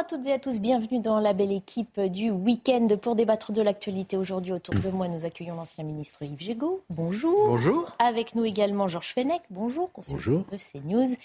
à 0.00 0.04
toutes 0.04 0.26
et 0.26 0.32
à 0.32 0.38
tous, 0.38 0.60
bienvenue 0.60 0.98
dans 1.00 1.20
la 1.20 1.34
belle 1.34 1.52
équipe 1.52 2.00
du 2.00 2.30
week-end 2.30 2.86
pour 3.02 3.16
débattre 3.16 3.52
de 3.52 3.60
l'actualité. 3.60 4.16
Aujourd'hui, 4.16 4.50
autour 4.50 4.74
de 4.74 4.88
moi, 4.88 5.08
nous 5.08 5.26
accueillons 5.26 5.54
l'ancien 5.56 5.84
ministre 5.84 6.22
Yves 6.22 6.40
Gégaud. 6.40 6.80
Bonjour. 6.88 7.48
Bonjour. 7.48 7.94
Avec 7.98 8.34
nous 8.34 8.46
également 8.46 8.88
Georges 8.88 9.12
Fenech. 9.12 9.42
Bonjour, 9.50 9.92
consultant 9.92 10.46
de 10.50 10.56
CNews. 10.56 11.16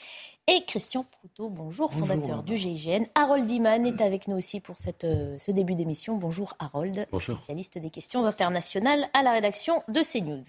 Et 0.48 0.64
Christian 0.64 1.08
Proutot, 1.10 1.50
bonjour, 1.50 1.92
fondateur 1.92 2.44
du 2.44 2.56
GIGN. 2.56 3.06
Harold 3.16 3.50
Iman 3.50 3.84
est 3.84 4.00
avec 4.00 4.28
nous 4.28 4.38
aussi 4.38 4.60
pour 4.60 4.78
cette, 4.78 5.04
euh, 5.04 5.36
ce 5.40 5.50
début 5.50 5.74
d'émission. 5.74 6.18
Bonjour 6.18 6.54
Harold, 6.60 7.08
spécialiste 7.12 7.80
des 7.80 7.90
questions 7.90 8.28
internationales 8.28 9.10
à 9.14 9.24
la 9.24 9.32
rédaction 9.32 9.82
de 9.88 10.02
CNews. 10.02 10.44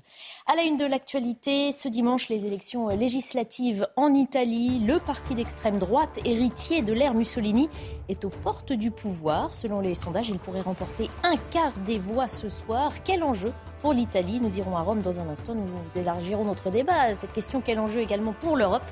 À 0.46 0.54
la 0.54 0.64
une 0.64 0.76
de 0.76 0.84
l'actualité, 0.84 1.72
ce 1.72 1.88
dimanche, 1.88 2.28
les 2.28 2.46
élections 2.46 2.88
législatives 2.88 3.88
en 3.96 4.12
Italie. 4.12 4.80
Le 4.80 5.00
parti 5.00 5.34
d'extrême 5.34 5.78
droite, 5.78 6.18
héritier 6.26 6.82
de 6.82 6.92
l'ère 6.92 7.14
Mussolini, 7.14 7.70
est 8.10 8.26
aux 8.26 8.30
portes 8.30 8.74
du 8.74 8.90
pouvoir. 8.90 9.54
Selon 9.54 9.80
les 9.80 9.94
sondages, 9.94 10.28
il 10.28 10.38
pourrait 10.38 10.60
remporter 10.60 11.08
un 11.22 11.36
quart 11.50 11.72
des 11.86 11.98
voix 11.98 12.28
ce 12.28 12.50
soir. 12.50 12.92
Quel 13.02 13.22
enjeu 13.22 13.50
pour 13.80 13.94
l'Italie? 13.94 14.40
Nous 14.40 14.58
irons 14.58 14.76
à 14.76 14.82
Rome 14.82 15.00
dans 15.00 15.20
un 15.20 15.28
instant. 15.30 15.54
Nous 15.54 15.66
élargirons 15.98 16.44
notre 16.44 16.68
débat 16.68 17.00
à 17.00 17.14
cette 17.14 17.32
question. 17.32 17.62
Quel 17.64 17.78
enjeu 17.78 18.00
également 18.00 18.34
pour 18.34 18.58
l'Europe? 18.58 18.84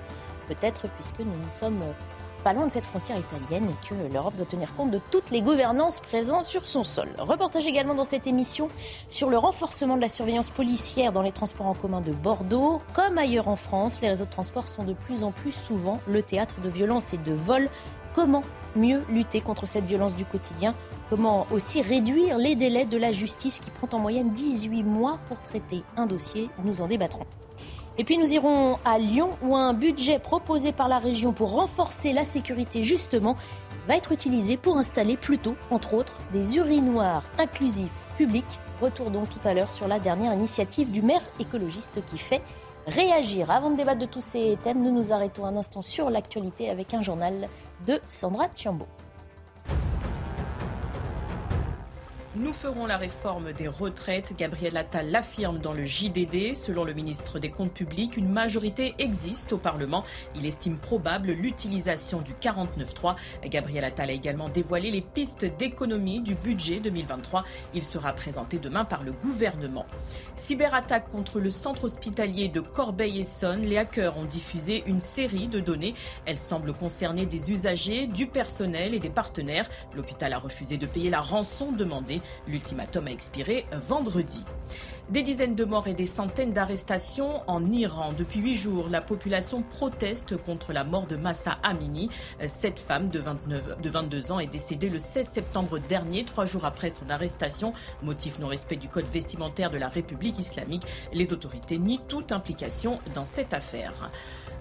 Peut-être 0.47 0.89
puisque 0.97 1.20
nous 1.20 1.45
ne 1.45 1.50
sommes 1.50 1.83
pas 2.45 2.53
loin 2.53 2.67
de 2.67 2.70
cette 2.70 2.84
frontière 2.84 3.17
italienne 3.19 3.70
et 3.70 3.89
que 3.89 3.95
l'Europe 4.12 4.37
doit 4.37 4.45
tenir 4.45 4.77
compte 4.77 4.91
de 4.91 5.01
toutes 5.11 5.31
les 5.31 5.41
gouvernances 5.41 6.01
présentes 6.01 6.45
sur 6.45 6.67
son 6.67 6.84
sol. 6.84 7.09
Reportage 7.19 7.67
également 7.67 7.95
dans 7.95 8.05
cette 8.05 8.27
émission 8.27 8.69
sur 9.09 9.31
le 9.31 9.39
renforcement 9.39 9.97
de 9.97 10.03
la 10.03 10.11
surveillance 10.11 10.51
policière 10.51 11.11
dans 11.11 11.23
les 11.23 11.33
transports 11.33 11.67
en 11.67 11.75
commun 11.75 12.03
de 12.03 12.12
Bordeaux. 12.12 12.83
Comme 12.92 13.17
ailleurs 13.17 13.48
en 13.48 13.56
France, 13.56 14.03
les 14.03 14.09
réseaux 14.11 14.27
de 14.27 14.31
transport 14.31 14.69
sont 14.69 14.84
de 14.84 14.92
plus 14.92 15.25
en 15.25 15.33
plus 15.33 15.53
souvent 15.53 16.01
le 16.06 16.20
théâtre 16.20 16.61
de 16.61 16.69
violences 16.69 17.14
et 17.14 17.19
de 17.19 17.33
vols. 17.33 17.70
Comment 18.14 18.45
mieux 18.77 19.03
lutter 19.08 19.41
contre 19.41 19.67
cette 19.67 19.84
violence 19.84 20.14
du 20.14 20.27
quotidien? 20.27 20.75
Comment 21.08 21.47
aussi 21.51 21.81
réduire 21.81 22.36
les 22.36 22.56
délais 22.56 22.84
de 22.84 22.98
la 22.98 23.12
justice 23.12 23.58
qui 23.58 23.70
prend 23.70 23.89
en 23.97 24.01
moyenne 24.01 24.34
18 24.34 24.83
mois 24.83 25.19
pour 25.29 25.41
traiter 25.41 25.83
un 25.97 26.06
dossier? 26.06 26.51
Nous 26.62 26.83
en 26.83 26.89
débattrons. 26.89 27.27
Et 27.97 28.05
puis 28.05 28.19
nous 28.19 28.33
irons 28.33 28.78
à 28.84 28.98
Lyon 28.98 29.31
où 29.42 29.56
un 29.56 29.73
budget 29.73 30.19
proposé 30.19 30.73
par 30.73 30.89
la 30.89 30.98
région 30.98 31.33
pour 31.33 31.53
renforcer 31.53 32.12
la 32.12 32.25
sécurité 32.25 32.83
justement 32.83 33.36
va 33.86 33.97
être 33.97 34.12
utilisé 34.12 34.56
pour 34.56 34.77
installer 34.78 35.17
plutôt, 35.17 35.55
entre 35.70 35.95
autres, 35.95 36.19
des 36.33 36.56
urinoirs 36.56 37.23
inclusifs 37.39 37.92
publics. 38.17 38.59
Retour 38.81 39.11
donc 39.11 39.28
tout 39.28 39.47
à 39.47 39.55
l'heure 39.55 39.70
sur 39.70 39.86
la 39.86 40.01
dernière 40.01 40.33
initiative 40.33 40.91
du 40.91 41.03
maire 41.03 41.23
écologiste 41.39 42.05
qui 42.05 42.19
fait 42.19 42.42
réagir. 42.86 43.51
Avant 43.51 43.70
de 43.70 43.77
débattre 43.77 44.01
de 44.01 44.06
tous 44.06 44.20
ces 44.20 44.58
thèmes, 44.62 44.83
nous 44.83 44.92
nous 44.92 45.12
arrêtons 45.12 45.45
un 45.45 45.56
instant 45.56 45.83
sur 45.83 46.11
l'actualité 46.11 46.70
avec 46.70 46.95
un 46.95 47.03
journal 47.03 47.48
de 47.86 48.01
Sandra 48.08 48.48
Tiambo. 48.48 48.86
Nous 52.37 52.53
ferons 52.53 52.87
la 52.87 52.97
réforme 52.97 53.53
des 53.53 53.69
retraites. 53.69 54.35
Gabriel 54.36 54.77
Attal 54.77 55.08
l'affirme 55.08 55.58
dans 55.58 55.73
le 55.73 55.85
JDD. 55.85 56.57
Selon 56.57 56.83
le 56.83 56.92
ministre 56.92 57.39
des 57.39 57.48
Comptes 57.48 57.73
publics, 57.73 58.17
une 58.17 58.29
majorité 58.29 58.97
existe 58.98 59.53
au 59.53 59.57
Parlement. 59.57 60.03
Il 60.35 60.45
estime 60.45 60.77
probable 60.79 61.31
l'utilisation 61.31 62.23
du 62.23 62.33
49.3. 62.33 63.14
Gabriel 63.45 63.85
Attal 63.85 64.11
a 64.11 64.13
également 64.13 64.48
dévoilé 64.48 64.91
les 64.91 65.01
pistes 65.01 65.45
d'économie 65.45 66.23
du 66.23 66.35
budget 66.35 66.81
2023. 66.81 67.45
Il 67.73 67.85
sera 67.85 68.13
présenté 68.13 68.58
demain 68.58 68.85
par 68.85 69.05
le 69.05 69.13
gouvernement. 69.13 69.87
Cyberattaque 70.35 71.13
contre 71.13 71.39
le 71.39 71.51
centre 71.51 71.85
hospitalier 71.85 72.48
de 72.48 72.58
Corbeil-Essonne. 72.58 73.63
Les 73.63 73.79
hackers 73.79 74.19
ont 74.19 74.25
diffusé 74.25 74.83
une 74.89 74.98
série 74.98 75.47
de 75.47 75.61
données. 75.61 75.95
Elles 76.27 76.37
semblent 76.37 76.73
concerner 76.73 77.27
des 77.27 77.53
usagers, 77.53 78.08
du 78.08 78.27
personnel 78.27 78.92
et 78.92 78.98
des 78.98 79.08
partenaires. 79.08 79.70
L'hôpital 79.95 80.33
a 80.33 80.39
refusé 80.39 80.79
de 80.79 80.87
payer 80.87 81.11
la 81.11 81.20
rançon 81.20 81.70
demandée. 81.70 82.23
L'ultimatum 82.48 83.07
a 83.07 83.11
expiré 83.11 83.67
vendredi. 83.89 84.45
Des 85.11 85.23
dizaines 85.23 85.55
de 85.55 85.67
morts 85.67 85.87
et 85.87 85.92
des 85.92 86.07
centaines 86.07 86.55
d'arrestations 86.55 87.42
en 87.47 87.63
Iran. 87.70 88.15
Depuis 88.17 88.41
huit 88.41 88.55
jours, 88.55 88.89
la 88.89 89.03
population 89.03 89.63
proteste 89.63 90.39
contre 90.39 90.73
la 90.73 90.83
mort 90.83 91.07
de 91.07 91.17
Massa 91.17 91.59
Amini. 91.63 92.09
Cette 92.47 92.81
femme 92.81 93.11
de, 93.11 93.19
29, 93.19 93.83
de 93.83 93.91
22 93.91 94.33
ans 94.33 94.41
est 94.41 94.47
décédée 94.47 94.89
le 94.89 94.98
16 94.98 95.29
septembre 95.29 95.79
dernier, 95.79 96.25
trois 96.25 96.47
jours 96.47 96.64
après 96.64 96.89
son 96.89 97.11
arrestation. 97.11 97.75
Motif 98.03 98.39
non-respect 98.39 98.77
du 98.77 98.89
code 98.89 99.05
vestimentaire 99.13 99.70
de 99.70 99.77
la 99.77 99.89
République 99.89 100.39
islamique. 100.39 100.87
Les 101.13 101.35
autorités 101.35 101.77
nient 101.77 102.01
toute 102.09 102.33
implication 102.33 102.98
dans 103.14 103.27
cette 103.27 103.53
affaire. 103.53 104.11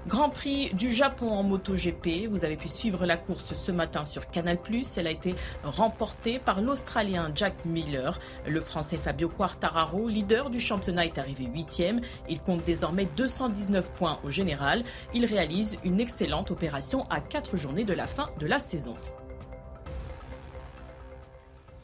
Grand 0.05 0.29
Prix 0.29 0.71
du 0.73 0.91
Japon 0.91 1.31
en 1.31 1.43
MotoGP. 1.43 2.27
Vous 2.29 2.43
avez 2.43 2.57
pu 2.57 2.67
suivre 2.67 3.05
la 3.05 3.15
course 3.15 3.53
ce 3.53 3.71
matin 3.71 4.03
sur 4.03 4.27
Canal+. 4.29 4.57
Elle 4.97 5.07
a 5.07 5.11
été 5.11 5.33
remportée 5.63 6.39
par 6.39 6.59
l'Australien 6.61 7.31
Jack 7.33 7.63
Miller. 7.63 8.19
Le 8.45 8.59
Français 8.59 8.97
Fabio 8.97 9.29
Quartararo, 9.29 10.09
leader 10.09 10.32
du 10.49 10.59
championnat, 10.59 11.05
est 11.05 11.17
arrivé 11.17 11.45
huitième. 11.45 12.01
Il 12.29 12.39
compte 12.39 12.63
désormais 12.63 13.07
219 13.15 13.91
points 13.91 14.19
au 14.23 14.31
général. 14.31 14.83
Il 15.13 15.25
réalise 15.25 15.77
une 15.83 15.99
excellente 15.99 16.51
opération 16.51 17.05
à 17.09 17.21
quatre 17.21 17.55
journées 17.55 17.85
de 17.85 17.93
la 17.93 18.07
fin 18.07 18.29
de 18.39 18.47
la 18.47 18.59
saison. 18.59 18.95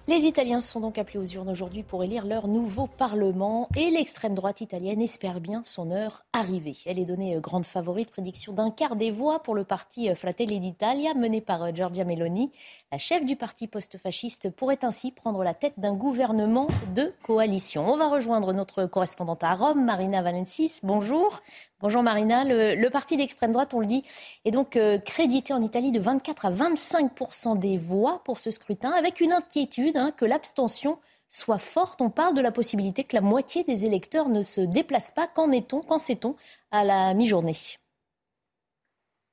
Les 0.09 0.25
Italiens 0.25 0.59
sont 0.59 0.79
donc 0.79 0.97
appelés 0.97 1.19
aux 1.19 1.25
urnes 1.25 1.51
aujourd'hui 1.51 1.83
pour 1.83 2.03
élire 2.03 2.25
leur 2.25 2.47
nouveau 2.47 2.87
Parlement 2.87 3.69
et 3.77 3.91
l'extrême 3.91 4.33
droite 4.33 4.59
italienne 4.59 5.03
espère 5.03 5.39
bien 5.39 5.61
son 5.65 5.91
heure 5.91 6.25
arriver. 6.33 6.75
Elle 6.87 6.97
est 6.97 7.05
donnée 7.05 7.35
euh, 7.35 7.39
grande 7.39 7.63
favorite, 7.63 8.09
prédiction 8.09 8.51
d'un 8.51 8.71
quart 8.71 8.95
des 8.95 9.11
voix 9.11 9.43
pour 9.43 9.53
le 9.53 9.63
parti 9.63 10.09
euh, 10.09 10.15
Fratelli 10.15 10.59
d'Italia 10.59 11.13
mené 11.13 11.41
par 11.41 11.61
euh, 11.61 11.71
Giorgia 11.71 12.05
Meloni. 12.05 12.51
La 12.91 12.97
chef 12.97 13.23
du 13.23 13.35
parti 13.35 13.67
post-fasciste 13.67 14.49
pourrait 14.49 14.79
ainsi 14.81 15.11
prendre 15.11 15.43
la 15.43 15.53
tête 15.53 15.75
d'un 15.77 15.93
gouvernement 15.93 16.69
de 16.95 17.13
coalition. 17.21 17.87
On 17.87 17.95
va 17.95 18.07
rejoindre 18.07 18.51
notre 18.51 18.85
correspondante 18.85 19.43
à 19.43 19.53
Rome, 19.53 19.85
Marina 19.85 20.23
Valensis. 20.23 20.79
Bonjour. 20.81 21.39
Bonjour 21.81 22.03
Marina. 22.03 22.43
Le, 22.43 22.89
parti 22.89 23.15
d'extrême 23.15 23.53
droite, 23.53 23.73
on 23.73 23.79
le 23.79 23.85
dit, 23.85 24.03
est 24.43 24.51
donc 24.51 24.75
euh, 24.75 24.97
crédité 24.97 25.53
en 25.53 25.61
Italie 25.61 25.93
de 25.93 25.99
24 26.01 26.45
à 26.45 26.51
25% 26.51 27.57
des 27.57 27.77
voix 27.77 28.21
pour 28.25 28.37
ce 28.37 28.51
scrutin, 28.51 28.91
avec 28.91 29.21
une 29.21 29.31
inquiétude 29.31 29.95
hein, 29.95 30.11
que 30.11 30.25
l'abstention 30.25 30.99
soit 31.29 31.57
forte. 31.57 32.01
On 32.01 32.09
parle 32.09 32.33
de 32.33 32.41
la 32.41 32.51
possibilité 32.51 33.05
que 33.05 33.15
la 33.15 33.21
moitié 33.21 33.63
des 33.63 33.85
électeurs 33.85 34.27
ne 34.27 34.43
se 34.43 34.59
déplacent 34.59 35.13
pas. 35.13 35.25
Qu'en 35.27 35.53
est-on, 35.53 35.79
qu'en 35.79 35.99
sait-on 35.99 36.35
à 36.69 36.83
la 36.83 37.13
mi-journée? 37.13 37.55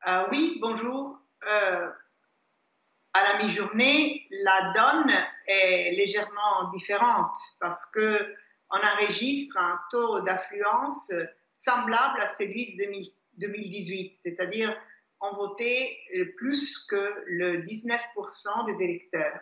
Euh, 0.07 0.27
Oui, 0.31 0.59
bonjour. 0.61 1.19
Euh, 1.49 1.91
à 3.13 3.33
la 3.33 3.45
mi-journée, 3.45 4.25
la 4.31 4.73
donne 4.73 5.13
est 5.49 5.97
légèrement 5.97 6.71
différente 6.73 7.37
parce 7.59 7.91
que 7.91 8.37
on 8.71 8.79
enregistre 8.79 9.57
un 9.57 9.81
taux 9.91 10.21
d'affluence 10.21 11.11
semblable 11.59 12.21
à 12.21 12.29
celui 12.29 12.77
de 12.77 12.85
2018, 13.39 14.19
c'est-à-dire 14.23 14.77
on 15.21 15.35
votait 15.35 15.97
plus 16.37 16.87
que 16.87 17.23
le 17.27 17.63
19% 17.63 18.67
des 18.67 18.85
électeurs. 18.85 19.41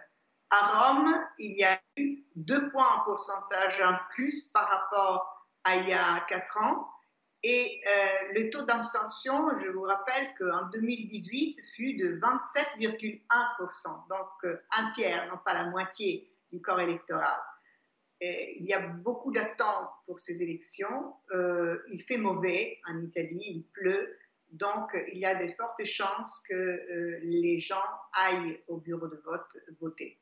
À 0.50 0.92
Rome, 0.92 1.14
il 1.38 1.52
y 1.58 1.64
a 1.64 1.80
eu 1.96 2.22
deux 2.36 2.70
points 2.70 2.96
en 2.96 3.04
pourcentage 3.04 3.80
en 3.82 3.96
plus 4.14 4.50
par 4.52 4.68
rapport 4.68 5.46
à 5.64 5.76
il 5.76 5.88
y 5.88 5.92
a 5.92 6.24
quatre 6.28 6.56
ans. 6.58 6.88
Et 7.42 7.82
euh, 7.86 8.32
le 8.34 8.50
taux 8.50 8.62
d'abstention, 8.62 9.50
je 9.60 9.68
vous 9.68 9.82
rappelle 9.82 10.34
qu'en 10.38 10.66
2018 10.72 11.60
fut 11.76 11.94
de 11.94 12.18
27,1%, 12.18 14.08
donc 14.08 14.28
euh, 14.44 14.56
un 14.72 14.90
tiers, 14.92 15.28
non 15.28 15.38
pas 15.44 15.52
la 15.52 15.64
moitié 15.64 16.32
du 16.50 16.62
corps 16.62 16.80
électoral. 16.80 17.36
Il 18.20 18.64
y 18.64 18.72
a 18.72 18.80
beaucoup 18.80 19.32
d'attentes 19.32 19.90
pour 20.06 20.18
ces 20.18 20.42
élections. 20.42 21.14
Euh, 21.32 21.78
il 21.92 22.02
fait 22.02 22.16
mauvais 22.16 22.78
en 22.88 23.00
Italie, 23.02 23.42
il 23.46 23.64
pleut, 23.72 24.16
donc 24.52 24.96
il 25.12 25.18
y 25.18 25.26
a 25.26 25.34
de 25.34 25.52
fortes 25.54 25.84
chances 25.84 26.42
que 26.48 27.20
les 27.22 27.60
gens 27.60 27.82
aillent 28.12 28.60
au 28.68 28.78
bureau 28.78 29.08
de 29.08 29.20
vote 29.24 29.46
voter. 29.80 30.18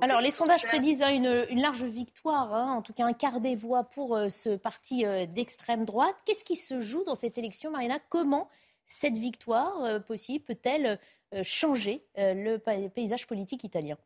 Alors, 0.00 0.22
les 0.22 0.30
sondages 0.30 0.62
prédisent 0.62 1.02
hein, 1.02 1.12
une, 1.50 1.60
large 1.60 1.84
victoire, 1.84 2.54
hein, 2.54 2.72
en 2.72 2.80
tout 2.80 2.94
cas 2.94 3.04
un 3.04 3.12
quart 3.12 3.42
des 3.42 3.54
voix 3.54 3.84
pour 3.84 4.16
euh, 4.16 4.30
ce 4.30 4.56
parti 4.56 5.04
euh, 5.04 5.26
d'extrême 5.26 5.84
droite. 5.84 6.16
Qu'est-ce 6.24 6.44
qui 6.44 6.56
se 6.56 6.80
joue 6.80 7.04
dans 7.04 7.14
cette 7.14 7.36
élection, 7.36 7.70
Marina? 7.70 7.98
Comment 8.08 8.48
Cette 8.86 9.18
victoire 9.18 10.02
possible 10.04 10.44
peut-elle 10.44 10.98
changer 11.42 12.04
le 12.16 12.58
paysage 12.88 13.26
politique 13.26 13.64
italien? 13.64 13.96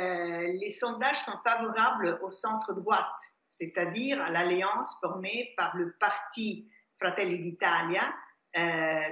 Les 0.00 0.70
sondages 0.70 1.20
sont 1.22 1.38
favorables 1.44 2.18
au 2.22 2.30
centre-droite, 2.30 3.06
c'est-à-dire 3.48 4.22
à, 4.22 4.30
l'alliance 4.30 4.98
formée 5.00 5.52
par 5.56 5.76
le 5.76 5.94
parti 6.00 6.70
Fratelli 7.00 7.38
d'Italia, 7.38 8.12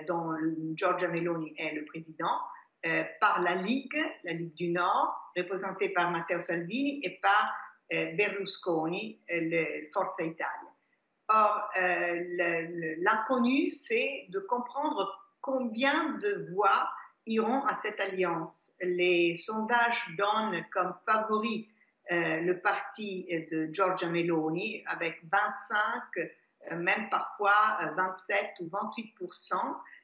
dont 0.07 0.35
Giorgia 0.75 1.09
Meloni 1.09 1.55
est 1.59 1.75
le 1.75 1.85
président, 1.85 2.39
euh, 2.87 3.05
par 3.21 3.43
la 3.43 3.57
Ligue, 3.57 4.03
la 4.25 4.33
Ligue 4.33 4.55
du 4.55 4.69
Nord, 4.71 5.15
représentée 5.37 5.91
par 5.91 6.11
Matteo 6.11 6.41
Salvini 6.41 7.01
et 7.05 7.19
par 7.21 7.55
euh, 7.93 8.13
Berlusconi, 8.17 9.21
euh, 9.31 9.39
le 9.39 9.91
Forza 9.93 10.25
Italia. 10.25 10.49
Or, 11.29 11.71
l'inconnu, 11.77 13.69
c'est 13.69 14.27
de 14.31 14.41
comprendre 14.41 15.17
combien 15.41 16.15
de 16.15 16.51
voix 16.53 16.91
iront 17.27 17.65
à 17.67 17.79
cette 17.83 18.01
alliance. 18.01 18.73
Les 18.81 19.37
sondages 19.39 20.07
donnent 20.17 20.65
comme 20.73 20.95
favori 21.07 21.69
le 22.11 22.55
parti 22.55 23.27
de 23.53 23.69
Giorgia 23.73 24.09
Meloni 24.09 24.83
avec 24.87 25.21
25, 25.31 26.77
même 26.77 27.09
parfois 27.09 27.79
27 27.97 28.55
ou 28.61 28.67
28% 28.67 29.55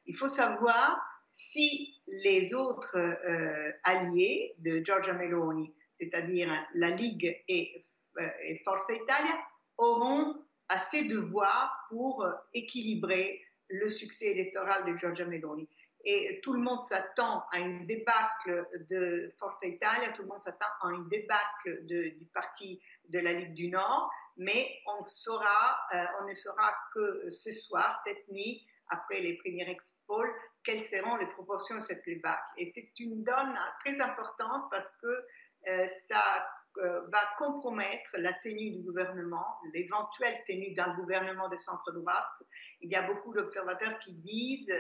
Il 0.07 0.17
faut 0.17 0.29
savoir 0.29 1.01
si 1.29 2.01
les 2.07 2.55
autres 2.55 2.97
euh, 2.97 3.73
alliés 3.85 4.55
de 4.59 4.83
Giorgia 4.85 5.13
Meloni, 5.13 5.73
c'est-à-dire 5.95 6.51
la 6.75 6.91
Ligue 6.91 7.43
et, 7.49 7.85
euh, 8.19 8.29
et, 8.45 8.59
Forza 8.65 8.95
Italia, 8.95 9.39
auront 9.77 10.37
assez 10.69 11.09
de 11.09 11.19
voix 11.19 11.71
pour 11.89 12.27
équilibrer 12.55 13.43
le 13.69 13.91
succès 13.91 14.27
électoral 14.27 14.85
de 14.85 14.97
Giorgia 14.97 15.27
Meloni. 15.27 15.69
Et 16.09 16.41
tout 16.45 16.53
le 16.53 16.61
monde 16.61 16.81
s'attend 16.83 17.45
à 17.51 17.59
une 17.59 17.85
débâcle 17.85 18.69
de 18.89 19.35
Forza 19.41 19.67
Italia, 19.67 20.13
tout 20.13 20.23
le 20.23 20.29
monde 20.29 20.41
s'attend 20.41 20.67
à 20.81 20.93
une 20.93 21.09
débâcle 21.09 21.85
du 21.85 22.29
parti 22.33 22.81
de 23.09 23.19
la 23.19 23.33
Ligue 23.33 23.55
du 23.55 23.69
Nord, 23.69 24.09
mais 24.37 24.71
euh, 24.87 24.93
on 24.93 26.29
ne 26.29 26.35
saura 26.35 26.75
que 26.95 27.29
ce 27.33 27.53
soir, 27.53 28.01
cette 28.07 28.29
nuit, 28.29 28.65
après 28.89 29.19
les 29.19 29.37
premiers 29.39 29.69
exit 29.69 29.91
polls, 30.07 30.33
quelles 30.63 30.85
seront 30.85 31.17
les 31.17 31.27
proportions 31.27 31.75
de 31.75 31.81
cette 31.81 32.03
playback. 32.05 32.41
Et 32.57 32.71
c'est 32.73 32.89
une 33.01 33.25
donne 33.25 33.59
très 33.85 34.01
importante 34.01 34.71
parce 34.71 34.97
que 34.99 35.27
euh, 35.69 35.89
ça 36.09 36.47
euh, 36.79 37.01
va 37.09 37.21
compromettre 37.39 38.17
la 38.19 38.33
tenue 38.35 38.71
du 38.71 38.83
gouvernement, 38.83 39.59
l'éventuelle 39.75 40.37
tenue 40.47 40.73
d'un 40.75 40.95
gouvernement 40.95 41.49
de 41.49 41.57
centre-droite. 41.57 42.45
Il 42.81 42.91
y 42.91 42.95
a 42.95 43.03
beaucoup 43.03 43.35
d'observateurs 43.35 43.99
qui 44.01 44.13
disent 44.13 44.73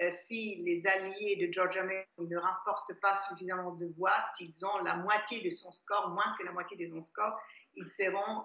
euh, 0.00 0.10
si 0.10 0.56
les 0.64 0.82
alliés 0.86 1.46
de 1.46 1.52
Georgia 1.52 1.82
May 1.82 2.06
ne 2.18 2.36
remportent 2.36 2.98
pas 3.00 3.16
suffisamment 3.28 3.72
de 3.72 3.86
voix, 3.96 4.16
s'ils 4.36 4.64
ont 4.64 4.78
la 4.84 4.96
moitié 4.96 5.42
de 5.42 5.50
son 5.50 5.70
score, 5.70 6.10
moins 6.10 6.34
que 6.38 6.44
la 6.44 6.52
moitié 6.52 6.76
de 6.76 6.88
son 6.92 7.04
score, 7.04 7.38
ils 7.74 7.88
seront 7.88 8.42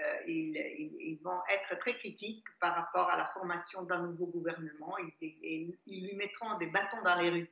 euh, 0.00 0.04
ils, 0.26 1.18
vont 1.22 1.40
être 1.52 1.78
très 1.80 1.94
critiques 1.94 2.44
par 2.60 2.74
rapport 2.74 3.10
à 3.10 3.16
la 3.18 3.26
formation 3.34 3.82
d'un 3.82 4.06
nouveau 4.06 4.26
gouvernement 4.26 4.94
et, 5.22 5.76
ils 5.86 6.06
lui 6.06 6.14
mettront 6.16 6.56
des 6.58 6.66
bâtons 6.66 7.02
dans 7.04 7.20
les 7.20 7.28
rues. 7.28 7.50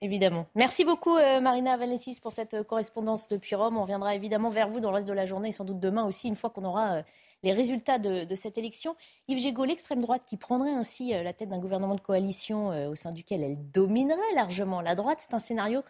Évidemment. 0.00 0.48
Merci 0.54 0.84
beaucoup 0.84 1.16
euh, 1.16 1.40
Marina 1.40 1.76
Valensis 1.76 2.20
pour 2.20 2.32
cette 2.32 2.54
euh, 2.54 2.64
correspondance 2.64 3.28
depuis 3.28 3.54
Rome. 3.54 3.76
On 3.76 3.82
reviendra 3.82 4.14
évidemment 4.14 4.48
vers 4.48 4.68
vous 4.68 4.80
dans 4.80 4.90
le 4.90 4.96
reste 4.96 5.08
de 5.08 5.12
la 5.12 5.26
journée 5.26 5.50
et 5.50 5.52
sans 5.52 5.64
doute 5.64 5.78
demain 5.78 6.04
aussi, 6.04 6.28
une 6.28 6.36
fois 6.36 6.50
qu'on 6.50 6.64
aura 6.64 7.02
les 7.42 7.52
résultats 7.52 7.98
de, 7.98 8.34
cette 8.34 8.58
élection. 8.58 8.96
Yves 9.28 9.40
Gégaud, 9.40 9.64
l'extrême 9.64 10.00
droite 10.00 10.24
qui 10.26 10.36
prendrait 10.36 10.72
ainsi 10.72 11.10
la 11.10 11.32
tête 11.32 11.48
d'un 11.48 11.58
gouvernement 11.58 11.94
de 11.94 12.00
coalition 12.00 12.68
au 12.88 12.94
sein 12.94 13.10
duquel 13.10 13.42
elle 13.42 13.70
dominerait 13.70 14.34
largement 14.34 14.80
la 14.80 14.94
droite, 14.94 15.18
c'est 15.20 15.34
un 15.34 15.38
scénario 15.38 15.82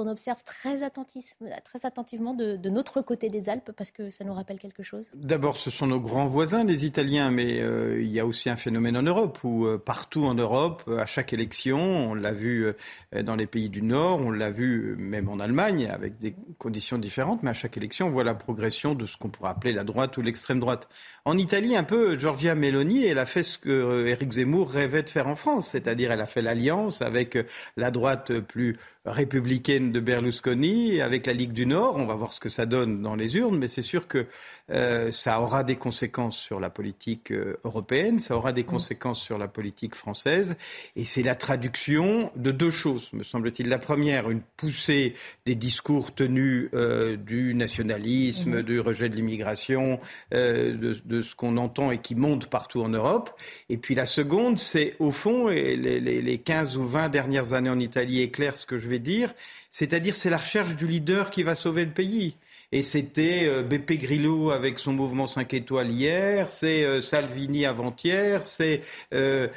qu'on 0.00 0.08
observe 0.08 0.42
très, 0.44 0.82
attentivement 0.82 2.32
de, 2.32 2.68
notre 2.70 3.02
côté 3.02 3.28
des 3.28 3.50
Alpes 3.50 3.72
parce 3.76 3.90
que 3.90 4.10
ça 4.10 4.24
nous 4.24 4.32
rappelle 4.32 4.58
quelque 4.58 4.82
chose? 4.82 5.10
D'abord, 5.14 5.58
ce 5.58 5.70
sont 5.70 5.86
nos 5.86 6.00
grands 6.00 6.26
voisins, 6.26 6.64
les 6.64 6.86
Italiens, 6.86 7.30
mais 7.30 7.60
euh, 7.60 8.00
il 8.00 8.10
y 8.10 8.18
a 8.18 8.24
aussi 8.24 8.48
un 8.48 8.56
phénomène 8.56 8.96
en 8.96 9.02
Europe 9.02 9.38
où 9.44 9.66
euh, 9.66 9.76
partout 9.76 10.24
en 10.24 10.32
Europe, 10.32 10.90
à 10.98 11.04
chaque 11.04 11.34
élection, 11.34 11.78
on 11.78 12.14
l'a 12.14 12.32
vu 12.32 12.64
euh, 12.64 13.22
dans 13.22 13.36
les 13.36 13.46
pays 13.46 13.68
du 13.68 13.82
Nord, 13.82 14.20
on 14.20 14.30
l'a 14.30 14.48
vu 14.48 14.96
même 14.98 15.28
en 15.28 15.38
Allemagne 15.38 15.90
avec 15.92 16.18
des 16.18 16.34
conditions 16.56 16.96
différentes, 16.96 17.42
mais 17.42 17.50
à 17.50 17.54
chaque 17.54 17.76
élection, 17.76 18.06
on 18.06 18.10
voit 18.10 18.24
la 18.24 18.34
progression 18.34 18.94
de 18.94 19.04
ce 19.04 19.18
qu'on 19.18 19.28
pourrait 19.28 19.50
appeler 19.50 19.74
la 19.74 19.84
droite 19.84 20.16
ou 20.16 20.22
l'extrême 20.22 20.60
droite. 20.60 20.88
En 21.26 21.36
Italie, 21.36 21.76
un 21.76 21.84
peu, 21.84 22.16
Giorgia 22.16 22.54
Meloni, 22.54 23.04
elle 23.04 23.18
a 23.18 23.26
fait 23.26 23.42
ce 23.42 23.58
que 23.58 24.06
Éric 24.06 24.32
Zemmour 24.32 24.70
rêvait 24.70 25.02
de 25.02 25.10
faire 25.10 25.28
en 25.28 25.34
France, 25.34 25.68
c'est-à-dire 25.68 26.10
elle 26.10 26.22
a 26.22 26.26
fait 26.26 26.42
l'alliance 26.42 27.02
avec 27.02 27.36
la 27.76 27.90
droite 27.90 28.40
plus 28.40 28.78
républicaine 29.10 29.92
de 29.92 30.00
Berlusconi 30.00 31.00
avec 31.00 31.26
la 31.26 31.32
Ligue 31.32 31.52
du 31.52 31.66
Nord. 31.66 31.96
On 31.96 32.06
va 32.06 32.14
voir 32.14 32.32
ce 32.32 32.40
que 32.40 32.48
ça 32.48 32.66
donne 32.66 33.02
dans 33.02 33.14
les 33.14 33.36
urnes, 33.36 33.58
mais 33.58 33.68
c'est 33.68 33.82
sûr 33.82 34.08
que 34.08 34.26
euh, 34.70 35.10
ça 35.10 35.40
aura 35.40 35.64
des 35.64 35.76
conséquences 35.76 36.38
sur 36.38 36.60
la 36.60 36.70
politique 36.70 37.32
euh, 37.32 37.58
européenne, 37.64 38.18
ça 38.18 38.36
aura 38.36 38.52
des 38.52 38.62
mm. 38.62 38.66
conséquences 38.66 39.20
sur 39.20 39.36
la 39.36 39.48
politique 39.48 39.94
française, 39.94 40.56
et 40.94 41.04
c'est 41.04 41.22
la 41.22 41.34
traduction 41.34 42.30
de 42.36 42.52
deux 42.52 42.70
choses, 42.70 43.12
me 43.12 43.24
semble-t-il. 43.24 43.68
La 43.68 43.78
première, 43.78 44.30
une 44.30 44.42
poussée 44.56 45.14
des 45.44 45.56
discours 45.56 46.14
tenus 46.14 46.68
euh, 46.74 47.16
du 47.16 47.54
nationalisme, 47.54 48.58
mm. 48.58 48.62
du 48.62 48.80
rejet 48.80 49.08
de 49.08 49.16
l'immigration, 49.16 49.98
de, 50.30 51.00
de, 51.04 51.20
ce 51.20 51.34
qu'on 51.34 51.56
entend 51.56 51.90
et 51.90 51.98
qui 51.98 52.14
monte 52.14 52.46
partout 52.46 52.80
en 52.82 52.88
Europe. 52.88 53.30
Et 53.68 53.76
puis 53.76 53.94
la 53.94 54.06
seconde, 54.06 54.58
c'est 54.58 54.94
au 55.00 55.10
fond, 55.10 55.48
et 55.48 55.76
les, 55.76 56.00
les, 56.00 56.22
les 56.22 56.38
15 56.38 56.76
ou 56.76 56.84
20 56.84 57.08
dernières 57.08 57.54
années 57.54 57.70
en 57.70 57.80
Italie 57.80 58.20
éclairent 58.20 58.56
ce 58.56 58.66
que 58.66 58.78
je 58.78 58.88
vais 58.88 58.99
dire, 59.00 59.34
c'est-à-dire 59.70 60.14
c'est 60.14 60.30
la 60.30 60.38
recherche 60.38 60.76
du 60.76 60.86
leader 60.86 61.30
qui 61.30 61.42
va 61.42 61.54
sauver 61.54 61.84
le 61.84 61.92
pays. 61.92 62.36
Et 62.72 62.84
c'était 62.84 63.48
euh, 63.48 63.64
Beppe 63.64 63.94
Grillo 63.94 64.52
avec 64.52 64.78
son 64.78 64.92
mouvement 64.92 65.26
5 65.26 65.54
étoiles 65.54 65.90
hier, 65.90 66.52
c'est 66.52 66.84
euh, 66.84 67.00
Salvini 67.00 67.66
avant-hier, 67.66 68.42
c'est 68.44 68.82
euh, 69.12 69.48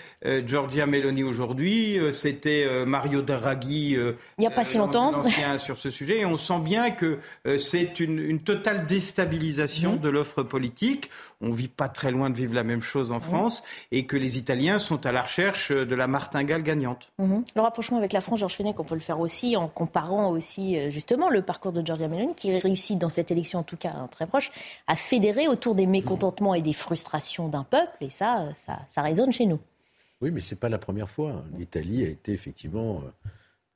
Giorgia 0.47 0.87
Meloni 0.87 1.21
aujourd'hui, 1.23 1.99
c'était 2.11 2.67
Mario 2.85 3.21
Draghi 3.21 3.91
il 3.91 4.15
n'y 4.39 4.47
a 4.47 4.51
pas 4.51 4.63
si 4.63 4.77
longtemps 4.77 5.23
sur 5.59 5.77
ce 5.77 5.89
sujet. 5.89 6.21
Et 6.21 6.25
on 6.25 6.37
sent 6.37 6.59
bien 6.59 6.89
que 6.91 7.19
c'est 7.59 7.99
une, 7.99 8.39
totale 8.41 8.85
déstabilisation 8.85 9.95
mmh. 9.95 9.99
de 9.99 10.09
l'offre 10.09 10.43
politique 10.43 11.09
on 11.43 11.51
vit 11.51 11.67
pas 11.67 11.89
très 11.89 12.09
loin 12.09 12.29
de 12.29 12.35
vivre 12.35 12.53
la 12.53 12.63
même 12.63 12.81
chose 12.81 13.11
en 13.11 13.19
France 13.19 13.63
et 13.91 14.05
que 14.05 14.15
les 14.15 14.37
Italiens 14.37 14.79
sont 14.79 15.05
à 15.05 15.11
la 15.11 15.23
recherche 15.23 15.71
de 15.71 15.95
la 15.95 16.07
martingale 16.07 16.63
gagnante. 16.63 17.11
Mhm. 17.19 17.43
Le 17.53 17.61
rapprochement 17.61 17.97
avec 17.97 18.13
la 18.13 18.21
France, 18.21 18.39
Georges 18.39 18.55
Fenech, 18.55 18.79
on 18.79 18.85
peut 18.85 18.95
le 18.95 19.01
faire 19.01 19.19
aussi 19.19 19.57
en 19.57 19.67
comparant 19.67 20.29
aussi 20.29 20.89
justement 20.89 21.29
le 21.29 21.41
parcours 21.41 21.73
de 21.73 21.85
Giorgia 21.85 22.07
Meloni 22.07 22.33
qui 22.33 22.57
réussit 22.57 22.97
dans 23.03 23.09
cette 23.09 23.31
élection, 23.31 23.59
en 23.59 23.63
tout 23.63 23.77
cas 23.77 23.93
hein, 23.93 24.07
très 24.07 24.25
proche, 24.25 24.49
à 24.87 24.95
fédérer 24.95 25.47
autour 25.47 25.75
des 25.75 25.85
mécontentements 25.85 26.55
et 26.55 26.61
des 26.61 26.73
frustrations 26.73 27.49
d'un 27.49 27.63
peuple 27.63 27.97
et 28.01 28.09
ça, 28.09 28.49
ça, 28.87 29.01
résonne 29.01 29.31
chez 29.31 29.45
nous. 29.45 29.59
Oui, 30.21 30.31
mais 30.31 30.41
ce 30.41 30.55
n'est 30.55 30.59
pas 30.59 30.69
la 30.69 30.77
première 30.77 31.09
fois. 31.09 31.43
L'Italie 31.57 32.05
a 32.05 32.07
été 32.07 32.31
effectivement 32.31 33.03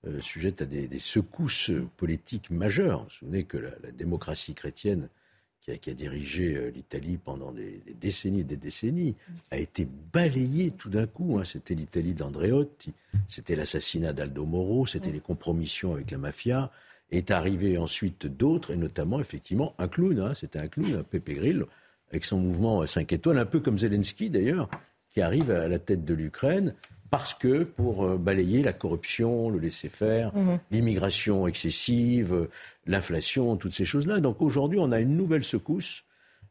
euh, 0.06 0.10
euh, 0.10 0.22
sujette 0.22 0.62
à 0.62 0.66
des, 0.66 1.00
secousses 1.00 1.72
politiques 1.98 2.50
majeures. 2.50 3.00
Vous 3.00 3.06
vous 3.06 3.12
souvenez 3.12 3.44
que 3.44 3.58
la 3.58 3.92
démocratie 3.92 4.54
chrétienne 4.54 5.10
qui 5.82 5.90
a, 5.90 5.94
dirigé 5.94 6.56
euh, 6.56 6.70
l'Italie 6.70 7.18
pendant 7.18 7.52
des, 7.52 7.82
décennies 8.00 8.42
et 8.42 8.46
des 8.46 8.56
décennies, 8.56 9.16
a 9.52 9.58
été 9.58 9.86
balayé 10.14 10.72
tout 10.72 10.90
d'un 10.90 11.08
coup. 11.08 11.38
Hein. 11.38 11.44
C'était 11.44 11.76
l'Italie 11.76 12.14
d'Andreotti, 12.14 12.94
c'était 13.28 13.56
l'assassinat 13.56 14.14
d'Aldo 14.14 14.46
Moro, 14.46 14.86
c'était 14.86 15.12
les 15.12 15.20
compromissions 15.20 15.94
avec 15.94 16.12
la 16.12 16.18
mafia. 16.18 16.72
Est 17.10 17.32
arrivé 17.32 17.78
ensuite 17.78 18.28
d'autres, 18.28 18.72
et 18.72 18.76
notamment, 18.76 19.20
effectivement, 19.20 19.74
un 19.78 19.88
clown. 19.88 20.20
Hein. 20.20 20.34
C'était 20.36 20.60
un 20.60 20.68
clown, 20.68 20.94
un 21.00 21.04
Pepe 21.04 21.32
Grillo, 21.32 21.68
avec 22.12 22.26
son 22.26 22.38
mouvement 22.40 22.86
5 22.86 23.14
étoiles, 23.14 23.38
un 23.38 23.46
peu 23.46 23.60
comme 23.60 23.78
Zelensky 23.78 24.30
d'ailleurs, 24.30 24.70
qui 25.12 25.22
arrive 25.22 25.50
à 25.52 25.68
la 25.68 25.80
tête 25.80 26.04
de 26.04 26.14
l'Ukraine 26.14 26.74
parce 27.10 27.34
que 27.34 27.64
pour 27.64 28.04
euh, 28.04 28.18
balayer 28.18 28.64
la 28.64 28.74
corruption, 28.74 29.50
le 29.50 29.60
laisser-faire, 29.60 30.36
mhm. 30.36 30.60
l'immigration 30.72 31.48
excessive, 31.48 32.48
l'inflation, 32.86 33.56
toutes 33.56 33.74
ces 33.74 33.86
choses-là. 33.86 34.20
Donc 34.20 34.42
aujourd'hui, 34.42 34.80
on 34.80 34.92
a 34.92 35.00
une 35.00 35.16
nouvelle 35.16 35.44
secousse 35.44 36.04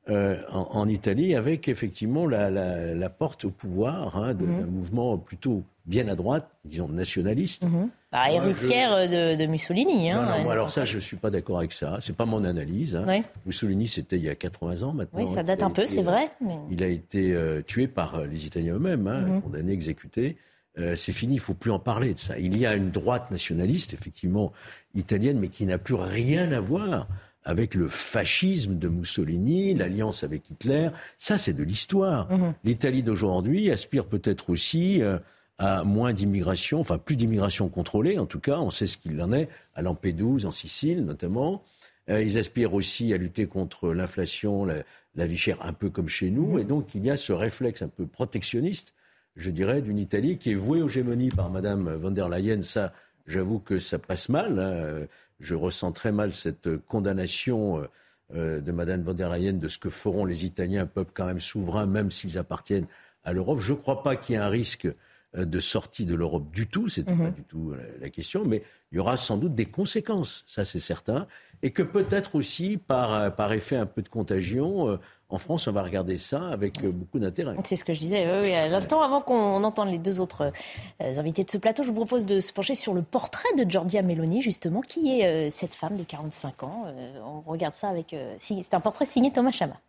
euh, 0.08 0.40
en, 0.50 0.88
Italie 0.88 1.34
avec 1.34 1.68
effectivement 1.68 2.26
la, 2.26 3.10
porte 3.10 3.44
au 3.44 3.50
pouvoir 3.50 4.16
hein, 4.16 4.34
mhm. 4.34 4.38
d'un 4.38 4.66
mouvement 4.66 5.18
plutôt 5.18 5.64
bien 5.84 6.08
à 6.08 6.14
droite, 6.14 6.48
disons 6.64 6.88
nationaliste. 6.88 7.64
Mhm. 7.64 7.90
Bah, 8.16 8.30
héritière 8.30 9.08
de, 9.10 9.46
Mussolini. 9.46 10.10
Hein, 10.10 10.22
non, 10.22 10.44
non, 10.44 10.50
alors 10.50 10.70
ça, 10.70 10.86
je 10.86 10.96
ne 10.96 11.00
suis 11.00 11.18
pas 11.18 11.28
d'accord 11.28 11.58
avec 11.58 11.72
ça. 11.72 11.98
C'est 12.00 12.16
pas 12.16 12.24
mon 12.24 12.44
analyse. 12.44 12.96
Hein. 12.96 13.20
Mussolini, 13.44 13.86
c'était 13.86 14.16
il 14.16 14.22
y 14.22 14.30
a 14.30 14.34
80 14.34 14.82
ans 14.82 14.94
maintenant. 14.94 15.20
Oui, 15.20 15.28
ça 15.28 15.42
date 15.42 15.62
un 15.62 15.70
peu, 15.70 15.84
c'est 15.84 16.02
vrai. 16.02 16.30
Il 16.70 16.82
a 16.82 16.86
été 16.86 17.34
euh, 17.34 17.60
tué 17.60 17.88
par 17.88 18.14
euh, 18.14 18.26
les 18.26 18.46
Italiens 18.46 18.74
eux-mêmes, 18.76 19.06
hein, 19.06 19.20
mhm. 19.20 19.42
condamné, 19.42 19.72
exécuté. 19.72 20.38
c'est 20.76 21.12
fini, 21.12 21.34
il 21.34 21.36
ne 21.36 21.42
faut 21.42 21.54
plus 21.54 21.70
en 21.70 21.78
parler 21.78 22.14
de 22.14 22.18
ça. 22.18 22.38
Il 22.38 22.56
y 22.56 22.64
a 22.64 22.74
une 22.74 22.90
droite 22.90 23.30
nationaliste, 23.30 23.92
effectivement, 23.92 24.52
italienne, 24.94 25.38
mais 25.38 25.48
qui 25.48 25.66
n'a 25.66 25.76
plus 25.76 25.94
rien 25.94 26.52
à 26.52 26.60
voir 26.60 27.08
avec 27.46 27.74
le 27.74 27.88
fascisme 27.88 28.76
de 28.76 28.88
Mussolini, 28.88 29.72
l'alliance 29.74 30.24
avec 30.24 30.50
Hitler. 30.50 30.90
Ça, 31.16 31.38
c'est 31.38 31.52
de 31.52 31.62
l'histoire. 31.62 32.30
Mhm. 32.30 32.54
L'Italie 32.64 33.02
d'aujourd'hui 33.02 33.70
aspire 33.70 34.04
peut-être 34.04 34.50
aussi 34.50 35.00
euh, 35.00 35.18
à 35.58 35.84
moins 35.84 36.12
d'immigration, 36.12 36.80
enfin 36.80 36.98
plus 36.98 37.16
d'immigration 37.16 37.68
contrôlée 37.68 38.18
en 38.18 38.26
tout 38.26 38.40
cas, 38.40 38.58
on 38.58 38.70
sait 38.70 38.86
ce 38.86 38.98
qu'il 38.98 39.20
en 39.22 39.32
est, 39.32 39.48
à 39.74 39.82
Lampedusa, 39.82 40.48
en 40.48 40.50
Sicile 40.50 41.04
notamment. 41.04 41.62
Euh, 42.08 42.22
ils 42.22 42.38
aspirent 42.38 42.74
aussi 42.74 43.12
à 43.12 43.16
lutter 43.16 43.46
contre 43.46 43.92
l'inflation, 43.92 44.64
la, 44.64 45.26
vie 45.26 45.36
chère, 45.36 45.58
un 45.62 45.72
peu 45.72 45.90
comme 45.90 46.08
chez 46.08 46.30
nous. 46.30 46.52
Mhm. 46.52 46.58
Et 46.60 46.64
donc 46.64 46.94
il 46.94 47.04
y 47.04 47.10
a 47.10 47.16
ce 47.16 47.32
réflexe 47.32 47.82
un 47.82 47.88
peu 47.88 48.06
protectionniste, 48.06 48.94
je 49.34 49.50
dirais, 49.50 49.82
d'une 49.82 49.98
Italie 49.98 50.38
qui 50.38 50.52
est 50.52 50.54
vouée 50.54 50.82
aux 50.82 50.88
gémonies 50.88 51.30
par 51.30 51.50
Madame 51.50 51.94
von 51.94 52.10
der 52.10 52.28
Leyen. 52.28 52.62
Ça, 52.62 52.92
j'avoue 53.26 53.58
que 53.58 53.78
ça 53.78 53.98
passe 53.98 54.28
mal. 54.28 54.58
Hein. 54.58 55.06
Je 55.40 55.54
ressens 55.54 55.92
très 55.92 56.12
mal 56.12 56.32
cette 56.32 56.76
condamnation 56.86 57.78
euh, 57.78 57.86
euh, 58.34 58.60
de 58.60 58.72
Madame 58.72 59.02
von 59.02 59.14
der 59.14 59.30
Leyen 59.30 59.54
de 59.54 59.68
ce 59.68 59.78
que 59.78 59.90
feront 59.90 60.24
les 60.24 60.44
Italiens, 60.44 60.82
un 60.82 60.86
peuple 60.86 61.12
quand 61.14 61.26
même 61.26 61.40
souverain, 61.40 61.86
même 61.86 62.10
s'ils 62.10 62.38
appartiennent 62.38 62.86
à 63.24 63.32
l'Europe. 63.32 63.60
Je 63.60 63.72
ne 63.72 63.78
crois 63.78 64.02
pas 64.02 64.16
qu'il 64.16 64.34
y 64.34 64.38
ait 64.38 64.40
un 64.40 64.48
risque 64.48 64.88
de 65.34 65.60
sortie 65.60 66.04
de 66.04 66.14
l'Europe 66.14 66.50
du 66.50 66.66
tout, 66.66 66.88
c'est 66.88 67.08
mhm. 67.08 67.18
pas 67.18 67.30
du 67.30 67.42
tout 67.42 67.74
la, 68.00 68.08
question, 68.10 68.44
mais 68.44 68.62
il 68.90 68.96
y 68.96 68.98
aura 68.98 69.16
sans 69.16 69.36
doute 69.36 69.54
des 69.54 69.66
conséquences, 69.66 70.44
ça 70.46 70.64
c'est 70.64 70.80
certain, 70.80 71.26
et 71.62 71.72
que 71.72 71.82
peut-être 71.82 72.36
aussi 72.36 72.78
par, 72.78 73.12
euh, 73.12 73.30
par 73.30 73.52
effet 73.52 73.76
un 73.76 73.86
peu 73.86 74.02
de 74.02 74.08
contagion, 74.08 74.88
euh, 74.88 75.00
en 75.28 75.38
France 75.38 75.66
on 75.66 75.72
va 75.72 75.82
regarder 75.82 76.16
ça 76.16 76.48
avec 76.48 76.80
beaucoup 76.86 77.18
d'intérêt. 77.18 77.56
C'est 77.64 77.76
ce 77.76 77.84
que 77.84 77.92
je 77.92 78.00
disais 78.00 78.40
oui, 78.40 78.52
à 78.52 78.68
l'instant, 78.68 79.02
avant 79.02 79.20
qu'on 79.20 79.62
entende 79.64 79.90
les 79.90 79.98
deux 79.98 80.20
autres 80.20 80.52
invités 81.00 81.44
de 81.44 81.50
ce 81.50 81.58
plateau, 81.58 81.82
je 81.82 81.88
vous 81.88 81.94
propose 81.94 82.24
de 82.24 82.40
se 82.40 82.52
pencher 82.52 82.74
sur 82.74 82.94
le 82.94 83.02
portrait 83.02 83.48
de 83.58 83.68
Giorgia 83.68 84.02
Meloni, 84.02 84.40
justement, 84.40 84.80
qui 84.80 85.20
est 85.20 85.50
cette 85.50 85.74
femme 85.74 85.96
de 85.96 86.04
45 86.04 86.62
ans. 86.62 86.84
on 87.24 87.50
regarde 87.50 87.74
ça 87.74 87.88
avec... 87.88 88.14
c'est 88.38 88.74
un 88.74 88.80
portrait 88.80 89.04
signé 89.04 89.32
Thomas 89.32 89.50
Chama. 89.50 89.80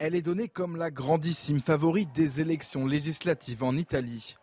Elle 0.00 0.16
est 0.16 0.22
donnée 0.22 0.48
comme 0.48 0.76
la 0.76 0.90
grandissime 0.90 1.60
favorite 1.60 2.12
des 2.12 2.40
élections 2.40 2.84
législatives 2.84 3.62
en 3.62 3.76
Italie. 3.76 4.34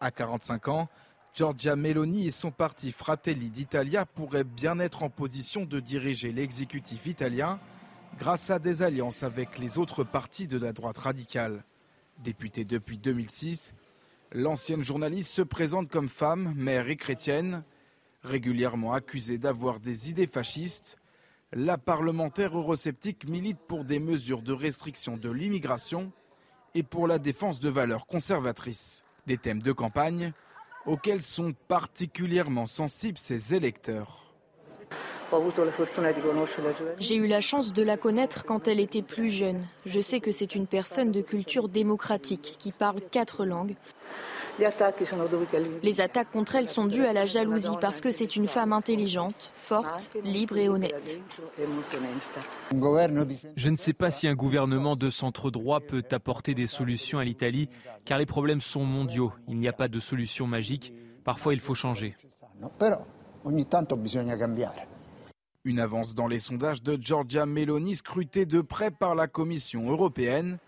À 0.00 0.12
45 0.12 0.68
ans, 0.68 0.88
Giorgia 1.34 1.74
Meloni 1.74 2.28
et 2.28 2.30
son 2.30 2.52
parti 2.52 2.92
Fratelli 2.92 3.50
d'Italia 3.50 4.06
pourraient 4.06 4.44
bien 4.44 4.78
être 4.78 5.02
en 5.02 5.10
position 5.10 5.64
de 5.64 5.80
diriger 5.80 6.30
l'exécutif 6.30 7.06
italien 7.06 7.58
grâce 8.16 8.50
à 8.50 8.60
des 8.60 8.82
alliances 8.82 9.24
avec 9.24 9.58
les 9.58 9.76
autres 9.76 10.04
partis 10.04 10.46
de 10.46 10.56
la 10.56 10.72
droite 10.72 10.98
radicale. 10.98 11.64
Députée 12.22 12.64
depuis 12.64 12.96
2006, 12.96 13.74
l'ancienne 14.30 14.84
journaliste 14.84 15.32
se 15.32 15.42
présente 15.42 15.88
comme 15.88 16.08
femme, 16.08 16.54
mère 16.54 16.88
et 16.88 16.96
chrétienne, 16.96 17.64
régulièrement 18.22 18.92
accusée 18.92 19.38
d'avoir 19.38 19.80
des 19.80 20.10
idées 20.10 20.28
fascistes 20.28 20.96
la 21.52 21.76
parlementaire 21.76 22.56
eurosceptique 22.56 23.28
milite 23.28 23.58
pour 23.68 23.84
des 23.84 23.98
mesures 23.98 24.42
de 24.42 24.52
restriction 24.52 25.16
de 25.16 25.30
l'immigration 25.30 26.12
et 26.74 26.82
pour 26.82 27.06
la 27.06 27.18
défense 27.18 27.60
de 27.60 27.68
valeurs 27.68 28.06
conservatrices, 28.06 29.04
des 29.26 29.36
thèmes 29.36 29.60
de 29.60 29.72
campagne 29.72 30.32
auxquels 30.86 31.22
sont 31.22 31.52
particulièrement 31.68 32.66
sensibles 32.66 33.18
ses 33.18 33.54
électeurs. 33.54 34.34
J'ai 36.98 37.16
eu 37.16 37.26
la 37.26 37.40
chance 37.40 37.72
de 37.72 37.82
la 37.82 37.96
connaître 37.96 38.44
quand 38.44 38.68
elle 38.68 38.80
était 38.80 39.02
plus 39.02 39.30
jeune. 39.30 39.66
Je 39.86 40.00
sais 40.00 40.20
que 40.20 40.32
c'est 40.32 40.54
une 40.54 40.66
personne 40.66 41.10
de 41.10 41.22
culture 41.22 41.68
démocratique 41.68 42.56
qui 42.58 42.72
parle 42.72 43.00
quatre 43.00 43.44
langues. 43.44 43.74
Les 45.82 46.00
attaques 46.00 46.30
contre 46.30 46.56
elle 46.56 46.68
sont 46.68 46.86
dues 46.86 47.04
à 47.04 47.12
la 47.12 47.24
jalousie 47.24 47.76
parce 47.80 48.00
que 48.00 48.10
c'est 48.10 48.36
une 48.36 48.46
femme 48.46 48.72
intelligente, 48.72 49.50
forte, 49.54 50.10
libre 50.24 50.56
et 50.58 50.68
honnête. 50.68 51.20
Je 53.56 53.70
ne 53.70 53.76
sais 53.76 53.92
pas 53.92 54.10
si 54.10 54.28
un 54.28 54.34
gouvernement 54.34 54.96
de 54.96 55.10
centre 55.10 55.50
droit 55.50 55.80
peut 55.80 56.04
apporter 56.10 56.54
des 56.54 56.66
solutions 56.66 57.18
à 57.18 57.24
l'Italie, 57.24 57.68
car 58.04 58.18
les 58.18 58.26
problèmes 58.26 58.60
sont 58.60 58.84
mondiaux. 58.84 59.32
Il 59.48 59.58
n'y 59.58 59.68
a 59.68 59.72
pas 59.72 59.88
de 59.88 60.00
solution 60.00 60.46
magique. 60.46 60.92
Parfois, 61.24 61.54
il 61.54 61.60
faut 61.60 61.74
changer. 61.74 62.14
Une 65.64 65.78
avance 65.78 66.14
dans 66.14 66.26
les 66.26 66.40
sondages 66.40 66.82
de 66.82 66.98
Giorgia 67.00 67.46
Meloni 67.46 67.96
scrutée 67.96 68.46
de 68.46 68.60
près 68.60 68.90
par 68.90 69.14
la 69.14 69.28
Commission 69.28 69.90
européenne 69.90 70.58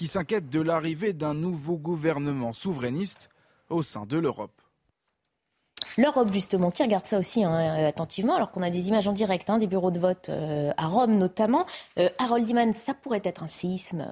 qui 0.00 0.06
s'inquiète 0.06 0.48
de 0.48 0.62
l'arrivée 0.62 1.12
d'un 1.12 1.34
nouveau 1.34 1.76
gouvernement 1.76 2.54
souverainiste 2.54 3.28
au 3.68 3.82
sein 3.82 4.06
de 4.06 4.16
l'Europe. 4.16 4.59
L'Europe, 5.98 6.32
justement, 6.32 6.70
qui 6.70 6.82
regarde 6.82 7.06
ça 7.06 7.18
aussi 7.18 7.44
hein, 7.44 7.52
euh, 7.52 7.88
attentivement, 7.88 8.34
alors 8.34 8.50
qu'on 8.50 8.62
a 8.62 8.70
des 8.70 8.88
images 8.88 9.08
en 9.08 9.12
direct 9.12 9.50
hein, 9.50 9.58
des 9.58 9.66
bureaux 9.66 9.90
de 9.90 9.98
vote 9.98 10.28
euh, 10.28 10.70
à 10.76 10.86
Rome 10.86 11.18
notamment. 11.18 11.66
Euh, 11.98 12.08
Harold 12.18 12.48
Iman, 12.48 12.72
ça 12.72 12.94
pourrait 12.94 13.22
être 13.24 13.42
un 13.42 13.46
séisme 13.46 14.06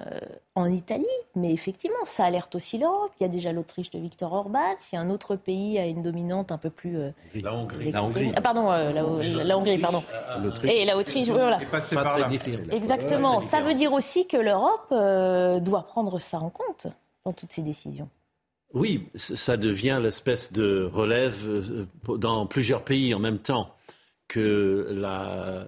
en 0.55 0.65
Italie, 0.65 1.05
mais 1.35 1.53
effectivement, 1.53 1.97
ça 2.03 2.25
alerte 2.25 2.55
aussi 2.55 2.77
l'Europe. 2.77 3.11
Il 3.19 3.23
y 3.23 3.25
a 3.25 3.29
déjà 3.29 3.51
l'Autriche 3.51 3.89
de 3.91 3.99
Viktor 3.99 4.31
Orban. 4.33 4.59
Si 4.81 4.97
un 4.97 5.09
autre 5.09 5.35
pays 5.35 5.79
a 5.79 5.85
une 5.85 6.01
dominante 6.01 6.51
un 6.51 6.57
peu 6.57 6.69
plus. 6.69 6.97
la 7.35 7.53
Hongrie. 7.53 7.91
La 7.91 8.03
Hongrie. 8.03 8.31
Ah, 8.35 8.41
pardon, 8.41 8.69
la, 8.69 9.57
Hongrie, 9.57 9.77
pardon. 9.77 10.03
Et 10.63 10.85
l'Autriche, 10.85 11.29
voilà. 11.29 11.59
Exactement. 12.71 13.39
Ça 13.39 13.61
veut 13.61 13.73
dire 13.73 13.93
aussi 13.93 14.27
que 14.27 14.37
l'Europe 14.37 14.89
doit 15.63 15.83
prendre 15.83 16.19
ça 16.19 16.39
en 16.39 16.49
compte 16.49 16.87
dans 17.25 17.33
toutes 17.33 17.51
ses 17.51 17.61
décisions. 17.61 18.09
Oui, 18.73 19.07
ça 19.15 19.57
devient 19.57 19.99
l'espèce 20.01 20.53
de 20.53 20.87
relève 20.91 21.43
euh, 21.47 21.85
dans 22.17 22.45
plusieurs 22.45 22.83
pays 22.83 23.13
en 23.13 23.19
même 23.19 23.39
temps 23.39 23.75
que 24.27 24.87
la, 24.91 25.65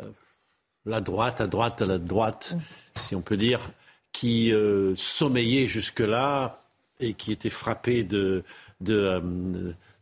la 0.86 1.02
droite, 1.02 1.42
à 1.42 1.48
droite, 1.48 1.82
à 1.82 1.88
la 1.88 1.98
droite, 1.98 2.56
si 2.96 3.16
on 3.16 3.22
peut 3.22 3.38
dire, 3.38 3.72
qui 4.12 4.54
euh, 4.54 4.96
sommeillait 4.98 5.68
jusque-là 5.68 6.62
et 7.00 7.14
qui 7.14 7.32
était 7.32 7.50
frappée 7.50 8.04
de, 8.04 8.44
de, 8.82 9.22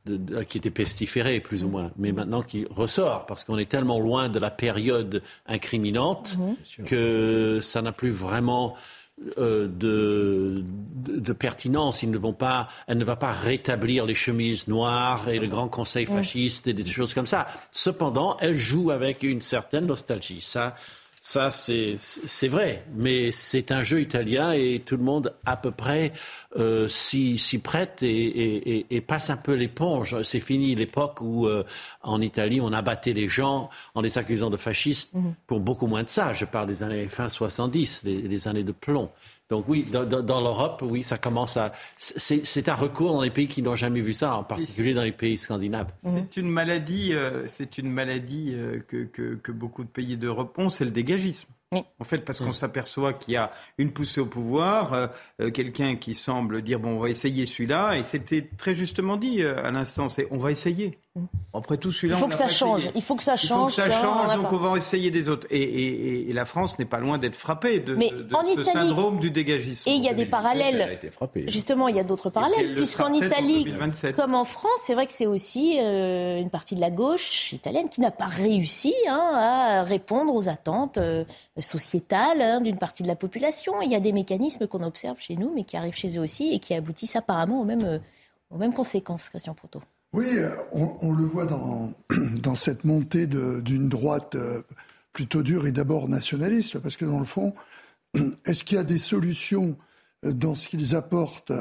euh, 0.09 0.43
qui 0.43 0.57
était 0.57 0.69
pestiféré 0.69 1.39
plus 1.39 1.63
ou 1.63 1.69
moins, 1.69 1.91
mais 1.97 2.11
maintenant 2.11 2.41
qui 2.41 2.65
ressort 2.69 3.25
parce 3.25 3.43
qu'on 3.43 3.57
est 3.57 3.69
tellement 3.69 3.99
loin 3.99 4.29
de 4.29 4.39
la 4.39 4.51
période 4.51 5.21
incriminante 5.45 6.37
mhm. 6.37 6.85
que 6.85 7.59
ça 7.61 7.81
n'a 7.81 7.91
plus 7.91 8.11
vraiment 8.11 8.75
euh, 9.37 9.67
de, 9.67 10.63
de, 10.63 11.33
pertinence. 11.33 12.03
Ils 12.03 12.11
ne 12.11 12.17
vont 12.17 12.33
pas, 12.33 12.69
elle 12.87 12.97
ne 12.97 13.03
va 13.03 13.17
pas 13.17 13.31
rétablir 13.31 14.05
les 14.05 14.15
chemises 14.15 14.67
noires 14.67 15.27
et 15.27 15.39
le 15.39 15.47
grand 15.47 15.67
conseil 15.67 16.05
fasciste 16.05 16.67
et 16.67 16.73
des 16.73 16.85
choses 16.85 17.13
comme 17.13 17.27
ça. 17.27 17.47
Cependant, 17.71 18.37
elle 18.39 18.55
joue 18.55 18.91
avec 18.91 19.23
une 19.23 19.41
certaine 19.41 19.87
nostalgie. 19.87 20.39
Ça, 20.39 20.75
ça, 21.21 21.51
c'est 21.51 22.47
vrai, 22.47 22.85
mais 22.95 23.31
c'est 23.31 23.71
un 23.71 23.83
jeu 23.83 24.01
italien 24.01 24.51
et 24.53 24.81
tout 24.85 24.95
le 24.95 25.03
monde 25.03 25.33
à 25.45 25.57
peu 25.57 25.71
près 25.71 26.13
euh, 26.57 26.87
s'y 26.87 27.59
prête 27.63 28.03
et, 28.03 29.03
passe 29.05 29.29
un 29.29 29.37
peu 29.37 29.53
l'éponge. 29.53 30.21
C'est 30.23 30.39
fini 30.39 30.75
l'époque 30.75 31.19
où 31.21 31.45
euh, 31.45 31.63
en 32.03 32.21
Italie 32.21 32.61
on 32.61 32.71
abattait 32.71 33.13
les 33.13 33.27
gens 33.27 33.69
en 33.95 34.01
les 34.01 34.17
accusant 34.17 34.49
de 34.49 34.57
fascistes 34.57 35.13
mhm. 35.13 35.35
pour 35.45 35.59
beaucoup 35.59 35.87
moins 35.87 36.03
de 36.03 36.09
ça. 36.09 36.33
Je 36.33 36.45
parle 36.45 36.67
des 36.67 36.83
années 36.83 37.07
fin 37.07 37.27
70, 37.27 38.03
les 38.03 38.47
années 38.47 38.63
de 38.63 38.71
plomb. 38.71 39.09
Donc 39.49 39.65
oui, 39.67 39.83
dans, 39.83 40.41
l'Europe, 40.41 40.83
oui, 40.85 41.01
ça 41.01 41.17
commence 41.17 41.57
à. 41.57 41.71
C'est 41.97 42.69
un 42.69 42.75
recours 42.75 43.13
dans 43.13 43.23
les 43.23 43.31
pays 43.31 43.47
qui 43.47 43.63
n'ont 43.63 43.75
jamais 43.75 44.01
vu 44.01 44.13
ça, 44.13 44.35
en 44.35 44.43
particulier 44.43 44.93
dans 44.93 45.03
les 45.03 45.11
pays 45.11 45.39
scandinaves. 45.39 45.91
C'est 46.03 46.37
une 46.37 46.49
maladie, 46.49 47.13
euh, 47.13 47.47
c'est 47.47 47.79
une 47.79 47.89
maladie 47.89 48.51
euh, 48.53 48.79
que, 48.87 49.05
que, 49.05 49.35
que, 49.35 49.51
beaucoup 49.51 49.83
de 49.83 49.89
pays 49.89 50.17
d'Europe 50.17 50.55
ont, 50.59 50.69
c'est 50.69 50.85
le 50.85 50.91
dégagisme. 50.91 51.47
En 51.71 52.03
fait, 52.03 52.25
parce 52.25 52.39
qu'on 52.39 52.51
s'aperçoit 52.51 53.13
qu'il 53.13 53.35
y 53.35 53.37
a 53.37 53.51
une 53.77 53.91
poussée 53.91 54.19
au 54.19 54.25
pouvoir, 54.25 54.93
euh, 54.93 55.07
euh, 55.39 55.51
quelqu'un 55.51 55.97
qui 55.97 56.15
semble 56.15 56.63
dire 56.63 56.79
bon, 56.79 56.95
on 56.95 56.99
va 56.99 57.11
essayer 57.11 57.45
celui-là, 57.45 57.95
et 57.95 58.01
c'était 58.01 58.41
très 58.41 58.73
justement 58.73 59.17
dit 59.17 59.43
euh, 59.43 59.63
à 59.63 59.69
l'instant, 59.69 60.09
c'est 60.09 60.27
on 60.31 60.37
va 60.37 60.49
essayer. 60.49 60.97
Après 61.53 61.77
tout, 61.77 61.91
celui-là, 61.91 62.15
il 62.15 62.19
faut 62.19 62.27
que 62.27 62.35
ça 62.35 62.47
change. 62.47 62.89
Il 62.95 63.01
faut 63.01 63.15
que 63.15 63.23
ça 63.23 63.35
change. 63.35 63.73
Il 63.73 63.81
faut 63.81 63.87
que 63.87 63.91
ça 63.91 64.01
change, 64.01 64.35
donc 64.35 64.53
on 64.53 64.57
va 64.57 64.77
essayer 64.77 65.09
des 65.11 65.27
autres. 65.27 65.47
Et, 65.49 66.31
la 66.33 66.45
France 66.45 66.79
n'est 66.79 66.85
pas 66.85 66.99
loin 66.99 67.17
d'être 67.17 67.35
frappée 67.35 67.79
de, 67.79 67.97
ce 68.55 68.63
syndrome 68.63 69.19
du 69.19 69.31
dégagisme. 69.31 69.89
Et 69.89 69.93
il 69.93 70.03
y 70.03 70.09
a 70.09 70.13
des 70.13 70.25
parallèles. 70.25 70.99
Justement, 71.47 71.87
il 71.87 71.95
y 71.95 71.99
a 71.99 72.03
d'autres 72.03 72.29
parallèles, 72.29 72.75
puisqu'en 72.75 73.13
Italie, 73.13 73.65
comme 74.15 74.35
en 74.35 74.45
France, 74.45 74.79
c'est 74.83 74.93
vrai 74.93 75.05
que 75.07 75.13
c'est 75.13 75.27
aussi 75.27 75.77
une 75.79 76.49
partie 76.49 76.75
de 76.75 76.81
la 76.81 76.91
gauche 76.91 77.53
italienne 77.53 77.89
qui 77.89 78.01
n'a 78.01 78.11
pas 78.11 78.25
réussi 78.25 78.93
hein, 79.07 79.31
à 79.33 79.83
répondre 79.83 80.33
aux 80.33 80.49
attentes 80.49 80.99
sociétale 81.61 82.41
hein, 82.41 82.61
d'une 82.61 82.77
partie 82.77 83.03
de 83.03 83.07
la 83.07 83.15
population. 83.15 83.81
Il 83.81 83.91
y 83.91 83.95
a 83.95 83.99
des 83.99 84.11
mécanismes 84.11 84.67
qu'on 84.67 84.83
observe 84.83 85.19
chez 85.19 85.35
nous, 85.35 85.51
mais 85.53 85.63
qui 85.63 85.77
arrivent 85.77 85.95
chez 85.95 86.17
eux 86.17 86.21
aussi 86.21 86.53
et 86.53 86.59
qui 86.59 86.73
aboutissent 86.73 87.15
apparemment 87.15 87.61
aux 87.61 87.65
mêmes, 87.65 87.85
euh, 87.85 87.99
aux 88.49 88.57
mêmes 88.57 88.73
conséquences, 88.73 89.29
Christian 89.29 89.53
Proto. 89.53 89.81
Oui, 90.11 90.25
euh, 90.37 90.49
on, 90.71 91.13
le 91.13 91.23
voit 91.23 91.45
dans, 91.45 91.93
dans 92.41 92.55
cette 92.55 92.83
montée 92.83 93.27
d'une 93.27 93.89
droite 93.89 94.35
euh, 94.35 94.61
plutôt 95.13 95.43
dure 95.43 95.67
et 95.67 95.71
d'abord 95.71 96.09
nationaliste, 96.09 96.79
parce 96.79 96.97
que 96.97 97.05
dans 97.05 97.19
le 97.19 97.25
fond, 97.25 97.53
est-ce 98.45 98.63
qu'il 98.63 98.77
y 98.77 98.79
a 98.79 98.83
des 98.83 98.97
solutions 98.97 99.77
dans 100.23 100.55
ce 100.55 100.67
qu'ils 100.67 100.95
apportent, 100.95 101.53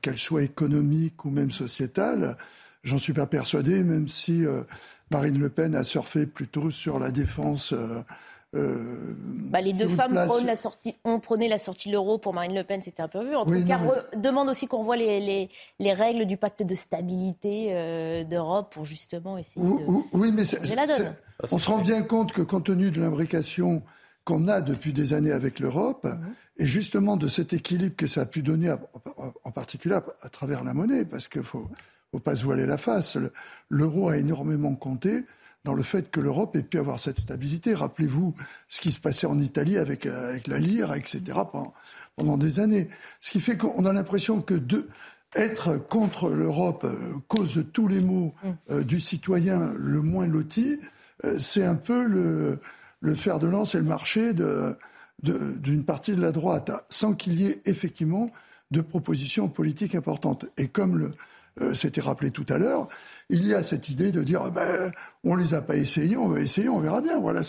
qu'elles 0.00 0.18
soient 0.18 0.42
économiques 0.42 1.24
ou 1.24 1.30
même 1.30 1.50
sociétales? 1.50 2.36
J'en 2.84 2.98
suis 2.98 3.14
pas 3.14 3.26
persuadé, 3.26 3.82
même 3.82 4.06
si 4.06 4.44
Marine 5.10 5.40
Le 5.40 5.48
Pen 5.48 5.74
a 5.74 5.82
surfé 5.82 6.24
plutôt 6.24 6.70
sur 6.70 7.00
la 7.00 7.10
défense 7.10 7.74
euh, 8.54 9.14
bah, 9.50 9.60
les 9.60 9.72
deux 9.72 9.88
femmes 9.88 10.14
prônent 10.26 10.46
la 10.46 10.56
sortie, 10.56 10.94
ont 11.04 11.18
prôné 11.20 11.48
la 11.48 11.58
sortie 11.58 11.88
de 11.88 11.94
l'euro 11.94 12.18
pour 12.18 12.32
Marine 12.32 12.54
Le 12.54 12.62
Pen, 12.62 12.80
c'était 12.80 13.02
un 13.02 13.08
peu 13.08 13.24
vu. 13.24 13.34
En 13.34 13.44
tout 13.44 13.64
cas, 13.66 13.80
demande 14.16 14.48
aussi 14.48 14.66
qu'on 14.66 14.82
voit 14.82 14.96
les, 14.96 15.50
les, 15.78 15.92
règles 15.92 16.26
du 16.26 16.36
pacte 16.36 16.62
de 16.62 16.74
stabilité 16.74 17.68
euh, 17.70 18.24
d'Europe 18.24 18.72
pour 18.72 18.84
justement 18.84 19.36
essayer 19.36 19.64
de 19.64 19.84
oui, 20.12 20.32
mais 20.32 20.44
la 20.74 20.86
donne. 20.86 21.14
on 21.50 21.58
se 21.58 21.68
rend 21.68 21.78
bien 21.78 22.02
compte 22.02 22.32
que 22.32 22.42
compte 22.42 22.66
tenu 22.66 22.90
de 22.90 23.00
l'imbrication 23.00 23.82
qu'on 24.24 24.48
a 24.48 24.60
depuis 24.60 24.92
des 24.92 25.12
années 25.12 25.32
avec 25.32 25.60
l'Europe, 25.60 26.04
mhm. 26.04 26.34
et 26.58 26.66
justement 26.66 27.16
de 27.16 27.28
cet 27.28 27.52
équilibre 27.52 27.96
que 27.96 28.06
ça 28.06 28.22
a 28.22 28.26
pu 28.26 28.42
donner, 28.42 28.74
en 29.44 29.50
particulier 29.52 29.98
à, 30.22 30.28
travers 30.28 30.64
la 30.64 30.72
monnaie, 30.74 31.04
parce 31.04 31.28
qu'il 31.28 31.42
ne 31.42 31.46
faut, 31.46 31.68
faut 32.10 32.20
pas 32.20 32.36
se 32.36 32.44
voiler 32.44 32.66
la 32.66 32.78
face, 32.78 33.18
l'euro 33.68 34.08
a 34.08 34.18
énormément 34.18 34.74
compté 34.74 35.24
dans 35.66 35.74
le 35.74 35.82
fait 35.82 36.10
que 36.10 36.20
l'Europe 36.20 36.54
ait 36.56 36.62
pu 36.62 36.78
avoir 36.78 36.98
cette 37.00 37.18
stabilité. 37.18 37.74
Rappelez-vous 37.74 38.34
ce 38.68 38.80
qui 38.80 38.92
se 38.92 39.00
passait 39.00 39.26
en 39.26 39.38
Italie 39.38 39.76
avec, 39.76 40.06
euh, 40.06 40.30
avec 40.30 40.46
la 40.46 40.60
lire, 40.60 40.94
etc., 40.94 41.20
pendant, 41.50 41.74
pendant, 42.14 42.38
des 42.38 42.60
années. 42.60 42.88
Ce 43.20 43.32
qui 43.32 43.40
fait 43.40 43.56
qu'on 43.56 43.84
a 43.84 43.92
l'impression 43.92 44.40
que 44.40 44.54
de, 44.54 44.88
être 45.34 45.76
contre 45.76 46.30
l'Europe, 46.30 46.84
euh, 46.84 47.14
cause 47.26 47.56
de 47.56 47.62
tous 47.62 47.88
les 47.88 48.00
maux 48.00 48.32
mm. 48.42 48.48
euh, 48.70 48.84
du 48.84 49.00
citoyen 49.00 49.72
le 49.76 50.00
moins 50.00 50.26
loti, 50.26 50.78
c'est 51.38 51.64
un 51.64 51.76
peu 51.76 52.04
le, 52.04 52.60
le, 53.00 53.14
fer 53.14 53.38
de 53.38 53.46
lance 53.46 53.74
et 53.74 53.78
le 53.78 53.84
marché 53.84 54.34
d'une 54.34 54.76
de, 55.22 55.82
partie 55.82 56.14
de 56.14 56.20
la 56.20 56.30
droite, 56.30 56.70
sans 56.90 57.14
qu'il 57.14 57.40
y 57.40 57.46
ait 57.46 57.62
effectivement 57.64 58.30
de 58.70 58.82
propositions 58.82 59.48
politiques 59.48 59.94
importantes. 59.94 60.44
Et 60.58 60.68
comme 60.68 61.12
c'était 61.72 62.02
rappelé 62.02 62.30
tout 62.30 62.44
à 62.50 62.58
l'heure, 62.58 62.86
il 63.28 63.46
y 63.46 63.54
a 63.54 63.62
cette 63.62 63.88
idée 63.88 64.12
de 64.12 64.22
dire 64.22 64.50
ben, 64.52 64.92
on 65.26 65.34
les 65.34 65.54
a 65.54 65.60
pas 65.60 65.76
essayés, 65.76 66.16
on 66.16 66.28
va 66.28 66.40
essayer, 66.40 66.68
on 66.68 66.78
verra 66.78 67.00
bien. 67.00 67.18
Voilà, 67.18 67.40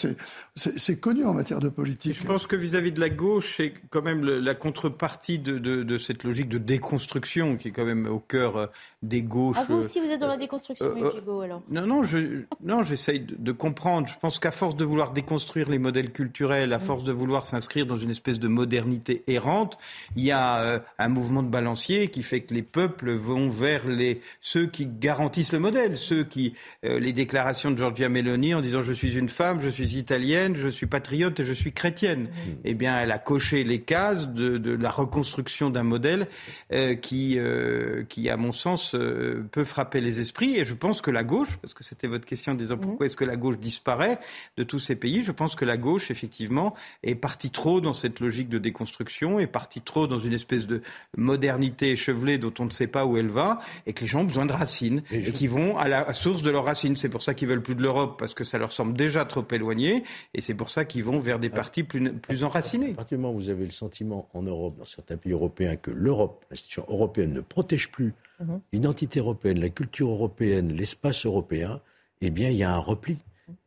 c'est 0.55 0.99
connu 0.99 1.23
en 1.23 1.33
matière 1.33 1.59
de 1.59 1.69
politique. 1.69 2.17
Je 2.19 2.25
pense 2.25 2.47
que 2.47 2.55
vis-à-vis 2.55 2.91
de 2.91 2.99
la 2.99 3.09
gauche, 3.09 3.55
c'est 3.57 3.73
quand 3.91 4.01
même 4.01 4.23
la 4.23 4.55
contrepartie 4.55 5.37
de, 5.37 5.97
cette 5.99 6.23
logique 6.23 6.49
de 6.49 6.57
déconstruction 6.57 7.55
qui 7.55 7.67
est 7.67 7.71
quand 7.71 7.85
même 7.85 8.07
au 8.07 8.19
cœur 8.19 8.57
euh, 8.57 8.67
des 9.03 9.21
gauches. 9.21 9.57
Ah, 9.59 9.65
vous 9.67 9.75
aussi, 9.75 9.99
vous 9.99 10.09
êtes 10.09 10.19
dans 10.19 10.27
la 10.27 10.37
déconstruction, 10.37 10.87
euh, 10.87 11.11
euh 11.27 11.41
alors 11.41 11.61
Non, 11.69 11.85
non, 11.85 12.03
je, 12.03 12.43
non 12.63 12.81
j'essaye 12.81 13.19
de, 13.19 13.51
comprendre. 13.51 14.07
Je 14.07 14.17
pense 14.17 14.39
qu'à 14.39 14.51
force 14.51 14.75
de 14.75 14.85
vouloir 14.85 15.11
déconstruire 15.11 15.69
les 15.69 15.79
modèles 15.79 16.11
culturels, 16.11 16.73
à 16.73 16.77
mm. 16.77 16.81
force 16.81 17.03
de 17.03 17.11
vouloir 17.11 17.45
s'inscrire 17.45 17.85
dans 17.85 17.97
une 17.97 18.09
espèce 18.09 18.39
de 18.39 18.47
modernité 18.47 19.23
errante, 19.27 19.77
il 20.15 20.23
y 20.23 20.31
a 20.31 20.61
euh, 20.61 20.79
un 20.97 21.09
mouvement 21.09 21.43
de 21.43 21.49
balancier 21.49 22.07
qui 22.07 22.23
fait 22.23 22.41
que 22.41 22.53
les 22.53 22.63
peuples 22.63 23.13
vont 23.13 23.49
vers 23.49 23.87
les, 23.87 24.21
ceux 24.41 24.65
qui 24.65 24.87
garantissent 24.87 25.53
le 25.53 25.59
modèle, 25.59 25.66
ceux 25.95 26.23
qui, 26.23 26.53
les 26.83 27.13
déclarations 27.13 27.71
de 27.71 27.77
Giorgia 27.77 28.09
Meloni 28.09 28.53
en 28.53 28.61
disant 28.61 28.81
je 28.81 28.93
suis 28.93 29.17
une 29.17 29.29
femme, 29.29 29.61
je 29.61 29.69
suis 29.69 29.97
italienne, 29.97 30.55
je 30.55 30.69
suis 30.69 30.85
patriote 30.85 31.39
et 31.39 31.43
je 31.43 31.53
suis 31.53 31.73
chrétienne. 31.73 32.23
Mmh. 32.23 32.51
Eh 32.65 32.73
bien, 32.73 32.99
elle 32.99 33.11
a 33.11 33.19
coché 33.19 33.63
les 33.63 33.81
cases 33.81 34.27
de, 34.29 34.71
la 34.71 34.89
reconstruction 34.89 35.69
d'un 35.69 35.83
modèle 35.83 36.27
euh, 36.71 36.95
qui, 36.95 37.37
euh, 37.37 38.03
qui, 38.07 38.29
à 38.29 38.37
mon 38.37 38.51
sens, 38.51 38.95
euh, 38.95 39.45
peut 39.51 39.63
frapper 39.63 40.01
les 40.01 40.19
esprits. 40.19 40.57
Et 40.57 40.65
je 40.65 40.73
pense 40.73 41.01
que 41.01 41.11
la 41.11 41.23
gauche, 41.23 41.57
parce 41.57 41.73
que 41.73 41.83
c'était 41.83 42.07
votre 42.07 42.25
question 42.25 42.53
en 42.53 42.55
disant 42.55 42.77
mmh. 42.77 42.81
pourquoi 42.81 43.05
est-ce 43.05 43.17
que 43.17 43.25
la 43.25 43.35
gauche 43.35 43.57
disparaît 43.59 44.19
de 44.57 44.63
tous 44.63 44.79
ces 44.79 44.95
pays, 44.95 45.21
je 45.21 45.31
pense 45.31 45.55
que 45.55 45.65
la 45.65 45.77
gauche, 45.77 46.11
effectivement, 46.11 46.73
est 47.03 47.15
partie 47.15 47.51
trop 47.51 47.81
dans 47.81 47.93
cette 47.93 48.19
logique 48.19 48.49
de 48.49 48.57
déconstruction, 48.57 49.39
est 49.39 49.47
partie 49.47 49.81
trop 49.81 50.07
dans 50.07 50.19
une 50.19 50.33
espèce 50.33 50.67
de 50.67 50.81
modernité 51.15 51.91
échevelée 51.91 52.37
dont 52.37 52.53
on 52.59 52.65
ne 52.65 52.69
sait 52.69 52.87
pas 52.87 53.05
où 53.05 53.17
elle 53.17 53.29
va, 53.29 53.59
et 53.85 53.93
que 53.93 54.01
les 54.01 54.07
gens 54.07 54.21
ont 54.21 54.25
besoin 54.25 54.45
de 54.45 54.53
racines, 54.53 55.03
et, 55.11 55.21
qui 55.31 55.47
vont 55.47 55.56
à 55.77 55.87
la 55.87 56.13
source 56.13 56.41
de 56.41 56.51
leurs 56.51 56.65
racines. 56.65 56.95
C'est 56.95 57.09
pour 57.09 57.21
ça 57.21 57.33
qu'ils 57.33 57.47
veulent 57.47 57.61
plus 57.61 57.75
de 57.75 57.81
l'Europe 57.81 58.17
parce 58.19 58.33
que 58.33 58.43
ça 58.43 58.57
leur 58.57 58.71
semble 58.71 58.93
déjà 58.93 59.25
trop 59.25 59.45
éloigné. 59.51 60.03
Et 60.33 60.41
c'est 60.41 60.53
pour 60.53 60.69
ça 60.69 60.85
qu'ils 60.85 61.03
vont 61.03 61.19
vers 61.19 61.39
des 61.39 61.49
partis 61.49 61.83
plus, 61.83 62.13
plus 62.13 62.43
enracinés. 62.43 62.91
À 62.91 62.95
partir 62.95 63.17
du 63.17 63.21
moment 63.21 63.33
où 63.33 63.37
vous 63.37 63.49
avez 63.49 63.65
le 63.65 63.71
sentiment 63.71 64.29
en 64.33 64.43
Europe, 64.43 64.77
dans 64.77 64.85
certains 64.85 65.17
pays 65.17 65.31
européens, 65.31 65.75
que 65.75 65.91
l'Europe, 65.91 66.45
l'institution 66.49 66.85
européenne, 66.87 67.33
ne 67.33 67.41
protège 67.41 67.89
plus 67.91 68.13
mhm. 68.39 68.61
l'identité 68.71 69.19
européenne, 69.19 69.59
la 69.59 69.69
culture 69.69 70.09
européenne, 70.09 70.73
l'espace 70.73 71.25
européen, 71.25 71.81
eh 72.21 72.29
bien, 72.29 72.49
il 72.49 72.57
y 72.57 72.63
a 72.63 72.73
un 72.73 72.79
repli. 72.79 73.17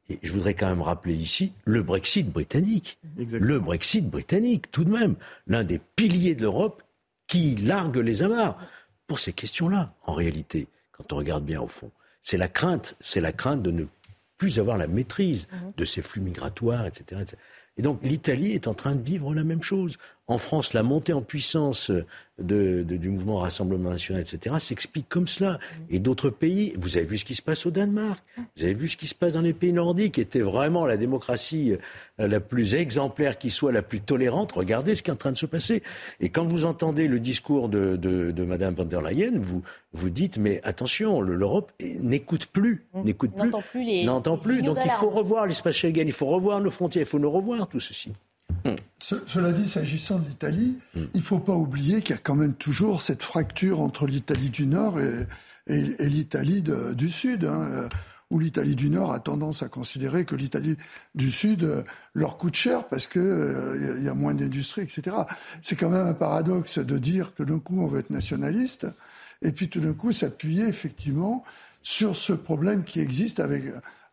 Et 0.09 0.19
je 0.23 0.33
voudrais 0.33 0.55
quand 0.55 0.69
même 0.69 0.83
rappeler 0.83 1.15
ici 1.15 1.53
le 1.65 1.83
Brexit 1.83 2.31
britannique. 2.31 2.99
Le 3.17 3.61
Brexit 3.61 4.09
britannique, 4.09 4.71
tout 4.71 4.85
de 4.85 4.91
même, 4.91 5.15
l'un 5.47 5.63
des 5.63 5.81
piliers 5.97 6.35
de 6.35 6.43
l'Europe 6.43 6.83
qui 7.29 7.55
largue 7.55 7.99
les 7.99 8.23
amarres 8.23 8.59
pour 9.07 9.21
ces 9.21 9.33
questions-là, 9.33 9.95
en 10.07 10.13
réalité, 10.13 10.67
quand 11.01 11.15
on 11.15 11.19
regarde 11.19 11.45
bien 11.45 11.61
au 11.61 11.69
fond. 11.69 11.91
C'est 12.23 12.37
la 12.37 12.49
crainte, 12.49 12.97
c'est 13.01 13.21
la 13.21 13.33
crainte 13.33 13.63
de 13.63 13.71
ne 13.71 13.85
plus 14.37 14.59
avoir 14.59 14.79
la 14.79 14.87
maîtrise 14.87 15.49
mhm. 15.53 15.73
de 15.77 15.85
ces 15.85 16.03
flux 16.03 16.21
migratoires, 16.21 16.87
etc. 16.87 17.23
Et 17.77 17.83
donc 17.83 18.01
l'Italie 18.03 18.53
est 18.53 18.69
en 18.69 18.75
train 18.75 18.95
de 18.95 19.03
vivre 19.03 19.35
la 19.35 19.45
même 19.45 19.63
chose. 19.63 19.99
En 20.27 20.39
France, 20.39 20.73
la 20.73 20.83
montée 20.83 21.13
en 21.13 21.23
puissance 21.23 21.91
du 22.41 23.09
mouvement 23.09 23.37
Rassemblement 23.37 23.91
national, 23.91 24.23
etc., 24.23 24.57
s'explique 24.59 25.09
comme 25.09 25.27
cela. 25.27 25.59
Et 25.91 25.99
d'autres 25.99 26.31
pays, 26.31 26.73
vous 26.79 26.97
avez 26.97 27.07
vu 27.07 27.19
ce 27.19 27.25
qui 27.25 27.35
se 27.35 27.43
passe 27.43 27.67
au 27.67 27.71
Danemark, 27.71 28.23
vous 28.57 28.65
avez 28.65 28.75
vu 28.75 28.89
ce 28.89 28.97
qui 28.97 29.07
se 29.07 29.15
passe 29.15 29.35
dans 29.35 29.41
les 29.41 29.53
pays 29.53 29.73
nordiques, 29.73 30.15
qui 30.15 30.21
était 30.21 30.41
vraiment 30.41 30.87
la 30.87 30.97
démocratie 30.97 31.77
euh, 32.21 32.29
la 32.29 32.41
plus 32.41 32.75
exemplaire 32.75 33.39
qui 33.39 33.51
soit, 33.51 33.73
la 33.73 33.83
plus 33.83 34.01
tolérante. 34.01 34.53
Regardez 34.53 34.95
ce 34.95 35.03
qui 35.03 35.11
est 35.11 35.13
en 35.13 35.17
train 35.17 35.33
de 35.33 35.37
se 35.37 35.47
passer. 35.47 35.83
Et 36.21 36.29
quand 36.29 36.45
vous 36.45 36.65
entendez 36.65 37.09
le 37.09 37.21
discours 37.21 37.69
de, 37.69 37.97
de, 37.97 38.45
Mme 38.45 38.75
von 38.75 38.85
der 38.85 39.03
Leyen, 39.03 39.39
vous 39.39 39.63
vous 39.93 40.11
dites, 40.11 40.39
mais 40.39 40.61
attention, 40.65 41.21
l'Europe 41.21 41.73
n'écoute 42.01 42.47
plus, 42.47 42.85
mmh. 42.95 43.03
n'écoute 43.03 43.33
plus, 43.33 43.51
n'entend 44.05 44.37
plus, 44.37 44.57
plus. 44.57 44.63
Donc 44.63 44.79
il 44.85 44.91
faut 44.91 45.11
revoir 45.11 45.47
l'espace 45.47 45.77
Schengen, 45.77 46.07
il 46.07 46.13
faut 46.13 46.27
revoir 46.27 46.61
nos 46.61 46.71
frontières, 46.71 47.03
il 47.03 47.09
faut 47.09 47.19
nous 47.19 47.31
revoir 47.31 47.69
tout 47.69 47.81
ceci. 47.81 48.13
Cela 48.99 49.53
dit, 49.53 49.69
s'agissant 49.69 50.19
de 50.19 50.29
l'Italie, 50.29 50.79
hmm. 50.95 51.05
il 51.15 51.21
ne 51.21 51.25
faut 51.25 51.39
pas 51.39 51.55
oublier 51.55 52.03
qu'il 52.03 52.15
y 52.15 52.19
a 52.19 52.23
quand 52.23 52.35
même 52.35 52.55
toujours 52.55 53.03
cette 53.03 53.23
fracture 53.23 53.81
entre 53.81 54.07
l'Italie 54.07 54.51
du 54.51 54.67
Nord 54.67 55.01
et, 55.01 55.27
l'Italie 55.67 56.65
du 56.97 57.09
Sud, 57.11 57.45
hein, 57.45 57.61
euh, 57.69 57.89
où 58.31 58.39
l'Italie 58.39 58.77
du 58.77 58.91
Nord 58.91 59.13
a 59.13 59.21
tendance 59.21 59.63
à 59.63 59.69
considérer 59.69 60.25
que 60.25 60.35
l'Italie 60.35 60.77
du 61.15 61.31
Sud 61.31 61.65
euh, 61.65 61.83
leur 62.15 62.39
coûte 62.39 62.55
cher 62.55 62.87
parce 62.89 63.07
qu'il 63.07 63.21
euh, 63.21 64.01
y, 64.01 64.09
a 64.09 64.15
moins 64.15 64.35
d'industrie, 64.35 64.83
etc. 64.83 65.17
C'est 65.63 65.77
quand 65.77 65.91
même 65.91 66.07
un 66.07 66.15
paradoxe 66.15 66.79
de 66.79 66.99
dire 66.99 67.35
que 67.35 67.43
d'un 67.43 67.59
coup 67.59 67.81
on 67.81 67.87
veut 67.87 68.01
être 68.01 68.11
nationaliste 68.11 68.87
et 69.43 69.53
puis 69.53 69.69
tout 69.69 69.81
d'un 69.81 69.95
coup 69.95 70.13
s'appuyer 70.13 70.67
effectivement 70.67 71.45
sur 71.83 72.17
ce 72.17 72.33
problème 72.33 72.85
qui 72.85 73.01
existe 73.01 73.41
avec 73.41 73.65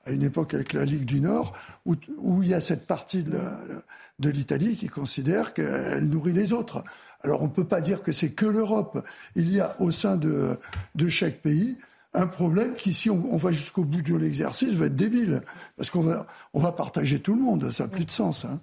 à 0.07 0.11
une 0.11 0.23
époque 0.23 0.53
avec 0.53 0.73
la 0.73 0.85
Ligue 0.85 1.05
du 1.05 1.21
Nord, 1.21 1.53
où, 1.85 1.95
où 2.17 2.41
il 2.41 2.49
y 2.49 2.53
a 2.53 2.61
cette 2.61 2.87
partie 2.87 3.23
de 3.23 4.29
l'Italie 4.29 4.75
qui 4.75 4.87
considère 4.87 5.53
qu'elle 5.53 6.05
nourrit 6.05 6.33
les 6.33 6.53
autres. 6.53 6.83
Alors 7.21 7.41
on 7.41 7.45
ne 7.45 7.51
peut 7.51 7.67
pas 7.67 7.81
dire 7.81 8.03
que 8.03 8.11
c'est 8.11 8.31
que 8.31 8.45
l'Europe. 8.45 9.05
Il 9.35 9.53
y 9.53 9.59
a 9.59 9.75
au 9.81 9.91
sein 9.91 10.17
de, 10.17 10.57
de 10.95 11.09
chaque 11.09 11.41
pays 11.41 11.77
un 12.13 12.27
problème 12.27 12.75
qui, 12.75 12.93
si 12.93 13.09
on, 13.09 13.37
va 13.37 13.51
jusqu'au 13.51 13.83
bout 13.83 14.01
de 14.01 14.15
l'exercice, 14.15 14.73
va 14.73 14.87
être 14.87 14.95
débile. 14.95 15.41
Parce 15.75 15.89
qu'on 15.89 16.01
va, 16.01 16.25
on 16.53 16.59
va 16.59 16.71
partager 16.71 17.19
tout 17.19 17.35
le 17.35 17.41
monde. 17.41 17.71
Ça 17.71 17.83
n'a 17.83 17.89
plus 17.89 18.05
de 18.05 18.11
sens. 18.11 18.45
Hein. 18.45 18.59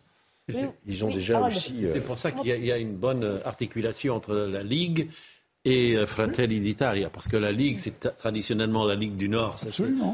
Ils 0.86 1.04
ont 1.04 1.08
déjà 1.08 1.40
aussi. 1.40 1.86
C'est 1.92 2.00
pour 2.00 2.18
ça 2.18 2.32
qu'il 2.32 2.64
y, 2.64 2.72
a 2.72 2.78
une 2.78 2.96
bonne 2.96 3.40
articulation 3.44 4.14
entre 4.14 4.34
la 4.34 4.62
Ligue 4.62 5.08
et 5.64 5.96
euh, 5.96 6.06
Fratelli 6.06 6.60
d'Italia, 6.60 7.10
parce 7.10 7.28
que 7.28 7.36
la 7.36 7.52
Ligue, 7.52 7.78
c'est 7.78 8.16
traditionnellement 8.18 8.84
la 8.84 8.94
Ligue 8.94 9.16
du 9.16 9.28
Nord, 9.28 9.58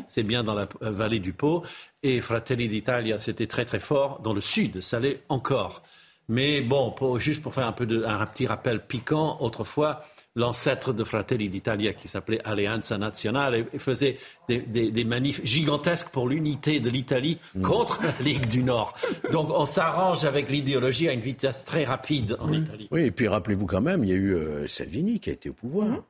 c'est 0.08 0.22
bien 0.22 0.44
dans 0.44 0.54
la 0.54 0.68
euh, 0.82 0.90
vallée 0.90 1.18
du 1.18 1.32
Pau, 1.32 1.64
et 2.02 2.20
Fratelli 2.20 2.68
d'Italia, 2.68 3.18
c'était 3.18 3.46
très 3.46 3.64
très 3.64 3.80
fort 3.80 4.20
dans 4.22 4.32
le 4.32 4.40
sud, 4.40 4.80
ça 4.80 5.00
l'est 5.00 5.22
encore. 5.28 5.82
Mais 6.28 6.60
bon, 6.60 6.94
juste 7.18 7.42
pour 7.42 7.54
faire 7.54 7.66
un, 7.66 7.72
peu 7.72 7.86
de, 7.86 8.04
un 8.04 8.24
petit 8.26 8.46
rappel 8.46 8.80
piquant, 8.86 9.38
autrefois, 9.40 10.04
l'ancêtre 10.36 10.92
de 10.92 11.02
Fratelli 11.02 11.48
d'Italia 11.48 11.92
qui 11.92 12.06
s'appelait 12.06 12.40
Alleanza 12.44 12.96
Nazionale 12.98 13.66
et 13.72 13.78
faisait 13.78 14.16
des, 14.48 15.04
manifs 15.04 15.40
gigantesques 15.44 16.10
pour 16.10 16.28
l'unité 16.28 16.78
de 16.78 16.88
l'Italie 16.88 17.38
mm. 17.54 17.62
contre 17.62 18.00
la 18.02 18.24
Ligue 18.24 18.46
du 18.46 18.62
Nord. 18.62 18.94
Donc 19.32 19.50
on 19.50 19.66
s'arrange 19.66 20.24
avec 20.24 20.48
l'idéologie 20.48 21.08
à 21.08 21.12
une 21.12 21.20
vitesse 21.20 21.64
très 21.64 21.84
rapide 21.84 22.36
en 22.38 22.52
Italie. 22.52 22.88
Oui, 22.90 23.02
et 23.02 23.10
puis 23.10 23.26
rappelez-vous 23.26 23.66
quand 23.66 23.80
même, 23.80 24.04
il 24.04 24.10
y 24.10 24.12
a 24.12 24.16
eu 24.16 24.34
euh, 24.34 24.66
Salvini 24.66 25.18
qui 25.18 25.30
a 25.30 25.32
été 25.32 25.50
au 25.50 25.54
pouvoir. 25.54 25.88
Mm-hmm. 25.88 26.02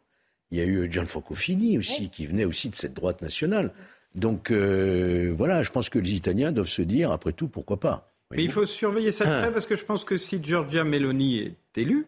Il 0.52 0.58
y 0.58 0.62
a 0.62 0.64
eu 0.64 0.90
Gianfranco 0.90 1.34
Fini 1.34 1.78
aussi, 1.78 2.10
qui 2.10 2.26
venait 2.26 2.44
aussi 2.44 2.68
de 2.68 2.74
cette 2.74 2.94
droite 2.94 3.22
nationale. 3.22 3.72
Donc 4.14 4.50
euh, 4.50 5.32
voilà, 5.36 5.62
je 5.62 5.70
pense 5.70 5.88
que 5.88 5.98
les 5.98 6.10
Italiens 6.10 6.50
doivent 6.50 6.66
se 6.66 6.82
dire, 6.82 7.12
après 7.12 7.32
tout, 7.32 7.48
pourquoi 7.48 7.78
pas. 7.78 8.12
Mais 8.32 8.44
il 8.44 8.50
faut 8.50 8.66
surveiller 8.66 9.12
ça 9.12 9.24
de 9.24 9.30
ah. 9.30 9.38
près 9.40 9.52
parce 9.52 9.66
que 9.66 9.76
je 9.76 9.84
pense 9.84 10.04
que 10.04 10.16
si 10.16 10.42
Giorgia 10.42 10.84
Meloni 10.84 11.38
est 11.38 11.56
élue, 11.76 12.06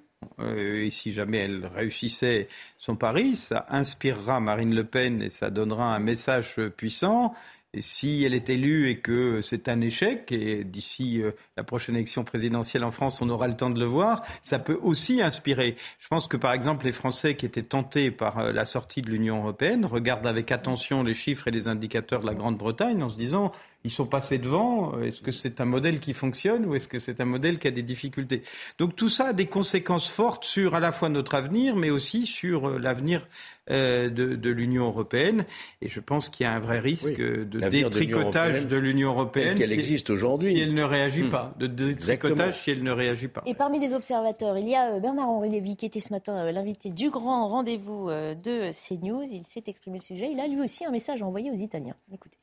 et 0.56 0.90
si 0.90 1.12
jamais 1.12 1.38
elle 1.38 1.70
réussissait 1.74 2.48
son 2.78 2.96
pari, 2.96 3.36
ça 3.36 3.66
inspirera 3.68 4.40
Marine 4.40 4.74
Le 4.74 4.84
Pen 4.84 5.22
et 5.22 5.30
ça 5.30 5.50
donnera 5.50 5.94
un 5.94 5.98
message 5.98 6.56
puissant. 6.76 7.34
si 7.78 8.22
elle 8.24 8.34
est 8.34 8.50
élue 8.50 8.90
et 8.90 8.98
que 8.98 9.40
c'est 9.40 9.68
un 9.68 9.80
échec, 9.80 10.30
et 10.30 10.62
d'ici 10.62 11.22
euh, 11.22 11.32
la 11.56 11.64
prochaine 11.64 11.94
élection 11.94 12.22
présidentielle 12.22 12.84
en 12.84 12.90
France, 12.90 13.22
on 13.22 13.30
aura 13.30 13.48
le 13.48 13.54
temps 13.54 13.70
de 13.70 13.78
le 13.78 13.86
voir, 13.86 14.22
ça 14.42 14.58
peut 14.58 14.78
aussi 14.82 15.22
inspirer. 15.22 15.76
Je 15.98 16.08
pense 16.08 16.26
que 16.26 16.36
par 16.36 16.52
exemple 16.52 16.84
les 16.84 16.92
Français 16.92 17.34
qui 17.34 17.46
étaient 17.46 17.62
tentés 17.62 18.10
par 18.10 18.38
euh, 18.38 18.52
la 18.52 18.66
sortie 18.66 19.00
de 19.00 19.10
l'Union 19.10 19.38
européenne 19.38 19.86
regardent 19.86 20.26
avec 20.26 20.52
attention 20.52 21.02
les 21.02 21.14
chiffres 21.14 21.48
et 21.48 21.50
les 21.50 21.68
indicateurs 21.68 22.20
de 22.20 22.26
la 22.26 22.34
Grande-Bretagne 22.34 23.02
en 23.02 23.08
se 23.08 23.16
disant 23.16 23.52
ils 23.84 23.90
sont 23.90 24.06
passés 24.06 24.38
devant. 24.38 25.00
Est-ce 25.00 25.22
que 25.22 25.32
c'est 25.32 25.60
un 25.60 25.64
modèle 25.64 25.98
qui 26.00 26.14
fonctionne 26.14 26.66
ou 26.66 26.74
est-ce 26.74 26.88
que 26.88 26.98
c'est 26.98 27.20
un 27.20 27.24
modèle 27.24 27.58
qui 27.58 27.68
a 27.68 27.70
des 27.70 27.82
difficultés? 27.82 28.42
Donc 28.78 28.96
tout 28.96 29.08
ça 29.08 29.28
a 29.28 29.32
des 29.32 29.46
conséquences 29.46 30.10
fortes 30.10 30.44
sur 30.44 30.74
à 30.74 30.80
la 30.80 30.92
fois 30.92 31.08
notre 31.08 31.34
avenir, 31.34 31.76
mais 31.76 31.90
aussi 31.90 32.26
sur 32.26 32.68
euh, 32.68 32.78
l'avenir 32.78 33.26
euh, 33.70 34.08
de, 34.08 34.50
l'Union 34.50 34.86
européenne. 34.86 35.44
Et 35.80 35.88
je 35.88 36.00
pense 36.00 36.28
qu'il 36.28 36.44
y 36.44 36.46
a 36.46 36.52
un 36.52 36.60
vrai 36.60 36.78
risque 36.78 37.20
de 37.20 37.68
détricotage 37.68 38.66
de 38.66 38.76
l'Union 38.76 39.10
européenne. 39.10 39.56
Qu'elle 39.56 39.72
existe 39.72 40.10
aujourd'hui. 40.10 40.52
Si 40.52 40.60
elle 40.60 40.74
ne 40.74 40.84
réagit 40.84 41.22
hmm. 41.22 41.30
pas. 41.30 41.54
De 41.58 41.66
détricotage 41.66 42.60
si 42.60 42.70
elle 42.70 42.82
ne 42.82 42.92
réagit 42.92 43.28
pas. 43.28 43.42
Et 43.46 43.54
parmi 43.54 43.80
les 43.80 43.94
observateurs, 43.94 44.58
il 44.58 44.68
y 44.68 44.76
a 44.76 44.92
euh, 44.92 45.00
Bernard-Henri 45.00 45.50
Lévy 45.50 45.76
qui 45.76 45.86
était 45.86 46.00
ce 46.00 46.12
matin 46.12 46.50
l'invité 46.52 46.90
du 46.90 47.10
grand 47.10 47.48
rendez-vous 47.48 48.08
de 48.08 48.70
CNews. 48.70 49.24
Il 49.30 49.44
s'est 49.46 49.64
exprimé 49.66 49.98
le 49.98 50.04
sujet. 50.04 50.30
Il 50.30 50.40
a 50.40 50.46
lui 50.46 50.60
aussi 50.60 50.84
un 50.84 50.90
message 50.90 51.22
à 51.22 51.26
envoyer 51.26 51.50
aux 51.50 51.54
Italiens. 51.54 51.96
Écoutez. 52.12 52.38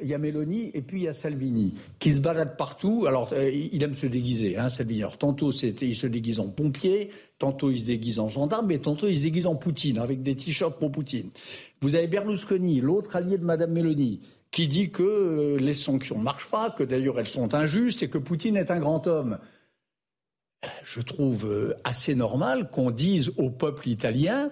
Il 0.00 0.08
y 0.08 0.14
a 0.14 0.18
Mélanie 0.18 0.70
et 0.74 0.82
puis 0.82 1.00
il 1.00 1.04
y 1.04 1.08
a 1.08 1.12
Salvini 1.12 1.74
qui 1.98 2.12
se 2.12 2.18
balade 2.18 2.56
partout. 2.56 3.06
Alors, 3.06 3.32
euh, 3.32 3.50
il 3.50 3.82
aime 3.82 3.94
se 3.94 4.06
déguiser, 4.06 4.56
hein, 4.56 4.68
Salvini. 4.68 5.02
Alors, 5.02 5.18
tantôt, 5.18 5.50
il 5.50 5.96
se 5.96 6.06
déguise 6.06 6.40
en 6.40 6.48
pompier, 6.48 7.10
tantôt, 7.38 7.70
il 7.70 7.80
se 7.80 7.86
déguise 7.86 8.18
en 8.18 8.28
gendarme, 8.28 8.70
et 8.70 8.78
tantôt, 8.78 9.08
il 9.08 9.16
se 9.16 9.22
déguise 9.22 9.46
en 9.46 9.56
Poutine, 9.56 9.98
avec 9.98 10.22
des 10.22 10.36
t-shirts 10.36 10.78
pour 10.78 10.92
Poutine. 10.92 11.30
Vous 11.80 11.94
avez 11.94 12.06
Berlusconi, 12.06 12.80
l'autre 12.80 13.16
allié 13.16 13.38
de 13.38 13.44
Madame 13.44 13.72
Mélanie, 13.72 14.20
qui 14.50 14.68
dit 14.68 14.90
que 14.90 15.02
euh, 15.02 15.56
les 15.58 15.74
sanctions 15.74 16.18
ne 16.18 16.24
marchent 16.24 16.50
pas, 16.50 16.70
que 16.70 16.82
d'ailleurs 16.82 17.18
elles 17.18 17.28
sont 17.28 17.54
injustes 17.54 18.02
et 18.02 18.08
que 18.08 18.18
Poutine 18.18 18.56
est 18.56 18.70
un 18.70 18.80
grand 18.80 19.06
homme. 19.06 19.38
Je 20.82 21.00
trouve 21.00 21.46
euh, 21.46 21.74
assez 21.84 22.14
normal 22.14 22.70
qu'on 22.70 22.90
dise 22.90 23.32
au 23.36 23.50
peuple 23.50 23.88
italien 23.88 24.50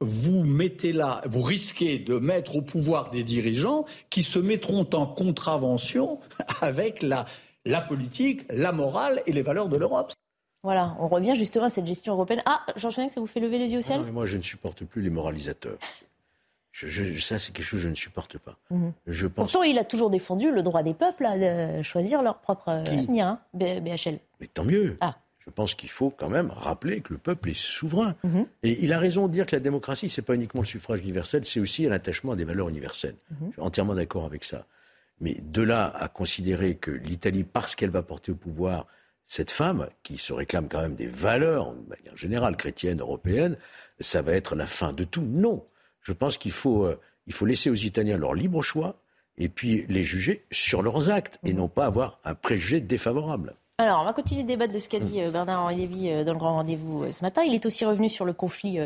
vous 0.00 0.44
mettez 0.44 0.92
là, 0.92 1.22
vous 1.26 1.42
risquez 1.42 1.98
de 1.98 2.18
mettre 2.18 2.56
au 2.56 2.62
pouvoir 2.62 3.10
des 3.10 3.22
dirigeants 3.24 3.86
qui 4.10 4.22
se 4.22 4.38
mettront 4.38 4.86
en 4.92 5.06
contravention 5.06 6.20
avec 6.60 7.02
la, 7.02 7.26
la 7.64 7.80
politique, 7.80 8.44
la 8.50 8.72
morale 8.72 9.22
et 9.26 9.32
les 9.32 9.42
valeurs 9.42 9.68
de 9.68 9.76
l'Europe. 9.76 10.12
Voilà, 10.62 10.96
on 10.98 11.08
revient 11.08 11.34
justement 11.36 11.66
à 11.66 11.70
cette 11.70 11.86
gestion 11.86 12.14
européenne. 12.14 12.42
Ah, 12.46 12.64
Jean 12.76 12.90
Fenech, 12.90 13.10
ça 13.10 13.20
vous 13.20 13.26
fait 13.26 13.40
lever 13.40 13.58
les 13.58 13.72
yeux 13.72 13.80
au 13.80 13.82
ciel? 13.82 14.00
Moi, 14.00 14.24
je 14.24 14.38
ne 14.38 14.42
supporte 14.42 14.84
plus 14.84 15.02
les 15.02 15.10
moralisateurs. 15.10 15.76
ça, 16.72 17.38
c'est 17.38 17.52
quelque 17.52 17.62
chose 17.62 17.80
que 17.80 17.84
je 17.84 17.88
ne 17.90 17.94
supporte 17.94 18.38
pas. 18.38 18.56
Mhm. 18.70 18.92
Je 19.06 19.26
pense... 19.26 19.52
Pourtant, 19.52 19.62
il 19.62 19.78
a 19.78 19.84
toujours 19.84 20.08
défendu 20.08 20.50
le 20.50 20.62
droit 20.62 20.82
des 20.82 20.94
peuples 20.94 21.26
à 21.26 21.38
de 21.38 21.82
choisir 21.82 22.22
leur 22.22 22.38
propre 22.38 22.70
avenir, 22.70 23.26
hein, 23.26 23.40
BHL. 23.52 24.18
Mais 24.40 24.46
tant 24.46 24.64
mieux. 24.64 24.96
Ah 25.02 25.16
je 25.44 25.50
pense 25.50 25.74
qu'il 25.74 25.90
faut 25.90 26.10
quand 26.10 26.30
même 26.30 26.50
rappeler 26.50 27.00
que 27.00 27.12
le 27.12 27.18
peuple 27.18 27.50
est 27.50 27.58
souverain. 27.58 28.16
Mhm. 28.24 28.46
Et 28.62 28.82
il 28.82 28.92
a 28.92 28.98
raison 28.98 29.28
de 29.28 29.32
dire 29.32 29.44
que 29.46 29.54
la 29.54 29.60
démocratie, 29.60 30.08
ce 30.08 30.20
n'est 30.20 30.24
pas 30.24 30.34
uniquement 30.34 30.62
le 30.62 30.66
suffrage 30.66 31.00
universel, 31.00 31.44
c'est 31.44 31.60
aussi 31.60 31.84
l'attachement 31.84 32.32
à 32.32 32.36
des 32.36 32.44
valeurs 32.44 32.68
universelles. 32.68 33.16
Mhm. 33.30 33.48
Je 33.48 33.52
suis 33.52 33.62
entièrement 33.62 33.94
d'accord 33.94 34.24
avec 34.24 34.44
ça. 34.44 34.66
Mais 35.20 35.36
de 35.40 35.62
là 35.62 35.92
à 35.94 36.08
considérer 36.08 36.76
que 36.76 36.90
l'Italie, 36.90 37.44
parce 37.44 37.74
qu'elle 37.74 37.90
va 37.90 38.02
porter 38.02 38.32
au 38.32 38.36
pouvoir 38.36 38.86
cette 39.26 39.50
femme, 39.50 39.88
qui 40.02 40.18
se 40.18 40.32
réclame 40.32 40.68
quand 40.68 40.80
même 40.80 40.96
des 40.96 41.06
valeurs, 41.06 41.72
de 41.72 41.88
manière 41.88 42.16
générale, 42.16 42.56
chrétiennes, 42.56 43.00
européennes, 43.00 43.56
ça 44.00 44.22
va 44.22 44.32
être 44.32 44.54
la 44.54 44.66
fin 44.66 44.92
de 44.92 45.04
tout. 45.04 45.22
Non. 45.22 45.64
Je 46.00 46.12
pense 46.12 46.36
qu'il 46.36 46.52
faut, 46.52 46.84
euh, 46.84 46.98
il 47.26 47.32
faut 47.32 47.46
laisser 47.46 47.70
aux 47.70 47.74
Italiens 47.74 48.18
leur 48.18 48.34
libre 48.34 48.62
choix 48.62 49.00
et 49.36 49.48
puis 49.48 49.84
les 49.88 50.04
juger 50.04 50.44
sur 50.50 50.82
leurs 50.82 51.10
actes 51.10 51.38
et 51.44 51.52
mhm. 51.52 51.58
non 51.58 51.68
pas 51.68 51.86
avoir 51.86 52.18
un 52.24 52.34
préjugé 52.34 52.80
défavorable. 52.80 53.54
Alors, 53.78 54.02
on 54.02 54.04
va 54.04 54.12
continuer 54.12 54.44
de 54.44 54.48
débattre 54.48 54.72
de 54.72 54.78
ce 54.78 54.88
qu'a 54.88 55.00
dit 55.00 55.20
euh, 55.20 55.32
Bernard-Henri 55.32 55.74
Lévy 55.74 56.08
euh, 56.08 56.22
dans 56.22 56.32
le 56.32 56.38
grand 56.38 56.52
rendez-vous 56.52 57.02
euh, 57.02 57.10
ce 57.10 57.22
matin. 57.22 57.42
Il 57.42 57.54
est 57.54 57.66
aussi 57.66 57.84
revenu 57.84 58.08
sur 58.08 58.24
le 58.24 58.32
conflit 58.32 58.78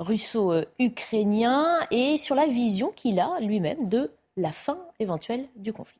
russo-ukrainien 0.00 1.80
et 1.90 2.18
sur 2.18 2.34
la 2.34 2.46
vision 2.46 2.92
qu'il 2.94 3.20
a 3.20 3.40
lui-même 3.40 3.88
de 3.88 4.10
la 4.36 4.52
fin 4.52 4.76
éventuelle 5.00 5.46
du 5.56 5.72
conflit. 5.72 5.98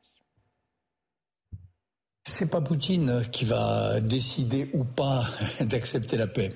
C'est 2.27 2.45
pas 2.45 2.61
Poutine 2.61 3.23
qui 3.31 3.45
va 3.45 3.99
décider 3.99 4.69
ou 4.73 4.83
pas 4.83 5.25
d'accepter 5.61 6.15
la 6.15 6.27
paix. 6.27 6.49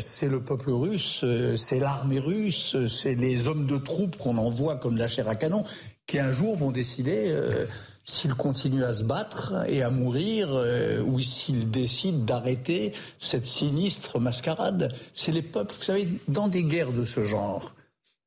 c'est 0.00 0.28
le 0.28 0.42
peuple 0.42 0.70
russe, 0.70 1.24
c'est 1.56 1.78
l'armée 1.78 2.18
russe, 2.18 2.76
c'est 2.88 3.14
les 3.14 3.46
hommes 3.46 3.66
de 3.66 3.76
troupes 3.76 4.16
qu'on 4.16 4.36
envoie 4.36 4.76
comme 4.76 4.94
de 4.94 5.00
la 5.00 5.08
chair 5.08 5.28
à 5.28 5.36
canon 5.36 5.62
qui 6.06 6.18
un 6.18 6.32
jour 6.32 6.56
vont 6.56 6.70
décider 6.70 7.36
s'il 8.08 8.34
continue 8.34 8.84
à 8.84 8.94
se 8.94 9.04
battre 9.04 9.66
et 9.68 9.82
à 9.82 9.90
mourir, 9.90 10.48
euh, 10.50 11.02
ou 11.02 11.20
s'il 11.20 11.70
décide 11.70 12.24
d'arrêter 12.24 12.92
cette 13.18 13.46
sinistre 13.46 14.18
mascarade. 14.18 14.94
C'est 15.12 15.30
les 15.30 15.42
peuples, 15.42 15.74
vous 15.74 15.84
savez, 15.84 16.08
dans 16.26 16.48
des 16.48 16.64
guerres 16.64 16.92
de 16.92 17.04
ce 17.04 17.24
genre, 17.24 17.74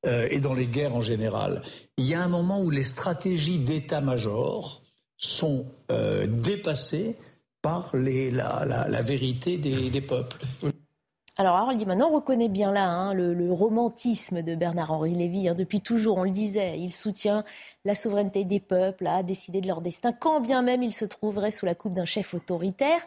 euh, 0.06 0.28
et 0.30 0.39
dans 0.39 0.54
les 0.54 0.67
guerres 0.67 0.96
en 0.96 1.02
général, 1.02 1.63
il 1.98 2.06
y 2.06 2.13
a 2.13 2.24
un 2.24 2.28
moment 2.28 2.62
où 2.62 2.70
les 2.70 2.84
stratégies 2.84 3.58
d'état-major 3.58 4.84
sont 5.17 5.65
euh, 5.91 6.28
dépassées 6.28 7.15
par 7.63 7.91
la, 7.94 9.02
vérité 9.02 9.58
des, 9.58 9.89
des 9.89 10.02
peuples. 10.02 10.46
Alors 11.38 11.56
Harold 11.56 11.78
dit 11.78 11.86
maintenant 11.86 12.10
on 12.10 12.15
reconnaît 12.15 12.50
bien 12.50 12.72
là 12.72 12.89
hein, 12.89 13.13
le, 13.13 13.52
romantisme 13.52 14.41
de 14.41 14.56
Bernard-Henri 14.56 15.13
Lévy. 15.13 15.48
Hein. 15.48 15.56
depuis 15.56 15.82
toujours, 15.82 16.17
on 16.17 16.24
le 16.24 16.32
disait, 16.32 16.78
il 16.78 16.94
soutient 16.94 17.44
la 17.86 17.96
souveraineté 17.96 18.44
des 18.44 18.60
peuples 18.60 19.08
à 19.08 19.24
décider 19.24 19.62
de 19.62 19.67
leur 19.67 19.82
destin, 19.82 20.12
quand 20.12 20.41
bien 20.41 20.62
même 20.62 20.84
il 20.84 20.94
se 20.94 21.06
trouverait 21.06 21.52
sous 21.52 21.65
la 21.65 21.76
coupe 21.76 21.94
d'un 21.94 22.06
chef 22.06 22.34
autoritaire. 22.34 23.02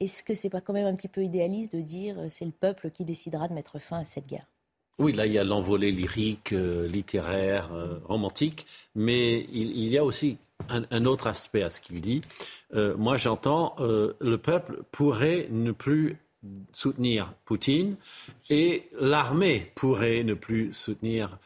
Est-ce 0.00 0.22
que 0.22 0.34
c'est 0.34 0.50
pas 0.50 0.60
quand 0.60 0.72
même 0.72 0.86
un 0.86 0.94
petit 0.94 1.08
peu 1.08 1.24
idéaliste 1.24 1.72
de 1.72 1.80
dire 1.80 2.20
euh, 2.20 2.26
c'est 2.30 2.44
le 2.44 2.52
peuple 2.52 2.90
qui 2.90 3.04
décidera 3.04 3.48
de 3.48 3.54
mettre 3.54 3.80
fin 3.80 3.98
à 3.98 4.04
cette 4.04 4.26
guerre? 4.26 4.46
Oui, 5.00 5.12
là, 5.12 5.26
il 5.26 5.32
y 5.32 5.38
a 5.38 5.44
l'envolée 5.44 5.90
lyrique, 5.90 6.52
euh, 6.52 6.86
littéraire, 6.86 7.72
euh, 7.72 7.98
romantique, 8.04 8.66
mais 8.94 9.40
il, 9.52 9.88
y 9.88 9.98
a 9.98 10.04
aussi 10.04 10.38
un, 10.68 11.04
autre 11.04 11.26
aspect 11.26 11.62
à 11.62 11.70
ce 11.70 11.80
qu'il 11.80 12.00
dit. 12.00 12.20
moi, 12.72 13.16
j'entends, 13.16 13.76
le 13.78 14.36
peuple 14.36 14.82
pourrait 14.90 15.46
ne 15.50 15.70
plus 15.70 16.18
soutenir 16.72 17.34
Poutine 17.44 17.96
et 18.50 18.88
l'armée 19.00 19.72
pourrait 19.74 20.22
ne 20.22 20.34
plus 20.34 20.72
soutenir 20.74 21.38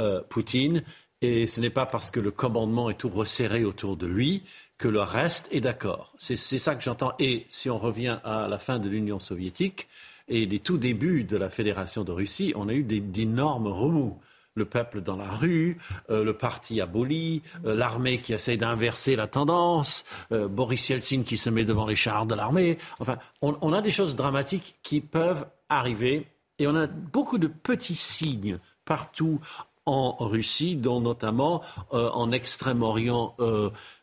euh, 0.00 0.22
Poutine. 0.28 0.82
Et 1.20 1.46
ce 1.46 1.60
n'est 1.60 1.70
pas 1.70 1.86
parce 1.86 2.10
que 2.10 2.20
le 2.20 2.30
commandement 2.30 2.90
est 2.90 2.94
tout 2.94 3.08
resserré 3.08 3.64
autour 3.64 3.96
de 3.96 4.06
lui 4.06 4.42
que 4.78 4.88
le 4.88 5.00
reste 5.00 5.48
est 5.50 5.60
d'accord. 5.60 6.14
C'est 6.18 6.36
ça 6.36 6.76
que 6.76 6.82
j'entends. 6.82 7.12
Et 7.18 7.46
si 7.50 7.68
on 7.68 7.78
revient 7.78 8.20
à 8.22 8.46
la 8.48 8.58
fin 8.60 8.78
de 8.78 8.88
l'Union 8.88 9.18
soviétique 9.18 9.88
et 10.28 10.46
les 10.46 10.60
tout 10.60 10.78
débuts 10.78 11.24
de 11.24 11.36
la 11.36 11.50
Fédération 11.50 12.04
de 12.04 12.12
Russie, 12.12 12.52
on 12.54 12.68
a 12.68 12.74
eu 12.74 12.84
d'énormes 12.84 13.66
remous 13.66 14.20
le 14.58 14.66
peuple 14.66 15.00
dans 15.00 15.16
la 15.16 15.30
rue, 15.30 15.78
euh, 16.10 16.22
le 16.24 16.34
parti 16.34 16.80
aboli, 16.80 17.42
euh, 17.64 17.74
l'armée 17.74 18.20
qui 18.20 18.34
essaie 18.34 18.58
d'inverser 18.58 19.16
la 19.16 19.26
tendance, 19.26 20.04
euh, 20.32 20.48
Boris 20.48 20.88
Yeltsin 20.90 21.22
qui 21.22 21.38
se 21.38 21.48
met 21.48 21.64
devant 21.64 21.86
les 21.86 21.96
chars 21.96 22.26
de 22.26 22.34
l'armée. 22.34 22.76
Enfin, 23.00 23.16
on, 23.40 23.72
a 23.72 23.80
des 23.80 23.90
choses 23.90 24.16
dramatiques 24.16 24.76
qui 24.82 25.00
peuvent 25.00 25.46
arriver 25.68 26.26
et 26.58 26.66
on 26.66 26.74
a 26.74 26.86
beaucoup 26.86 27.38
de 27.38 27.46
petits 27.46 27.94
signes 27.94 28.58
partout 28.84 29.40
en 29.86 30.16
Russie, 30.18 30.76
dont 30.76 31.00
notamment 31.00 31.62
en 31.92 32.30
Extrême-Orient 32.30 33.34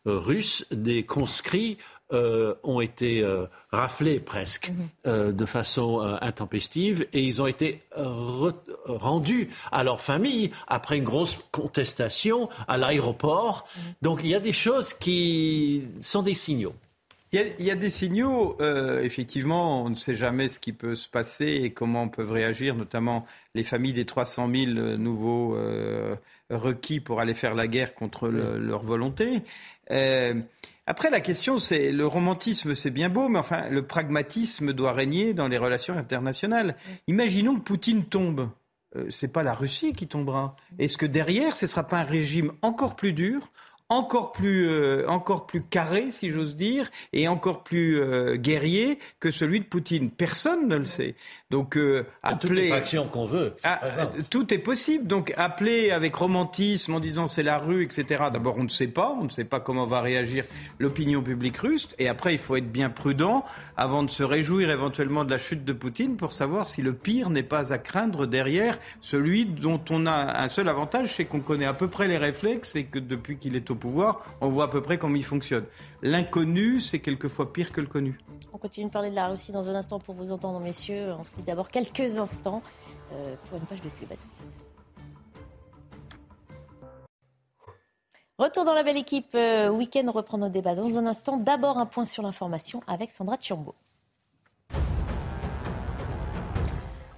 russe, 0.05 0.65
des 0.71 1.03
conscrits 1.03 1.77
euh, 2.13 2.53
ont 2.61 2.81
été 2.81 3.23
euh, 3.23 3.47
raflés 3.71 4.19
presque 4.19 4.69
mhm. 4.69 4.89
euh, 5.07 5.31
de 5.31 5.45
façon 5.47 6.01
intempestive 6.21 7.07
et 7.13 7.23
ils 7.23 7.41
ont 7.41 7.47
été 7.47 7.81
rendus 8.85 9.49
à 9.71 9.83
leur 9.83 9.99
famille 9.99 10.51
après 10.67 10.99
une 10.99 11.03
grosse 11.03 11.35
contestation 11.51 12.47
à 12.67 12.77
l'aéroport. 12.77 13.67
Mhm. 13.75 13.83
Donc 14.03 14.19
il 14.23 14.29
y 14.29 14.35
a 14.35 14.39
des 14.39 14.53
choses 14.53 14.93
qui 14.93 15.81
sont 15.99 16.21
des 16.21 16.35
signaux. 16.35 16.75
Il 17.31 17.65
y, 17.65 17.71
a, 17.71 17.75
des 17.75 17.89
signaux, 17.89 18.55
effectivement, 19.01 19.83
on 19.83 19.89
ne 19.89 19.95
sait 19.95 20.15
jamais 20.15 20.47
ce 20.47 20.57
qui 20.57 20.71
peut 20.71 20.95
se 20.95 21.09
passer 21.09 21.47
et 21.47 21.71
comment 21.71 22.07
peuvent 22.07 22.31
réagir, 22.31 22.75
notamment 22.75 23.25
les 23.55 23.65
familles 23.65 23.91
des 23.91 24.05
300 24.05 24.49
000 24.53 24.71
nouveaux 24.95 25.57
requis 26.49 27.01
pour 27.01 27.19
aller 27.19 27.33
faire 27.33 27.53
la 27.53 27.67
guerre 27.67 27.93
contre 27.93 28.29
leur 28.29 28.83
volonté. 28.83 29.41
Après, 30.87 31.09
la 31.09 31.19
question, 31.19 31.57
c'est 31.57 31.91
le 31.91 32.05
romantisme, 32.05 32.75
c'est 32.75 32.91
bien 32.91 33.09
beau, 33.09 33.27
mais 33.27 33.39
enfin, 33.39 33.69
le 33.69 33.87
pragmatisme 33.87 34.71
doit 34.71 34.93
régner 34.93 35.33
dans 35.33 35.47
les 35.47 35.57
relations 35.57 35.97
internationales. 35.97 36.75
Imaginons 37.07 37.55
que 37.55 37.61
Poutine 37.61 38.05
tombe. 38.05 38.49
Ce 38.93 38.99
euh, 38.99 39.09
c'est 39.09 39.27
pas 39.27 39.41
la 39.41 39.53
Russie 39.53 39.93
qui 39.93 40.07
tombera. 40.07 40.55
Est-ce 40.77 40.97
que 40.97 41.07
derrière, 41.07 41.55
ce 41.55 41.65
ne 41.65 41.69
sera 41.69 41.87
pas 41.87 41.97
un 41.97 42.03
régime 42.03 42.53
encore 42.61 42.95
plus 42.95 43.13
dur, 43.13 43.51
encore 43.89 44.31
plus, 44.31 44.67
euh, 44.67 45.05
encore 45.07 45.45
plus 45.45 45.61
carré, 45.61 46.09
si 46.09 46.29
j'ose 46.29 46.55
dire, 46.55 46.89
et 47.13 47.27
encore 47.27 47.63
plus 47.63 47.99
euh, 47.99 48.35
guerrier 48.35 48.97
que 49.19 49.29
celui 49.29 49.59
de 49.59 49.65
Poutine. 49.65 50.09
Personne 50.09 50.67
ne 50.67 50.75
le 50.75 50.85
sait. 50.85 51.15
Donc, 51.51 51.77
euh, 51.77 52.05
appeler. 52.23 52.69
Toutes 52.69 52.93
les 52.93 53.05
qu'on 53.11 53.25
veut. 53.27 53.55
Ah, 53.63 53.79
tout 54.31 54.51
est 54.53 54.59
possible. 54.59 55.05
Donc, 55.05 55.33
appeler 55.37 55.91
avec 55.91 56.15
romantisme 56.15 56.95
en 56.95 56.99
disant 56.99 57.27
c'est 57.27 57.43
la 57.43 57.57
rue, 57.57 57.83
etc. 57.83 58.25
D'abord, 58.33 58.55
on 58.57 58.63
ne 58.63 58.69
sait 58.69 58.87
pas. 58.87 59.15
On 59.19 59.25
ne 59.25 59.29
sait 59.29 59.45
pas 59.45 59.59
comment 59.59 59.85
va 59.85 60.01
réagir 60.01 60.45
l'opinion 60.79 61.21
publique 61.21 61.57
russe. 61.57 61.89
Et 61.99 62.07
après, 62.07 62.33
il 62.33 62.39
faut 62.39 62.55
être 62.55 62.71
bien 62.71 62.89
prudent 62.89 63.45
avant 63.77 64.01
de 64.01 64.09
se 64.09 64.23
réjouir 64.23 64.71
éventuellement 64.71 65.23
de 65.23 65.29
la 65.29 65.37
chute 65.37 65.63
de 65.63 65.73
Poutine 65.73 66.17
pour 66.17 66.33
savoir 66.33 66.65
si 66.65 66.81
le 66.81 66.93
pire 66.93 67.29
n'est 67.29 67.43
pas 67.43 67.71
à 67.71 67.77
craindre 67.77 68.25
derrière 68.25 68.79
celui 68.99 69.45
dont 69.45 69.81
on 69.91 70.05
a 70.07 70.41
un 70.41 70.49
seul 70.49 70.69
avantage, 70.69 71.13
c'est 71.15 71.25
qu'on 71.25 71.39
connaît 71.39 71.65
à 71.65 71.73
peu 71.73 71.87
près 71.87 72.07
les 72.07 72.17
réflexes 72.17 72.75
et 72.75 72.85
que 72.85 72.99
depuis 72.99 73.37
qu'il 73.37 73.55
est 73.55 73.69
au 73.69 73.74
pouvoir, 73.75 74.25
on 74.41 74.49
voit 74.49 74.65
à 74.65 74.67
peu 74.67 74.81
près 74.81 74.97
comment 74.97 75.15
il 75.15 75.23
fonctionne. 75.23 75.65
L'inconnu, 76.01 76.79
c'est 76.79 76.99
quelquefois 76.99 77.51
pire 77.53 77.71
que 77.71 77.81
le 77.81 77.87
connu. 77.87 78.19
On 78.53 78.57
continue 78.57 78.87
de 78.87 78.91
parler 78.91 79.09
de 79.09 79.15
la 79.15 79.27
Russie 79.27 79.51
dans 79.51 79.69
un 79.69 79.75
instant 79.75 79.99
pour 79.99 80.15
vous 80.15 80.31
entendre, 80.31 80.59
messieurs. 80.59 81.13
On 81.19 81.23
se 81.23 81.31
quitte 81.31 81.45
d'abord 81.45 81.69
quelques 81.69 82.19
instants 82.19 82.61
euh, 83.11 83.35
pour 83.49 83.57
une 83.57 83.65
page 83.65 83.81
de 83.81 83.89
pub. 83.89 84.11
À 84.11 84.15
tout 84.15 84.27
de 84.27 84.33
suite. 84.35 84.65
Retour 88.37 88.65
dans 88.65 88.73
la 88.73 88.83
belle 88.83 88.97
équipe. 88.97 89.33
Euh, 89.35 89.69
week-end, 89.69 90.11
reprend 90.11 90.37
nos 90.37 90.49
débats 90.49 90.75
dans 90.75 90.97
un 90.97 91.05
instant. 91.05 91.37
D'abord, 91.37 91.77
un 91.77 91.85
point 91.85 92.05
sur 92.05 92.21
l'information 92.21 92.81
avec 92.85 93.11
Sandra 93.11 93.37
Tchiambo. 93.37 93.75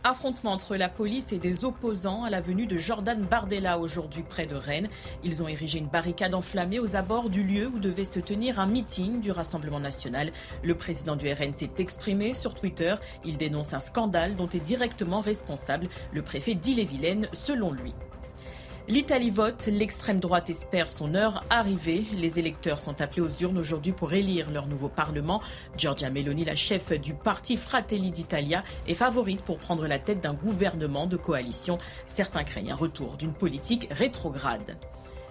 Affrontement 0.10 0.54
entre 0.54 0.78
la 0.78 0.88
police 0.88 1.34
et 1.34 1.38
des 1.38 1.65
opposants 1.65 2.24
à 2.24 2.30
la 2.30 2.39
venue 2.39 2.65
de 2.65 2.78
Jordan 2.78 3.22
Bardella 3.30 3.78
aujourd'hui 3.78 4.24
près 4.24 4.46
de 4.46 4.56
Rennes. 4.56 4.88
Ils 5.26 5.43
ont 5.43 5.50
érigé 5.50 5.80
une 5.80 5.89
barricade 5.89 6.34
enflammée 6.34 6.80
aux 6.80 6.96
abords 6.96 7.30
du 7.30 7.43
lieu 7.43 7.67
où 7.67 7.78
devait 7.78 8.06
se 8.06 8.22
tenir 8.22 8.58
un 8.58 8.67
meeting 8.67 9.20
du 9.20 9.32
Rassemblement 9.32 9.82
national. 9.82 10.32
Le 10.63 10.76
président 10.76 11.17
du 11.17 11.30
RN 11.30 11.52
s'est 11.52 11.72
exprimé 11.80 12.32
sur 12.32 12.54
Twitter. 12.54 12.96
Il 13.26 13.36
dénonce 13.36 13.74
un 13.74 13.82
scandale 13.82 14.38
dont 14.38 14.48
est 14.48 14.62
directement 14.62 15.20
responsable 15.20 15.89
le 16.13 16.22
préfet 16.22 16.54
d'Ille-et-Vilaine 16.54 17.28
selon 17.34 17.74
lui. 17.74 17.93
L'Italie 18.89 19.32
vote, 19.32 19.67
l'extrême 19.67 20.21
droite 20.21 20.50
espère 20.50 20.89
son 20.89 21.13
heure 21.13 21.43
arrivée. 21.50 22.06
Les 22.15 22.39
électeurs 22.39 22.80
sont 22.80 23.02
appelés 23.02 23.21
aux 23.21 23.30
urnes 23.41 23.58
aujourd'hui 23.58 23.91
pour 23.91 24.13
élire 24.13 24.50
leur 24.50 24.65
nouveau 24.65 24.88
Parlement. 24.88 25.41
Giorgia 25.76 26.10
Meloni, 26.10 26.45
la 26.45 26.56
chef 26.56 26.93
du 26.93 27.13
parti 27.13 27.58
Fratelli 27.58 28.12
d'Italia, 28.12 28.63
est 28.88 28.93
favorite 28.93 29.41
pour 29.41 29.58
prendre 29.58 29.88
la 29.88 30.00
tête 30.00 30.21
d'un 30.21 30.34
gouvernement 30.34 31.06
de 31.06 31.17
coalition. 31.17 31.80
Certains 32.08 32.45
craignent 32.45 32.71
un 32.71 32.76
retour 32.76 33.17
d'une 33.17 33.34
politique 33.34 33.89
rétrograde. 33.91 34.78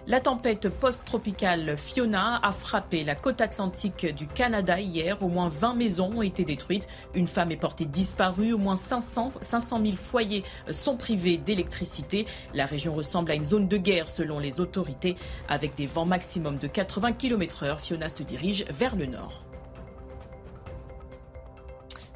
La 0.09 0.21
tempête 0.21 0.69
post-tropicale 0.69 1.75
Fiona 1.77 2.39
a 2.41 2.53
frappé 2.53 3.03
la 3.03 3.13
côte 3.13 3.41
atlantique 3.41 4.05
du 4.15 4.25
Canada 4.25 4.79
hier. 4.79 5.21
Au 5.21 5.27
moins 5.27 5.49
20 5.49 5.73
maisons 5.73 6.11
ont 6.15 6.21
été 6.21 6.45
détruites. 6.45 6.87
Une 7.13 7.27
femme 7.27 7.51
est 7.51 7.57
portée 7.57 7.83
disparue. 7.83 8.53
Au 8.53 8.57
moins 8.57 8.77
500, 8.77 9.33
500 9.41 9.81
000 9.83 9.97
foyers 9.97 10.45
sont 10.71 10.95
privés 10.95 11.37
d'électricité. 11.37 12.25
La 12.53 12.65
région 12.65 12.95
ressemble 12.95 13.31
à 13.31 13.35
une 13.35 13.43
zone 13.43 13.67
de 13.67 13.75
guerre 13.75 14.09
selon 14.09 14.39
les 14.39 14.61
autorités. 14.61 15.17
Avec 15.49 15.75
des 15.75 15.87
vents 15.87 16.05
maximum 16.05 16.57
de 16.57 16.67
80 16.67 17.11
km 17.11 17.65
h 17.65 17.77
Fiona 17.77 18.07
se 18.07 18.23
dirige 18.23 18.63
vers 18.69 18.95
le 18.95 19.07
nord. 19.07 19.46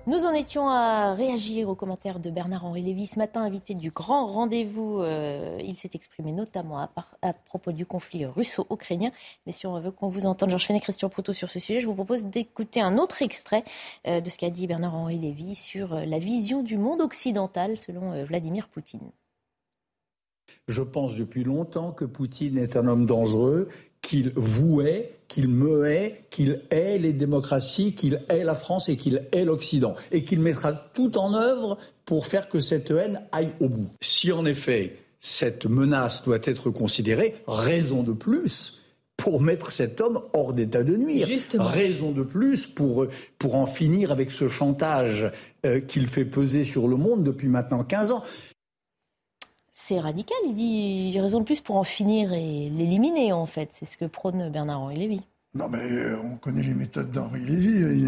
Nous 0.07 0.25
en 0.25 0.33
étions 0.33 0.67
à 0.67 1.13
réagir 1.13 1.69
aux 1.69 1.75
commentaires 1.75 2.19
de 2.19 2.31
Bernard-Henri 2.31 2.81
Lévy 2.81 3.05
ce 3.05 3.19
matin, 3.19 3.43
invité 3.43 3.75
du 3.75 3.91
grand 3.91 4.25
rendez-vous. 4.25 4.99
Euh, 4.99 5.59
il 5.63 5.77
s'est 5.77 5.91
exprimé 5.93 6.31
notamment 6.31 6.79
à, 6.79 7.33
propos 7.33 7.71
du 7.71 7.85
conflit 7.85 8.25
russo-ukrainien. 8.25 9.11
Mais 9.45 9.51
si 9.51 9.67
on 9.67 9.79
veut 9.79 9.91
qu'on 9.91 10.07
vous 10.07 10.25
entende, 10.25 10.49
Georges 10.49 10.65
Fenech 10.65 10.81
et 10.81 10.85
Christian 10.85 11.09
Proutot 11.09 11.33
sur 11.33 11.49
ce 11.49 11.59
sujet, 11.59 11.81
je 11.81 11.85
vous 11.85 11.93
propose 11.93 12.25
d'écouter 12.25 12.81
un 12.81 12.97
autre 12.97 13.21
extrait 13.21 13.63
euh, 14.07 14.21
de 14.21 14.29
ce 14.31 14.39
qu'a 14.39 14.49
dit 14.49 14.65
Bernard-Henri 14.65 15.19
Lévy 15.19 15.53
sur 15.53 15.93
euh, 15.93 16.05
la 16.05 16.17
vision 16.17 16.63
du 16.63 16.79
monde 16.79 17.01
occidental 17.01 17.77
selon 17.77 18.25
Vladimir 18.25 18.69
Poutine. 18.69 19.11
Je 20.67 20.81
pense 20.81 21.15
depuis 21.15 21.43
longtemps 21.43 21.91
que 21.91 22.05
Poutine 22.05 22.57
est 22.57 22.75
un 22.75 22.87
homme 22.87 23.05
dangereux, 23.05 23.67
qu'il 24.01 24.31
vouait, 24.35 25.13
qu'il 25.27 25.47
meait, 25.47 26.25
qu'il 26.29 26.61
hait 26.71 26.97
les 26.97 27.13
démocraties, 27.13 27.93
qu'il 27.93 28.21
hait 28.29 28.43
la 28.43 28.55
France 28.55 28.89
et 28.89 28.97
qu'il 28.97 29.27
hait 29.31 29.45
l'Occident. 29.45 29.95
Et 30.11 30.23
qu'il 30.23 30.39
mettra 30.39 30.73
tout 30.73 31.17
en 31.17 31.33
œuvre 31.33 31.77
pour 32.05 32.27
faire 32.27 32.49
que 32.49 32.59
cette 32.59 32.91
haine 32.91 33.21
aille 33.31 33.51
au 33.59 33.69
bout. 33.69 33.89
Si 34.01 34.31
en 34.31 34.45
effet 34.45 34.97
cette 35.21 35.65
menace 35.65 36.23
doit 36.23 36.39
être 36.43 36.71
considérée, 36.71 37.35
raison 37.47 38.01
de 38.01 38.11
plus 38.11 38.81
pour 39.17 39.39
mettre 39.39 39.71
cet 39.71 40.01
homme 40.01 40.19
hors 40.33 40.51
d'état 40.51 40.83
de 40.83 40.95
nuire. 40.97 41.27
Justement. 41.27 41.65
Raison 41.65 42.11
de 42.11 42.23
plus 42.23 42.65
pour, 42.65 43.05
pour 43.37 43.55
en 43.55 43.67
finir 43.67 44.11
avec 44.11 44.31
ce 44.31 44.47
chantage 44.47 45.31
euh, 45.63 45.79
qu'il 45.79 46.07
fait 46.07 46.25
peser 46.25 46.65
sur 46.65 46.87
le 46.87 46.95
monde 46.95 47.23
depuis 47.23 47.47
maintenant 47.47 47.83
15 47.83 48.11
ans 48.13 48.23
c'est 49.73 49.99
radical. 49.99 50.37
Il 50.45 50.55
dit 50.55 51.07
il 51.09 51.15
y 51.15 51.19
a 51.19 51.21
raison 51.21 51.39
de 51.39 51.45
plus 51.45 51.61
pour 51.61 51.77
en 51.77 51.83
finir 51.83 52.33
et 52.33 52.69
l'éliminer, 52.69 53.33
en 53.33 53.45
fait. 53.45 53.69
C'est 53.73 53.85
ce 53.85 53.97
que 53.97 54.05
prône 54.05 54.49
Bernard-Henri 54.49 54.97
Lévy. 54.97 55.21
Non, 55.53 55.67
mais 55.67 55.79
euh, 55.79 56.17
on 56.23 56.37
connaît 56.37 56.63
les 56.63 56.73
méthodes 56.73 57.11
d'Henri 57.11 57.41
Lévy. 57.45 58.07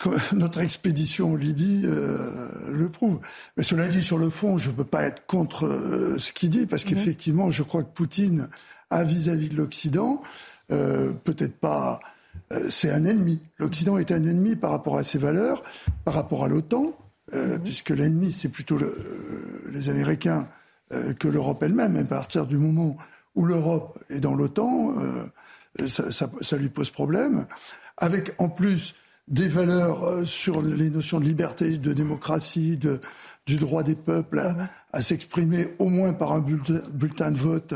notre 0.34 0.60
expédition 0.60 1.32
en 1.32 1.36
Libye 1.36 1.82
euh, 1.84 2.70
le 2.70 2.88
prouve. 2.90 3.20
Mais 3.56 3.62
cela 3.62 3.88
dit, 3.88 4.02
sur 4.02 4.18
le 4.18 4.28
fond, 4.28 4.58
je 4.58 4.70
ne 4.70 4.76
peux 4.76 4.84
pas 4.84 5.04
être 5.04 5.26
contre 5.26 5.66
euh, 5.66 6.18
ce 6.18 6.32
qu'il 6.32 6.50
dit, 6.50 6.66
parce 6.66 6.84
mhm. 6.84 6.90
qu'effectivement, 6.90 7.50
je 7.50 7.62
crois 7.62 7.82
que 7.82 7.92
Poutine 7.92 8.48
a 8.90 9.04
vis-à-vis 9.04 9.48
de 9.48 9.56
l'Occident, 9.56 10.20
peut-être 10.68 11.56
pas. 11.58 12.00
c'est 12.70 12.90
un 12.90 13.04
ennemi. 13.04 13.40
L'Occident 13.58 13.98
est 13.98 14.10
un 14.10 14.24
ennemi 14.24 14.56
par 14.56 14.72
rapport 14.72 14.96
à 14.98 15.04
ses 15.04 15.18
valeurs, 15.18 15.62
par 16.04 16.14
rapport 16.14 16.44
à 16.44 16.48
l'OTAN, 16.48 16.92
euh, 17.34 17.58
puisque 17.58 17.90
l'ennemi, 17.90 18.32
c'est 18.32 18.48
plutôt 18.48 18.76
euh, 18.78 19.70
les 19.72 19.88
Américains 19.88 20.48
euh, 20.92 21.12
que 21.12 21.28
l'Europe 21.28 21.62
elle-même. 21.62 21.96
à 21.96 22.04
partir 22.04 22.46
du 22.46 22.56
moment 22.56 22.96
où 23.34 23.44
l'Europe 23.44 23.98
est 24.10 24.20
dans 24.20 24.34
l'OTAN, 24.34 24.94
ça, 25.86 26.56
lui 26.56 26.68
pose 26.68 26.90
problème. 26.90 27.46
Avec 27.96 28.34
en 28.38 28.48
plus 28.48 28.96
des 29.28 29.46
valeurs 29.46 30.26
sur 30.26 30.60
les 30.62 30.90
notions 30.90 31.20
de 31.20 31.24
liberté, 31.24 31.78
de 31.78 31.92
démocratie, 31.92 32.76
du 33.46 33.56
droit 33.56 33.84
des 33.84 33.94
peuples 33.94 34.40
à, 34.40 34.56
à 34.92 35.00
s'exprimer 35.00 35.68
au 35.78 35.88
moins 35.88 36.12
par 36.12 36.32
un 36.32 36.40
bulletin, 36.40 36.80
bulletin 36.92 37.30
de 37.30 37.38
vote 37.38 37.74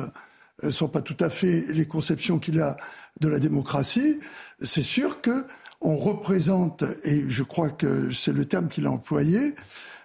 ne 0.63 0.71
sont 0.71 0.89
pas 0.89 1.03
tout 1.03 1.17
à 1.21 1.31
fait 1.31 1.65
les 1.69 1.87
conceptions 1.87 2.41
qu'il 2.41 2.61
a 2.61 2.77
de 3.21 3.29
la 3.29 3.39
démocratie, 3.39 4.19
c'est 4.61 4.83
sûr 4.83 5.21
que 5.21 5.47
on 5.81 5.97
représente, 5.97 6.85
et 7.05 7.25
je 7.29 7.43
crois 7.43 7.71
que 7.71 8.11
c'est 8.11 8.33
le 8.33 8.45
terme 8.47 8.69
qu'il 8.69 8.87
a 8.87 8.91
employé, 8.91 9.55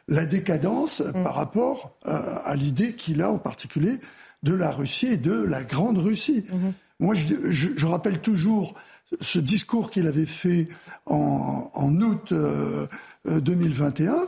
la 0.10 0.26
décadence 0.26 1.02
mm. 1.02 1.24
par 1.24 1.36
rapport 1.36 1.96
euh, 2.08 2.36
à 2.44 2.56
l'idée 2.56 2.94
qu'il 2.94 3.22
a 3.22 3.32
en 3.32 3.38
particulier 3.38 4.00
de 4.44 4.54
la 4.54 4.72
Russie 4.72 5.08
et 5.08 5.18
de 5.18 5.34
la 5.34 5.64
grande 5.64 6.00
Russie. 6.00 6.44
Mm-hmm. 6.50 6.74
Moi, 7.02 7.16
je, 7.16 7.86
rappelle 7.86 8.20
toujours 8.20 8.74
ce 9.22 9.40
discours 9.40 9.90
qu'il 9.90 10.08
avait 10.08 10.26
fait 10.26 10.68
en, 11.06 12.02
août 12.02 12.34
2021, 13.26 14.12
euh, 14.12 14.18
euh, 14.18 14.26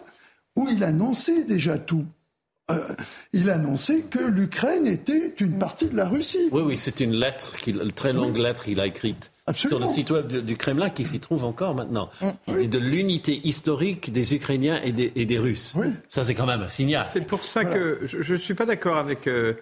où 0.56 0.70
il 0.70 0.84
annonçait 0.84 1.44
déjà 1.44 1.78
tout. 1.78 2.06
il 3.34 3.50
annonçait 3.50 4.04
que 4.04 4.20
l'Ukraine 4.20 4.86
était 4.86 5.34
une 5.40 5.56
mm. 5.56 5.60
partie 5.60 5.90
de 5.90 5.98
la 5.98 6.08
Russie. 6.08 6.48
Oui, 6.52 6.62
oui, 6.66 6.78
c'est 6.78 7.02
une 7.02 7.14
lettre, 7.14 7.56
une 7.68 7.92
très 7.92 8.14
longue 8.14 8.38
lettre 8.38 8.64
qu'il 8.64 8.80
a 8.80 8.86
écrite 8.86 9.31
sur 9.54 9.80
le 9.80 9.88
site 9.88 10.12
web 10.12 10.28
du, 10.28 10.56
Kremlin 10.56 10.90
qui 10.90 11.04
s'y 11.04 11.20
trouve 11.20 11.44
encore 11.44 11.76
maintenant. 11.76 12.10
Mm. 12.48 12.68
de 12.68 12.78
l'unité 12.78 13.42
historique 13.44 14.12
des 14.12 14.34
Ukrainiens 14.34 14.80
et 14.84 14.92
des, 14.92 15.40
Russes. 15.40 15.76
Ça, 16.10 16.24
c'est 16.24 16.36
quand 16.36 16.46
même 16.46 16.62
un 16.62 16.70
signal. 16.70 17.06
C'est 17.10 17.26
pour 17.26 17.44
ça 17.44 17.66
que 17.66 18.00
je 18.04 18.34
ne 18.34 18.40
suis 18.40 18.54
pas 18.54 18.66
d'accord 18.66 18.98
avec 18.98 19.28
euh, 19.28 19.54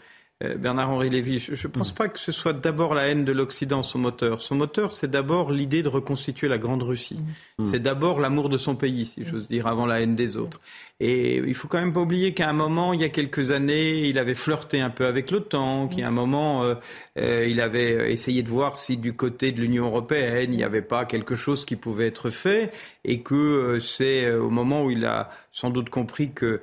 euh, 0.43 0.55
Bernard-Henri 0.55 1.09
Lévy. 1.09 1.39
Je 1.39 1.67
ne 1.67 1.71
pense 1.71 1.91
mm. 1.91 1.95
pas 1.95 2.07
que 2.07 2.19
ce 2.19 2.31
soit 2.31 2.53
d'abord 2.53 2.93
la 2.93 3.07
haine 3.07 3.25
de 3.25 3.31
l'Occident, 3.31 3.83
son 3.83 3.99
moteur. 3.99 4.41
Son 4.41 4.55
moteur, 4.55 4.93
c'est 4.93 5.09
d'abord 5.09 5.51
l'idée 5.51 5.83
de 5.83 5.89
reconstituer 5.89 6.47
la 6.47 6.57
Grande 6.57 6.83
Russie. 6.83 7.19
Mm. 7.57 7.63
C'est 7.65 7.79
d'abord 7.79 8.19
l'amour 8.19 8.49
de 8.49 8.57
son 8.57 8.75
pays, 8.75 9.05
si 9.05 9.25
j'ose 9.25 9.47
dire, 9.47 9.67
avant 9.67 9.85
la 9.85 10.01
haine 10.01 10.15
des 10.15 10.37
autres. 10.37 10.61
Et 11.01 11.37
il 11.37 11.53
faut 11.53 11.69
quand 11.69 11.79
même 11.79 11.93
pas 11.93 12.01
oublier 12.01 12.33
qu'à 12.33 12.49
un 12.49 12.53
moment, 12.53 12.91
il 12.91 12.99
y 12.99 13.05
a 13.05 13.09
quelques 13.09 13.51
années, 13.51 14.09
il 14.09 14.17
avait 14.17 14.33
flirté 14.33 14.81
un 14.81 14.89
peu 14.89 15.05
avec 15.05 15.31
l'OTAN, 15.31 15.87
qu'à 15.87 16.05
un 16.05 16.11
moment, 16.11 16.63
euh, 16.63 16.75
euh, 17.17 17.47
il 17.47 17.61
avait 17.61 18.11
essayé 18.11 18.43
de 18.43 18.49
voir 18.49 18.77
si 18.77 18.97
du 18.97 19.13
côté 19.13 19.53
de 19.53 19.61
l'Union 19.61 19.85
européenne, 19.85 20.51
il 20.51 20.57
n'y 20.57 20.63
avait 20.63 20.81
pas 20.81 21.05
quelque 21.05 21.37
chose 21.37 21.63
qui 21.63 21.77
pouvait 21.77 22.07
être 22.07 22.29
fait, 22.29 22.73
et 23.05 23.21
que 23.21 23.33
euh, 23.33 23.79
c'est 23.79 24.29
au 24.33 24.49
moment 24.49 24.83
où 24.83 24.91
il 24.91 25.05
a 25.05 25.29
sans 25.51 25.71
doute 25.71 25.89
compris 25.89 26.31
que 26.31 26.61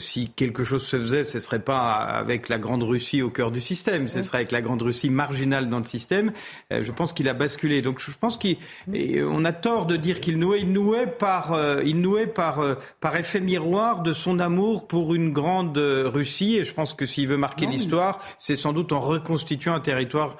si 0.00 0.28
quelque 0.34 0.64
chose 0.64 0.84
se 0.84 0.98
faisait, 0.98 1.22
ce 1.22 1.38
serait 1.38 1.60
pas 1.60 1.92
avec 1.92 2.48
la 2.48 2.58
Grande 2.58 2.82
Russie 2.82 3.22
au 3.22 3.30
cœur 3.30 3.52
du 3.52 3.60
système, 3.60 4.08
ce 4.08 4.22
serait 4.22 4.38
avec 4.38 4.50
la 4.50 4.60
Grande 4.60 4.82
Russie 4.82 5.08
marginale 5.08 5.68
dans 5.68 5.78
le 5.78 5.84
système. 5.84 6.32
je 6.70 6.90
pense 6.90 7.12
qu'il 7.12 7.28
a 7.28 7.32
basculé. 7.32 7.80
Donc 7.80 8.00
je 8.00 8.10
pense 8.18 8.36
qu'on 8.36 9.44
a 9.44 9.52
tort 9.52 9.86
de 9.86 9.96
dire 9.96 10.20
qu'il 10.20 10.38
nouait, 10.38 10.60
il 10.60 10.72
nouait 10.72 11.06
par, 11.06 11.56
il 11.84 12.00
nouait 12.00 12.26
par, 12.26 12.60
par 13.00 13.16
effet 13.16 13.40
miracle 13.40 13.57
miroir 13.58 14.02
de 14.02 14.12
son 14.12 14.38
amour 14.38 14.86
pour 14.86 15.14
une 15.14 15.32
grande 15.32 15.78
Russie. 15.78 16.56
Et 16.56 16.64
je 16.64 16.72
pense 16.72 16.94
que 16.94 17.06
s'il 17.06 17.28
veut 17.28 17.36
marquer 17.36 17.66
l'histoire, 17.66 18.22
c'est 18.38 18.56
sans 18.56 18.72
doute 18.72 18.92
en 18.92 19.00
reconstituant 19.00 19.74
un 19.74 19.80
territoire 19.80 20.36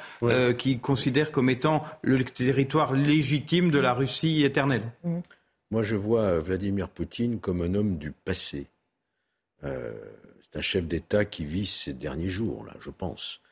qu'il 0.58 0.80
considère 0.80 1.32
comme 1.32 1.50
étant 1.50 1.82
le 2.02 2.22
territoire 2.24 2.92
légitime 2.92 3.70
de 3.70 3.78
la 3.78 3.92
Russie 3.94 4.44
éternelle. 4.44 4.92
Mm. 5.04 5.18
Moi, 5.70 5.82
je 5.82 5.96
vois 5.96 6.38
Vladimir 6.38 6.88
Poutine 6.88 7.40
comme 7.40 7.60
un 7.60 7.74
homme 7.74 7.98
du 7.98 8.12
passé. 8.12 8.66
Euh, 9.64 9.92
c'est 10.40 10.58
un 10.58 10.62
chef 10.62 10.86
d'État 10.86 11.24
qui 11.24 11.44
vit 11.44 11.66
ses 11.66 11.92
derniers 11.92 12.28
jours, 12.28 12.64
là, 12.64 12.74
je 12.80 12.90
pense. 12.90 13.42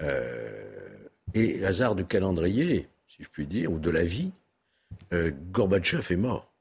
Euh, 0.00 1.08
et 1.34 1.64
hasard 1.64 1.94
du 1.94 2.04
calendrier, 2.04 2.88
si 3.08 3.22
je 3.22 3.28
puis 3.28 3.46
dire, 3.46 3.72
ou 3.72 3.78
de 3.78 3.90
la 3.90 4.04
vie, 4.04 4.30
euh, 5.12 5.32
Gorbatchev 5.50 6.12
est 6.12 6.16
mort 6.16 6.52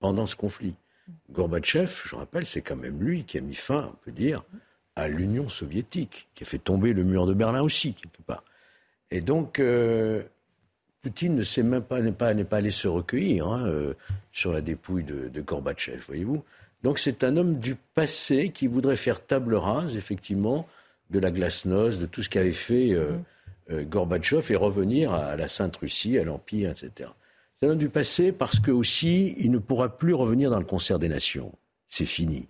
pendant 0.00 0.26
ce 0.26 0.34
conflit. 0.34 0.74
Gorbatchev, 1.30 1.90
je 2.04 2.16
rappelle, 2.16 2.46
c'est 2.46 2.62
quand 2.62 2.76
même 2.76 3.00
lui 3.00 3.24
qui 3.24 3.38
a 3.38 3.40
mis 3.40 3.54
fin, 3.54 3.88
on 3.90 3.96
peut 4.04 4.12
dire, 4.12 4.42
à 4.96 5.08
l'Union 5.08 5.48
soviétique, 5.48 6.28
qui 6.34 6.44
a 6.44 6.46
fait 6.46 6.58
tomber 6.58 6.92
le 6.92 7.04
mur 7.04 7.26
de 7.26 7.34
Berlin 7.34 7.62
aussi, 7.62 7.94
quelque 7.94 8.22
part. 8.22 8.44
Et 9.10 9.20
donc, 9.20 9.58
euh, 9.60 10.22
Poutine 11.02 11.34
ne 11.34 11.42
sait 11.42 11.62
même 11.62 11.82
pas, 11.82 12.00
n'est 12.00 12.12
pas, 12.12 12.34
n'est 12.34 12.44
pas 12.44 12.58
allé 12.58 12.70
se 12.70 12.88
recueillir 12.88 13.48
hein, 13.48 13.66
euh, 13.66 13.94
sur 14.32 14.52
la 14.52 14.60
dépouille 14.60 15.04
de, 15.04 15.28
de 15.28 15.40
Gorbatchev, 15.40 16.02
voyez-vous. 16.06 16.42
Donc 16.82 16.98
c'est 16.98 17.24
un 17.24 17.36
homme 17.36 17.58
du 17.58 17.74
passé 17.74 18.50
qui 18.50 18.66
voudrait 18.66 18.96
faire 18.96 19.24
table 19.24 19.54
rase, 19.54 19.96
effectivement, 19.96 20.68
de 21.10 21.18
la 21.18 21.30
glasnost, 21.30 22.00
de 22.00 22.06
tout 22.06 22.22
ce 22.22 22.28
qu'avait 22.28 22.52
fait 22.52 22.92
euh, 22.92 23.12
mm. 23.12 23.24
euh, 23.72 23.84
Gorbatchev 23.84 24.52
et 24.52 24.56
revenir 24.56 25.12
à, 25.12 25.36
la 25.36 25.48
Sainte 25.48 25.76
Russie, 25.76 26.18
à 26.18 26.24
l'Empire, 26.24 26.70
etc. 26.70 27.10
C'est 27.58 27.66
un 27.66 27.70
homme 27.70 27.78
du 27.78 27.88
passé 27.88 28.32
parce 28.32 28.60
que 28.60 28.70
aussi 28.70 29.34
il 29.38 29.50
ne 29.50 29.58
pourra 29.58 29.96
plus 29.96 30.14
revenir 30.14 30.50
dans 30.50 30.58
le 30.58 30.64
concert 30.64 30.98
des 30.98 31.08
nations. 31.08 31.52
C'est 31.88 32.06
fini. 32.06 32.48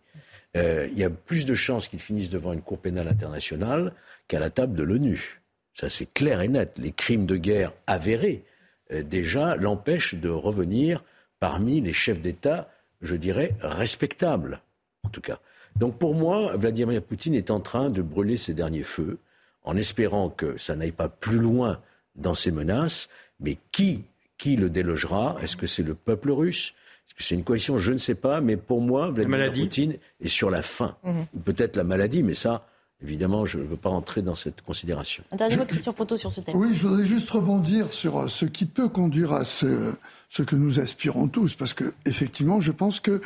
Euh, 0.57 0.89
il 0.91 0.99
y 0.99 1.05
a 1.05 1.11
plus 1.11 1.45
de 1.45 1.55
chances 1.55 1.89
qu'il 1.89 2.01
finisse 2.01 2.31
devant 2.31 2.53
une 2.53 2.63
cour 2.63 2.79
pénale 2.79 3.09
internationale 3.09 3.95
qu'à 4.27 4.39
la 4.39 4.51
table 4.51 4.75
de 4.75 4.83
l'ONU. 4.83 5.43
Ça 5.75 5.89
c'est 5.89 6.13
clair 6.13 6.41
et 6.41 6.49
net. 6.49 6.79
Les 6.79 6.93
crimes 6.93 7.27
de 7.27 7.37
guerre 7.37 7.73
avérés 7.87 8.45
déjà 8.91 9.55
l'empêchent 9.57 10.15
de 10.15 10.31
revenir 10.31 11.05
parmi 11.41 11.81
les 11.81 11.93
chefs 11.93 12.21
d'État 12.21 12.71
je 13.01 13.17
dirais, 13.17 13.55
respectable, 13.61 14.61
en 15.05 15.09
tout 15.11 15.21
cas. 15.21 15.41
Donc 15.77 15.99
pour 15.99 16.15
moi, 16.15 16.57
Vladimir 16.57 17.03
Poutine 17.03 17.35
est 17.35 17.51
en 17.51 17.61
train 17.61 17.89
de 17.89 18.03
brûler 18.03 18.37
ses 18.37 18.55
derniers 18.55 18.83
feux, 18.83 19.19
en 19.63 19.77
espérant 19.77 20.31
que 20.31 20.57
ça 20.59 20.75
n'aille 20.77 20.93
pas 20.93 21.09
plus 21.09 21.39
loin 21.39 21.81
dans 22.17 22.35
ses 22.35 22.51
menaces. 22.51 23.09
Mais 23.41 23.59
qui, 23.71 24.05
qui 24.39 24.57
le 24.57 24.71
délogera? 24.71 25.37
Est-ce 25.43 25.57
que 25.57 25.67
c'est 25.67 25.83
le 25.83 25.95
peuple 25.95 26.31
russe? 26.31 26.73
Est-ce 27.07 27.15
que 27.15 27.23
c'est 27.23 27.35
une 27.35 27.45
coalition? 27.45 27.77
Je 27.79 27.93
ne 27.93 27.99
sais 27.99 28.15
pas. 28.15 28.41
Mais 28.41 28.57
pour 28.57 28.81
moi, 28.81 29.11
Vladimir 29.11 29.53
Poutine 29.53 29.97
est 30.21 30.29
sur 30.29 30.51
la 30.51 30.63
fin. 30.63 30.97
Mhm. 31.05 31.27
Peut-être 31.45 31.77
la 31.77 31.85
maladie, 31.85 32.23
mais 32.23 32.35
ça, 32.35 32.67
Évidemment, 33.01 33.47
je 33.47 33.59
ne 33.59 33.63
veux 33.65 33.77
pas 33.77 33.91
entrer 33.91 34.23
dans 34.23 34.35
cette 34.35 34.63
considération. 34.63 35.23
Un 35.31 35.37
dernier 35.37 35.57
mot, 35.57 35.65
Christian 35.65 35.93
Proto, 35.93 36.17
sur 36.17 36.33
ce 36.33 36.41
thème. 36.41 36.57
Oui, 36.57 36.75
je 36.75 36.87
voudrais 36.87 37.07
juste 37.07 37.31
rebondir 37.31 37.93
sur 37.93 38.19
euh, 38.19 38.29
ce 38.29 38.45
qui 38.45 38.67
peut 38.67 38.89
conduire 38.89 39.33
à 39.33 39.45
ce, 39.45 39.95
ce 40.29 40.43
que 40.43 40.57
nous 40.57 40.81
aspirons 40.81 41.29
tous, 41.29 41.55
parce 41.55 41.75
que 41.75 41.95
effectivement, 42.07 42.61
je 42.61 42.73
pense 42.73 42.99
que 42.99 43.21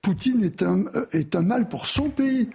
Poutine 0.00 0.42
est 0.42 0.64
un, 0.64 0.86
euh, 0.96 1.06
est 1.12 1.36
un 1.36 1.42
mal 1.42 1.68
pour 1.68 1.86
son 1.86 2.10
pays. 2.10 2.50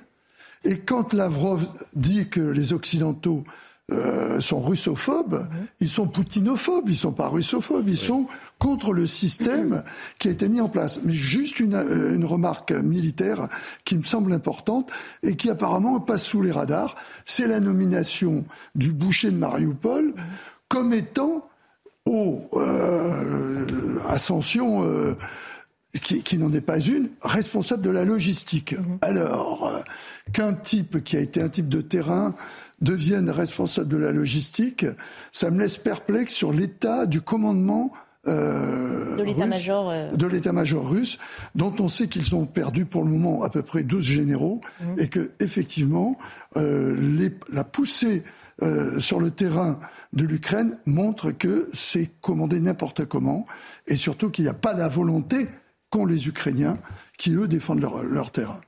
Et 0.66 0.80
quand 0.80 1.14
Lavrov 1.14 1.66
dit 1.96 2.28
que 2.28 2.42
les 2.42 2.74
Occidentaux 2.74 3.46
euh, 3.90 4.42
sont 4.42 4.60
russophobes, 4.60 5.48
mhm. 5.50 5.68
ils 5.80 5.88
sont 5.88 6.08
poutinophobes, 6.08 6.90
ils 6.90 6.98
sont 6.98 7.14
pas 7.14 7.30
russophobes, 7.30 7.88
ils 7.88 7.98
sont 7.98 8.28
contre 8.60 8.92
le 8.92 9.08
système 9.08 9.84
qui 10.20 10.28
a 10.28 10.32
été 10.32 10.50
mis 10.50 10.60
en 10.60 10.68
place. 10.68 11.00
Mais 11.04 11.14
juste 11.14 11.62
une, 11.62 11.76
euh, 11.76 12.16
une, 12.16 12.26
remarque 12.26 12.72
militaire 12.72 13.48
qui 13.86 13.98
me 13.98 14.04
semble 14.04 14.34
importante 14.34 14.92
et 15.24 15.38
qui 15.38 15.50
apparemment 15.50 16.02
passe 16.02 16.24
sous 16.24 16.42
les 16.42 16.52
radars, 16.52 16.96
c'est 17.26 17.48
la 17.48 17.62
nomination 17.62 18.44
du 18.76 18.92
boucher 18.92 19.32
de 19.32 19.38
Mariupol 19.38 20.14
comme 20.68 20.94
étant 20.94 21.48
aux 22.06 22.42
euh, 22.54 24.00
ascension 24.10 24.84
euh, 24.84 25.16
qui, 26.02 26.24
qui 26.24 26.38
n'en 26.38 26.52
est 26.52 26.62
pas 26.62 26.80
une, 26.80 27.10
responsable 27.22 27.84
de 27.84 27.90
la 27.90 28.04
logistique. 28.04 28.74
Mhm. 28.74 28.98
Alors, 29.02 29.72
qu'un 30.34 30.54
type 30.54 31.06
qui 31.06 31.16
a 31.16 31.22
été 31.22 31.42
un 31.42 31.50
type 31.50 31.70
de 31.70 31.80
terrain 31.80 32.36
devienne 32.82 33.30
responsable 33.30 33.88
de 33.88 33.98
la 33.98 34.12
logistique, 34.12 34.86
ça 35.32 35.50
me 35.50 35.60
laisse 35.60 35.78
perplexe 35.78 36.34
sur 36.34 36.54
l'état 36.54 37.06
du 37.06 37.22
commandement 37.22 37.92
euh, 38.28 39.16
de 39.16 39.24
l'état-major 39.24 39.90
euh. 39.90 40.12
de 40.12 40.28
l'état-major 40.28 40.90
russe, 40.90 41.18
dont 41.56 41.74
on 41.80 41.88
sait 41.88 42.08
qu'ils 42.08 42.36
ont 42.36 42.46
perdu 42.46 42.86
pour 42.86 43.04
le 43.04 43.10
moment 43.10 43.44
à 43.44 43.50
peu 43.50 43.62
près 43.62 43.84
12 43.84 44.04
généraux, 44.04 44.60
mhm. 44.82 44.96
et 45.00 45.08
que 45.08 45.32
effectivement 45.40 46.18
euh, 46.58 46.96
les, 47.00 47.32
la 47.52 47.64
poussée 47.64 48.24
sur 48.98 49.20
le 49.20 49.30
terrain 49.30 49.80
de 50.14 50.26
l'Ukraine 50.26 50.80
montre 50.88 51.30
que 51.30 51.70
c'est 51.76 52.10
commandé 52.22 52.60
n'importe 52.60 53.06
comment, 53.06 53.46
et 53.88 53.96
surtout 53.96 54.32
qu'il 54.32 54.46
n'y 54.46 54.50
a 54.50 54.56
pas 54.56 54.74
la 54.74 54.88
volonté 54.88 55.48
qu'ont 55.92 56.08
les 56.08 56.28
Ukrainiens, 56.28 56.80
qui 57.20 57.36
eux 57.36 57.48
défendent 57.48 57.82
leur, 57.82 58.02
leur 58.02 58.32
terrain. 58.32 58.60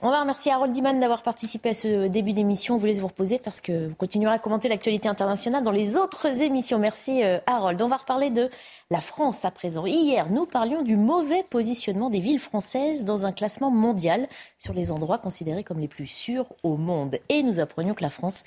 On 0.00 0.10
va 0.10 0.20
remercier 0.20 0.52
Harold 0.52 0.72
Diman 0.72 1.00
d'avoir 1.00 1.24
participé 1.24 1.70
à 1.70 1.74
ce 1.74 2.06
début 2.06 2.32
d'émission. 2.32 2.76
On 2.76 2.78
vous 2.78 2.86
laisse 2.86 3.00
vous 3.00 3.08
reposer 3.08 3.40
parce 3.40 3.60
que 3.60 3.88
vous 3.88 3.96
continuerez 3.96 4.34
à 4.34 4.38
commenter 4.38 4.68
l'actualité 4.68 5.08
internationale 5.08 5.64
dans 5.64 5.72
les 5.72 5.96
autres 5.96 6.40
émissions. 6.40 6.78
Merci 6.78 7.24
euh, 7.24 7.38
Harold. 7.46 7.82
On 7.82 7.88
va 7.88 7.96
reparler 7.96 8.30
de 8.30 8.48
la 8.92 9.00
France 9.00 9.44
à 9.44 9.50
présent. 9.50 9.86
Hier, 9.86 10.30
nous 10.30 10.46
parlions 10.46 10.82
du 10.82 10.94
mauvais 10.94 11.42
positionnement 11.50 12.10
des 12.10 12.20
villes 12.20 12.38
françaises 12.38 13.04
dans 13.04 13.26
un 13.26 13.32
classement 13.32 13.72
mondial 13.72 14.28
sur 14.60 14.72
les 14.72 14.92
endroits 14.92 15.18
considérés 15.18 15.64
comme 15.64 15.80
les 15.80 15.88
plus 15.88 16.06
sûrs 16.06 16.46
au 16.62 16.76
monde. 16.76 17.18
Et 17.28 17.42
nous 17.42 17.58
apprenions 17.58 17.94
que 17.94 18.04
la 18.04 18.10
France 18.10 18.44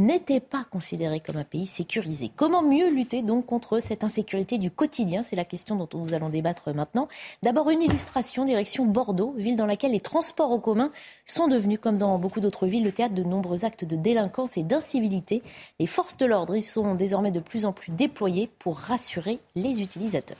n'était 0.00 0.40
pas 0.40 0.64
considéré 0.64 1.20
comme 1.20 1.36
un 1.36 1.44
pays 1.44 1.66
sécurisé. 1.66 2.30
Comment 2.34 2.62
mieux 2.62 2.90
lutter 2.90 3.22
donc 3.22 3.46
contre 3.46 3.80
cette 3.80 4.02
insécurité 4.02 4.58
du 4.58 4.70
quotidien? 4.70 5.22
C'est 5.22 5.36
la 5.36 5.44
question 5.44 5.76
dont 5.76 5.88
nous 5.92 6.14
allons 6.14 6.30
débattre 6.30 6.74
maintenant. 6.74 7.08
D'abord 7.42 7.70
une 7.70 7.82
illustration 7.82 8.44
direction 8.44 8.86
Bordeaux, 8.86 9.34
ville 9.36 9.56
dans 9.56 9.66
laquelle 9.66 9.92
les 9.92 10.00
transports 10.00 10.52
en 10.52 10.58
commun 10.58 10.90
sont 11.26 11.48
devenus, 11.48 11.78
comme 11.78 11.98
dans 11.98 12.18
beaucoup 12.18 12.40
d'autres 12.40 12.66
villes, 12.66 12.84
le 12.84 12.92
théâtre 12.92 13.14
de 13.14 13.22
nombreux 13.22 13.64
actes 13.64 13.84
de 13.84 13.96
délinquance 13.96 14.56
et 14.56 14.62
d'incivilité. 14.62 15.42
Les 15.78 15.86
forces 15.86 16.16
de 16.16 16.26
l'ordre 16.26 16.56
y 16.56 16.62
sont 16.62 16.94
désormais 16.94 17.30
de 17.30 17.40
plus 17.40 17.66
en 17.66 17.72
plus 17.72 17.92
déployées 17.92 18.50
pour 18.58 18.78
rassurer 18.78 19.38
les 19.54 19.82
utilisateurs. 19.82 20.38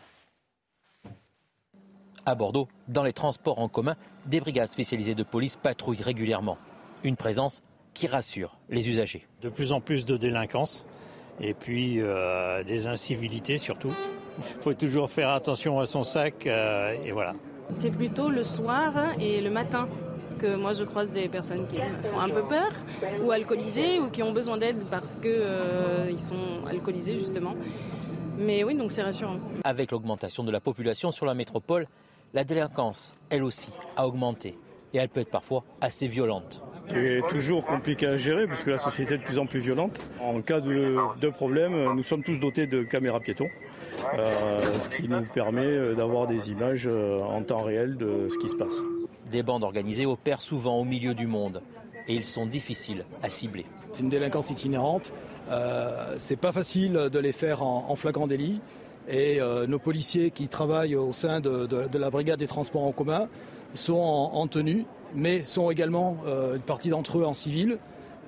À 2.24 2.34
Bordeaux, 2.34 2.68
dans 2.88 3.02
les 3.02 3.12
transports 3.12 3.58
en 3.58 3.68
commun, 3.68 3.96
des 4.26 4.40
brigades 4.40 4.70
spécialisées 4.70 5.14
de 5.14 5.22
police 5.22 5.56
patrouillent 5.56 6.02
régulièrement. 6.02 6.58
Une 7.02 7.16
présence 7.16 7.62
qui 7.94 8.06
rassure 8.06 8.56
les 8.68 8.88
usagers. 8.88 9.26
De 9.42 9.48
plus 9.48 9.72
en 9.72 9.80
plus 9.80 10.04
de 10.04 10.16
délinquance 10.16 10.84
et 11.40 11.54
puis 11.54 11.96
euh, 11.98 12.62
des 12.64 12.86
incivilités 12.86 13.58
surtout. 13.58 13.92
Il 14.38 14.62
faut 14.62 14.74
toujours 14.74 15.10
faire 15.10 15.30
attention 15.30 15.80
à 15.80 15.86
son 15.86 16.04
sac 16.04 16.46
euh, 16.46 16.94
et 17.04 17.12
voilà. 17.12 17.34
C'est 17.76 17.90
plutôt 17.90 18.28
le 18.28 18.42
soir 18.42 18.92
et 19.18 19.40
le 19.40 19.50
matin 19.50 19.88
que 20.38 20.56
moi 20.56 20.72
je 20.72 20.84
croise 20.84 21.10
des 21.10 21.28
personnes 21.28 21.66
qui 21.66 21.76
font 21.76 22.18
un 22.18 22.28
peu 22.28 22.42
peur 22.42 22.72
ou 23.22 23.30
alcoolisées 23.30 24.00
ou 24.00 24.10
qui 24.10 24.22
ont 24.22 24.32
besoin 24.32 24.56
d'aide 24.56 24.84
parce 24.90 25.14
qu'ils 25.14 25.30
euh, 25.30 26.16
sont 26.16 26.66
alcoolisés 26.66 27.16
justement. 27.16 27.54
Mais 28.38 28.64
oui, 28.64 28.74
donc 28.74 28.90
c'est 28.90 29.02
rassurant. 29.02 29.36
Avec 29.64 29.90
l'augmentation 29.90 30.42
de 30.44 30.50
la 30.50 30.60
population 30.60 31.10
sur 31.10 31.26
la 31.26 31.34
métropole, 31.34 31.86
la 32.32 32.42
délinquance, 32.42 33.12
elle 33.28 33.42
aussi, 33.42 33.68
a 33.96 34.06
augmenté. 34.06 34.56
Et 34.92 34.98
elle 34.98 35.08
peut 35.08 35.20
être 35.20 35.30
parfois 35.30 35.64
assez 35.80 36.08
violente 36.08 36.62
est 36.96 37.28
toujours 37.28 37.64
compliqué 37.64 38.06
à 38.06 38.16
gérer 38.16 38.46
puisque 38.46 38.66
la 38.66 38.78
société 38.78 39.14
est 39.14 39.18
de 39.18 39.22
plus 39.22 39.38
en 39.38 39.46
plus 39.46 39.60
violente. 39.60 39.98
En 40.20 40.40
cas 40.40 40.60
de, 40.60 41.30
problème, 41.30 41.94
nous 41.94 42.02
sommes 42.02 42.22
tous 42.22 42.38
dotés 42.38 42.66
de 42.66 42.82
caméras 42.82 43.20
piétons, 43.20 43.48
euh, 44.14 44.60
ce 44.80 44.88
qui 44.96 45.08
nous 45.08 45.22
permet 45.22 45.66
euh, 45.66 45.94
d'avoir 45.94 46.26
des 46.26 46.50
images 46.50 46.86
euh, 46.86 47.20
en 47.22 47.42
temps 47.42 47.62
réel 47.62 47.96
de 47.96 48.28
ce 48.28 48.38
qui 48.38 48.48
se 48.48 48.56
passe. 48.56 48.80
Des 49.30 49.42
bandes 49.42 49.64
organisées 49.64 50.06
opèrent 50.06 50.42
souvent 50.42 50.78
au 50.78 50.84
milieu 50.84 51.14
du 51.14 51.26
monde 51.26 51.62
et 52.08 52.14
ils 52.14 52.24
sont 52.24 52.46
difficiles 52.46 53.04
à 53.22 53.30
cibler. 53.30 53.66
C'est 53.92 54.02
une 54.02 54.08
délinquance 54.08 54.50
itinérante. 54.50 55.12
Euh, 55.50 56.14
c'est 56.18 56.36
pas 56.36 56.52
facile 56.52 56.92
de 56.92 57.18
les 57.18 57.32
faire 57.32 57.62
en, 57.62 57.94
flagrant 57.96 58.26
délit. 58.26 58.60
Et 59.08 59.40
nos 59.66 59.78
policiers 59.80 60.30
qui 60.30 60.46
travaillent 60.48 60.94
au 60.94 61.12
sein 61.12 61.40
de, 61.40 61.98
la 61.98 62.10
brigade 62.10 62.38
des 62.38 62.46
transports 62.46 62.84
en 62.84 62.92
commun 62.92 63.28
sont 63.74 63.94
en 63.94 64.46
tenue 64.46 64.86
mais 65.14 65.44
sont 65.44 65.70
également 65.70 66.18
euh, 66.26 66.56
une 66.56 66.62
partie 66.62 66.90
d'entre 66.90 67.18
eux 67.18 67.24
en 67.24 67.34
civil, 67.34 67.78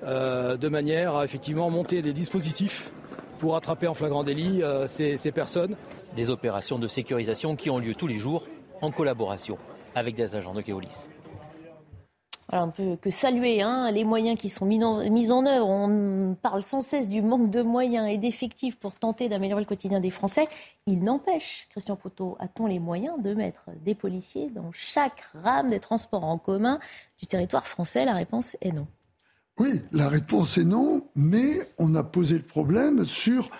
euh, 0.03 0.57
de 0.57 0.69
manière 0.69 1.15
à 1.15 1.25
effectivement 1.25 1.69
monter 1.69 2.01
des 2.01 2.13
dispositifs 2.13 2.91
pour 3.39 3.55
attraper 3.55 3.87
en 3.87 3.93
flagrant 3.93 4.23
délit 4.23 4.61
euh, 4.63 4.87
ces, 4.87 5.17
ces 5.17 5.31
personnes. 5.31 5.75
Des 6.15 6.29
opérations 6.29 6.79
de 6.79 6.87
sécurisation 6.87 7.55
qui 7.55 7.69
ont 7.69 7.79
lieu 7.79 7.95
tous 7.95 8.07
les 8.07 8.19
jours 8.19 8.45
en 8.81 8.91
collaboration 8.91 9.57
avec 9.95 10.15
des 10.15 10.35
agents 10.35 10.53
de 10.53 10.61
Keolis. 10.61 11.09
Un 12.61 12.69
peu 12.69 12.95
que 12.95 13.09
saluer 13.09 13.61
hein, 13.61 13.91
les 13.91 14.03
moyens 14.03 14.37
qui 14.37 14.49
sont 14.49 14.65
mis 14.65 14.83
en, 14.83 15.09
mis 15.09 15.31
en 15.31 15.45
œuvre. 15.45 15.67
On 15.67 16.35
parle 16.41 16.63
sans 16.63 16.81
cesse 16.81 17.07
du 17.07 17.21
manque 17.21 17.49
de 17.49 17.61
moyens 17.61 18.09
et 18.09 18.17
d'effectifs 18.17 18.77
pour 18.77 18.95
tenter 18.95 19.29
d'améliorer 19.29 19.61
le 19.61 19.67
quotidien 19.67 19.99
des 19.99 20.09
Français. 20.09 20.47
Il 20.85 21.03
n'empêche, 21.03 21.67
Christian 21.69 21.95
Poteau, 21.95 22.37
a-t-on 22.39 22.67
les 22.67 22.79
moyens 22.79 23.21
de 23.21 23.33
mettre 23.33 23.69
des 23.83 23.95
policiers 23.95 24.49
dans 24.49 24.71
chaque 24.71 25.21
rame 25.43 25.69
des 25.69 25.79
transports 25.79 26.23
en 26.23 26.37
commun 26.37 26.79
du 27.19 27.27
territoire 27.27 27.65
français? 27.65 28.05
La 28.05 28.13
réponse 28.13 28.55
est 28.61 28.71
non. 28.71 28.87
Oui, 29.59 29.81
la 29.91 30.09
réponse 30.09 30.57
est 30.57 30.63
non, 30.63 31.03
mais 31.15 31.51
on 31.77 31.93
a 31.95 32.03
posé 32.03 32.37
le 32.37 32.43
problème 32.43 33.05
sur 33.05 33.51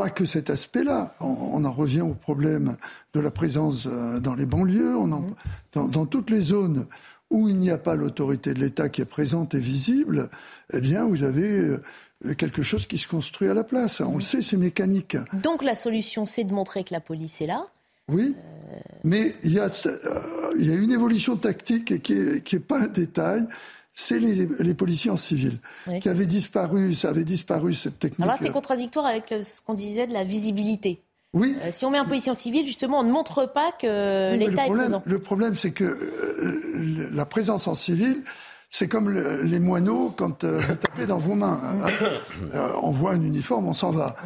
pas 0.00 0.08
que 0.08 0.24
cet 0.24 0.48
aspect-là. 0.48 1.14
On, 1.20 1.62
en 1.64 1.72
revient 1.72 2.00
au 2.00 2.14
problème 2.14 2.76
de 3.12 3.20
la 3.20 3.30
présence 3.30 3.86
euh, 3.86 4.18
dans 4.18 4.34
les 4.34 4.46
banlieues, 4.46 4.96
on 4.96 5.06
mmh. 5.06 5.34
dans, 5.72 6.06
toutes 6.06 6.30
les 6.30 6.40
zones 6.40 6.86
où 7.30 7.48
il 7.48 7.58
n'y 7.58 7.70
a 7.70 7.78
pas 7.78 7.94
l'autorité 7.94 8.54
de 8.54 8.60
l'État 8.60 8.88
qui 8.88 9.00
est 9.00 9.06
présente 9.06 9.54
et 9.54 9.60
visible, 9.60 10.28
eh 10.72 10.80
bien, 10.80 11.04
vous 11.04 11.22
avez 11.22 11.78
euh, 12.24 12.34
quelque 12.36 12.62
chose 12.62 12.86
qui 12.86 12.98
se 12.98 13.08
construit 13.08 13.48
à 13.48 13.54
la 13.54 13.64
place. 13.64 14.00
On 14.00 14.16
le 14.16 14.20
sait, 14.20 14.42
c'est 14.42 14.56
mécanique. 14.56 15.16
Donc 15.32 15.62
la 15.62 15.74
solution, 15.74 16.26
c'est 16.26 16.44
de 16.44 16.52
montrer 16.52 16.84
que 16.84 16.92
la 16.92 17.00
police 17.00 17.40
est 17.40 17.46
là. 17.46 17.68
Oui, 18.08 18.34
mais 19.04 19.36
il 19.44 19.52
y, 19.52 19.60
a, 19.60 19.68
euh, 19.86 20.54
il 20.58 20.66
y 20.68 20.72
a 20.72 20.74
une 20.74 20.90
évolution 20.90 21.36
tactique 21.36 22.02
qui 22.02 22.14
n'est 22.14 22.60
pas 22.60 22.80
un 22.80 22.88
détail 22.88 23.46
c'est 23.92 24.18
les, 24.18 24.74
policiers 24.74 25.10
en 25.10 25.16
civil 25.16 25.58
qui 26.00 26.08
avaient 26.08 26.26
disparu, 26.26 26.94
ça 26.94 27.10
avait 27.10 27.24
disparu 27.24 27.74
cette 27.74 27.98
technique. 27.98 28.20
Alors 28.20 28.36
là, 28.36 28.40
c'est 28.40 28.50
contradictoire 28.50 29.04
avec 29.04 29.28
ce 29.28 29.60
qu'on 29.60 29.74
disait 29.74 30.06
de 30.06 30.12
la 30.12 30.24
visibilité. 30.24 31.02
Oui. 31.32 31.56
Euh, 31.62 31.68
si 31.70 31.84
on 31.84 31.90
met 31.90 31.98
un 31.98 32.04
policier 32.04 32.32
en 32.32 32.34
civil, 32.34 32.66
justement, 32.66 33.00
on 33.00 33.04
ne 33.04 33.12
montre 33.12 33.46
pas 33.46 33.72
que 33.72 34.34
l'État 34.34 34.66
est 34.66 34.70
présent. 34.70 35.02
Le 35.06 35.18
problème, 35.18 35.56
c'est 35.56 35.70
que 35.70 35.84
euh, 35.84 37.08
la 37.12 37.24
présence 37.24 37.68
en 37.68 37.74
civil, 37.74 38.22
c'est 38.68 38.88
comme 38.88 39.12
les 39.12 39.60
moineaux 39.60 40.12
quand 40.16 40.44
euh, 40.44 40.58
vous 40.58 40.74
tapez 40.74 41.06
dans 41.06 41.18
vos 41.18 41.34
mains. 41.34 41.60
Hein. 41.62 42.70
on 42.82 42.90
voit 42.90 43.12
un 43.12 43.22
uniforme, 43.22 43.68
on 43.68 43.72
s'en 43.72 43.90
va. 43.90 44.16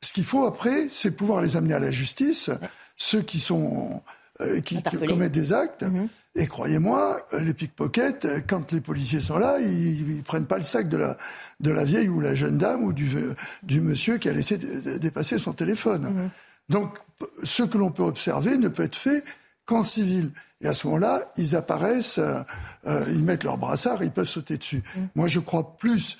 Ce 0.00 0.12
qu'il 0.12 0.24
faut 0.24 0.46
après, 0.46 0.88
c'est 0.90 1.10
pouvoir 1.10 1.42
les 1.42 1.56
amener 1.56 1.74
à 1.74 1.80
la 1.80 1.90
justice. 1.90 2.50
Ceux 2.96 3.20
qui 3.20 3.40
sont 3.40 4.02
qui, 4.64 4.82
commettent 4.82 5.32
des 5.32 5.52
actes. 5.52 5.82
Mhm. 5.82 6.08
Et 6.34 6.46
croyez-moi, 6.46 7.18
les 7.40 7.54
pickpockets, 7.54 8.46
quand 8.46 8.70
les 8.72 8.80
policiers 8.80 9.20
sont 9.20 9.38
là, 9.38 9.58
ils, 9.60 10.18
ne 10.18 10.22
prennent 10.22 10.46
pas 10.46 10.58
le 10.58 10.62
sac 10.62 10.88
de 10.88 10.96
la, 10.96 11.16
de 11.60 11.70
la 11.70 11.84
vieille 11.84 12.08
ou 12.08 12.20
la 12.20 12.34
jeune 12.34 12.58
dame 12.58 12.84
ou 12.84 12.92
du, 12.92 13.08
du 13.64 13.80
monsieur 13.80 14.18
qui 14.18 14.28
a 14.28 14.32
laissé 14.32 14.56
dépasser 14.98 15.38
son 15.38 15.52
téléphone. 15.52 16.02
Mhm. 16.02 16.30
Donc, 16.68 16.98
ce 17.42 17.62
que 17.62 17.78
l'on 17.78 17.90
peut 17.90 18.02
observer 18.02 18.58
ne 18.58 18.68
peut 18.68 18.84
être 18.84 18.96
fait 18.96 19.24
qu'en 19.66 19.82
civil. 19.82 20.30
Et 20.60 20.66
à 20.66 20.72
ce 20.72 20.86
moment-là, 20.86 21.30
ils 21.36 21.54
apparaissent, 21.54 22.18
euh, 22.18 22.40
euh, 22.86 23.04
ils 23.08 23.22
mettent 23.22 23.44
leur 23.44 23.58
brassard, 23.58 24.02
ils 24.02 24.10
peuvent 24.10 24.28
sauter 24.28 24.56
dessus. 24.56 24.82
Mhm. 24.96 25.08
Moi, 25.14 25.28
je 25.28 25.40
crois 25.40 25.76
plus 25.76 26.18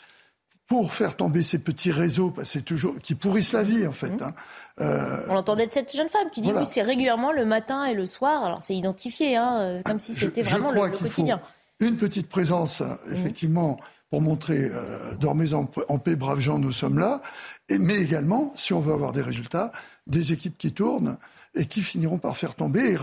pour 0.69 0.93
faire 0.93 1.17
tomber 1.17 1.43
ces 1.43 1.59
petits 1.59 1.91
réseaux, 1.91 2.33
c'est 2.45 2.65
toujours 2.65 2.99
qui 3.03 3.15
pourrissent 3.15 3.55
la 3.55 3.63
vie 3.63 3.87
en 3.87 3.93
fait. 3.93 4.11
Mmh. 4.11 4.25
Hein. 4.25 4.35
Euh, 4.81 5.27
On 5.31 5.37
entendait 5.37 5.67
de 5.67 5.73
cette 5.73 5.97
jeune 5.97 6.11
femme 6.11 6.29
qui 6.31 6.43
dit 6.43 6.53
oui, 6.55 6.67
c'est 6.67 6.83
régulièrement 6.83 7.33
le 7.33 7.47
matin 7.47 7.87
et 7.87 7.95
le 7.95 8.05
soir. 8.05 8.45
Alors 8.45 8.63
c'est 8.63 8.77
identifié, 8.77 9.35
hein, 9.37 9.59
euh, 9.59 9.83
comme 9.83 9.99
si 9.99 10.15
c'était 10.15 10.43
vraiment 10.43 10.71
le, 10.71 10.91
quotidien. 10.91 11.41
une 11.81 11.97
petite 11.97 12.29
présence, 12.29 12.83
mmh. 12.83 13.15
effectivement, 13.15 13.79
pour 14.11 14.21
montrer 14.21 14.69
euh, 14.71 15.15
dormez 15.17 15.55
en, 15.55 15.65
paix, 15.65 16.17
braves 16.17 16.41
gens, 16.41 16.59
nous 16.59 16.73
sommes 16.73 16.99
là. 16.99 17.23
Et, 17.71 17.79
mais 17.79 17.97
également, 17.97 18.53
si 18.55 18.75
on 18.75 18.81
veut 18.81 18.93
avoir 18.93 19.13
des 19.13 19.23
résultats, 19.23 19.73
des 20.07 20.33
équipes 20.33 20.59
qui 20.59 20.73
tournent 20.73 21.17
et 21.55 21.65
qui 21.65 21.81
finiront 21.81 22.19
par 22.19 22.37
faire 22.37 22.55
tomber 22.55 22.93
et 22.93 22.99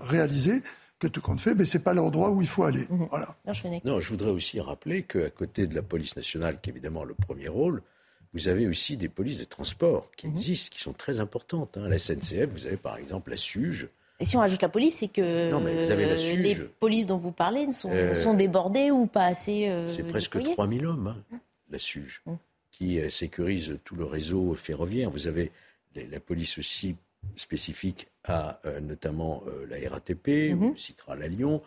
réaliser 0.00 0.62
que 0.98 1.06
tout 1.06 1.20
compte 1.20 1.40
fait, 1.40 1.54
mais 1.54 1.64
ce 1.64 1.78
n'est 1.78 1.84
pas 1.84 1.94
l'endroit 1.94 2.30
où 2.30 2.42
il 2.42 2.48
faut 2.48 2.64
aller. 2.64 2.84
Mhm. 2.90 3.08
Voilà. 3.10 3.36
Non, 3.84 4.00
je 4.00 4.08
voudrais 4.10 4.30
aussi 4.30 4.60
rappeler 4.60 5.02
qu'à 5.04 5.30
côté 5.30 5.66
de 5.66 5.74
la 5.74 5.82
police 5.82 6.16
nationale, 6.16 6.60
qui 6.60 6.70
est 6.70 6.72
évidemment 6.72 7.04
le 7.04 7.14
premier 7.14 7.48
rôle, 7.48 7.82
vous 8.34 8.48
avez 8.48 8.66
aussi 8.66 8.96
des 8.96 9.08
polices 9.08 9.38
de 9.38 9.44
transport 9.44 10.10
qui 10.16 10.26
mhm. 10.26 10.36
existent, 10.36 10.74
qui 10.74 10.82
sont 10.82 10.92
très 10.92 11.20
importantes. 11.20 11.76
Hein. 11.78 11.88
La 11.88 11.98
SNCF, 11.98 12.46
vous 12.50 12.66
avez 12.66 12.76
par 12.76 12.96
exemple 12.96 13.30
la 13.30 13.36
SUGE. 13.36 13.88
Et 14.20 14.24
si 14.24 14.36
on 14.36 14.40
ajoute 14.40 14.62
la 14.62 14.68
police, 14.68 14.96
c'est 14.96 15.08
que 15.08 15.22
les 16.42 16.56
polices 16.80 17.06
dont 17.06 17.16
vous 17.16 17.30
parlez 17.30 17.70
sont, 17.70 17.90
euh, 17.92 18.16
sont 18.16 18.34
débordées 18.34 18.90
ou 18.90 19.06
pas 19.06 19.26
assez. 19.26 19.68
Euh, 19.68 19.86
c'est 19.88 20.02
presque 20.02 20.42
3000 20.42 20.86
hommes, 20.86 21.06
hein, 21.06 21.22
mhm. 21.30 21.38
la 21.70 21.78
SUGE, 21.78 22.22
qui 22.72 22.98
euh, 22.98 23.10
sécurise 23.10 23.78
tout 23.84 23.94
le 23.94 24.04
réseau 24.04 24.54
ferroviaire. 24.54 25.10
Vous 25.10 25.28
avez 25.28 25.52
la 25.94 26.20
police 26.20 26.58
aussi 26.58 26.96
spécifique 27.36 28.08
à 28.24 28.60
euh, 28.66 28.80
notamment 28.80 29.42
euh, 29.46 29.66
la 29.68 29.90
RATP, 29.90 30.52
mhm. 30.52 30.62
on 30.62 30.76
citera 30.76 31.16
la 31.16 31.28
Lyon. 31.28 31.62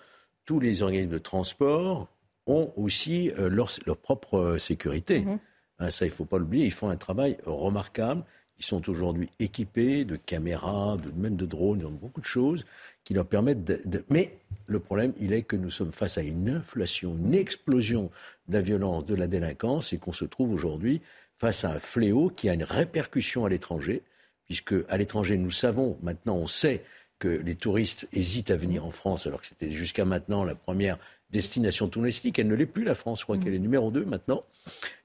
Tous 0.45 0.59
les 0.59 0.81
organismes 0.81 1.11
de 1.11 1.17
transport 1.17 2.07
ont 2.47 2.71
aussi 2.75 3.31
euh, 3.37 3.49
leur, 3.49 3.97
propre 3.97 4.57
sécurité. 4.57 5.21
Mhm. 5.21 5.39
Hein, 5.79 5.89
ça, 5.91 6.05
il 6.05 6.09
ne 6.09 6.13
faut 6.13 6.25
pas 6.25 6.37
l'oublier. 6.37 6.65
Ils 6.65 6.73
font 6.73 6.89
un 6.89 6.97
travail 6.97 7.37
remarquable. 7.45 8.23
Ils 8.59 8.65
sont 8.65 8.89
aujourd'hui 8.89 9.29
équipés 9.39 10.05
de 10.05 10.15
caméras, 10.15 10.97
de, 10.97 11.11
même 11.19 11.35
de 11.35 11.47
drones, 11.47 11.79
de 11.79 11.87
beaucoup 11.87 12.21
de 12.21 12.25
choses 12.25 12.65
qui 13.03 13.15
leur 13.15 13.25
permettent 13.25 13.63
de, 13.63 14.05
Mais 14.09 14.37
le 14.67 14.79
problème, 14.79 15.13
il 15.19 15.33
est 15.33 15.41
que 15.41 15.55
nous 15.55 15.71
sommes 15.71 15.91
face 15.91 16.19
à 16.19 16.21
une 16.21 16.49
inflation, 16.49 17.15
une 17.15 17.33
explosion 17.33 18.11
de 18.47 18.53
la 18.53 18.61
violence, 18.61 19.05
de 19.05 19.15
la 19.15 19.25
délinquance, 19.25 19.93
et 19.93 19.97
qu'on 19.97 20.13
se 20.13 20.25
trouve 20.25 20.53
aujourd'hui 20.53 21.01
face 21.39 21.63
à 21.63 21.71
un 21.71 21.79
fléau 21.79 22.29
qui 22.29 22.49
a 22.49 22.53
une 22.53 22.63
répercussion 22.63 23.45
à 23.45 23.49
l'étranger 23.49 24.03
puisque 24.51 24.75
à 24.89 24.97
l'étranger, 24.97 25.37
nous 25.37 25.49
savons, 25.49 25.97
maintenant 26.03 26.35
on 26.35 26.45
sait 26.45 26.83
que 27.19 27.29
les 27.29 27.55
touristes 27.55 28.05
hésitent 28.11 28.51
à 28.51 28.57
venir 28.57 28.85
en 28.85 28.91
France, 28.91 29.25
alors 29.25 29.39
que 29.39 29.47
c'était 29.47 29.71
jusqu'à 29.71 30.03
maintenant 30.03 30.43
la 30.43 30.55
première 30.55 30.97
destination 31.29 31.87
touristique. 31.87 32.37
Elle 32.37 32.49
ne 32.49 32.55
l'est 32.55 32.65
plus, 32.65 32.83
la 32.83 32.93
France. 32.93 33.21
Je 33.21 33.23
crois 33.23 33.37
qu'elle 33.37 33.53
est 33.53 33.59
numéro 33.59 33.91
2 33.91 34.03
maintenant. 34.03 34.43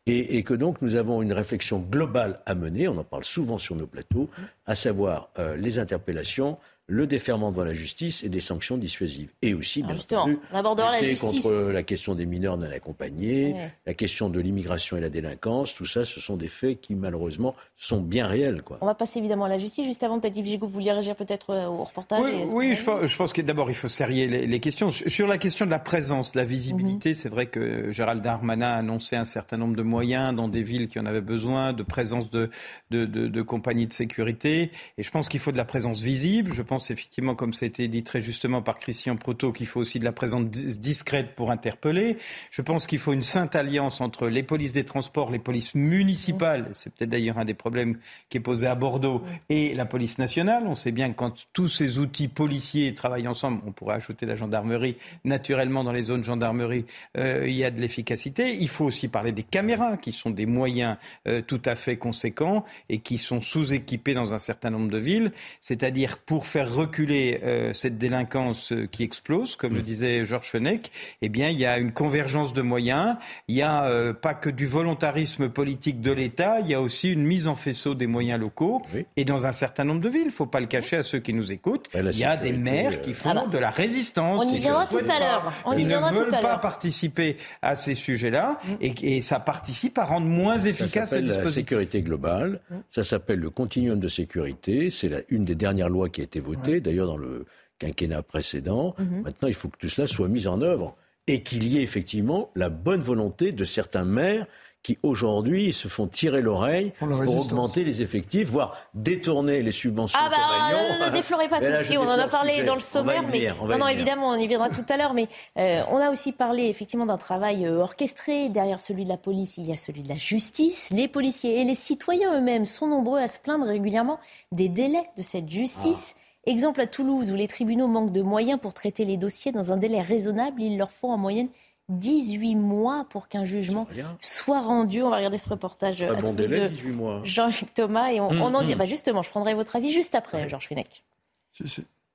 Et, 0.06 0.42
que 0.42 0.52
donc 0.52 0.82
nous 0.82 0.96
avons 0.96 1.22
une 1.22 1.32
réflexion 1.32 1.78
globale 1.78 2.40
à 2.44 2.56
mener, 2.56 2.88
on 2.88 2.98
en 2.98 3.04
parle 3.04 3.22
souvent 3.22 3.56
sur 3.56 3.76
nos 3.76 3.86
plateaux, 3.86 4.28
à 4.66 4.74
savoir 4.74 5.30
euh, 5.38 5.56
les 5.56 5.78
interpellations, 5.78 6.58
le 6.88 7.06
déferment 7.06 7.50
devant 7.50 7.64
la 7.64 7.72
justice 7.72 8.22
et 8.22 8.28
des 8.28 8.40
sanctions 8.40 8.76
dissuasives. 8.76 9.30
Et 9.42 9.54
aussi, 9.54 9.82
bien 9.82 9.96
entendu, 9.96 10.38
la 10.52 11.02
justice. 11.02 11.42
contre 11.42 11.56
la 11.72 11.82
question 11.82 12.14
des 12.14 12.26
mineurs 12.26 12.56
non 12.56 12.70
accompagnés, 12.70 13.56
la 13.86 13.94
question 13.94 14.28
de 14.28 14.38
l'immigration 14.38 14.96
et 14.96 15.00
la 15.00 15.08
délinquance, 15.08 15.74
tout 15.74 15.86
ça, 15.86 16.04
ce 16.04 16.20
sont 16.20 16.36
des 16.36 16.48
faits 16.48 16.80
qui, 16.80 16.94
malheureusement, 16.94 17.56
sont 17.76 18.00
bien 18.00 18.26
réels. 18.26 18.62
Quoi. 18.62 18.78
On 18.80 18.86
va 18.86 18.94
passer 18.94 19.18
évidemment 19.18 19.46
à 19.46 19.48
la 19.48 19.58
justice. 19.58 19.84
Juste 19.84 20.02
avant, 20.04 20.20
peut-être, 20.20 20.36
Yves 20.36 20.60
vous 20.60 20.66
vouliez 20.66 20.92
réagir 20.92 21.16
peut-être 21.16 21.50
euh, 21.50 21.66
au 21.66 21.84
reportage 21.84 22.20
Oui, 22.52 22.74
je, 22.74 22.84
pense, 22.84 23.06
je, 23.06 23.16
pense, 23.16 23.32
que 23.32 23.42
d'abord, 23.42 23.68
il 23.68 23.74
faut 23.74 23.88
serrer 23.88 24.26
les, 24.26 24.60
questions. 24.60 24.90
Sur 24.90 25.26
la 25.26 25.38
question 25.38 25.66
de 25.66 25.70
la 25.70 25.78
présence, 25.78 26.32
de 26.32 26.38
la 26.38 26.44
visibilité, 26.44 27.10
mhm. 27.10 27.14
c'est 27.14 27.28
vrai 27.28 27.46
que 27.46 27.90
Gérald 27.90 28.22
Darmanin 28.22 28.68
a 28.68 28.76
annoncé 28.76 29.16
un 29.16 29.24
certain 29.24 29.56
nombre 29.56 29.76
de 29.76 29.82
moyens 29.82 30.34
dans 30.34 30.48
des 30.48 30.62
villes 30.62 30.88
qui 30.88 31.00
en 31.00 31.06
avaient 31.06 31.20
besoin, 31.20 31.72
de 31.72 31.82
présence 31.82 32.30
de, 32.30 32.48
de, 32.90 33.04
de, 33.06 33.26
de 33.26 33.42
compagnies 33.42 33.86
de 33.86 33.92
sécurité. 33.92 34.70
Et 34.98 35.02
je 35.02 35.10
pense 35.10 35.28
qu'il 35.28 35.40
faut 35.40 35.52
de 35.52 35.56
la 35.56 35.64
présence 35.64 36.00
visible. 36.00 36.52
Je 36.52 36.62
pense 36.62 36.75
pense 36.76 36.90
effectivement, 36.90 37.34
comme 37.34 37.54
ça 37.54 37.64
a 37.64 37.68
été 37.68 37.88
dit 37.88 38.02
très 38.02 38.20
justement 38.20 38.60
par 38.60 38.78
Christian 38.78 39.16
Proto, 39.16 39.50
qu'il 39.50 39.66
faut 39.66 39.80
aussi 39.80 39.98
de 39.98 40.04
la 40.04 40.12
présence 40.12 40.44
discrète 40.44 41.34
pour 41.34 41.50
interpeller. 41.50 42.18
Je 42.50 42.60
pense 42.60 42.86
qu'il 42.86 42.98
faut 42.98 43.14
une 43.14 43.22
sainte 43.22 43.56
alliance 43.56 44.02
entre 44.02 44.28
les 44.28 44.42
polices 44.42 44.74
des 44.74 44.84
transports, 44.84 45.30
les 45.30 45.38
polices 45.38 45.74
municipales, 45.74 46.68
c'est 46.74 46.94
peut-être 46.94 47.08
d'ailleurs 47.08 47.38
un 47.38 47.46
des 47.46 47.54
problèmes 47.54 47.96
qui 48.28 48.36
est 48.36 48.42
posé 48.42 48.66
à 48.66 48.74
Bordeaux, 48.74 49.22
et 49.48 49.74
la 49.74 49.86
police 49.86 50.18
nationale. 50.18 50.64
On 50.66 50.74
sait 50.74 50.92
bien 50.92 51.10
que 51.10 51.16
quand 51.16 51.46
tous 51.54 51.68
ces 51.68 51.96
outils 51.96 52.28
policiers 52.28 52.92
travaillent 52.94 53.26
ensemble, 53.26 53.62
on 53.66 53.72
pourrait 53.72 53.94
ajouter 53.94 54.26
la 54.26 54.34
gendarmerie, 54.34 54.98
naturellement 55.24 55.82
dans 55.82 55.92
les 55.92 56.02
zones 56.02 56.24
gendarmerie, 56.24 56.84
euh, 57.16 57.48
il 57.48 57.54
y 57.54 57.64
a 57.64 57.70
de 57.70 57.80
l'efficacité. 57.80 58.54
Il 58.60 58.68
faut 58.68 58.84
aussi 58.84 59.08
parler 59.08 59.32
des 59.32 59.44
caméras, 59.44 59.96
qui 59.96 60.12
sont 60.12 60.28
des 60.28 60.44
moyens 60.44 60.98
euh, 61.26 61.40
tout 61.40 61.62
à 61.64 61.74
fait 61.74 61.96
conséquents 61.96 62.66
et 62.90 62.98
qui 62.98 63.16
sont 63.16 63.40
sous-équipés 63.40 64.12
dans 64.12 64.34
un 64.34 64.38
certain 64.38 64.68
nombre 64.68 64.90
de 64.90 64.98
villes. 64.98 65.32
C'est-à-dire 65.60 66.18
pour 66.18 66.46
faire 66.46 66.65
reculer 66.66 67.40
euh, 67.42 67.72
cette 67.72 67.98
délinquance 67.98 68.72
euh, 68.72 68.86
qui 68.86 69.02
explose, 69.02 69.56
comme 69.56 69.74
le 69.74 69.82
disait 69.82 70.24
Georges 70.24 70.48
Fenech, 70.48 70.90
eh 71.22 71.28
bien, 71.28 71.48
il 71.48 71.58
y 71.58 71.66
a 71.66 71.78
une 71.78 71.92
convergence 71.92 72.52
de 72.52 72.62
moyens. 72.62 73.16
Il 73.48 73.54
n'y 73.54 73.62
a 73.62 73.84
euh, 73.84 74.12
pas 74.12 74.34
que 74.34 74.50
du 74.50 74.66
volontarisme 74.66 75.48
politique 75.48 76.00
de 76.00 76.12
l'État, 76.12 76.58
il 76.60 76.68
y 76.68 76.74
a 76.74 76.80
aussi 76.80 77.12
une 77.12 77.24
mise 77.24 77.48
en 77.48 77.54
faisceau 77.54 77.94
des 77.94 78.06
moyens 78.06 78.40
locaux. 78.40 78.82
Et 79.16 79.24
dans 79.24 79.46
un 79.46 79.52
certain 79.52 79.84
nombre 79.84 80.00
de 80.00 80.08
villes, 80.08 80.22
il 80.22 80.26
ne 80.26 80.30
faut 80.30 80.46
pas 80.46 80.60
le 80.60 80.66
cacher 80.66 80.96
à 80.96 81.02
ceux 81.02 81.18
qui 81.18 81.32
nous 81.32 81.52
écoutent, 81.52 81.88
il 81.94 82.18
y 82.18 82.24
a 82.24 82.36
des 82.36 82.52
maires 82.52 83.00
qui 83.00 83.14
font 83.14 83.30
ah 83.30 83.34
bah. 83.34 83.46
de 83.50 83.58
la 83.58 83.70
résistance. 83.70 84.42
On 84.44 84.52
y 84.52 84.58
viendra 84.58 84.86
tout 84.86 84.98
à 84.98 85.18
l'heure. 85.18 85.52
Ils 85.76 85.86
ne 85.86 85.96
veulent 85.96 86.28
pas 86.28 86.58
participer 86.58 87.36
à 87.62 87.76
ces 87.76 87.94
sujets-là 87.94 88.58
mm. 88.64 88.74
et, 88.80 89.22
ça 89.22 89.40
participe 89.40 89.98
à 89.98 90.04
rendre 90.04 90.26
moins 90.26 90.58
efficace 90.58 91.12
le 91.12 91.22
dispositif. 91.22 91.44
la 91.44 91.50
sécurité 91.52 92.02
globale, 92.02 92.60
mm. 92.70 92.76
ça 92.90 93.02
s'appelle 93.02 93.40
le 93.40 93.50
continuum 93.50 93.98
de 93.98 94.08
sécurité, 94.08 94.90
c'est 94.90 95.26
une 95.28 95.44
des 95.44 95.54
dernières 95.54 95.88
lois 95.88 96.08
qui 96.08 96.20
a 96.20 96.24
été 96.24 96.40
votée 96.40 96.55
d'ailleurs 96.80 97.06
dans 97.06 97.16
le 97.16 97.46
quinquennat 97.78 98.22
précédent. 98.22 98.94
Mhm. 98.98 99.22
Maintenant, 99.22 99.48
il 99.48 99.54
faut 99.54 99.68
que 99.68 99.78
tout 99.78 99.88
cela 99.88 100.06
soit 100.06 100.28
mis 100.28 100.46
en 100.46 100.62
œuvre 100.62 100.96
et 101.26 101.42
qu'il 101.42 101.66
y 101.66 101.78
ait 101.78 101.82
effectivement 101.82 102.50
la 102.54 102.68
bonne 102.68 103.00
volonté 103.00 103.52
de 103.52 103.64
certains 103.64 104.04
maires 104.04 104.46
qui 104.86 104.98
aujourd'hui 105.02 105.72
se 105.72 105.88
font 105.88 106.06
tirer 106.06 106.40
l'oreille 106.40 106.92
pour, 107.00 107.08
augmenter 107.10 107.82
les 107.82 108.02
effectifs, 108.02 108.48
voire 108.48 108.76
détourner 108.94 109.60
les 109.60 109.72
subventions. 109.72 110.16
Ah 110.22 110.30
bah, 110.30 111.08
ne 111.08 111.12
déflorez 111.12 111.48
pas 111.48 111.58
tout. 111.58 111.66
Si, 111.82 111.98
on 111.98 112.02
en 112.02 112.16
a 112.16 112.28
parlé 112.28 112.62
dans 112.62 112.74
le 112.74 112.80
sommaire, 112.80 113.24
mais 113.28 113.48
non, 113.50 113.78
non, 113.78 113.88
évidemment, 113.88 114.28
on 114.28 114.36
y 114.36 114.46
viendra 114.46 114.70
tout 114.70 114.84
à 114.88 114.96
l'heure. 114.96 115.12
Mais 115.12 115.26
euh, 115.58 115.82
on 115.90 115.96
a 115.96 116.12
aussi 116.12 116.30
parlé 116.30 116.68
effectivement 116.68 117.04
d'un 117.04 117.16
travail 117.16 117.66
euh, 117.66 117.80
orchestré. 117.80 118.48
Derrière 118.48 118.80
celui 118.80 119.02
de 119.02 119.08
la 119.08 119.16
police, 119.16 119.56
il 119.58 119.66
y 119.66 119.72
a 119.72 119.76
celui 119.76 120.04
de 120.04 120.08
la 120.08 120.14
justice. 120.14 120.90
Les 120.92 121.08
policiers 121.08 121.60
et 121.60 121.64
les 121.64 121.74
citoyens 121.74 122.38
eux-mêmes 122.38 122.64
sont 122.64 122.86
nombreux 122.86 123.18
à 123.18 123.26
se 123.26 123.40
plaindre 123.40 123.66
régulièrement 123.66 124.20
des 124.52 124.68
délais 124.68 125.10
de 125.16 125.22
cette 125.22 125.48
justice. 125.48 126.14
Ah. 126.16 126.25
Exemple 126.46 126.80
à 126.80 126.86
Toulouse, 126.86 127.32
où 127.32 127.34
les 127.34 127.48
tribunaux 127.48 127.88
manquent 127.88 128.12
de 128.12 128.22
moyens 128.22 128.60
pour 128.60 128.72
traiter 128.72 129.04
les 129.04 129.16
dossiers 129.16 129.52
dans 129.52 129.72
un 129.72 129.76
délai 129.76 130.00
raisonnable. 130.00 130.62
Il 130.62 130.78
leur 130.78 130.92
faut 130.92 131.10
en 131.10 131.18
moyenne 131.18 131.48
18 131.88 132.54
mois 132.54 133.06
pour 133.10 133.28
qu'un 133.28 133.44
jugement 133.44 133.86
soit 134.20 134.60
rendu. 134.60 135.02
On 135.02 135.10
va 135.10 135.16
regarder 135.16 135.38
ce 135.38 135.48
reportage 135.48 136.02
à 136.02 136.14
bon 136.14 136.32
délai, 136.32 136.68
de 136.68 136.92
mois. 136.92 137.20
Jean-Luc 137.24 137.74
Thomas 137.74 138.10
et 138.10 138.20
on, 138.20 138.30
hum, 138.30 138.54
en 138.54 138.62
dit. 138.62 138.72
Hum. 138.72 138.78
Bah 138.78 138.86
justement, 138.86 139.22
je 139.22 139.30
prendrai 139.30 139.54
votre 139.54 139.76
avis 139.76 139.90
juste 139.90 140.14
après, 140.14 140.48
Georges 140.48 140.68
Fenech. 140.68 141.02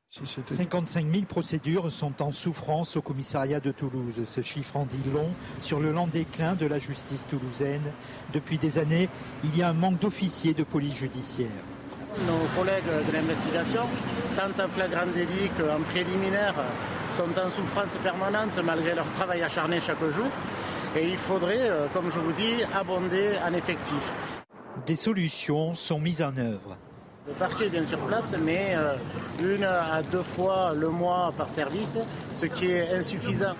55 0.09 1.09
000 1.09 1.23
procédures 1.23 1.89
sont 1.89 2.21
en 2.21 2.31
souffrance 2.31 2.97
au 2.97 3.01
commissariat 3.01 3.61
de 3.61 3.71
Toulouse. 3.71 4.21
Ce 4.25 4.41
chiffre 4.41 4.75
en 4.75 4.83
dit 4.83 5.09
long 5.13 5.29
sur 5.61 5.79
le 5.79 5.93
lent 5.93 6.07
déclin 6.07 6.55
de 6.55 6.65
la 6.65 6.79
justice 6.79 7.25
toulousaine. 7.29 7.81
Depuis 8.33 8.57
des 8.57 8.77
années, 8.77 9.07
il 9.45 9.57
y 9.57 9.61
a 9.61 9.69
un 9.69 9.73
manque 9.73 9.99
d'officiers 9.99 10.53
de 10.53 10.63
police 10.63 10.95
judiciaire. 10.95 11.47
Nos 12.19 12.45
collègues 12.57 13.07
de 13.07 13.13
l'investigation, 13.13 13.83
tant 14.35 14.63
en 14.63 14.67
flagrant 14.67 15.07
délit 15.07 15.49
qu'en 15.57 15.81
préliminaire, 15.89 16.53
sont 17.15 17.39
en 17.39 17.49
souffrance 17.49 17.95
permanente 18.03 18.59
malgré 18.63 18.93
leur 18.93 19.09
travail 19.11 19.41
acharné 19.43 19.79
chaque 19.79 20.03
jour. 20.09 20.27
Et 20.95 21.07
il 21.07 21.15
faudrait, 21.15 21.69
euh, 21.69 21.87
comme 21.93 22.11
je 22.11 22.19
vous 22.19 22.33
dis, 22.33 22.55
abonder 22.75 23.35
en 23.47 23.53
effectifs. 23.53 24.13
Des 24.85 24.97
solutions 24.97 25.73
sont 25.73 25.99
mises 25.99 26.21
en 26.21 26.35
œuvre. 26.35 26.77
Le 27.27 27.33
parquet 27.33 27.69
vient 27.69 27.85
sur 27.85 27.99
place, 27.99 28.35
mais 28.37 28.73
euh, 28.75 28.95
une 29.41 29.63
à 29.63 30.01
deux 30.03 30.23
fois 30.23 30.73
le 30.75 30.89
mois 30.89 31.33
par 31.37 31.49
service, 31.49 31.97
ce 32.35 32.45
qui 32.45 32.71
est 32.71 32.93
insuffisant. 32.93 33.55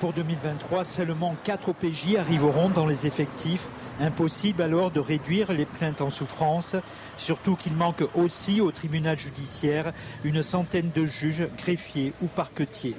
Pour 0.00 0.12
2023, 0.12 0.84
seulement 0.84 1.36
4 1.44 1.68
OPJ 1.68 2.16
arriveront 2.18 2.68
dans 2.68 2.86
les 2.86 3.06
effectifs. 3.06 3.68
Impossible 4.00 4.62
alors 4.62 4.90
de 4.90 4.98
réduire 4.98 5.52
les 5.52 5.66
plaintes 5.66 6.00
en 6.00 6.10
souffrance, 6.10 6.74
surtout 7.22 7.54
qu'il 7.54 7.74
manque 7.74 8.04
aussi 8.14 8.60
au 8.60 8.72
tribunal 8.72 9.18
judiciaire 9.18 9.92
une 10.24 10.42
centaine 10.42 10.90
de 10.94 11.04
juges, 11.06 11.46
greffiers 11.56 12.12
ou 12.20 12.26
parquetiers. 12.26 12.96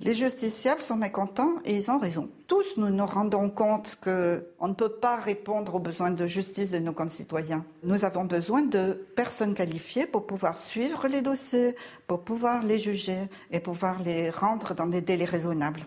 Les 0.00 0.12
justiciables 0.12 0.82
sont 0.82 0.96
mécontents 0.96 1.54
et 1.64 1.74
ils 1.74 1.90
ont 1.90 1.98
raison. 1.98 2.28
Tous, 2.46 2.76
nous 2.76 2.90
nous 2.90 3.06
rendons 3.06 3.48
compte 3.48 3.98
qu'on 4.02 4.68
ne 4.68 4.74
peut 4.74 4.90
pas 4.90 5.16
répondre 5.16 5.74
aux 5.74 5.78
besoins 5.78 6.10
de 6.10 6.26
justice 6.26 6.70
de 6.70 6.78
nos 6.78 6.92
concitoyens. 6.92 7.64
Nous 7.82 8.04
avons 8.04 8.24
besoin 8.24 8.60
de 8.60 9.06
personnes 9.16 9.54
qualifiées 9.54 10.06
pour 10.06 10.26
pouvoir 10.26 10.58
suivre 10.58 11.08
les 11.08 11.22
dossiers, 11.22 11.76
pour 12.06 12.20
pouvoir 12.20 12.62
les 12.62 12.78
juger 12.78 13.16
et 13.50 13.58
pouvoir 13.58 14.02
les 14.02 14.28
rendre 14.28 14.74
dans 14.74 14.86
des 14.86 15.00
délais 15.00 15.24
raisonnables. 15.24 15.86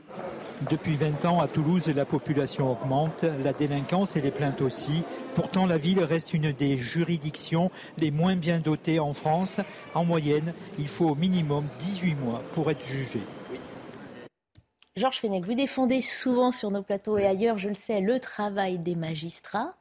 Depuis 0.70 0.96
20 0.96 1.26
ans, 1.26 1.40
à 1.40 1.48
Toulouse, 1.48 1.88
la 1.96 2.06
population 2.06 2.72
augmente, 2.72 3.24
la 3.44 3.54
délinquance 3.54 4.16
et 4.16 4.22
les 4.22 4.32
plaintes 4.32 4.62
aussi. 4.62 5.04
Pourtant, 5.36 5.68
la 5.68 5.78
ville 5.78 6.04
reste 6.04 6.34
une 6.34 6.52
des 6.52 6.78
juridictions 6.78 7.70
les 7.98 8.10
moins 8.10 8.36
bien 8.36 8.60
dotées 8.60 9.00
en 9.00 9.14
France. 9.14 9.60
En 9.94 10.04
moyenne, 10.04 10.54
il 10.80 10.88
faut 10.88 11.10
au 11.10 11.16
minimum 11.16 11.66
18 11.78 12.16
mois 12.16 12.42
pour 12.54 12.72
être 12.72 12.84
jugé. 12.84 13.22
Georges 14.96 15.20
Fenech, 15.20 15.46
vous 15.46 15.54
défendez 15.54 16.02
souvent 16.02 16.52
sur 16.52 16.72
nos 16.72 16.84
plateaux 16.84 17.18
et 17.18 17.26
ailleurs, 17.26 17.58
je 17.58 17.70
le 17.70 17.76
sais, 17.76 18.02
le 18.02 18.20
travail 18.20 18.80
des 18.80 18.96
magistrats. 18.96 19.76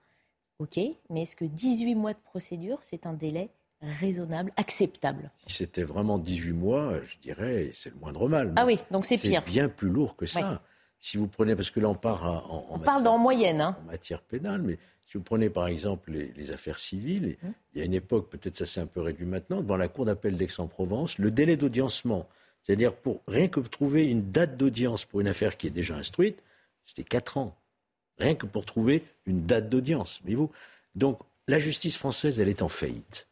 OK, 0.59 0.79
mais 1.11 1.23
est-ce 1.23 1.37
que 1.37 1.45
18 1.45 1.95
mois 1.95 2.13
de 2.13 2.19
procédure, 2.19 2.79
c'est 2.83 3.07
un 3.07 3.13
délai 3.13 3.51
raisonnable, 3.81 4.51
acceptable? 4.57 5.31
Si 5.47 5.55
c'était 5.55 5.85
vraiment 5.85 6.19
18 6.19 6.53
mois, 6.53 7.01
je 7.05 7.17
dirais, 7.19 7.71
c'est 7.73 7.91
le 7.91 7.97
moindre 7.97 8.29
mal. 8.29 8.53
Ah 8.57 8.67
oui, 8.67 8.79
donc 8.91 9.05
c'est 9.05 9.19
pire. 9.19 9.43
C'est 9.45 9.51
bien 9.51 9.69
plus 9.69 9.89
lourd 9.89 10.17
que 10.17 10.27
ça. 10.27 10.63
Si 11.01 11.17
vous 11.17 11.29
prenez, 11.29 11.55
parce 11.55 11.71
que 11.71 11.79
là 11.79 11.89
on 11.89 11.95
part 11.95 12.25
en, 12.25 12.67
On 12.71 12.79
parle 12.81 13.07
en 13.07 13.19
moyenne. 13.19 13.61
Hein. 13.61 13.77
En 13.83 13.87
matière 13.87 14.21
pénale, 14.21 14.63
mais 14.63 14.79
si 15.07 15.17
vous 15.17 15.23
prenez 15.23 15.49
par 15.49 15.69
exemple 15.69 16.11
les, 16.11 16.51
affaires 16.51 16.81
civiles, 16.81 17.37
hum. 17.45 17.53
il 17.73 17.79
y 17.79 17.83
a 17.83 17.85
une 17.85 17.95
époque, 17.95 18.29
peut-être 18.29 18.57
ça 18.57 18.67
s'est 18.67 18.81
un 18.81 18.87
peu 18.87 19.01
réduit 19.01 19.27
maintenant, 19.27 19.61
devant 19.61 19.77
la 19.77 19.87
Cour 19.87 20.07
d'appel 20.07 20.37
d'Aix-en-Provence, 20.37 21.19
le 21.19 21.31
délai 21.31 21.57
d'audiencement 21.57 22.29
c'est-à-dire, 22.69 22.95
pour 22.95 23.23
rien 23.27 23.49
que 23.49 23.61
trouver 23.61 24.11
une 24.11 24.31
date 24.31 24.59
d'audience 24.59 25.07
pour 25.07 25.23
une 25.23 25.29
affaire 25.29 25.57
qui 25.57 25.67
est 25.67 25.71
déjà 25.71 25.97
instruite, 25.97 26.45
c'était 26.85 27.03
4 27.03 27.39
ans. 27.39 27.57
Rien 28.19 28.35
que 28.35 28.45
pour 28.45 28.67
trouver 28.67 29.05
une 29.25 29.47
date 29.47 29.71
d'audience, 29.71 30.21
voyez-vous. 30.23 30.51
Donc, 30.95 31.19
la 31.47 31.59
justice 31.59 31.97
française, 31.97 32.41
elle 32.41 32.49
est 32.51 32.61
en 32.61 32.69
faillite. 32.69 33.27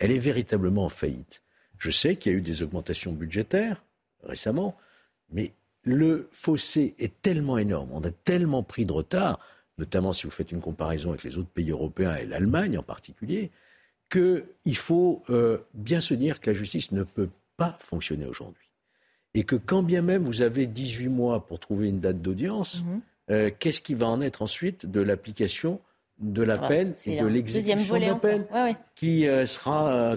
Elle 0.00 0.10
est 0.10 0.18
véritablement 0.18 0.86
en 0.86 0.88
faillite. 0.88 1.40
Je 1.78 1.92
sais 1.92 2.16
qu'il 2.16 2.32
y 2.32 2.34
a 2.34 2.38
eu 2.38 2.40
des 2.40 2.64
augmentations 2.64 3.12
budgétaires 3.12 3.80
récemment, 4.24 4.76
mais 5.30 5.52
le 5.84 6.28
fossé 6.32 6.96
est 6.98 7.22
tellement 7.22 7.58
énorme, 7.58 7.90
on 7.92 8.02
a 8.02 8.10
tellement 8.10 8.64
pris 8.64 8.86
de 8.86 8.92
retard, 8.92 9.38
notamment 9.78 10.12
si 10.12 10.24
vous 10.24 10.30
faites 10.30 10.50
une 10.50 10.60
comparaison 10.60 11.10
avec 11.10 11.22
les 11.22 11.38
autres 11.38 11.48
pays 11.48 11.70
européens 11.70 12.16
et 12.16 12.26
l'Allemagne 12.26 12.76
en 12.76 12.82
particulier, 12.82 13.52
qu'il 14.10 14.76
faut 14.76 15.22
euh, 15.30 15.58
bien 15.74 16.00
se 16.00 16.12
dire 16.12 16.40
que 16.40 16.50
la 16.50 16.56
justice 16.56 16.90
ne 16.90 17.04
peut 17.04 17.30
pas 17.56 17.78
fonctionner 17.80 18.26
aujourd'hui 18.26 18.69
et 19.34 19.44
que 19.44 19.56
quand 19.56 19.82
bien 19.82 20.02
même 20.02 20.22
vous 20.22 20.42
avez 20.42 20.66
18 20.66 21.08
mois 21.08 21.46
pour 21.46 21.58
trouver 21.60 21.88
une 21.88 22.00
date 22.00 22.20
d'audience, 22.20 22.82
mhm. 22.82 23.00
euh, 23.30 23.50
qu'est-ce 23.58 23.80
qui 23.80 23.94
va 23.94 24.06
en 24.06 24.20
être 24.20 24.42
ensuite 24.42 24.86
de 24.86 25.00
l'application 25.00 25.80
de 26.18 26.42
la 26.42 26.54
ah, 26.60 26.68
peine 26.68 26.94
et 27.06 27.20
de 27.20 27.26
l'exécution 27.26 27.94
de 27.94 28.00
la 28.00 28.14
peine, 28.14 28.46
qui 28.94 29.26
euh, 29.26 29.46
sera 29.46 29.92
euh, 29.92 30.16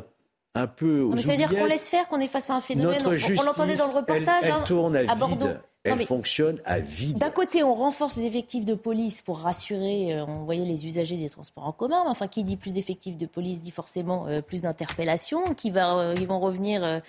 un 0.53 0.67
peu 0.67 1.07
mais 1.13 1.21
Ça 1.21 1.31
veut 1.31 1.37
dire 1.37 1.49
qu'on 1.49 1.65
laisse 1.65 1.89
faire, 1.89 2.07
qu'on 2.07 2.19
est 2.19 2.27
face 2.27 2.49
à 2.49 2.55
un 2.55 2.61
phénomène. 2.61 2.97
Notre 2.97 3.15
justice, 3.15 3.39
on, 3.39 3.45
l'entendait 3.45 3.75
dans 3.75 3.87
le 3.87 3.95
reportage 3.95 4.43
elle, 4.43 4.51
hein, 4.51 4.63
tourne 4.65 4.95
à, 4.97 5.15
Bordeaux. 5.15 5.47
Elle 5.85 6.05
fonctionne 6.05 6.61
à 6.63 6.79
vide. 6.79 7.17
D'un 7.17 7.29
côté, 7.29 7.61
on 7.61 7.73
renforce 7.73 8.15
les 8.17 8.25
effectifs 8.25 8.63
de 8.63 8.73
police 8.73 9.21
pour 9.21 9.39
rassurer, 9.39 10.21
on 10.27 10.43
voyait 10.43 10.65
les 10.65 10.85
usagers 10.85 11.17
des 11.17 11.29
transports 11.29 11.67
en 11.67 11.73
commun. 11.73 12.03
enfin, 12.05 12.27
qui 12.27 12.43
dit 12.43 12.55
plus 12.55 12.71
d'effectifs 12.71 13.17
de 13.17 13.25
police 13.25 13.61
dit 13.61 13.71
forcément 13.71 14.27
plus 14.41 14.61
d'interpellations, 14.61 15.53
qui 15.55 15.71
va, 15.71 16.13
ils 16.17 16.27
vont 16.27 16.39
revenir 16.39 17.01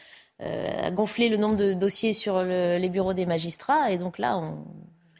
euh, 0.42 0.86
à 0.86 0.90
gonfler 0.90 1.28
le 1.28 1.36
nombre 1.36 1.56
de 1.56 1.74
dossiers 1.74 2.12
sur 2.12 2.42
les 2.42 2.88
bureaux 2.88 3.14
des 3.14 3.26
magistrats. 3.26 3.90
Et 3.90 3.98
donc 3.98 4.18
là, 4.18 4.38
on, 4.38 4.64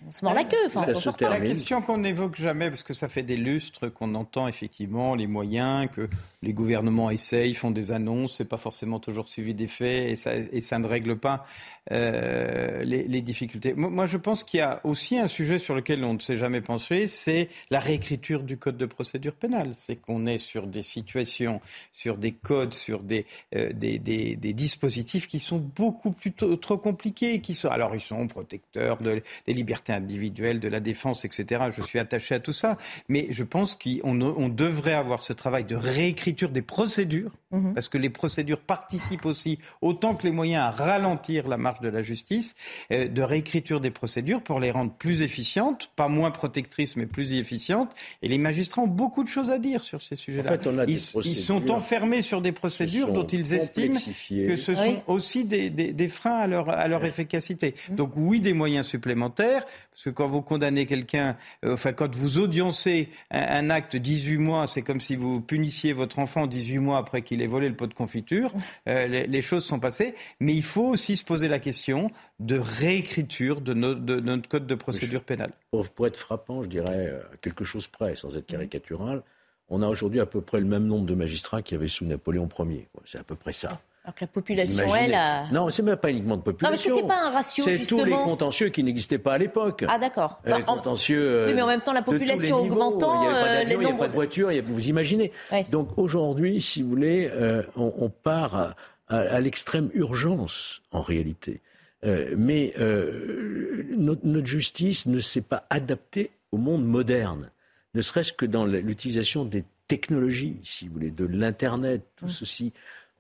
on 0.07 0.13
se 0.13 0.25
mord 0.25 0.35
la 0.35 0.45
queue. 0.45 0.57
Enfin, 0.67 0.87
La 1.21 1.41
question 1.41 1.81
qu'on 1.83 1.99
n'évoque 1.99 2.37
jamais, 2.37 2.69
parce 2.69 2.83
que 2.83 2.95
ça 2.95 3.09
fait 3.09 3.23
des 3.23 3.37
lustres 3.37 3.93
qu'on 3.93 4.15
entend 4.15 4.49
effectivement 4.49 5.15
les 5.15 5.27
moyens, 5.27 5.89
que 5.91 6.09
les 6.45 6.53
gouvernements 6.53 7.11
essayent, 7.11 7.55
font 7.55 7.71
des 7.71 7.91
annonces, 7.91 8.37
c'est 8.37 8.49
pas 8.49 8.57
forcément 8.57 9.01
toujours 9.01 9.27
suivi 9.27 9.55
des 9.55 9.67
faits 9.67 10.11
et 10.11 10.61
ça, 10.61 10.79
ne 10.79 10.87
règle 10.87 11.17
pas 11.17 11.47
euh, 11.91 12.85
les, 12.85 13.23
difficultés. 13.23 13.73
Moi, 13.75 14.07
je 14.07 14.19
pense 14.19 14.45
qu'il 14.45 14.59
y 14.59 14.63
a 14.63 14.81
aussi 14.85 15.19
un 15.19 15.29
sujet 15.29 15.59
sur 15.59 15.75
lequel 15.75 16.05
on 16.05 16.15
ne 16.15 16.19
s'est 16.19 16.37
jamais 16.37 16.61
pensé, 16.61 17.09
c'est 17.09 17.49
la 17.71 17.81
réécriture 17.81 18.43
du 18.43 18.59
code 18.59 18.77
de 18.77 18.87
procédure 18.87 19.35
pénale. 19.35 19.71
C'est 19.75 19.97
qu'on 19.97 20.27
est 20.27 20.39
sur 20.39 20.67
des 20.67 20.83
situations, 20.83 21.61
sur 21.91 22.19
des 22.19 22.33
codes, 22.33 22.75
sur 22.75 23.03
des, 23.03 23.25
euh, 23.57 23.73
dispositifs 23.73 25.27
qui 25.27 25.41
sont 25.41 25.59
beaucoup 25.59 26.13
plus 26.13 26.33
trop 26.33 26.77
compliqués, 26.77 27.41
qui 27.41 27.55
sont, 27.55 27.69
alors 27.69 27.95
ils 27.95 28.01
sont 28.01 28.29
protecteurs 28.29 28.99
de, 28.99 29.23
des 29.47 29.55
libertés 29.55 29.93
individuelle, 29.93 30.61
de 30.61 30.69
la 30.69 30.81
défense, 30.81 31.25
etc. 31.25 31.65
Je 31.75 31.83
suis 31.83 31.99
attaché 31.99 32.35
à 32.35 32.41
tout 32.41 32.53
ça. 32.53 32.77
Mais 33.09 33.29
je 33.31 33.45
pense 33.45 33.75
qu'on 33.75 34.21
on 34.21 34.49
devrait 34.49 34.93
avoir 34.93 35.23
ce 35.23 35.33
travail 35.33 35.65
de 35.65 35.77
réécriture 35.77 36.34
des 36.35 36.63
procédures, 36.63 37.33
mhm. 37.51 37.75
parce 37.75 37.89
que 37.89 37.99
les 37.99 38.11
procédures 38.11 38.61
participent 38.61 39.27
aussi, 39.27 39.59
autant 39.81 40.15
que 40.15 40.25
les 40.25 40.33
moyens, 40.33 40.63
à 40.63 40.71
ralentir 40.71 41.49
la 41.49 41.57
marche 41.57 41.81
de 41.81 41.89
la 41.89 42.03
justice, 42.03 42.55
euh, 42.93 43.09
de 43.09 43.23
réécriture 43.23 43.81
des 43.81 43.91
procédures 43.91 44.43
pour 44.43 44.61
les 44.61 44.71
rendre 44.71 44.93
plus 44.93 45.23
efficientes, 45.23 45.91
pas 45.97 46.09
moins 46.09 46.31
protectrices, 46.31 46.97
mais 46.97 47.07
plus 47.07 47.33
efficientes. 47.33 47.95
Et 48.23 48.29
les 48.29 48.39
magistrats 48.39 48.83
ont 48.83 48.87
beaucoup 48.87 49.25
de 49.25 49.29
choses 49.29 49.51
à 49.51 49.59
dire 49.59 49.83
sur 49.83 50.03
ces 50.03 50.17
sujets-là. 50.17 50.59
ils, 50.87 50.99
sont 50.99 51.71
enfermés 51.71 52.23
sur 52.23 52.41
des 52.41 52.53
procédures 52.53 53.13
dont 53.13 53.27
ils 53.27 53.55
estiment 53.55 53.95
que 53.95 54.57
ce 54.57 54.75
sont 54.75 55.03
aussi 55.07 55.45
des, 55.45 55.71
des, 55.71 56.09
freins 56.09 56.37
à 56.37 56.47
leur, 56.47 56.69
à 56.69 56.89
leur 56.89 57.05
efficacité. 57.05 57.75
Mhm. 57.91 57.97
Donc 57.97 58.13
oui, 58.17 58.41
des 58.41 58.53
moyens 58.53 58.87
supplémentaires. 58.87 59.65
Parce 59.95 60.05
que 60.05 60.11
quand 60.11 60.27
vous 60.27 60.43
condamnez 60.43 60.87
quelqu'un, 60.87 61.37
euh, 61.65 61.75
enfin 61.75 61.93
quand 61.93 62.13
vous 62.15 62.39
audiencez 62.39 63.09
un, 63.31 63.71
acte 63.71 63.97
18 63.97 64.39
mois, 64.39 64.67
c'est 64.67 64.83
comme 64.83 65.01
si 65.01 65.15
vous 65.15 65.41
punissiez 65.41 65.93
votre 65.93 66.19
enfant 66.25 66.47
18 66.47 66.79
mois 66.79 66.99
après 66.99 67.23
qu'il 67.23 67.43
ait 67.43 67.47
volé 67.47 67.69
le 67.69 67.77
pot 67.77 67.87
de 67.87 67.95
confiture. 67.95 68.53
Euh, 68.87 69.07
les, 69.07 69.43
choses 69.43 69.65
sont 69.65 69.81
passées. 69.81 70.15
Mais 70.41 70.55
il 70.55 70.63
faut 70.63 70.87
aussi 70.87 71.17
se 71.17 71.25
poser 71.25 71.49
la 71.49 71.59
question 71.59 72.11
de 72.39 72.59
réécriture 72.59 73.61
de, 73.61 73.73
notre 73.73 74.49
code 74.49 74.67
de 74.67 74.75
procédure 74.75 75.23
pénale. 75.23 75.53
Pour, 75.71 76.07
être 76.07 76.17
frappant, 76.17 76.63
je 76.63 76.69
dirais 76.69 77.09
euh, 77.09 77.23
quelque 77.41 77.65
chose 77.65 77.87
près, 77.87 78.15
sans 78.15 78.37
être 78.37 78.47
caricatural, 78.47 79.23
on 79.69 79.81
a 79.81 79.89
aujourd'hui 79.89 80.21
à 80.21 80.27
peu 80.27 80.41
près 80.41 80.59
le 80.59 80.67
même 80.67 80.87
nombre 80.87 81.07
de 81.07 81.15
magistrats 81.15 81.63
qu'il 81.63 81.77
y 81.77 81.79
avait 81.79 81.89
sous 81.89 82.05
Napoléon 82.05 82.49
Ier. 82.59 82.89
C'est 83.05 83.19
à 83.19 83.25
peu 83.25 83.37
près 83.37 83.53
ça. 83.53 83.81
Alors 84.05 84.15
que 84.15 84.21
la 84.21 84.27
population, 84.27 84.95
elle, 84.95 85.15
a... 85.15 85.51
Non, 85.51 85.71
c'est 85.71 85.83
même 85.83 85.97
pas 85.97 86.11
uniquement 86.11 86.37
de 86.37 86.43
population. 86.43 86.67
Non, 86.67 86.71
parce 86.71 86.83
que 86.83 86.95
c'est 86.95 87.09
pas 87.09 87.27
un 87.27 87.31
ratio, 87.31 87.65
C'est 87.65 87.87
tous 87.87 88.05
les 88.05 88.13
contentieux 88.13 88.69
qui 88.69 88.85
n'existaient 88.85 89.19
pas 89.19 89.33
à 89.33 89.39
l'époque. 89.39 89.85
Ah, 89.89 89.99
d'accord. 89.99 90.41
Les 90.45 90.63
contentieux... 90.63 91.47
Oui, 91.47 91.55
mais 91.55 91.63
en 91.63 91.67
même 91.67 91.81
temps, 91.81 91.95
la 91.95 92.03
population 92.03 92.59
augmentant... 92.59 93.23
Il 93.23 93.29
n'y 93.29 93.35
avait 93.35 93.41
pas 93.41 93.55
d'avion, 93.55 93.81
il 93.81 93.85
n'y 93.85 93.91
avait 93.91 93.99
pas 93.99 94.09
de 94.09 94.13
voiture, 94.13 94.51
vous 94.65 94.89
imaginez. 94.89 95.33
Donc 95.71 95.97
aujourd'hui, 95.97 96.61
si 96.61 96.83
vous 96.83 96.91
voulez, 96.91 97.31
on, 97.77 98.11
part 98.11 98.75
à 99.09 99.41
l'extrême 99.41 99.91
urgence, 99.95 100.83
en 100.93 101.01
réalité. 101.01 101.61
Euh, 102.05 102.35
mais 102.37 102.75
euh, 102.79 103.87
notre, 103.97 104.47
justice 104.47 105.07
ne 105.07 105.19
s'est 105.21 105.41
pas 105.41 105.67
adaptée 105.71 106.31
au 106.53 106.59
monde 106.59 106.85
moderne, 106.85 107.51
ne 107.95 108.03
serait-ce 108.03 108.33
que 108.33 108.45
dans 108.45 108.67
l'utilisation 108.67 109.45
des 109.45 109.65
technologies, 109.89 110.57
si 110.63 110.87
vous 110.87 110.95
voulez, 110.95 111.11
de 111.11 111.25
l'Internet, 111.25 112.03
tout 112.17 112.29
ceci. 112.29 112.73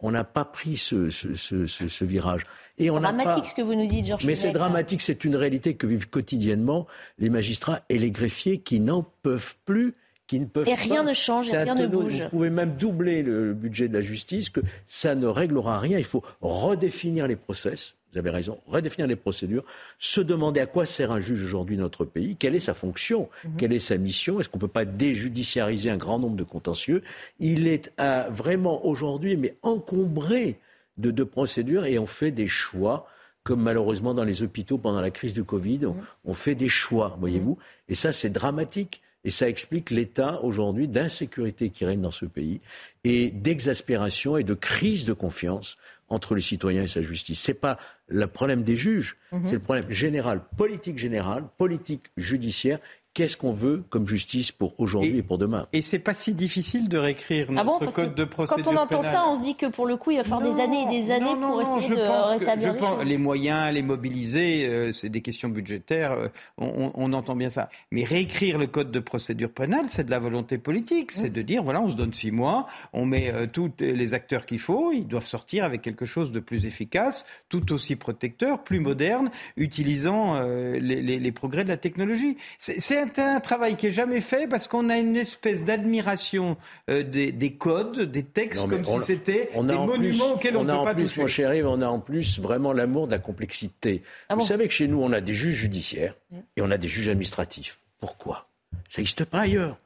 On 0.07 0.11
n'a 0.11 0.22
pas 0.22 0.44
pris 0.44 0.76
ce, 0.76 1.09
ce, 1.09 2.05
virage. 2.05 2.42
Et 2.76 2.90
on 2.90 3.00
dramatique 3.00 3.46
ce 3.46 3.55
que 3.55 3.62
vous 3.62 3.74
nous 3.74 3.88
dites, 3.88 4.05
Georges. 4.05 4.26
Mais 4.26 4.36
c'est 4.36 4.52
dramatique, 4.52 5.00
c'est 5.00 5.24
une 5.24 5.34
réalité 5.34 5.76
que 5.76 5.86
vivent 5.86 6.11
quotidiennement 6.11 6.86
les 7.18 7.30
magistrats 7.30 7.80
et 7.88 7.98
les 7.98 8.11
greffiers 8.11 8.59
qui 8.59 8.80
n'en 8.80 9.02
peuvent 9.22 9.57
plus 9.64 9.94
qui 10.26 10.40
ne 10.40 10.44
peuvent 10.44 10.68
et 10.68 10.74
rien 10.74 11.05
ne 11.05 11.14
change, 11.14 11.48
et 11.48 11.57
rien 11.57 11.74
ne 11.74 11.86
bouge. 11.86 12.20
Vous 12.20 12.28
pouvez 12.28 12.50
même 12.50 12.76
doubler 12.76 13.22
le 13.22 13.55
budget 13.55 13.88
de 13.88 13.94
la 13.94 14.02
justice, 14.02 14.50
que 14.50 14.61
ça 14.86 15.14
ne 15.14 15.26
réglera 15.26 15.78
rien. 15.78 15.96
Il 15.96 16.05
faut 16.05 16.22
redéfinir 16.42 17.26
les 17.26 17.36
process. 17.36 17.94
Vous 18.15 18.21
avez 18.21 18.31
raison, 18.31 18.61
redéfinir 18.69 19.09
les 19.09 19.17
procédures, 19.17 19.65
se 19.99 20.21
demander 20.21 20.61
à 20.61 20.67
quoi 20.67 20.87
sert 20.87 21.11
un 21.11 21.19
juge 21.19 21.43
aujourd'hui 21.43 21.77
dans 21.77 21.83
notre 21.83 22.05
pays, 22.05 22.37
quelle 22.37 22.55
est 22.55 22.61
sa 22.61 22.73
fonction, 22.73 23.29
mhm. 23.45 23.57
quelle 23.57 23.73
est 23.73 23.81
sa 23.81 23.97
mission, 23.97 24.39
est-ce 24.39 24.49
qu'on 24.49 24.59
ne 24.59 24.61
peut 24.61 24.69
pas 24.69 24.85
déjudiciariser 24.85 25.91
un 25.91 25.97
grand 25.97 26.21
nombre 26.21 26.37
de 26.37 26.45
contentieux? 26.45 27.03
Il 27.41 27.67
est 27.67 27.93
vraiment 28.31 28.87
aujourd'hui, 28.87 29.37
mais 29.37 29.57
encombré 29.62 30.61
de, 30.97 31.11
de, 31.11 31.25
procédures 31.25 31.87
et 31.87 31.99
on 31.99 32.07
fait 32.07 32.31
des 32.31 32.47
choix 32.47 33.09
comme 33.43 33.61
malheureusement 33.61 34.15
dans 34.15 34.25
les 34.25 34.45
hôpitaux 34.45 34.79
pendant 34.79 35.01
la 35.01 35.11
crise 35.11 35.35
du 35.35 35.43
Covid, 35.43 35.87
on, 35.87 35.95
mhm. 35.95 36.03
on 36.27 36.35
fait 36.35 36.55
des 36.55 36.69
choix, 36.69 37.17
voyez-vous? 37.19 37.57
Mhm. 37.57 37.89
Et 37.89 37.95
ça, 37.97 38.12
c'est 38.12 38.31
dramatique. 38.31 39.03
Et 39.25 39.31
ça 39.31 39.49
explique 39.49 39.91
l'état 39.91 40.41
aujourd'hui 40.43 40.87
d'insécurité 40.87 41.71
qui 41.71 41.85
règne 41.85 42.03
dans 42.03 42.11
ce 42.11 42.27
pays 42.27 42.61
et 43.05 43.31
d'exaspération 43.31 44.37
et 44.37 44.45
de 44.45 44.55
crise 44.55 45.07
de 45.07 45.15
confiance 45.15 45.79
entre 46.09 46.34
les 46.34 46.40
citoyens 46.40 46.82
et 46.82 46.86
sa 46.86 47.02
justice. 47.02 47.40
Ce 47.40 47.50
n'est 47.50 47.57
pas 47.57 47.78
le 48.09 48.26
problème 48.26 48.62
des 48.62 48.76
juges, 48.76 49.16
mhm. 49.32 49.42
c'est 49.46 49.55
le 49.55 49.61
problème 49.61 49.90
général, 49.90 50.42
politique 50.57 50.98
générale, 50.98 51.44
politique 51.57 52.07
judiciaire 52.16 52.78
qu'est-ce 53.15 53.37
qu'on 53.37 53.53
veut 53.53 53.85
comme 53.91 54.07
justice 54.09 54.51
pour 54.51 54.79
aujourd'hui 54.79 55.19
et, 55.19 55.23
pour 55.23 55.39
demain? 55.39 55.69
Et 55.73 55.83
c'est 55.83 56.01
pas 56.01 56.15
si 56.15 56.35
difficile 56.35 56.89
de 56.89 56.99
réécrire 56.99 57.47
ah 57.57 57.65
notre 57.65 57.87
code 57.87 58.15
de 58.15 58.25
procédure 58.25 58.65
Quand 58.65 58.73
on 58.73 58.77
entend 58.77 59.03
ça, 59.03 59.25
on 59.29 59.37
se 59.37 59.43
dit 59.43 59.55
que 59.55 59.67
pour 59.67 59.87
le 59.87 59.97
coup, 59.97 60.11
il 60.11 60.17
va 60.19 60.25
falloir 60.25 60.43
des 60.43 60.61
années 60.61 60.83
et 60.83 61.01
des 61.01 61.11
années 61.12 61.37
pour 61.41 61.62
essayer 61.62 61.89
de 61.89 62.39
rétablir 62.39 62.73
les 62.75 62.79
pense, 62.79 63.05
Les 63.05 63.19
moyens, 63.19 63.73
les 63.73 63.83
mobiliser, 63.83 64.67
euh, 64.67 64.93
c'est 64.93 65.09
des 65.09 65.21
questions 65.23 65.49
budgétaires, 65.49 66.12
euh, 66.12 66.29
on, 66.59 67.12
entend 67.12 67.37
bien 67.37 67.51
ça. 67.51 67.69
Mais 67.93 68.03
réécrire 68.03 68.59
le 68.59 68.67
code 68.67 68.91
de 68.91 68.99
procédure 68.99 69.51
pénale, 69.51 69.85
c'est 69.89 70.05
de 70.05 70.11
la 70.11 70.19
volonté 70.19 70.59
politique. 70.59 71.12
C'est 71.12 71.31
de 71.31 71.43
dire, 71.43 71.62
voilà, 71.62 71.81
on 71.81 71.89
se 71.89 71.95
donne 71.95 72.12
six 72.12 72.33
mois, 72.33 72.67
on 72.93 73.07
met 73.07 73.33
euh, 73.33 73.47
tous 73.47 73.71
les 73.79 74.15
acteurs 74.15 74.47
qu'il 74.47 74.59
faut, 74.59 74.91
ils 74.91 75.07
doivent 75.07 75.27
sortir 75.27 75.62
avec 75.65 75.83
quelque 75.83 76.05
chose 76.05 76.33
de 76.33 76.41
plus 76.41 76.67
efficace, 76.67 77.25
tout 77.49 77.73
aussi 77.73 77.95
protecteur, 77.95 78.65
plus 78.65 78.81
moderne, 78.81 79.31
utilisant 79.57 80.41
les, 80.43 80.81
les, 80.81 81.21
les, 81.21 81.33
progrès 81.33 81.62
de 81.62 81.69
la 81.69 81.77
technologie. 81.77 82.37
C'est 82.59 83.03
c'est 83.12 83.22
un 83.22 83.40
travail 83.40 83.76
qui 83.76 83.88
est 83.88 83.90
jamais 83.90 84.20
fait 84.20 84.46
parce 84.46 84.68
qu'on 84.68 84.88
a 84.88 84.98
une 84.98 85.16
espèce 85.16 85.64
d'admiration 85.64 86.57
euh, 86.90 87.02
des, 87.02 87.52
codes, 87.52 88.00
des 88.00 88.22
textes, 88.22 88.68
comme 88.68 88.84
si 88.84 89.00
c'était 89.02 89.50
des 89.52 89.74
monuments 89.74 90.32
auxquels 90.34 90.57
on, 90.57 90.64
ne 90.64 90.72
peut 90.72 90.84
pas 90.84 90.94
plus, 90.94 91.16
Mon 91.16 91.26
chéri, 91.26 91.62
on 91.62 91.80
a 91.80 91.86
en 91.86 92.00
plus 92.00 92.38
vraiment 92.38 92.72
l'amour 92.72 93.07
de 93.07 93.12
la 93.12 93.18
complexité. 93.18 94.02
Ah 94.28 94.34
Vous 94.34 94.46
savez 94.46 94.68
que 94.68 94.74
chez 94.74 94.88
nous, 94.88 95.02
on 95.02 95.12
a 95.12 95.20
des 95.20 95.34
juges 95.34 95.55
judiciaires 95.55 96.14
et 96.57 96.62
on 96.62 96.70
a 96.70 96.78
des 96.78 96.88
juges 96.88 97.09
administratifs. 97.09 97.78
Pourquoi? 98.00 98.48
Ça 98.88 99.00
n'existe 99.00 99.24
pas 99.24 99.40
ailleurs. 99.40 99.78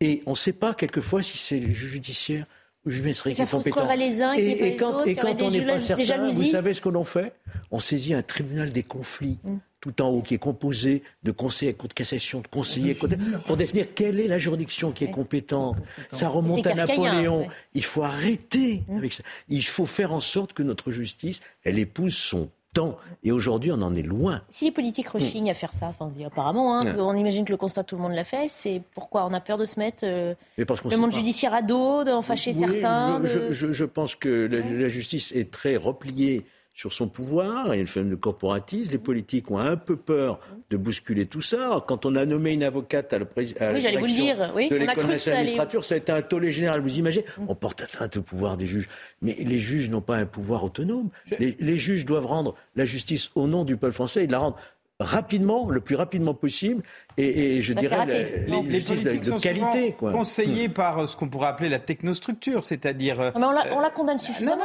Et 0.00 0.22
on 0.26 0.30
ne 0.30 0.36
sait 0.36 0.52
pas 0.52 0.74
quelquefois 0.74 1.22
si 1.22 1.38
c'est 1.38 1.58
les 1.58 1.74
juges 1.74 1.92
judiciaires 1.92 2.46
ou 2.84 2.90
les 2.90 2.96
juges 2.96 3.22
qui 3.22 3.34
sont 3.34 3.46
compétents. 3.46 3.94
les 3.94 4.22
uns 4.22 4.32
et, 4.32 4.50
et, 4.50 4.76
quand, 4.76 5.04
et 5.04 5.14
quand 5.14 5.42
on 5.42 5.50
n'est 5.50 5.66
pas 5.66 5.80
certain, 5.80 6.28
vous 6.28 6.44
savez 6.44 6.74
ce 6.74 6.80
que 6.80 6.88
l'on 6.88 7.04
fait? 7.04 7.32
On 7.70 7.78
saisit 7.78 8.14
un 8.14 8.22
tribunal 8.22 8.72
des 8.72 8.82
conflits. 8.82 9.38
Mm 9.44 9.58
tout 9.80 10.02
en 10.02 10.08
haut, 10.08 10.22
qui 10.22 10.34
est 10.34 10.38
composé 10.38 11.02
de 11.22 11.30
conseillers 11.30 11.74
à 11.78 11.86
de 11.86 11.92
cassation, 11.92 12.40
de 12.40 12.46
conseillers 12.46 12.94
pour 12.94 13.56
définir 13.56 13.86
quelle 13.94 14.20
est 14.20 14.28
la 14.28 14.38
juridiction 14.38 14.92
qui 14.92 15.04
est 15.04 15.10
compétente. 15.10 15.78
Ça 16.12 16.28
remonte 16.28 16.66
à 16.66 16.74
Napoléon. 16.74 17.48
Il 17.74 17.84
faut 17.84 18.02
arrêter 18.02 18.84
mmh. 18.88 18.96
avec 18.96 19.12
ça. 19.12 19.22
Il 19.48 19.64
faut 19.64 19.86
faire 19.86 20.12
en 20.12 20.20
sorte 20.20 20.52
que 20.52 20.62
notre 20.62 20.90
justice, 20.90 21.40
elle 21.64 21.78
épouse 21.78 22.14
son 22.14 22.50
temps. 22.72 22.96
Et 23.24 23.32
aujourd'hui, 23.32 23.72
on 23.72 23.82
en 23.82 23.94
est 23.94 24.02
loin. 24.02 24.42
Si 24.48 24.66
les 24.66 24.70
politiques 24.70 25.08
rechignent 25.08 25.50
à 25.50 25.54
faire 25.54 25.72
ça, 25.72 25.86
enfin, 25.86 26.10
apparemment, 26.24 26.78
hein, 26.78 26.94
on 26.98 27.16
imagine 27.16 27.44
que 27.44 27.52
le 27.52 27.56
constat, 27.56 27.84
tout 27.84 27.96
le 27.96 28.02
monde 28.02 28.12
l'a 28.12 28.24
fait, 28.24 28.48
c'est 28.48 28.82
pourquoi 28.94 29.26
on 29.26 29.32
a 29.32 29.40
peur 29.40 29.58
de 29.58 29.64
se 29.64 29.78
mettre 29.78 30.04
euh, 30.04 30.34
le 30.56 30.96
monde 30.96 31.12
judiciaire 31.12 31.54
à 31.54 31.62
dos, 31.62 32.04
d'en 32.04 32.22
fâcher 32.22 32.52
certains. 32.52 33.20
Je, 33.24 33.84
pense 33.84 34.14
que 34.14 34.28
la, 34.28 34.88
justice 34.88 35.32
est 35.32 35.50
très 35.50 35.76
repliée 35.76 36.44
sur 36.72 36.92
son 36.92 37.08
pouvoir, 37.08 37.66
il 37.66 37.70
y 37.70 37.72
a 37.72 37.80
une 37.80 37.86
forme 37.86 38.10
de 38.10 38.14
corporatisme. 38.14 38.92
Les 38.92 38.98
politiques 38.98 39.50
ont 39.50 39.58
un 39.58 39.76
peu 39.76 39.96
peur 39.96 40.40
de 40.70 40.76
bousculer 40.76 41.26
tout 41.26 41.42
ça. 41.42 41.84
Quand 41.86 42.06
on 42.06 42.14
a 42.14 42.24
nommé 42.24 42.52
une 42.52 42.62
avocate 42.62 43.12
à 43.12 43.18
la 43.18 43.24
présidence 43.24 43.60
oui. 43.74 44.32
Oui, 44.54 44.68
de 44.68 44.76
l'école 44.76 45.06
nationale 45.06 45.48
ça 45.48 45.94
a 45.94 45.98
été 45.98 46.12
un 46.12 46.22
tollé 46.22 46.50
général. 46.50 46.80
Vous 46.80 46.98
imaginez 46.98 47.24
mm. 47.38 47.46
On 47.48 47.54
porte 47.54 47.80
atteinte 47.82 48.16
au 48.16 48.22
pouvoir 48.22 48.56
des 48.56 48.66
juges. 48.66 48.88
Mais 49.20 49.34
les 49.34 49.58
juges 49.58 49.90
n'ont 49.90 50.00
pas 50.00 50.16
un 50.16 50.26
pouvoir 50.26 50.64
autonome. 50.64 51.10
Les, 51.38 51.56
les, 51.58 51.76
juges 51.76 52.04
doivent 52.04 52.26
rendre 52.26 52.54
la 52.76 52.84
justice 52.84 53.30
au 53.34 53.46
nom 53.46 53.64
du 53.64 53.76
peuple 53.76 53.94
français 53.94 54.24
et 54.24 54.26
de 54.26 54.32
la 54.32 54.38
rendre 54.38 54.56
rapidement, 55.00 55.68
le 55.70 55.80
plus 55.80 55.96
rapidement 55.96 56.34
possible, 56.34 56.82
et, 57.16 57.62
je 57.62 57.72
bah, 57.72 57.80
dirais 57.80 58.06
les, 58.06 58.46
les 58.46 58.80
politiques 58.80 59.20
de, 59.22 59.38
qualité. 59.38 59.92
Quoi. 59.98 60.12
Conseillés 60.12 60.68
hmm. 60.68 60.72
par 60.72 60.98
euh, 60.98 61.06
ce 61.06 61.16
qu'on 61.16 61.28
pourrait 61.28 61.48
appeler 61.48 61.68
la 61.68 61.78
technostructure, 61.78 62.64
c'est-à-dire. 62.64 63.20
Euh, 63.20 63.30
mais 63.36 63.44
on 63.44 63.80
la, 63.80 63.90
condamne 63.90 64.18
suffisamment 64.18 64.64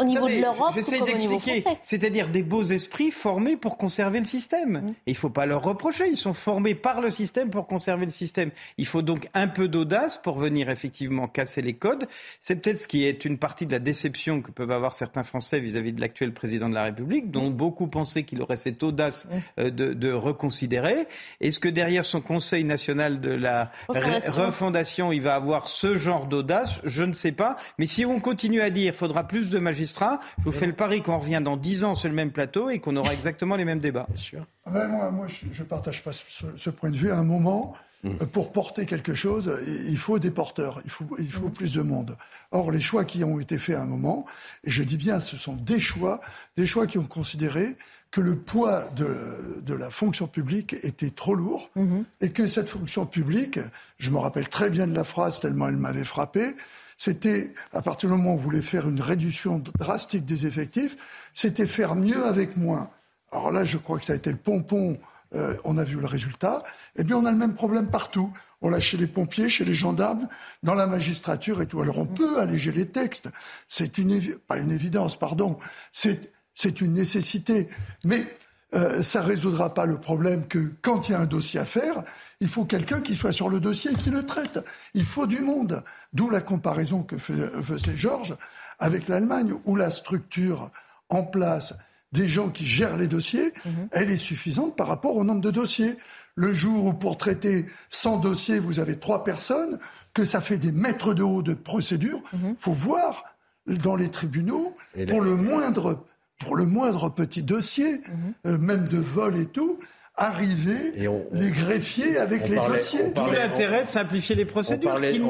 au 0.00 0.04
niveau 0.04 0.28
de 0.28 0.40
l'Europe. 0.40 0.72
J'essaie 0.74 1.00
d'expliquer. 1.00 1.64
C'est-à-dire 1.82 2.28
des 2.28 2.42
beaux 2.42 2.62
esprits 2.62 3.10
formés 3.10 3.56
pour 3.56 3.76
conserver 3.76 4.18
le 4.18 4.24
système. 4.24 4.72
Hmm. 4.72 4.88
Et 5.06 5.10
il 5.10 5.12
ne 5.12 5.18
faut 5.18 5.30
pas 5.30 5.46
leur 5.46 5.62
reprocher. 5.62 6.08
Ils 6.08 6.16
sont 6.16 6.34
formés 6.34 6.74
par 6.74 7.00
le 7.00 7.10
système 7.10 7.50
pour 7.50 7.66
conserver 7.66 8.06
le 8.06 8.12
système. 8.12 8.50
Il 8.78 8.86
faut 8.86 9.02
donc 9.02 9.28
un 9.34 9.48
peu 9.48 9.68
d'audace 9.68 10.16
pour 10.16 10.38
venir 10.38 10.70
effectivement 10.70 11.28
casser 11.28 11.62
les 11.62 11.74
codes. 11.74 12.06
C'est 12.40 12.56
peut-être 12.56 12.78
ce 12.78 12.88
qui 12.88 13.04
est 13.04 13.24
une 13.24 13.38
partie 13.38 13.66
de 13.66 13.72
la 13.72 13.78
déception 13.78 14.42
que 14.42 14.50
peuvent 14.50 14.70
avoir 14.70 14.94
certains 14.94 15.24
Français 15.24 15.60
vis-à-vis 15.60 15.92
de 15.92 16.00
l'actuel 16.00 16.32
président 16.32 16.68
de 16.68 16.74
la 16.74 16.84
République, 16.84 17.30
dont 17.30 17.50
hmm. 17.50 17.54
beaucoup 17.54 17.86
pensaient 17.86 18.24
qu'il 18.24 18.42
aurait 18.42 18.56
cette 18.56 18.82
audace 18.82 19.28
euh, 19.58 19.70
de, 19.70 19.92
de 19.92 20.12
reconsidérer. 20.12 21.06
Est-ce 21.40 21.60
que 21.60 21.68
derrière 21.68 21.83
son 22.02 22.20
Conseil 22.20 22.64
national 22.64 23.20
de 23.20 23.30
la 23.30 23.70
refondation. 23.88 25.12
il 25.12 25.20
va 25.20 25.34
avoir 25.34 25.68
ce 25.68 25.96
genre 25.96 26.26
d'audace 26.26 26.80
Je 26.84 27.04
ne 27.04 27.12
sais 27.12 27.32
pas. 27.32 27.56
Mais 27.78 27.86
si 27.86 28.04
on 28.04 28.20
continue 28.20 28.60
à 28.60 28.70
dire 28.70 28.92
qu'il 28.92 28.98
faudra 28.98 29.26
plus 29.26 29.50
de 29.50 29.58
magistrats, 29.58 30.20
je 30.38 30.44
vous 30.44 30.52
fais 30.52 30.66
le 30.66 30.72
pari 30.72 31.02
qu'on 31.02 31.18
revient 31.18 31.40
dans 31.42 31.56
dix 31.56 31.84
ans 31.84 31.94
sur 31.94 32.08
le 32.08 32.14
même 32.14 32.32
plateau 32.32 32.70
et 32.70 32.78
qu'on 32.78 32.96
aura 32.96 33.12
exactement 33.12 33.56
les 33.56 33.64
mêmes 33.64 33.80
débats. 33.80 34.06
Bien 34.08 34.16
sûr. 34.16 34.46
Ah 34.66 34.70
ben, 34.70 34.88
moi, 34.88 35.10
moi, 35.10 35.26
je 35.28 35.46
ne 35.46 35.66
partage 35.66 36.02
pas 36.02 36.12
ce, 36.12 36.70
point 36.70 36.90
de 36.90 36.96
vue. 36.96 37.10
À 37.10 37.18
un 37.18 37.24
moment, 37.24 37.74
mmh. 38.04 38.10
euh, 38.22 38.26
pour 38.26 38.52
porter 38.52 38.86
quelque 38.86 39.14
chose, 39.14 39.52
il 39.88 39.98
faut 39.98 40.18
des 40.18 40.30
porteurs, 40.30 40.80
il 40.84 40.90
faut, 40.90 41.06
il 41.18 41.30
faut 41.30 41.48
mmh. 41.48 41.52
plus 41.52 41.72
de 41.74 41.82
monde. 41.82 42.16
Or, 42.52 42.70
les 42.70 42.80
choix 42.80 43.04
qui 43.04 43.24
ont 43.24 43.40
été 43.40 43.58
faits 43.58 43.76
à 43.76 43.82
un 43.82 43.86
moment, 43.86 44.26
et 44.62 44.70
je 44.70 44.82
dis 44.82 44.96
bien, 44.96 45.18
ce 45.20 45.36
sont 45.36 45.56
des 45.56 45.80
choix, 45.80 46.20
des 46.56 46.66
choix 46.66 46.86
qui 46.86 46.98
ont 46.98 47.06
considéré 47.06 47.76
que 48.10 48.20
le 48.20 48.36
poids 48.36 48.88
de, 48.94 49.60
de, 49.62 49.74
la 49.74 49.90
fonction 49.90 50.28
publique 50.28 50.76
était 50.84 51.10
trop 51.10 51.34
lourd 51.34 51.70
mhm. 51.74 52.04
et 52.20 52.30
que 52.30 52.46
cette 52.46 52.68
fonction 52.68 53.06
publique, 53.06 53.58
je 53.98 54.10
me 54.12 54.18
rappelle 54.18 54.48
très 54.48 54.70
bien 54.70 54.86
de 54.86 54.94
la 54.94 55.02
phrase 55.02 55.40
tellement 55.40 55.66
elle 55.66 55.76
m'avait 55.76 56.04
frappé, 56.04 56.54
c'était, 56.96 57.52
à 57.72 57.82
partir 57.82 58.08
du 58.08 58.16
moment 58.16 58.30
où 58.30 58.34
on 58.34 58.38
voulait 58.38 58.62
faire 58.62 58.88
une 58.88 59.00
réduction 59.00 59.62
drastique 59.78 60.24
des 60.24 60.46
effectifs, 60.46 60.96
c'était 61.34 61.66
faire 61.66 61.94
mieux 61.94 62.24
avec 62.24 62.56
moins. 62.56 62.90
Alors 63.32 63.50
là, 63.50 63.64
je 63.64 63.78
crois 63.78 63.98
que 63.98 64.04
ça 64.04 64.12
a 64.12 64.16
été 64.16 64.30
le 64.30 64.36
pompon, 64.36 64.96
euh, 65.34 65.56
on 65.64 65.78
a 65.78 65.84
vu 65.84 65.96
le 65.96 66.06
résultat. 66.06 66.62
Eh 66.96 67.04
bien, 67.04 67.16
on 67.16 67.24
a 67.24 67.30
le 67.30 67.36
même 67.36 67.54
problème 67.54 67.88
partout. 67.88 68.32
On 68.62 68.70
l'a 68.70 68.80
chez 68.80 68.96
les 68.96 69.06
pompiers, 69.06 69.48
chez 69.48 69.64
les 69.64 69.74
gendarmes, 69.74 70.28
dans 70.62 70.74
la 70.74 70.86
magistrature 70.86 71.60
et 71.60 71.66
tout. 71.66 71.80
Alors 71.82 71.98
on 71.98 72.06
peut 72.06 72.40
alléger 72.40 72.72
les 72.72 72.86
textes. 72.86 73.28
C'est 73.68 73.98
une, 73.98 74.20
pas 74.48 74.58
une 74.58 74.70
évidence, 74.70 75.18
pardon. 75.18 75.58
C'est 75.92 76.32
c'est 76.54 76.80
une 76.80 76.94
nécessité. 76.94 77.68
Mais 78.04 78.26
euh, 78.74 79.02
ça 79.02 79.20
ne 79.20 79.26
résoudra 79.26 79.74
pas 79.74 79.86
le 79.86 79.98
problème 79.98 80.46
que 80.46 80.72
quand 80.82 81.08
il 81.08 81.12
y 81.12 81.14
a 81.14 81.20
un 81.20 81.26
dossier 81.26 81.60
à 81.60 81.64
faire, 81.64 82.02
il 82.40 82.48
faut 82.48 82.64
quelqu'un 82.64 83.00
qui 83.00 83.14
soit 83.14 83.32
sur 83.32 83.48
le 83.48 83.60
dossier 83.60 83.92
et 83.92 83.96
qui 83.96 84.10
le 84.10 84.24
traite. 84.24 84.60
Il 84.94 85.04
faut 85.04 85.26
du 85.26 85.40
monde. 85.40 85.82
D'où 86.12 86.30
la 86.30 86.40
comparaison 86.40 87.02
que 87.02 87.18
faisait 87.18 87.96
Georges 87.96 88.36
avec 88.78 89.08
l'Allemagne, 89.08 89.54
où 89.64 89.76
la 89.76 89.90
structure 89.90 90.70
en 91.08 91.24
place 91.24 91.74
des 92.14 92.28
gens 92.28 92.48
qui 92.48 92.64
gèrent 92.64 92.96
les 92.96 93.08
dossiers, 93.08 93.52
mhm. 93.66 93.88
elle 93.92 94.10
est 94.10 94.16
suffisante 94.16 94.76
par 94.76 94.86
rapport 94.86 95.16
au 95.16 95.24
nombre 95.24 95.40
de 95.40 95.50
dossiers. 95.50 95.96
Le 96.36 96.54
jour 96.54 96.86
où 96.86 96.92
pour 96.94 97.18
traiter 97.18 97.66
100 97.90 98.18
dossiers, 98.20 98.58
vous 98.58 98.80
avez 98.80 98.98
trois 98.98 99.24
personnes, 99.24 99.78
que 100.14 100.24
ça 100.24 100.40
fait 100.40 100.58
des 100.58 100.72
mètres 100.72 101.12
de 101.12 101.22
haut 101.22 101.42
de 101.42 101.54
procédure, 101.54 102.22
il 102.32 102.38
mhm. 102.38 102.54
faut 102.56 102.72
voir 102.72 103.24
dans 103.66 103.96
les 103.96 104.10
tribunaux 104.10 104.74
pour 105.08 105.20
le 105.20 105.36
moindre 105.36 106.04
pour 106.40 106.56
le 106.56 106.66
moindre 106.66 107.10
petit 107.10 107.42
dossier, 107.42 107.94
mhm. 107.94 108.34
euh, 108.46 108.58
même 108.58 108.88
de 108.88 108.98
vol 108.98 109.36
et 109.36 109.46
tout, 109.46 109.78
arriver 110.16 110.92
les 111.32 111.50
greffiers 111.50 112.18
avec 112.18 112.48
les 112.48 112.56
dossiers. 112.56 113.12
Tout 113.12 113.26
l'intérêt 113.26 113.82
de 113.82 113.88
simplifier 113.88 114.36
les 114.36 114.44
procédures, 114.44 115.00
qui 115.00 115.20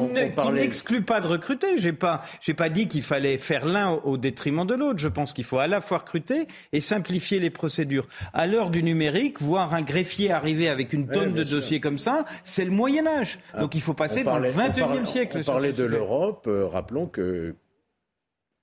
n'exclut 0.51 1.01
pas 1.01 1.21
de 1.21 1.27
recruter. 1.27 1.77
J'ai 1.77 1.93
pas, 1.93 2.23
j'ai 2.39 2.53
pas 2.53 2.69
dit 2.69 2.87
qu'il 2.87 3.01
fallait 3.01 3.37
faire 3.37 3.65
l'un 3.65 3.91
au, 4.03 4.17
détriment 4.17 4.65
de 4.65 4.75
l'autre. 4.75 4.99
Je 4.99 5.07
pense 5.07 5.33
qu'il 5.33 5.43
faut 5.43 5.57
à 5.57 5.67
la 5.67 5.81
fois 5.81 5.99
recruter 5.99 6.47
et 6.71 6.81
simplifier 6.81 7.39
les 7.39 7.49
procédures. 7.49 8.07
À 8.33 8.45
l'heure 8.45 8.69
du 8.69 8.83
numérique, 8.83 9.41
voir 9.41 9.73
un 9.73 9.81
greffier 9.81 10.31
arriver 10.31 10.69
avec 10.69 10.93
une 10.93 11.07
tonne 11.07 11.33
de 11.33 11.43
dossiers 11.43 11.79
comme 11.79 11.97
ça, 11.97 12.25
c'est 12.43 12.65
le 12.65 12.71
Moyen 12.71 13.07
Âge. 13.07 13.39
Ah, 13.53 13.61
Donc 13.61 13.75
il 13.75 13.81
faut 13.81 13.93
passer 13.93 14.23
dans 14.23 14.37
le 14.37 14.49
21e 14.49 15.05
siècle. 15.05 15.39
On 15.41 15.43
parlait 15.43 15.73
de 15.73 15.83
l'Europe. 15.83 16.45
Euh, 16.47 16.67
rappelons 16.67 17.07
que 17.07 17.55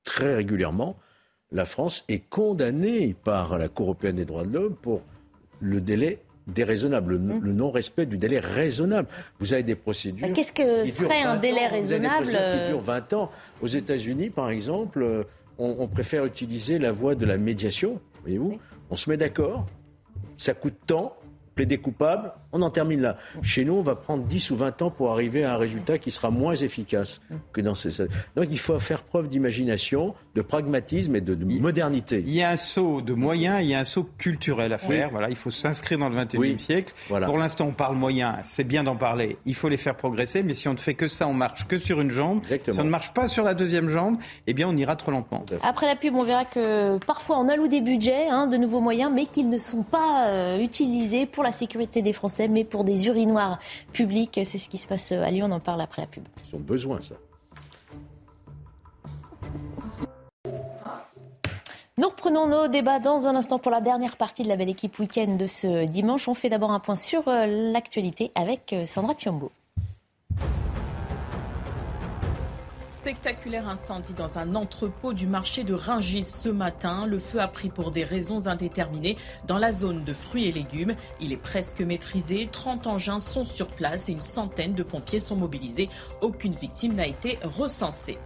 très 0.04 0.34
régulièrement, 0.36 0.96
la 1.50 1.64
France 1.64 2.04
est 2.08 2.28
condamnée 2.28 3.14
par 3.24 3.58
la 3.58 3.68
Cour 3.68 3.86
européenne 3.86 4.16
des 4.16 4.24
droits 4.24 4.44
de 4.44 4.52
l'homme 4.52 4.76
pour 4.76 5.02
le 5.62 5.80
délai 5.80 6.18
déraisonnable, 6.46 7.12
le, 7.12 7.18
mmh. 7.18 7.52
non-respect 7.52 8.06
du 8.06 8.18
délai 8.18 8.40
raisonnable. 8.40 9.08
Vous 9.38 9.54
avez 9.54 9.62
des 9.62 9.76
procédures. 9.76 10.26
Bah, 10.26 10.32
qu'est-ce 10.34 10.52
que 10.52 10.84
serait 10.84 11.22
un 11.22 11.36
délai 11.36 11.68
raisonnable 11.68 12.26
Vous 12.26 12.34
avez 12.34 12.56
des 12.56 12.64
qui 12.64 12.68
durent 12.68 12.80
20 12.80 13.12
ans. 13.14 13.30
Aux 13.62 13.68
États-Unis, 13.68 14.30
par 14.30 14.50
exemple, 14.50 15.26
on, 15.58 15.86
préfère 15.86 16.24
utiliser 16.24 16.78
la 16.78 16.92
voie 16.92 17.14
de 17.14 17.24
la 17.26 17.36
médiation. 17.36 18.00
Voyez-vous, 18.22 18.58
on 18.90 18.96
se 18.96 19.08
met 19.08 19.16
d'accord, 19.16 19.66
ça 20.36 20.54
coûte 20.54 20.74
tant, 20.86 21.16
plaider 21.54 21.78
coupable, 21.78 22.32
on 22.52 22.62
en 22.62 22.70
termine 22.70 23.00
là. 23.00 23.18
Chez 23.42 23.64
nous, 23.64 23.74
on 23.74 23.82
va 23.82 23.94
prendre 23.94 24.24
10 24.24 24.50
ou 24.50 24.56
20 24.56 24.82
ans 24.82 24.90
pour 24.90 25.12
arriver 25.12 25.44
à 25.44 25.54
un 25.54 25.56
résultat 25.58 25.98
qui 25.98 26.10
sera 26.10 26.30
moins 26.30 26.54
efficace 26.54 27.20
que 27.52 27.60
dans 27.60 27.74
ces... 27.74 28.04
Donc 28.36 28.46
il 28.50 28.58
faut 28.58 28.78
faire 28.78 29.02
preuve 29.02 29.28
d'imagination, 29.28 30.14
de 30.34 30.42
pragmatisme 30.42 31.16
et 31.16 31.20
de, 31.20 31.34
modernité. 31.34 32.22
Il 32.26 32.32
y 32.32 32.42
a 32.42 32.50
un 32.50 32.56
saut 32.56 33.02
de 33.02 33.12
moyens, 33.12 33.60
il 33.62 33.68
y 33.68 33.74
a 33.74 33.80
un 33.80 33.84
saut 33.84 34.08
culturel 34.16 34.72
à 34.72 34.78
faire. 34.78 35.10
Voilà, 35.10 35.28
il 35.28 35.36
faut 35.36 35.50
s'inscrire 35.50 35.98
dans 35.98 36.08
le 36.08 36.16
21e 36.16 36.58
siècle. 36.58 36.94
Voilà. 37.08 37.26
Pour 37.26 37.36
l'instant, 37.36 37.66
on 37.66 37.72
parle 37.72 37.96
moyens, 37.96 38.36
c'est 38.44 38.64
bien 38.64 38.82
d'en 38.84 38.96
parler. 38.96 39.36
Il 39.44 39.54
faut 39.54 39.68
les 39.68 39.76
faire 39.76 39.94
progresser, 39.94 40.42
mais 40.42 40.54
si 40.54 40.68
on 40.68 40.72
ne 40.72 40.78
fait 40.78 40.94
que 40.94 41.06
ça, 41.06 41.28
on 41.28 41.34
marche 41.34 41.66
que 41.68 41.76
sur 41.76 42.00
une 42.00 42.10
jambe. 42.10 42.40
Si 42.44 42.80
on 42.80 42.84
ne 42.84 42.90
marche 42.90 43.12
pas 43.12 43.28
sur 43.28 43.44
la 43.44 43.54
deuxième 43.54 43.88
jambe, 43.88 44.16
eh 44.46 44.54
bien 44.54 44.68
on 44.68 44.76
ira 44.76 44.96
trop 44.96 45.10
lentement. 45.10 45.44
Après 45.62 45.86
la 45.86 45.96
pub, 45.96 46.14
on 46.14 46.24
verra 46.24 46.44
que 46.44 46.98
parfois 46.98 47.38
on 47.38 47.48
alloue 47.48 47.68
des 47.68 47.80
budgets, 47.80 48.28
hein, 48.28 48.46
de 48.46 48.56
nouveaux 48.56 48.80
moyens, 48.80 49.12
mais 49.14 49.26
qu'ils 49.26 49.50
ne 49.50 49.58
sont 49.58 49.82
pas 49.82 50.28
euh, 50.28 50.58
utilisés 50.60 51.26
pour 51.26 51.42
la 51.42 51.52
sécurité 51.52 52.00
des 52.00 52.12
Français, 52.12 52.48
mais 52.48 52.64
pour 52.64 52.84
des 52.84 53.06
urinoirs 53.06 53.58
publics. 53.92 54.40
C'est 54.44 54.58
ce 54.58 54.68
qui 54.68 54.78
se 54.78 54.86
passe 54.86 55.12
à 55.12 55.30
Lyon, 55.30 55.48
on 55.50 55.52
en 55.52 55.60
parle 55.60 55.82
après 55.82 56.02
la 56.02 56.08
pub. 56.08 56.24
Ils 56.50 56.56
ont 56.56 56.60
besoin, 56.60 57.00
ça. 57.00 57.16
Nous 61.98 62.08
reprenons 62.08 62.46
nos 62.46 62.68
débats 62.68 63.00
dans 63.00 63.28
un 63.28 63.36
instant 63.36 63.58
pour 63.58 63.70
la 63.70 63.82
dernière 63.82 64.16
partie 64.16 64.42
de 64.44 64.48
la 64.48 64.56
belle 64.56 64.70
équipe 64.70 64.98
week-end 64.98 65.36
de 65.36 65.46
ce 65.46 65.84
dimanche. 65.84 66.26
On 66.26 66.32
fait 66.32 66.48
d'abord 66.48 66.70
un 66.70 66.80
point 66.80 66.96
sur 66.96 67.28
euh, 67.28 67.44
l'actualité 67.70 68.32
avec 68.34 68.72
euh, 68.72 68.86
Sandra 68.86 69.12
Chiombo. 69.18 69.52
Spectaculaire 72.88 73.68
incendie 73.68 74.14
dans 74.14 74.38
un 74.38 74.54
entrepôt 74.54 75.12
du 75.12 75.26
marché 75.26 75.64
de 75.64 75.74
Ringis 75.74 76.22
ce 76.22 76.48
matin. 76.48 77.04
Le 77.04 77.18
feu 77.18 77.42
a 77.42 77.48
pris 77.48 77.68
pour 77.68 77.90
des 77.90 78.04
raisons 78.04 78.46
indéterminées 78.46 79.18
dans 79.46 79.58
la 79.58 79.70
zone 79.70 80.02
de 80.02 80.14
fruits 80.14 80.48
et 80.48 80.52
légumes. 80.52 80.94
Il 81.20 81.30
est 81.30 81.36
presque 81.36 81.82
maîtrisé. 81.82 82.48
30 82.50 82.86
engins 82.86 83.20
sont 83.20 83.44
sur 83.44 83.68
place 83.68 84.08
et 84.08 84.12
une 84.12 84.22
centaine 84.22 84.72
de 84.72 84.82
pompiers 84.82 85.20
sont 85.20 85.36
mobilisés. 85.36 85.90
Aucune 86.22 86.54
victime 86.54 86.94
n'a 86.94 87.06
été 87.06 87.38
recensée. 87.42 88.16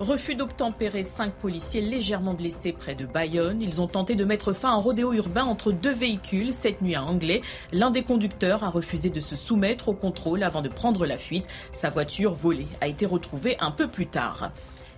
Refus 0.00 0.34
d'obtempérer, 0.34 1.04
cinq 1.04 1.34
policiers 1.34 1.82
légèrement 1.82 2.32
blessés 2.32 2.72
près 2.72 2.94
de 2.94 3.04
Bayonne. 3.04 3.60
Ils 3.60 3.82
ont 3.82 3.86
tenté 3.86 4.14
de 4.14 4.24
mettre 4.24 4.54
fin 4.54 4.70
à 4.70 4.72
un 4.72 4.76
rodéo 4.76 5.12
urbain 5.12 5.44
entre 5.44 5.72
deux 5.72 5.92
véhicules 5.92 6.54
cette 6.54 6.80
nuit 6.80 6.94
à 6.94 7.04
Anglais. 7.04 7.42
L'un 7.70 7.90
des 7.90 8.02
conducteurs 8.02 8.64
a 8.64 8.70
refusé 8.70 9.10
de 9.10 9.20
se 9.20 9.36
soumettre 9.36 9.90
au 9.90 9.92
contrôle 9.92 10.42
avant 10.42 10.62
de 10.62 10.70
prendre 10.70 11.04
la 11.04 11.18
fuite. 11.18 11.46
Sa 11.74 11.90
voiture 11.90 12.32
volée 12.32 12.66
a 12.80 12.88
été 12.88 13.04
retrouvée 13.04 13.58
un 13.60 13.70
peu 13.70 13.88
plus 13.88 14.06
tard. 14.06 14.52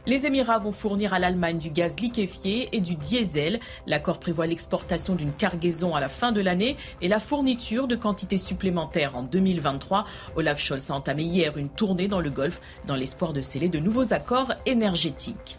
Les 0.05 0.26
Émirats 0.26 0.59
vont 0.59 0.72
fournir 0.72 1.14
à 1.14 1.20
l'Allemagne 1.20 1.59
du 1.59 1.70
gaz 1.70 2.00
liquéfié 2.00 2.68
et 2.72 2.80
du 2.80 2.96
diesel. 2.96 3.61
L'accord 3.86 4.18
prévoit 4.18 4.48
l'exportation 4.48 5.14
d'une 5.14 5.32
cargaison 5.32 5.94
à 5.94 6.00
la 6.00 6.09
fin 6.09 6.32
de 6.32 6.40
l'année 6.40 6.76
et 7.00 7.07
la 7.07 7.20
fourniture 7.20 7.86
de 7.86 7.94
quantités 7.94 8.36
supplémentaires 8.36 9.16
en 9.16 9.22
2023. 9.22 10.05
Olaf 10.34 10.59
Scholz 10.59 10.90
a 10.90 10.94
entamé 10.94 11.22
hier 11.22 11.57
une 11.57 11.68
tournée 11.68 12.09
dans 12.09 12.20
le 12.20 12.30
Golfe 12.30 12.61
dans 12.84 12.96
l'espoir 12.96 13.32
de 13.32 13.42
sceller 13.42 13.68
de 13.68 13.78
nouveaux 13.78 14.12
accords 14.12 14.53
énergétiques. 14.66 15.57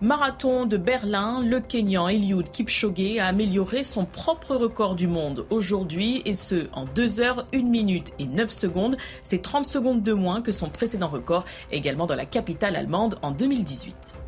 Marathon 0.00 0.64
de 0.64 0.76
Berlin, 0.76 1.42
le 1.44 1.58
Kenyan 1.58 2.06
Eliud 2.06 2.48
Kipchoge 2.52 3.18
a 3.18 3.26
amélioré 3.26 3.82
son 3.82 4.04
propre 4.04 4.54
record 4.54 4.94
du 4.94 5.08
monde 5.08 5.44
aujourd'hui 5.50 6.22
et 6.24 6.34
ce 6.34 6.68
en 6.72 6.84
2 6.84 7.20
heures 7.20 7.46
1 7.52 7.62
minute 7.62 8.12
et 8.20 8.26
9 8.26 8.48
secondes. 8.48 8.96
C'est 9.24 9.42
30 9.42 9.66
secondes 9.66 10.04
de 10.04 10.12
moins 10.12 10.40
que 10.40 10.52
son 10.52 10.68
précédent 10.68 11.08
record 11.08 11.44
également 11.72 12.06
dans 12.06 12.14
la 12.14 12.26
capitale 12.26 12.76
allemande 12.76 13.18
en 13.22 13.32
2018. 13.32 14.27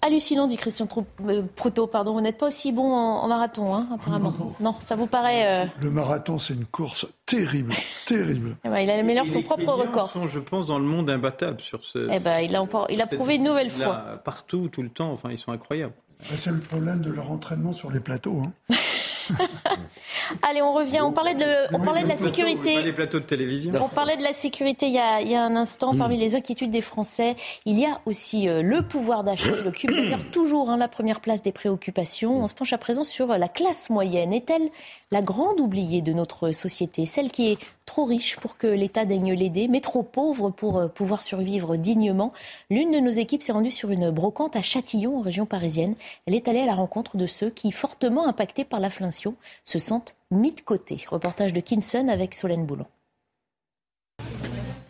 Hallucinant, 0.00 0.46
dit 0.46 0.56
Christian 0.56 0.86
euh, 1.26 1.42
Proto. 1.56 1.86
Pardon, 1.86 2.12
vous 2.12 2.20
n'êtes 2.20 2.38
pas 2.38 2.46
aussi 2.46 2.70
bon 2.70 2.92
en, 2.92 3.26
marathon, 3.26 3.74
hein, 3.74 3.86
apparemment. 3.92 4.32
Non, 4.60 4.74
ça 4.80 4.94
vous 4.94 5.06
paraît. 5.06 5.64
Euh, 5.64 5.66
le 5.80 5.90
marathon, 5.90 6.38
c'est 6.38 6.54
une 6.54 6.66
course 6.66 7.06
terrible, 7.26 7.74
terrible. 8.06 8.56
Eh 8.64 8.68
ben, 8.68 8.78
il 8.78 8.90
amélioré 8.90 9.28
son 9.28 9.42
propre 9.42 9.72
record. 9.72 10.10
Sont, 10.10 10.28
je 10.28 10.38
pense, 10.38 10.66
dans 10.66 10.78
le 10.78 10.84
monde 10.84 11.10
imbattable 11.10 11.60
sur 11.60 11.84
ce. 11.84 12.08
Eh 12.12 12.20
ben, 12.20 12.38
il 12.40 12.54
a, 12.54 12.62
il 12.90 13.00
a 13.00 13.06
prouvé 13.06 13.36
une 13.36 13.44
nouvelle 13.44 13.70
fois. 13.70 14.20
Partout, 14.24 14.68
tout 14.68 14.82
le 14.82 14.90
temps. 14.90 15.10
Enfin, 15.10 15.30
ils 15.30 15.38
sont 15.38 15.52
incroyables. 15.52 15.94
C'est 16.34 16.50
le 16.50 16.58
problème 16.58 17.00
de 17.00 17.10
leur 17.10 17.30
entraînement 17.30 17.72
sur 17.72 17.90
les 17.90 18.00
plateaux. 18.00 18.42
Hein. 18.44 18.74
Allez, 20.42 20.62
on 20.62 20.72
revient. 20.72 21.00
On 21.02 21.12
parlait 21.12 21.34
de, 21.34 21.74
on 21.74 21.80
parlait 21.80 22.02
de 22.02 22.08
la 22.08 22.16
sécurité. 22.16 22.82
les 22.82 22.92
plateaux 22.92 23.20
de 23.20 23.24
télévision. 23.24 23.72
On 23.80 23.88
parlait 23.88 24.16
de 24.16 24.22
la 24.22 24.32
sécurité 24.32 24.86
il 24.86 24.94
y 24.94 24.98
a, 24.98 25.20
il 25.20 25.30
y 25.30 25.34
a 25.34 25.42
un 25.42 25.56
instant. 25.56 25.96
Parmi 25.96 26.16
les 26.16 26.36
inquiétudes 26.36 26.70
des 26.70 26.80
Français, 26.80 27.36
il 27.64 27.78
y 27.78 27.86
a 27.86 28.00
aussi 28.06 28.48
euh, 28.48 28.62
le 28.62 28.82
pouvoir 28.82 29.24
d'achat. 29.24 29.52
Il 29.60 29.66
occupe 29.66 29.90
d'ailleurs 29.90 30.30
toujours 30.30 30.70
hein, 30.70 30.76
la 30.76 30.88
première 30.88 31.20
place 31.20 31.42
des 31.42 31.52
préoccupations. 31.52 32.42
On 32.42 32.46
se 32.46 32.54
penche 32.54 32.72
à 32.72 32.78
présent 32.78 33.04
sur 33.04 33.26
la 33.26 33.48
classe 33.48 33.90
moyenne. 33.90 34.32
Est-elle 34.32 34.70
la 35.10 35.22
grande 35.22 35.60
oubliée 35.60 36.02
de 36.02 36.12
notre 36.12 36.52
société 36.52 37.06
Celle 37.06 37.30
qui 37.30 37.48
est 37.48 37.58
trop 37.86 38.04
riche 38.04 38.36
pour 38.36 38.56
que 38.56 38.66
l'État 38.66 39.04
daigne 39.04 39.32
l'aider, 39.32 39.68
mais 39.68 39.80
trop 39.80 40.02
pauvre 40.02 40.50
pour 40.50 40.78
euh, 40.78 40.88
pouvoir 40.88 41.22
survivre 41.22 41.76
dignement. 41.76 42.32
L'une 42.70 42.90
de 42.90 42.98
nos 42.98 43.10
équipes 43.10 43.42
s'est 43.42 43.52
rendue 43.52 43.70
sur 43.70 43.90
une 43.90 44.10
brocante 44.10 44.56
à 44.56 44.62
Châtillon, 44.62 45.18
en 45.18 45.20
région 45.22 45.46
parisienne. 45.46 45.94
Elle 46.26 46.34
est 46.34 46.48
allée 46.48 46.60
à 46.60 46.66
la 46.66 46.74
rencontre 46.74 47.16
de 47.16 47.26
ceux 47.26 47.50
qui, 47.50 47.72
fortement 47.72 48.26
impactés 48.26 48.64
par 48.64 48.80
l'inflation, 48.80 49.34
se 49.64 49.78
sentent 49.78 50.14
mis 50.30 50.52
de 50.52 50.60
côté. 50.60 50.98
Reportage 51.08 51.52
de 51.52 51.60
Kinson 51.60 52.08
avec 52.08 52.34
Solène 52.34 52.66
Boulon. 52.66 52.86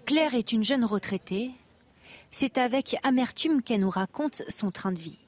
Claire 0.04 0.34
est 0.34 0.52
une 0.52 0.64
jeune 0.64 0.84
retraitée. 0.84 1.52
C'est 2.30 2.58
avec 2.58 2.96
amertume 3.04 3.62
qu'elle 3.62 3.80
nous 3.80 3.90
raconte 3.90 4.42
son 4.48 4.70
train 4.70 4.92
de 4.92 4.98
vie. 4.98 5.27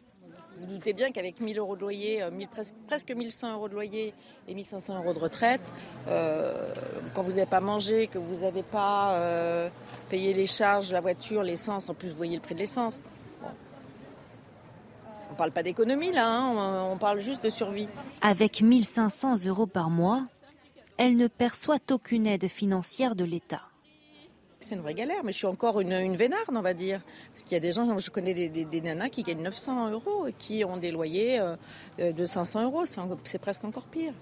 Vous 0.61 0.67
doutez 0.67 0.93
bien 0.93 1.11
qu'avec 1.11 1.41
1000 1.41 1.59
euros 1.59 1.75
de 1.75 1.81
loyer, 1.81 2.23
euh, 2.23 2.31
presque, 2.51 2.75
presque 2.87 3.11
1100 3.11 3.55
euros 3.55 3.69
de 3.69 3.73
loyer 3.73 4.13
et 4.47 4.55
1500 4.55 4.99
euros 4.99 5.15
de 5.15 5.19
retraite, 5.19 5.73
euh, 6.09 6.69
quand 7.15 7.23
vous 7.23 7.33
n'avez 7.33 7.47
pas 7.47 7.61
mangé, 7.61 8.09
que 8.09 8.19
vous 8.19 8.43
n'avez 8.43 8.63
pas 8.63 9.15
euh, 9.15 9.71
payé 10.11 10.35
les 10.35 10.47
charges, 10.47 10.93
la 10.93 11.01
voiture, 11.01 11.43
l'essence, 11.43 11.89
en 11.89 11.95
plus 11.95 12.11
vous 12.11 12.17
voyez 12.17 12.35
le 12.35 12.43
prix 12.43 12.55
de 12.55 12.59
l'essence. 12.61 13.01
On 15.29 15.33
ne 15.33 15.39
parle 15.39 15.53
pas 15.53 15.63
d'économie 15.63 16.13
là, 16.13 16.29
hein, 16.29 16.85
on 16.93 16.99
parle 16.99 17.21
juste 17.21 17.43
de 17.43 17.49
survie. 17.49 17.89
Avec 18.21 18.61
1500 18.61 19.47
euros 19.47 19.67
par 19.67 19.89
mois, 19.89 20.27
elle 20.99 21.17
ne 21.17 21.27
perçoit 21.27 21.79
aucune 21.91 22.27
aide 22.27 22.49
financière 22.49 23.15
de 23.15 23.25
l'État. 23.25 23.70
C'est 24.61 24.75
une 24.75 24.83
vraie 24.83 24.95
galère, 24.95 25.25
mais 25.25 25.33
je 25.33 25.39
suis 25.39 25.47
encore 25.47 25.81
une, 25.81 26.17
vénarde, 26.17 26.51
on 26.55 26.61
va 26.61 26.75
dire. 26.75 27.01
Parce 27.33 27.43
qu'il 27.43 27.53
y 27.53 27.57
a 27.57 27.61
des 27.61 27.73
gens, 27.73 27.97
je 27.97 28.11
connais 28.11 28.35
des, 28.35 28.81
nanas 28.83 29.09
qui 29.09 29.23
gagnent 29.23 29.43
900 29.43 29.91
euros 29.91 30.27
et 30.27 30.35
qui 30.35 30.65
ont 30.65 30.77
des 30.77 30.91
loyers 30.91 31.41
euh, 31.41 32.13
de 32.13 32.25
500 32.27 32.65
euros. 32.65 32.85
C'est 33.25 33.39
presque 33.39 33.65
encore 33.65 33.87
pire. 33.87 34.13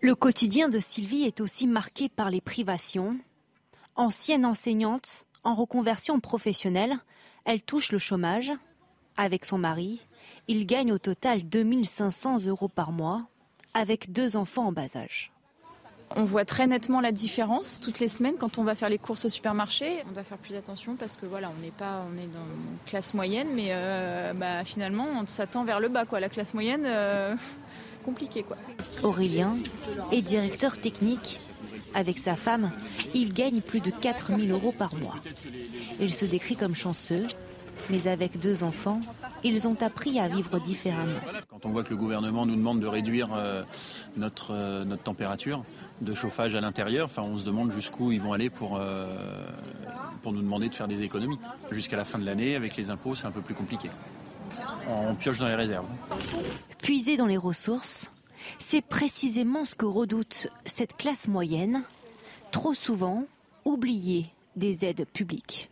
Le 0.00 0.14
quotidien 0.14 0.68
de 0.68 0.78
Sylvie 0.78 1.24
est 1.24 1.40
aussi 1.40 1.66
marqué 1.66 2.08
par 2.08 2.30
les 2.30 2.40
privations. 2.40 3.18
Ancienne 3.96 4.46
enseignante, 4.46 5.26
en 5.42 5.56
reconversion 5.56 6.20
professionnelle, 6.20 6.94
elle 7.44 7.62
touche 7.62 7.90
le 7.90 7.98
chômage. 7.98 8.52
Avec 9.16 9.44
son 9.44 9.58
mari, 9.58 10.00
il 10.46 10.64
gagne 10.64 10.92
au 10.92 10.98
total 10.98 11.42
2500 11.42 12.46
euros 12.46 12.68
par 12.68 12.92
mois, 12.92 13.26
avec 13.74 14.12
deux 14.12 14.36
enfants 14.36 14.66
en 14.66 14.72
bas 14.72 14.96
âge. 14.96 15.32
On 16.16 16.24
voit 16.24 16.44
très 16.44 16.66
nettement 16.66 17.00
la 17.00 17.12
différence 17.12 17.80
toutes 17.80 18.00
les 18.00 18.08
semaines 18.08 18.34
quand 18.38 18.58
on 18.58 18.64
va 18.64 18.74
faire 18.74 18.88
les 18.88 18.98
courses 18.98 19.26
au 19.26 19.28
supermarché. 19.28 20.02
On 20.08 20.12
doit 20.12 20.24
faire 20.24 20.38
plus 20.38 20.54
attention 20.56 20.96
parce 20.96 21.16
que 21.16 21.26
voilà, 21.26 21.50
on 21.56 21.62
n'est 21.62 21.70
pas, 21.70 22.04
on 22.10 22.16
est 22.16 22.26
dans 22.26 22.38
une 22.38 22.78
classe 22.86 23.14
moyenne, 23.14 23.48
mais 23.54 23.68
euh, 23.70 24.32
bah, 24.32 24.64
finalement, 24.64 25.06
on 25.20 25.26
s'attend 25.26 25.64
vers 25.64 25.80
le 25.80 25.88
bas. 25.88 26.06
Quoi. 26.06 26.20
La 26.20 26.28
classe 26.28 26.54
moyenne, 26.54 26.84
euh, 26.86 27.34
compliqué. 28.04 28.42
Quoi. 28.42 28.56
Aurélien 29.02 29.56
est 30.12 30.22
directeur 30.22 30.78
technique. 30.78 31.40
Avec 31.94 32.18
sa 32.18 32.36
femme, 32.36 32.70
il 33.14 33.32
gagne 33.32 33.62
plus 33.62 33.80
de 33.80 33.90
4000 33.90 34.50
euros 34.50 34.74
par 34.76 34.94
mois. 34.94 35.16
Il 36.00 36.12
se 36.12 36.26
décrit 36.26 36.54
comme 36.54 36.74
chanceux, 36.74 37.26
mais 37.90 38.06
avec 38.06 38.38
deux 38.38 38.62
enfants, 38.64 39.00
ils 39.44 39.66
ont 39.68 39.76
appris 39.80 40.18
à 40.18 40.28
vivre 40.28 40.60
différemment. 40.60 41.18
Quand 41.48 41.64
on 41.66 41.70
voit 41.70 41.84
que 41.84 41.90
le 41.90 41.96
gouvernement 41.96 42.46
nous 42.46 42.56
demande 42.56 42.80
de 42.80 42.86
réduire 42.86 43.28
euh, 43.34 43.62
notre, 44.16 44.52
euh, 44.52 44.84
notre 44.84 45.02
température 45.02 45.62
de 46.00 46.14
chauffage 46.14 46.54
à 46.54 46.60
l'intérieur, 46.60 47.06
enfin, 47.06 47.22
on 47.22 47.38
se 47.38 47.44
demande 47.44 47.72
jusqu'où 47.72 48.12
ils 48.12 48.20
vont 48.20 48.32
aller 48.32 48.50
pour, 48.50 48.76
euh, 48.76 49.16
pour 50.22 50.32
nous 50.32 50.42
demander 50.42 50.68
de 50.68 50.74
faire 50.74 50.88
des 50.88 51.02
économies. 51.02 51.38
Jusqu'à 51.70 51.96
la 51.96 52.04
fin 52.04 52.18
de 52.18 52.24
l'année, 52.24 52.56
avec 52.56 52.76
les 52.76 52.90
impôts, 52.90 53.14
c'est 53.14 53.26
un 53.26 53.32
peu 53.32 53.40
plus 53.42 53.54
compliqué. 53.54 53.90
On 54.88 55.14
pioche 55.14 55.38
dans 55.38 55.48
les 55.48 55.54
réserves. 55.54 55.86
Puiser 56.78 57.16
dans 57.16 57.26
les 57.26 57.36
ressources, 57.36 58.10
c'est 58.58 58.82
précisément 58.82 59.64
ce 59.64 59.74
que 59.74 59.86
redoute 59.86 60.48
cette 60.64 60.96
classe 60.96 61.28
moyenne, 61.28 61.82
trop 62.50 62.74
souvent 62.74 63.24
oubliée 63.64 64.26
des 64.56 64.84
aides 64.84 65.06
publiques. 65.12 65.70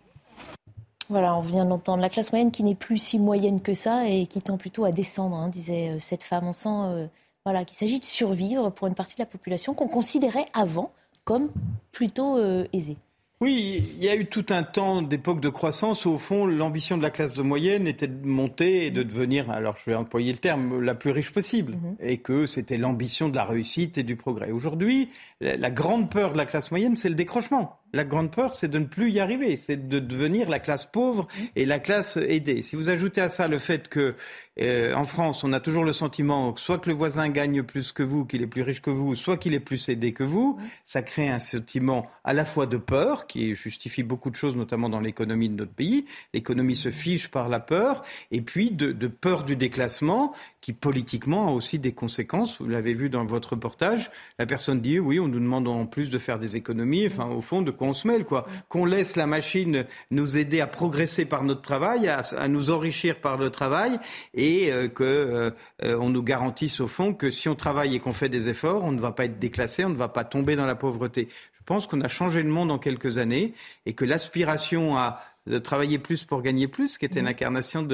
Voilà, 1.08 1.36
on 1.36 1.40
vient 1.40 1.64
d'entendre 1.64 2.02
la 2.02 2.08
classe 2.08 2.32
moyenne 2.32 2.50
qui 2.50 2.64
n'est 2.64 2.74
plus 2.74 2.98
si 2.98 3.18
moyenne 3.18 3.60
que 3.60 3.74
ça 3.74 4.08
et 4.08 4.26
qui 4.26 4.42
tend 4.42 4.56
plutôt 4.56 4.84
à 4.84 4.92
descendre, 4.92 5.36
hein, 5.36 5.48
disait 5.48 5.90
euh, 5.90 5.98
cette 5.98 6.22
femme. 6.22 6.48
On 6.48 6.52
sent 6.52 6.68
euh, 6.68 7.06
voilà, 7.44 7.64
qu'il 7.64 7.76
s'agit 7.76 8.00
de 8.00 8.04
survivre 8.04 8.70
pour 8.70 8.88
une 8.88 8.94
partie 8.94 9.14
de 9.14 9.22
la 9.22 9.26
population 9.26 9.74
qu'on 9.74 9.88
considérait 9.88 10.46
avant 10.52 10.92
comme 11.24 11.50
plutôt 11.92 12.38
euh, 12.38 12.66
aisée. 12.72 12.96
Oui, 13.42 13.92
il 13.98 14.02
y 14.02 14.08
a 14.08 14.16
eu 14.16 14.26
tout 14.26 14.46
un 14.48 14.62
temps 14.62 15.02
d'époque 15.02 15.40
de 15.40 15.50
croissance 15.50 16.06
où, 16.06 16.10
au 16.10 16.18
fond, 16.18 16.46
l'ambition 16.46 16.96
de 16.96 17.02
la 17.02 17.10
classe 17.10 17.34
de 17.34 17.42
moyenne 17.42 17.86
était 17.86 18.06
de 18.06 18.26
monter 18.26 18.86
et 18.86 18.90
de 18.90 19.02
devenir, 19.02 19.50
alors 19.50 19.76
je 19.76 19.90
vais 19.90 19.94
employer 19.94 20.32
le 20.32 20.38
terme, 20.38 20.80
la 20.80 20.94
plus 20.94 21.10
riche 21.10 21.32
possible. 21.32 21.74
Mhm. 21.74 21.96
Et 22.00 22.16
que 22.18 22.46
c'était 22.46 22.78
l'ambition 22.78 23.28
de 23.28 23.36
la 23.36 23.44
réussite 23.44 23.98
et 23.98 24.04
du 24.04 24.16
progrès. 24.16 24.52
Aujourd'hui, 24.52 25.10
la 25.42 25.70
grande 25.70 26.10
peur 26.10 26.32
de 26.32 26.38
la 26.38 26.46
classe 26.46 26.70
moyenne, 26.70 26.96
c'est 26.96 27.10
le 27.10 27.14
décrochement. 27.14 27.78
La 27.92 28.04
grande 28.04 28.30
peur, 28.30 28.56
c'est 28.56 28.68
de 28.68 28.78
ne 28.78 28.84
plus 28.84 29.10
y 29.10 29.20
arriver, 29.20 29.56
c'est 29.56 29.88
de 29.88 30.00
devenir 30.00 30.48
la 30.48 30.58
classe 30.58 30.84
pauvre 30.84 31.28
et 31.54 31.64
la 31.64 31.78
classe 31.78 32.16
aidée. 32.16 32.60
Si 32.60 32.76
vous 32.76 32.88
ajoutez 32.88 33.20
à 33.20 33.28
ça 33.28 33.46
le 33.48 33.58
fait 33.58 33.88
que 33.88 34.14
euh, 34.60 34.92
en 34.94 35.04
France, 35.04 35.44
on 35.44 35.52
a 35.52 35.60
toujours 35.60 35.84
le 35.84 35.92
sentiment 35.92 36.52
que 36.52 36.60
soit 36.60 36.78
que 36.78 36.88
le 36.88 36.94
voisin 36.94 37.28
gagne 37.28 37.62
plus 37.62 37.92
que 37.92 38.02
vous, 38.02 38.24
qu'il 38.24 38.42
est 38.42 38.46
plus 38.46 38.62
riche 38.62 38.82
que 38.82 38.90
vous, 38.90 39.14
soit 39.14 39.36
qu'il 39.36 39.54
est 39.54 39.60
plus 39.60 39.88
aidé 39.88 40.12
que 40.12 40.24
vous, 40.24 40.58
ça 40.82 41.02
crée 41.02 41.28
un 41.28 41.38
sentiment 41.38 42.10
à 42.24 42.32
la 42.32 42.44
fois 42.44 42.66
de 42.66 42.76
peur, 42.76 43.26
qui 43.26 43.54
justifie 43.54 44.02
beaucoup 44.02 44.30
de 44.30 44.36
choses, 44.36 44.56
notamment 44.56 44.88
dans 44.88 45.00
l'économie 45.00 45.48
de 45.48 45.54
notre 45.54 45.72
pays. 45.72 46.06
L'économie 46.34 46.76
se 46.76 46.90
fiche 46.90 47.28
par 47.28 47.48
la 47.48 47.60
peur, 47.60 48.02
et 48.32 48.40
puis 48.40 48.72
de, 48.72 48.92
de 48.92 49.06
peur 49.06 49.44
du 49.44 49.56
déclassement, 49.56 50.34
qui 50.60 50.72
politiquement 50.72 51.48
a 51.48 51.52
aussi 51.52 51.78
des 51.78 51.92
conséquences. 51.92 52.60
Vous 52.60 52.68
l'avez 52.68 52.94
vu 52.94 53.10
dans 53.10 53.24
votre 53.24 53.50
reportage. 53.50 54.10
La 54.38 54.46
personne 54.46 54.80
dit 54.80 54.98
oui, 54.98 55.20
on 55.20 55.28
nous 55.28 55.38
demande 55.38 55.68
en 55.68 55.86
plus 55.86 56.10
de 56.10 56.18
faire 56.18 56.38
des 56.38 56.56
économies, 56.56 57.06
enfin 57.06 57.26
au 57.26 57.40
fond 57.40 57.62
de 57.62 57.70
qu'on 57.76 57.92
se 57.92 58.08
mêle 58.08 58.24
quoi, 58.24 58.46
qu'on 58.68 58.84
laisse 58.84 59.16
la 59.16 59.26
machine 59.26 59.86
nous 60.10 60.36
aider 60.36 60.60
à 60.60 60.66
progresser 60.66 61.24
par 61.24 61.44
notre 61.44 61.62
travail, 61.62 62.08
à, 62.08 62.20
à 62.36 62.48
nous 62.48 62.70
enrichir 62.70 63.20
par 63.20 63.36
le 63.36 63.50
travail, 63.50 63.98
et 64.34 64.72
euh, 64.72 64.88
que 64.88 65.04
euh, 65.04 65.98
on 65.98 66.10
nous 66.10 66.22
garantisse 66.22 66.80
au 66.80 66.88
fond 66.88 67.14
que 67.14 67.30
si 67.30 67.48
on 67.48 67.54
travaille 67.54 67.94
et 67.94 68.00
qu'on 68.00 68.12
fait 68.12 68.28
des 68.28 68.48
efforts, 68.48 68.84
on 68.84 68.92
ne 68.92 69.00
va 69.00 69.12
pas 69.12 69.26
être 69.26 69.38
déclassé, 69.38 69.84
on 69.84 69.90
ne 69.90 69.96
va 69.96 70.08
pas 70.08 70.24
tomber 70.24 70.56
dans 70.56 70.66
la 70.66 70.74
pauvreté. 70.74 71.28
Je 71.30 71.64
pense 71.64 71.86
qu'on 71.86 72.00
a 72.00 72.08
changé 72.08 72.42
le 72.42 72.48
monde 72.48 72.70
en 72.70 72.78
quelques 72.78 73.18
années 73.18 73.52
et 73.86 73.92
que 73.92 74.04
l'aspiration 74.04 74.96
à 74.96 75.20
de 75.46 75.58
travailler 75.58 75.98
plus 75.98 76.24
pour 76.24 76.42
gagner 76.42 76.68
plus, 76.68 76.98
qui 76.98 77.04
était 77.04 77.22
mmh. 77.22 77.26
l'incarnation 77.26 77.88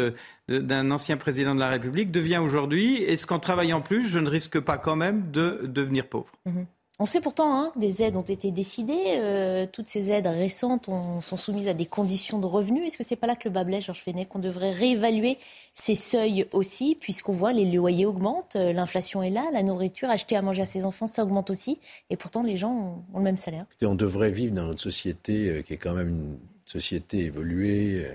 d'un 0.48 0.90
ancien 0.90 1.16
président 1.16 1.54
de 1.54 1.60
la 1.60 1.68
République, 1.68 2.10
devient 2.10 2.38
aujourd'hui, 2.38 3.02
est-ce 3.02 3.26
qu'en 3.26 3.38
travaillant 3.38 3.80
plus, 3.80 4.08
je 4.08 4.18
ne 4.18 4.28
risque 4.28 4.58
pas 4.58 4.78
quand 4.78 4.96
même 4.96 5.30
de 5.30 5.60
devenir 5.64 6.06
pauvre? 6.06 6.32
Mmh. 6.46 6.62
On 7.02 7.06
sait 7.06 7.20
pourtant 7.20 7.52
hein, 7.52 7.72
des 7.74 8.04
aides 8.04 8.14
ont 8.14 8.20
été 8.20 8.52
décidées. 8.52 9.16
Euh, 9.18 9.66
toutes 9.66 9.88
ces 9.88 10.12
aides 10.12 10.28
récentes 10.28 10.86
sont 10.86 11.36
soumises 11.36 11.66
à 11.66 11.74
des 11.74 11.84
conditions 11.84 12.38
de 12.38 12.46
revenus. 12.46 12.86
Est-ce 12.86 12.96
que 12.96 13.02
c'est 13.02 13.16
pas 13.16 13.26
là 13.26 13.34
que 13.34 13.48
le 13.48 13.52
bas 13.52 13.64
blesse, 13.64 13.86
Georges 13.86 14.02
Fenech, 14.02 14.28
qu'on 14.28 14.38
devrait 14.38 14.70
réévaluer 14.70 15.36
ces 15.74 15.96
seuils 15.96 16.46
aussi, 16.52 16.96
puisqu'on 17.00 17.32
voit 17.32 17.52
les 17.52 17.64
loyers 17.64 18.06
augmentent, 18.06 18.54
euh, 18.54 18.72
l'inflation 18.72 19.20
est 19.20 19.30
là, 19.30 19.42
la 19.52 19.64
nourriture, 19.64 20.10
acheter 20.10 20.36
à 20.36 20.42
manger 20.42 20.62
à 20.62 20.64
ses 20.64 20.84
enfants, 20.84 21.08
ça 21.08 21.24
augmente 21.24 21.50
aussi, 21.50 21.80
et 22.08 22.16
pourtant 22.16 22.44
les 22.44 22.56
gens 22.56 23.02
ont, 23.12 23.18
le 23.18 23.24
même 23.24 23.36
salaire. 23.36 23.66
on 23.82 23.96
devrait 23.96 24.30
vivre 24.30 24.54
dans 24.54 24.66
notre 24.66 24.80
société 24.80 25.48
euh, 25.48 25.62
qui 25.62 25.72
est 25.72 25.78
quand 25.78 25.94
même 25.94 26.08
une 26.08 26.38
société 26.66 27.24
évoluée, 27.24 28.06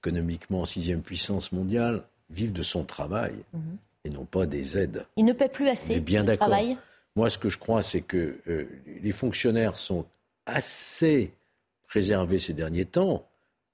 économiquement 0.00 0.64
sixième 0.64 1.02
puissance 1.02 1.50
mondiale, 1.50 2.04
vivre 2.30 2.52
de 2.52 2.62
son 2.62 2.84
travail 2.84 3.34
mhm. 3.52 3.78
et 4.04 4.10
non 4.10 4.26
pas 4.26 4.46
des 4.46 4.78
aides. 4.78 5.06
Il 5.16 5.24
ne 5.24 5.32
paie 5.32 5.48
plus 5.48 5.66
assez 5.66 5.98
bien 5.98 6.22
de 6.22 6.36
travail 6.36 6.78
Moi, 7.18 7.30
ce 7.30 7.38
que 7.38 7.48
je 7.48 7.58
crois, 7.58 7.82
c'est 7.82 8.00
que 8.00 8.36
euh, 8.46 8.68
les 9.02 9.10
fonctionnaires 9.10 9.76
sont 9.76 10.06
assez 10.46 11.32
préservés 11.88 12.38
ces 12.38 12.52
derniers 12.52 12.84
temps, 12.84 13.26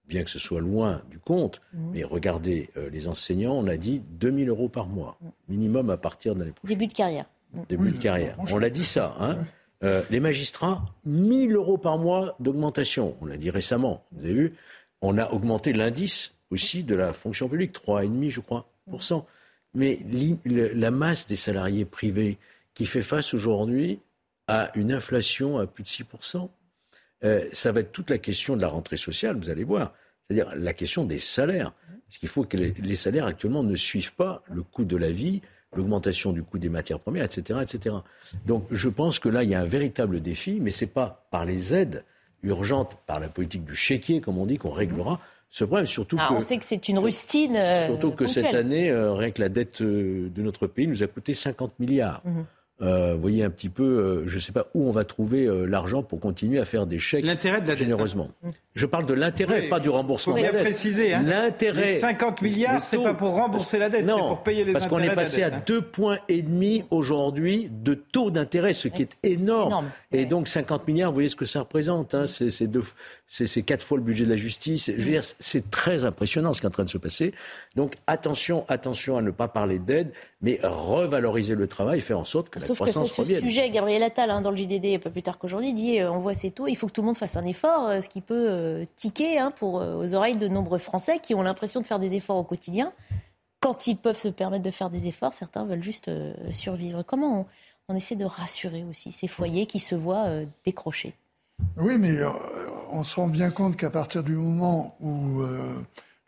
bien 0.09 0.25
que 0.25 0.31
ce 0.31 0.39
soit 0.39 0.63
loin 0.63 1.03
du 1.11 1.19
compte. 1.19 1.61
Mhm. 1.75 1.91
Mais 1.93 2.05
regardez, 2.05 2.71
euh, 2.79 2.89
les 2.89 3.07
enseignants, 3.07 3.53
on 3.53 3.67
a 3.67 3.77
dit 3.77 4.01
2000 4.13 4.49
euros 4.49 4.71
par 4.71 4.87
mois, 4.87 5.19
mhm. 5.21 5.31
minimum 5.51 5.91
à 5.91 5.99
partir 5.99 6.35
de 6.35 6.41
l'année 6.41 6.53
prochaine. 6.53 6.79
Début 6.79 6.91
de 6.91 6.97
carrière. 6.97 7.27
Début 7.69 7.91
de 7.91 7.99
carrière. 7.99 8.35
On 8.51 8.57
l'a 8.57 8.71
dit 8.71 8.83
ça. 8.83 9.15
Hein 9.21 9.37
euh, 9.83 10.01
les 10.09 10.21
magistrats, 10.21 10.83
1000 11.05 11.55
euros 11.55 11.77
par 11.77 11.99
mois 11.99 12.37
d'augmentation. 12.41 13.15
On 13.21 13.27
l'a 13.27 13.37
dit 13.37 13.51
récemment. 13.51 14.07
Vous 14.13 14.25
avez 14.25 14.33
vu 14.33 14.55
On 15.03 15.19
a 15.19 15.31
augmenté 15.33 15.75
l'indice 15.75 16.33
aussi 16.51 16.83
de 16.83 16.95
la 16.95 17.13
fonction 17.13 17.47
publique, 17.51 17.75
3,5 17.75 18.31
je 18.31 18.41
crois, 18.41 18.67
Mais 19.75 19.99
la 20.47 20.91
masse 20.91 21.27
des 21.27 21.37
salariés 21.37 21.85
privés 21.85 22.39
qui 22.75 22.87
fait 22.87 23.03
face 23.03 23.35
aujourd'hui 23.35 24.01
à 24.47 24.71
une 24.75 24.93
inflation 24.93 25.59
à 25.59 25.67
plus 25.67 25.83
de 25.83 25.89
6 25.89 26.05
euh, 27.25 27.49
ça 27.53 27.73
va 27.73 27.81
être 27.81 27.93
toute 27.93 28.11
la 28.11 28.19
question 28.19 28.57
de 28.57 28.61
la 28.61 28.69
rentrée 28.69 28.99
sociale, 28.99 29.37
vous 29.37 29.49
allez 29.49 29.65
voir. 29.65 29.95
C'est-à-dire 30.27 30.55
la 30.55 30.75
question 30.75 31.05
des 31.05 31.19
salaires. 31.19 31.73
Parce 32.07 32.19
qu'il 32.19 32.29
faut 32.29 32.45
que 32.45 32.57
les 32.57 32.97
salaires 32.97 33.25
actuellement 33.25 33.63
ne 33.63 33.77
suivent 33.77 34.15
pas 34.15 34.43
le 34.53 34.63
coût 34.63 34.85
de 34.85 34.97
la 34.97 35.11
vie, 35.11 35.41
l'augmentation 35.77 36.33
du 36.33 36.43
coût 36.43 36.59
des 36.59 36.69
matières 36.69 37.01
premières, 37.01 37.25
etc., 37.25 37.61
etc. 37.63 37.97
Donc 38.47 38.67
je 38.71 38.89
pense 38.89 39.19
que 39.19 39.29
là, 39.29 39.43
il 39.43 39.51
y 39.51 39.55
a 39.55 39.61
un 39.61 39.67
véritable 39.67 40.21
défi, 40.21 40.59
mais 40.61 40.71
ce 40.71 40.85
n'est 40.85 40.91
pas 40.91 41.27
par 41.31 41.45
les 41.45 41.75
aides 41.75 42.05
urgentes, 42.43 42.97
par 43.07 43.21
la 43.21 43.29
politique 43.29 43.65
du 43.65 43.75
chéquier, 43.75 44.21
comme 44.21 44.39
on 44.39 44.47
dit, 44.47 44.59
qu'on 44.59 44.71
réglera 44.71 45.21
ce 45.51 45.65
problème. 45.65 45.87
Surtout 45.87 46.17
ah, 46.21 46.29
que, 46.29 46.35
on 46.35 46.41
sait 46.41 46.59
que 46.59 46.65
c'est 46.65 46.89
une 46.89 46.99
rustine. 46.99 47.57
Euh, 47.57 47.87
surtout 47.87 48.13
que 48.13 48.27
cette 48.27 48.55
année, 48.55 48.91
euh, 48.91 49.15
rien 49.15 49.31
que 49.31 49.41
la 49.41 49.49
dette 49.49 49.81
euh, 49.81 50.29
de 50.29 50.43
notre 50.43 50.67
pays 50.67 50.87
nous 50.87 51.03
a 51.03 51.07
coûté 51.07 51.35
50 51.35 51.79
milliards. 51.79 52.21
Mhm. 52.25 52.47
Euh, 52.83 53.15
vous 53.15 53.21
voyez 53.21 53.45
un 53.45 53.51
petit 53.51 53.69
peu, 53.69 53.85
euh, 53.85 54.23
je 54.27 54.35
ne 54.35 54.41
sais 54.41 54.51
pas 54.51 54.67
où 54.75 54.89
on 54.89 54.91
va 54.91 55.05
trouver 55.05 55.47
euh, 55.47 55.65
l'argent 55.65 56.03
pour 56.03 56.19
continuer 56.19 56.59
à 56.59 56.65
faire 56.65 56.87
des 56.87 56.99
chèques 56.99 57.25
l'intérêt 57.25 57.61
de 57.61 57.69
la 57.69 57.77
généreusement. 57.77 58.31
Dette, 58.43 58.51
hein. 58.51 58.59
Je 58.75 58.87
parle 58.87 59.07
de 59.07 59.15
l'intérêt, 59.15 59.69
pas 59.69 59.79
du 59.79 59.89
remboursement. 59.89 60.37
Il 60.37 60.45
faut 60.45 60.53
bien 60.53 60.61
préciser. 60.61 61.15
Hein. 61.15 61.23
L'intérêt. 61.23 61.95
50 61.95 62.43
milliards, 62.43 62.83
c'est 62.83 62.99
pas 62.99 63.15
pour 63.15 63.31
rembourser 63.31 63.79
la 63.79 63.89
dette, 63.89 64.09
c'est 64.09 64.17
pour 64.17 64.43
payer 64.43 64.65
les 64.65 64.73
parce 64.73 64.87
intérêts. 64.87 65.07
Parce 65.07 65.15
qu'on 65.15 65.23
est 65.23 65.25
passé 65.25 65.43
à 65.45 65.55
hein. 65.55 65.63
deux 65.65 65.83
points 65.83 66.19
et 66.29 66.43
demi 66.43 66.83
aujourd'hui 66.91 67.71
de 67.71 67.95
taux 67.95 68.33
d'intérêt, 68.33 68.73
ce 68.73 68.89
qui 68.89 69.03
est 69.03 69.17
énorme. 69.23 69.89
Et 70.11 70.27
donc 70.27 70.49
50 70.49 70.89
milliards, 70.89 71.11
vous 71.11 71.15
voyez 71.15 71.29
ce 71.29 71.37
que 71.37 71.45
ça 71.45 71.61
représente. 71.61 72.13
Hein. 72.17 72.25
C'est 72.27 73.63
quatre 73.63 73.85
fois 73.85 73.99
le 73.99 74.03
budget 74.03 74.25
de 74.25 74.31
la 74.31 74.37
justice. 74.37 74.87
Je 74.87 75.01
veux 75.01 75.11
dire, 75.11 75.23
c'est 75.39 75.71
très 75.71 76.05
impressionnant 76.05 76.53
ce 76.53 76.61
qui 76.61 76.67
est 76.67 76.69
en 76.69 76.73
train 76.73 76.85
de 76.85 76.91
se 76.91 76.99
passer. 76.99 77.35
Donc 77.77 77.95
attention, 78.09 78.65
attention 78.67 79.17
à 79.17 79.23
ne 79.23 79.31
pas 79.31 79.47
parler 79.47 79.79
d'aide, 79.79 80.11
mais 80.43 80.59
revaloriser 80.65 81.55
le 81.55 81.69
travail, 81.69 82.01
faire 82.01 82.19
en 82.19 82.25
sorte 82.25 82.51
que 82.51 82.59
Sauf 82.75 82.87
que 82.87 82.93
c'est 82.93 83.25
ce 83.25 83.41
sujet, 83.41 83.71
Gabriel 83.71 84.03
Attal, 84.03 84.31
hein, 84.31 84.41
dans 84.41 84.51
le 84.51 84.57
JDD, 84.57 85.01
pas 85.01 85.11
plus 85.11 85.23
tard 85.23 85.39
qu'aujourd'hui, 85.39 85.73
dit 85.73 86.01
euh, 86.01 86.11
on 86.11 86.19
voit 86.19 86.35
ces 86.35 86.51
taux, 86.51 86.67
il 86.67 86.75
faut 86.77 86.87
que 86.87 86.93
tout 86.93 87.03
le 87.03 87.07
monde 87.07 87.17
fasse 87.17 87.37
un 87.37 87.45
effort, 87.45 87.89
euh, 87.89 88.01
ce 88.01 88.09
qui 88.09 88.21
peut 88.21 88.47
euh, 88.49 88.85
tiquer 88.97 89.39
hein, 89.39 89.51
pour, 89.51 89.75
aux 89.75 90.15
oreilles 90.15 90.37
de 90.37 90.49
nombreux 90.49 90.79
Français 90.79 91.19
qui 91.21 91.35
ont 91.35 91.43
l'impression 91.43 91.81
de 91.81 91.87
faire 91.87 91.99
des 91.99 92.17
efforts 92.17 92.37
au 92.37 92.45
quotidien. 92.45 92.93
Quand 93.61 93.87
ils 93.87 93.97
peuvent 93.97 94.19
se 94.19 94.29
permettre 94.29 94.63
de 94.63 94.71
faire 94.71 94.91
des 94.91 95.07
efforts, 95.07 95.33
certains 95.33 95.65
veulent 95.65 95.83
juste 95.83 96.11
survivre. 96.53 97.03
Comment 97.03 97.47
on, 97.89 97.95
essaie 97.95 98.15
de 98.15 98.27
rassurer 98.27 98.85
aussi 98.85 99.11
ces 99.11 99.27
foyers 99.27 99.65
qui 99.65 99.81
se 99.81 99.95
voient 99.95 100.29
décrochés? 100.67 101.15
Oui, 101.79 101.97
mais 101.99 102.19
on 102.93 103.05
se 103.05 103.17
rend 103.17 103.29
bien 103.29 103.51
compte 103.51 103.79
qu'à 103.79 103.89
partir 103.89 104.23
du 104.23 104.35
moment 104.35 104.97
où 105.01 105.43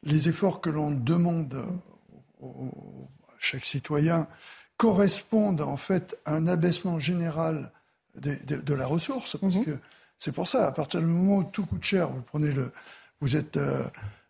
les 0.03 0.29
efforts 0.29 0.63
que 0.63 0.71
l'on 0.71 0.91
demande 0.91 1.63
à 2.43 3.35
chaque 3.39 3.67
citoyen 3.67 4.29
correspondent 4.77 5.63
en 5.63 5.77
fait 5.77 6.19
à 6.25 6.35
un 6.35 6.47
abaissement 6.47 6.99
général 6.99 7.71
de, 8.17 8.75
la 8.75 8.87
ressource. 8.87 9.37
Parce 9.41 9.57
mhm. 9.57 9.65
que 9.65 9.79
c'est 10.19 10.33
pour 10.33 10.49
ça, 10.49 10.67
à 10.67 10.73
partir 10.73 11.01
du 11.01 11.07
moment 11.07 11.39
où 11.39 11.45
tout 11.45 11.67
coûte 11.67 11.85
cher, 11.85 12.11
vous 12.11 12.23
prenez 12.23 12.53
le, 12.53 12.73
vous 13.21 13.37
êtes 13.37 13.57
euh, 13.57 13.83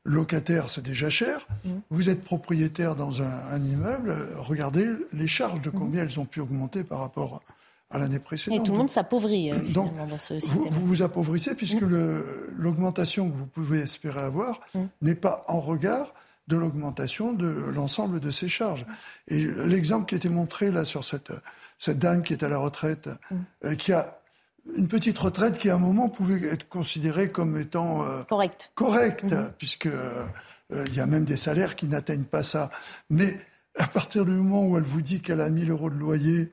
locataire, 0.04 0.70
c'est 0.70 0.82
déjà 0.82 1.10
cher. 1.10 1.46
Mhm. 1.64 1.80
Vous 1.90 2.08
êtes 2.08 2.22
propriétaire 2.22 2.94
dans 2.94 3.22
un, 3.22 3.62
immeuble, 3.62 4.14
regardez 4.36 4.88
les 5.12 5.28
charges 5.28 5.60
de 5.60 5.70
mhm. 5.70 5.78
combien 5.78 6.02
elles 6.02 6.20
ont 6.20 6.26
pu 6.26 6.40
augmenter 6.40 6.84
par 6.84 7.00
rapport 7.00 7.42
à 7.90 7.98
l'année 7.98 8.18
précédente. 8.18 8.60
Et 8.60 8.62
tout 8.64 8.72
le 8.72 8.78
monde 8.78 8.90
s'appauvrit 8.90 9.52
euh, 9.52 9.58
dans 9.72 10.18
ce 10.18 10.40
système. 10.40 10.62
Vous, 10.64 10.80
vous, 10.80 10.86
vous 10.86 11.02
appauvrissez 11.02 11.54
puisque 11.54 11.84
l'augmentation 12.56 13.30
que 13.30 13.36
vous 13.36 13.46
pouvez 13.46 13.80
espérer 13.80 14.20
avoir 14.20 14.60
n'est 15.02 15.14
pas 15.14 15.44
en 15.46 15.60
regard 15.60 16.12
de 16.48 16.56
l'augmentation 16.56 17.32
de 17.32 17.46
l'ensemble 17.46 18.20
de 18.20 18.30
ces 18.30 18.48
charges. 18.48 18.86
Et 19.28 19.44
l'exemple 19.64 20.06
qui 20.06 20.14
était 20.14 20.28
montré 20.28 20.70
là 20.70 20.84
sur 20.84 21.04
cette, 21.04 21.32
cette 21.78 21.98
dame 21.98 22.22
qui 22.22 22.32
est 22.32 22.42
à 22.42 22.48
la 22.48 22.58
retraite, 22.58 23.08
euh, 23.64 23.74
qui 23.74 23.92
a 23.92 24.20
une 24.76 24.88
petite 24.88 25.18
retraite 25.18 25.58
qui 25.58 25.70
à 25.70 25.76
un 25.76 25.78
moment 25.78 26.08
pouvait 26.08 26.44
être 26.46 26.68
considérée 26.68 27.30
comme 27.30 27.56
étant 27.58 28.04
euh, 28.04 28.22
correcte, 28.24 28.72
correct, 28.74 29.24
mm-hmm. 29.24 29.50
puisque 29.58 29.86
euh, 29.86 30.26
il 30.70 30.94
y 30.94 31.00
a 31.00 31.06
même 31.06 31.24
des 31.24 31.36
salaires 31.36 31.76
qui 31.76 31.86
n'atteignent 31.86 32.24
pas 32.24 32.42
ça. 32.42 32.70
Mais 33.10 33.38
à 33.76 33.86
partir 33.86 34.24
du 34.24 34.32
moment 34.32 34.64
où 34.66 34.76
elle 34.76 34.84
vous 34.84 35.02
dit 35.02 35.20
qu'elle 35.20 35.40
a 35.40 35.50
1000 35.50 35.70
euros 35.70 35.90
de 35.90 35.96
loyer, 35.96 36.52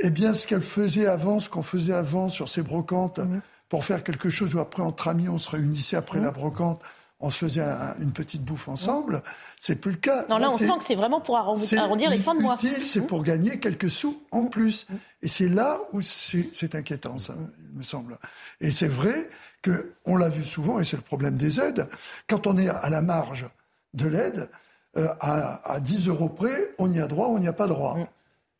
eh 0.00 0.10
bien 0.10 0.34
ce 0.34 0.46
qu'elle 0.46 0.62
faisait 0.62 1.06
avant, 1.06 1.38
ce 1.38 1.48
qu'on 1.48 1.62
faisait 1.62 1.92
avant 1.92 2.28
sur 2.28 2.48
ses 2.48 2.62
brocantes, 2.62 3.18
mm-hmm. 3.18 3.40
pour 3.68 3.84
faire 3.84 4.02
quelque 4.02 4.30
chose 4.30 4.54
où 4.54 4.60
après 4.60 4.82
entre 4.82 5.08
amis 5.08 5.28
on 5.28 5.38
se 5.38 5.50
réunissait 5.50 5.96
après 5.96 6.18
mm-hmm. 6.18 6.24
la 6.24 6.30
brocante, 6.30 6.82
on 7.20 7.30
se 7.30 7.38
faisait 7.38 7.64
une 8.00 8.12
petite 8.12 8.42
bouffe 8.42 8.68
ensemble. 8.68 9.22
C'est 9.58 9.76
plus 9.76 9.92
le 9.92 9.96
cas. 9.96 10.26
Non, 10.28 10.38
là, 10.38 10.50
on 10.50 10.58
sent 10.58 10.78
que 10.78 10.84
c'est 10.84 10.94
vraiment 10.94 11.20
pour 11.20 11.36
arrondir 11.36 12.10
les 12.10 12.18
fins 12.18 12.34
de 12.34 12.40
mois. 12.40 12.56
C'est 12.82 13.06
pour 13.06 13.22
gagner 13.22 13.58
quelques 13.60 13.90
sous 13.90 14.22
en 14.30 14.46
plus. 14.46 14.86
Et 15.22 15.28
c'est 15.28 15.48
là 15.48 15.78
où 15.92 16.02
c'est 16.02 16.74
inquiétant, 16.74 17.16
ça, 17.18 17.34
il 17.72 17.78
me 17.78 17.82
semble. 17.82 18.18
Et 18.60 18.70
c'est 18.70 18.88
vrai 18.88 19.28
qu'on 19.64 20.16
l'a 20.16 20.28
vu 20.28 20.44
souvent, 20.44 20.78
et 20.80 20.84
c'est 20.84 20.96
le 20.96 21.02
problème 21.02 21.36
des 21.36 21.60
aides. 21.60 21.88
Quand 22.28 22.46
on 22.46 22.56
est 22.58 22.68
à 22.68 22.90
la 22.90 23.00
marge 23.00 23.48
de 23.94 24.06
l'aide, 24.08 24.48
euh, 24.96 25.08
à, 25.20 25.80
10 25.80 26.08
euros 26.08 26.28
près, 26.28 26.74
on 26.78 26.92
y 26.92 27.00
a 27.00 27.06
droit 27.06 27.28
on 27.28 27.38
n'y 27.38 27.48
a 27.48 27.52
pas 27.52 27.66
droit. 27.66 27.96
Mm. 27.96 28.06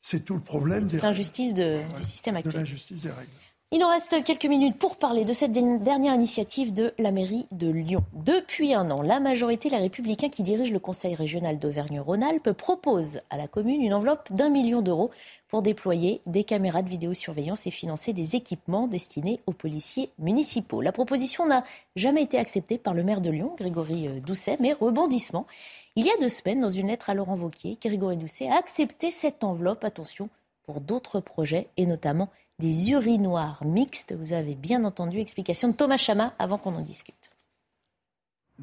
C'est 0.00 0.24
tout 0.24 0.34
le 0.34 0.40
problème 0.40 0.86
des 0.86 1.00
l'injustice 1.00 1.54
du 1.54 1.80
système 2.04 2.36
actuel. 2.36 2.52
De 2.52 2.58
l'injustice 2.58 3.02
des 3.02 3.10
règles. 3.10 3.30
Il 3.74 3.80
nous 3.80 3.88
reste 3.88 4.22
quelques 4.22 4.46
minutes 4.46 4.78
pour 4.78 4.98
parler 4.98 5.24
de 5.24 5.32
cette 5.32 5.50
dernière 5.50 6.14
initiative 6.14 6.72
de 6.72 6.94
la 6.96 7.10
mairie 7.10 7.48
de 7.50 7.68
Lyon. 7.68 8.04
Depuis 8.12 8.72
un 8.72 8.88
an, 8.92 9.02
la 9.02 9.18
majorité, 9.18 9.68
les 9.68 9.78
républicains 9.78 10.28
qui 10.28 10.44
dirigent 10.44 10.72
le 10.72 10.78
conseil 10.78 11.16
régional 11.16 11.58
d'Auvergne-Rhône-Alpes, 11.58 12.52
proposent 12.52 13.20
à 13.30 13.36
la 13.36 13.48
commune 13.48 13.82
une 13.82 13.92
enveloppe 13.92 14.32
d'un 14.32 14.48
million 14.48 14.80
d'euros 14.80 15.10
pour 15.48 15.60
déployer 15.60 16.20
des 16.24 16.44
caméras 16.44 16.82
de 16.82 16.88
vidéosurveillance 16.88 17.66
et 17.66 17.72
financer 17.72 18.12
des 18.12 18.36
équipements 18.36 18.86
destinés 18.86 19.40
aux 19.48 19.52
policiers 19.52 20.08
municipaux. 20.20 20.80
La 20.80 20.92
proposition 20.92 21.44
n'a 21.44 21.64
jamais 21.96 22.22
été 22.22 22.38
acceptée 22.38 22.78
par 22.78 22.94
le 22.94 23.02
maire 23.02 23.20
de 23.20 23.30
Lyon, 23.30 23.56
Grégory 23.58 24.06
euh, 24.06 24.20
Doucet, 24.20 24.56
mais 24.60 24.72
rebondissement. 24.72 25.48
Il 25.96 26.06
y 26.06 26.10
a 26.10 26.16
deux 26.20 26.28
semaines, 26.28 26.60
dans 26.60 26.68
une 26.68 26.86
lettre 26.86 27.10
à 27.10 27.14
Laurent 27.14 27.34
Vauquier, 27.34 27.76
Grégory 27.84 28.18
Doucet 28.18 28.46
a 28.46 28.56
accepté 28.56 29.10
cette 29.10 29.42
enveloppe, 29.42 29.82
attention, 29.82 30.28
pour 30.62 30.80
d'autres 30.80 31.18
projets 31.18 31.66
et 31.76 31.86
notamment 31.86 32.28
des 32.58 32.90
urinoirs 32.90 33.64
mixtes. 33.64 34.14
Vous 34.14 34.32
avez 34.32 34.54
bien 34.54 34.84
entendu, 34.84 35.18
explication 35.18 35.68
de 35.68 35.74
Thomas 35.74 35.96
Chama 35.96 36.34
avant 36.38 36.58
qu'on 36.58 36.74
en 36.74 36.82
discute. 36.82 37.30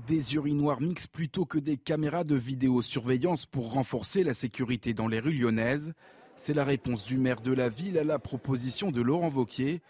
Des 0.08 0.36
urinoirs 0.36 0.80
mixtes 0.80 1.12
plutôt 1.12 1.46
que 1.46 1.58
des 1.58 1.78
caméras 1.78 2.24
de 2.24 2.36
vidéosurveillance 2.36 3.46
pour 3.46 3.74
renforcer 3.74 4.24
la 4.24 4.34
sécurité 4.34 4.94
dans 4.94 5.08
les 5.08 5.20
rues 5.20 5.34
lyonnaises. 5.34 5.94
C'est 6.38 6.54
la 6.54 6.64
réponse 6.64 7.06
du 7.06 7.18
maire 7.18 7.42
de 7.42 7.52
la 7.52 7.68
ville 7.68 7.98
à 7.98 8.06
la 8.06 8.18
proposition 8.18 8.92
de 8.92 9.02
Laurent 9.02 9.30
Vauquier 9.30 9.82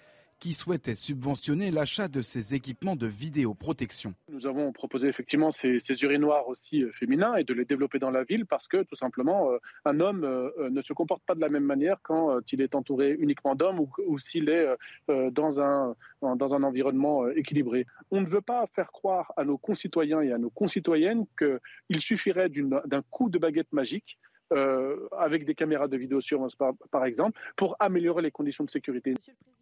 qui 0.41 0.53
souhaitait 0.53 0.95
subventionner 0.95 1.69
l'achat 1.69 2.07
de 2.07 2.23
ces 2.23 2.55
équipements 2.55 2.95
de 2.95 3.05
vidéoprotection. 3.05 4.15
Nous 4.27 4.47
avons 4.47 4.71
proposé 4.71 5.07
effectivement 5.07 5.51
ces, 5.51 5.79
urinoirs 6.01 6.47
aussi 6.47 6.83
euh, 6.83 6.91
féminins 6.93 7.35
et 7.35 7.43
de 7.43 7.53
les 7.53 7.63
développer 7.63 7.99
dans 7.99 8.09
la 8.09 8.23
ville 8.23 8.47
parce 8.47 8.67
que 8.67 8.81
tout 8.81 8.95
simplement 8.95 9.51
euh, 9.51 9.59
un 9.85 9.99
homme 9.99 10.23
euh, 10.23 10.49
ne 10.71 10.81
se 10.81 10.93
comporte 10.93 11.21
pas 11.27 11.35
de 11.35 11.41
la 11.41 11.49
même 11.49 11.63
manière 11.63 11.97
quand 12.01 12.39
il 12.51 12.59
est 12.61 12.73
entouré 12.73 13.15
uniquement 13.19 13.53
d'hommes 13.53 13.85
ou, 14.07 14.19
s'il 14.19 14.49
est 14.49 14.67
dans 15.07 15.59
un, 15.59 15.95
dans 16.21 16.53
un 16.55 16.63
environnement 16.63 17.29
équilibré. 17.29 17.85
On 18.09 18.21
ne 18.21 18.25
veut 18.25 18.41
pas 18.41 18.65
faire 18.75 18.91
croire 18.91 19.31
à 19.37 19.43
nos 19.43 19.59
concitoyens 19.59 20.21
et 20.21 20.31
à 20.31 20.39
nos 20.39 20.49
concitoyennes 20.49 21.25
qu'il 21.37 22.01
suffirait 22.01 22.49
d'un 22.49 23.01
coup 23.11 23.29
de 23.29 23.37
baguette 23.37 23.71
magique 23.71 24.17
euh, 24.51 25.07
avec 25.17 25.45
des 25.45 25.55
caméras 25.55 25.87
de 25.87 25.97
vidéosurveillance 25.97 26.55
par, 26.55 26.73
par 26.91 27.05
exemple, 27.05 27.39
pour 27.55 27.75
améliorer 27.79 28.21
les 28.21 28.31
conditions 28.31 28.63
de 28.63 28.69
sécurité. 28.69 29.13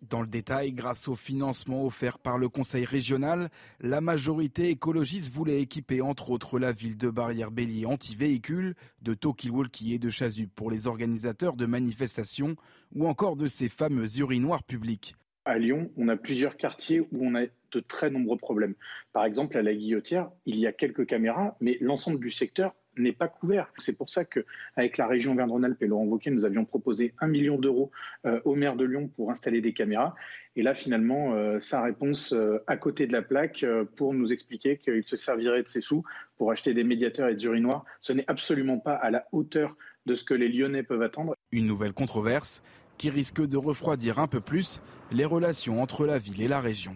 Dans 0.02 0.22
le 0.22 0.28
détail, 0.28 0.72
grâce 0.72 1.08
au 1.08 1.16
financement 1.16 1.86
offert 1.86 2.20
par 2.20 2.38
le 2.38 2.50
Conseil 2.50 2.86
régional, 2.86 3.50
la 3.82 4.02
majorité 4.02 4.70
écologiste 4.70 5.32
voulait 5.32 5.62
équiper 5.62 6.02
entre 6.02 6.32
autres 6.32 6.60
la 6.60 6.72
ville 6.72 6.98
de 6.98 7.10
Barrière-Bélier 7.10 7.86
anti-véhicules, 7.86 8.76
de 9.02 9.14
talkie-walkie 9.14 9.94
et 9.94 10.00
de 10.00 10.10
chasubles 10.10 10.52
pour 10.56 10.72
les 10.72 10.88
organisateurs 10.88 11.56
de 11.56 11.66
manifestations 11.66 12.56
ou 12.96 13.08
encore 13.08 13.36
de 13.36 13.48
ces 13.48 13.70
fameux 13.70 14.18
urinoirs 14.18 14.64
publics. 14.64 15.16
À 15.46 15.58
Lyon, 15.58 15.92
on 15.98 16.10
a 16.10 16.16
plusieurs 16.16 16.58
quartiers 16.58 17.00
où 17.00 17.26
on 17.26 17.36
a 17.36 17.46
de 17.72 17.80
très 17.80 18.10
nombreux 18.10 18.38
problèmes. 18.38 18.76
Par 19.14 19.26
exemple, 19.26 19.58
à 19.58 19.62
la 19.62 19.74
Guillotière, 19.74 20.30
il 20.46 20.60
y 20.60 20.68
a 20.68 20.72
quelques 20.72 21.06
caméras, 21.06 21.56
mais 21.60 21.78
l'ensemble 21.82 22.20
du 22.20 22.32
secteur 22.32 22.74
n'est 22.98 23.14
pas 23.14 23.28
couvert. 23.28 23.72
C'est 23.78 23.94
pour 23.94 24.10
ça 24.10 24.26
qu'avec 24.26 24.98
la 24.98 25.08
région 25.08 25.36
Verne-Rhône-Alpes 25.36 25.82
et 25.82 25.88
Laurent 25.88 26.06
Wauquiez, 26.06 26.32
nous 26.32 26.46
avions 26.46 26.66
proposé 26.66 27.14
un 27.20 27.28
million 27.28 27.58
d'euros 27.58 27.92
euh, 28.26 28.40
au 28.46 28.56
maire 28.56 28.76
de 28.76 28.86
Lyon 28.86 29.10
pour 29.16 29.32
installer 29.32 29.62
des 29.62 29.74
caméras. 29.74 30.16
Et 30.56 30.64
là, 30.64 30.74
finalement, 30.74 31.34
euh, 31.34 31.60
sa 31.60 31.82
réponse 31.82 32.34
euh, 32.34 32.64
à 32.68 32.78
côté 32.78 33.08
de 33.08 33.14
la 33.14 33.22
plaque 33.22 33.66
pour 33.96 34.14
nous 34.14 34.34
expliquer 34.34 34.78
qu'il 34.78 35.04
se 35.04 35.16
servirait 35.16 35.64
de 35.64 35.68
ses 35.68 35.82
sous 35.82 36.04
pour 36.38 36.52
acheter 36.52 36.74
des 36.74 36.84
médiateurs 36.84 37.30
et 37.30 37.36
des 37.36 37.46
urinoirs, 37.46 37.86
ce 38.02 38.14
n'est 38.14 38.26
absolument 38.28 38.80
pas 38.80 38.96
à 38.96 39.12
la 39.12 39.26
hauteur 39.32 39.76
de 40.06 40.16
ce 40.16 40.24
que 40.24 40.34
les 40.34 40.50
Lyonnais 40.50 40.84
peuvent 40.84 41.02
attendre. 41.02 41.36
Une 41.52 41.68
nouvelle 41.68 41.94
controverse 41.94 42.64
qui 42.98 43.10
risque 43.10 43.46
de 43.46 43.58
refroidir 43.58 44.20
un 44.20 44.28
peu 44.28 44.42
plus 44.42 44.82
les 45.12 45.26
relations 45.26 45.82
entre 45.82 46.06
la 46.06 46.20
ville 46.20 46.42
et 46.42 46.48
la 46.48 46.60
région. 46.60 46.96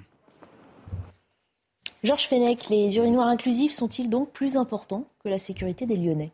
Georges 2.04 2.28
Fenech, 2.28 2.68
les 2.70 2.98
urinoirs 2.98 3.28
inclusifs 3.28 3.72
sont-ils 3.72 4.10
donc 4.10 4.34
plus 4.34 4.58
importants 4.58 5.10
que 5.24 5.30
la 5.30 5.40
sécurité 5.40 5.86
des 5.86 5.96
Lyonnais? 5.96 6.34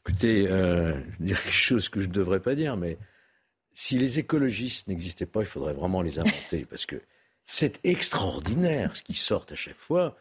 Écoutez, 0.00 0.48
euh, 0.48 0.94
je 1.18 1.24
dire 1.24 1.42
quelque 1.42 1.52
chose 1.52 1.88
que 1.90 2.00
je 2.00 2.08
ne 2.08 2.12
devrais 2.12 2.40
pas 2.40 2.54
dire, 2.54 2.76
mais 2.76 2.96
si 3.74 3.98
les 3.98 4.18
écologistes 4.18 4.88
n'existaient 4.88 5.26
pas, 5.26 5.40
il 5.40 5.46
faudrait 5.46 5.74
vraiment 5.74 6.00
les 6.00 6.18
inventer, 6.18 6.64
parce 6.70 6.86
que 6.86 6.96
c'est 7.44 7.78
extraordinaire 7.84 8.96
ce 8.96 9.02
qui 9.02 9.12
sort 9.12 9.44
à 9.50 9.54
chaque 9.54 9.78
fois. 9.78 10.16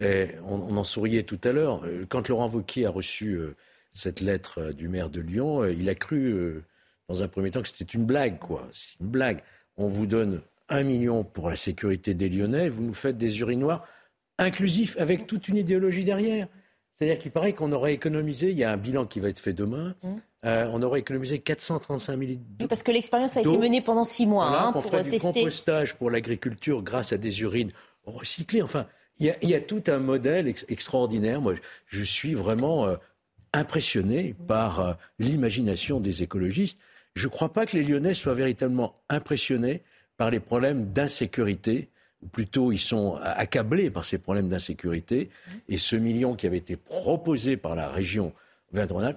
On, 0.00 0.76
en 0.76 0.84
souriait 0.84 1.22
tout 1.22 1.40
à 1.42 1.52
l'heure. 1.52 1.82
Euh, 1.86 2.04
quand 2.06 2.28
Laurent 2.28 2.50
Wauquiez 2.50 2.84
a 2.84 2.90
reçu 2.90 3.32
euh, 3.32 3.56
cette 3.94 4.20
lettre 4.20 4.72
du 4.72 4.88
maire 4.88 5.08
de 5.08 5.22
Lyon, 5.22 5.64
il 5.64 5.88
a 5.88 5.94
cru, 5.94 6.62
dans 7.08 7.22
un 7.22 7.28
premier 7.28 7.50
temps, 7.50 7.62
que 7.62 7.68
c'était 7.68 7.94
une 7.94 8.04
blague, 8.04 8.38
quoi. 8.38 8.68
C'est 8.72 9.00
une 9.00 9.06
blague. 9.06 9.42
On 9.78 9.86
vous 9.86 10.04
donne 10.04 10.42
un 10.68 10.82
million 10.82 11.22
pour 11.22 11.48
la 11.50 11.56
sécurité 11.56 12.14
des 12.14 12.28
Lyonnais, 12.28 12.68
vous 12.68 12.82
nous 12.82 12.94
faites 12.94 13.16
des 13.16 13.40
urinoirs 13.40 13.86
inclusifs 14.38 14.96
avec 14.98 15.26
toute 15.26 15.48
une 15.48 15.56
idéologie 15.56 16.04
derrière. 16.04 16.48
C'est-à-dire 16.94 17.18
qu'il 17.18 17.30
paraît 17.30 17.52
qu'on 17.52 17.72
aurait 17.72 17.92
économisé, 17.92 18.50
il 18.50 18.58
y 18.58 18.64
a 18.64 18.72
un 18.72 18.76
bilan 18.76 19.06
qui 19.06 19.20
va 19.20 19.28
être 19.28 19.38
fait 19.38 19.52
demain, 19.52 19.94
mmh. 20.02 20.08
euh, 20.46 20.70
on 20.72 20.82
aurait 20.82 21.00
économisé 21.00 21.38
435 21.40 22.18
000 22.18 22.30
oui, 22.60 22.66
Parce 22.68 22.82
que 22.82 22.90
l'expérience 22.90 23.36
a 23.36 23.40
été 23.40 23.58
menée 23.58 23.82
pendant 23.82 24.04
six 24.04 24.26
mois 24.26 24.46
hein, 24.46 24.72
pour, 24.72 24.84
faire 24.84 25.04
Du 25.04 25.18
compostage 25.18 25.94
pour 25.94 26.10
l'agriculture 26.10 26.82
grâce 26.82 27.12
à 27.12 27.18
des 27.18 27.42
urines 27.42 27.70
recyclées. 28.04 28.62
Enfin, 28.62 28.86
il 29.18 29.34
y 29.42 29.54
a, 29.54 29.60
tout 29.60 29.82
un 29.88 29.98
modèle 29.98 30.46
extraordinaire. 30.68 31.40
Moi, 31.40 31.54
je 31.86 32.02
suis 32.02 32.34
vraiment 32.34 32.86
euh, 32.86 32.96
impressionné 33.52 34.34
par 34.46 34.80
euh, 34.80 34.92
l'imagination 35.18 36.00
des 36.00 36.22
écologistes. 36.22 36.78
Je 37.14 37.26
ne 37.26 37.30
crois 37.30 37.52
pas 37.52 37.66
que 37.66 37.76
les 37.76 37.82
Lyonnais 37.82 38.14
soient 38.14 38.34
véritablement 38.34 38.94
impressionnés 39.08 39.82
par 40.16 40.30
les 40.30 40.40
problèmes 40.40 40.92
d'insécurité, 40.92 41.88
ou 42.22 42.28
plutôt 42.28 42.72
ils 42.72 42.78
sont 42.78 43.16
accablés 43.22 43.90
par 43.90 44.04
ces 44.04 44.18
problèmes 44.18 44.48
d'insécurité. 44.48 45.30
Et 45.68 45.78
ce 45.78 45.96
million 45.96 46.34
qui 46.34 46.46
avait 46.46 46.56
été 46.56 46.76
proposé 46.76 47.56
par 47.56 47.74
la 47.74 47.88
région 47.88 48.32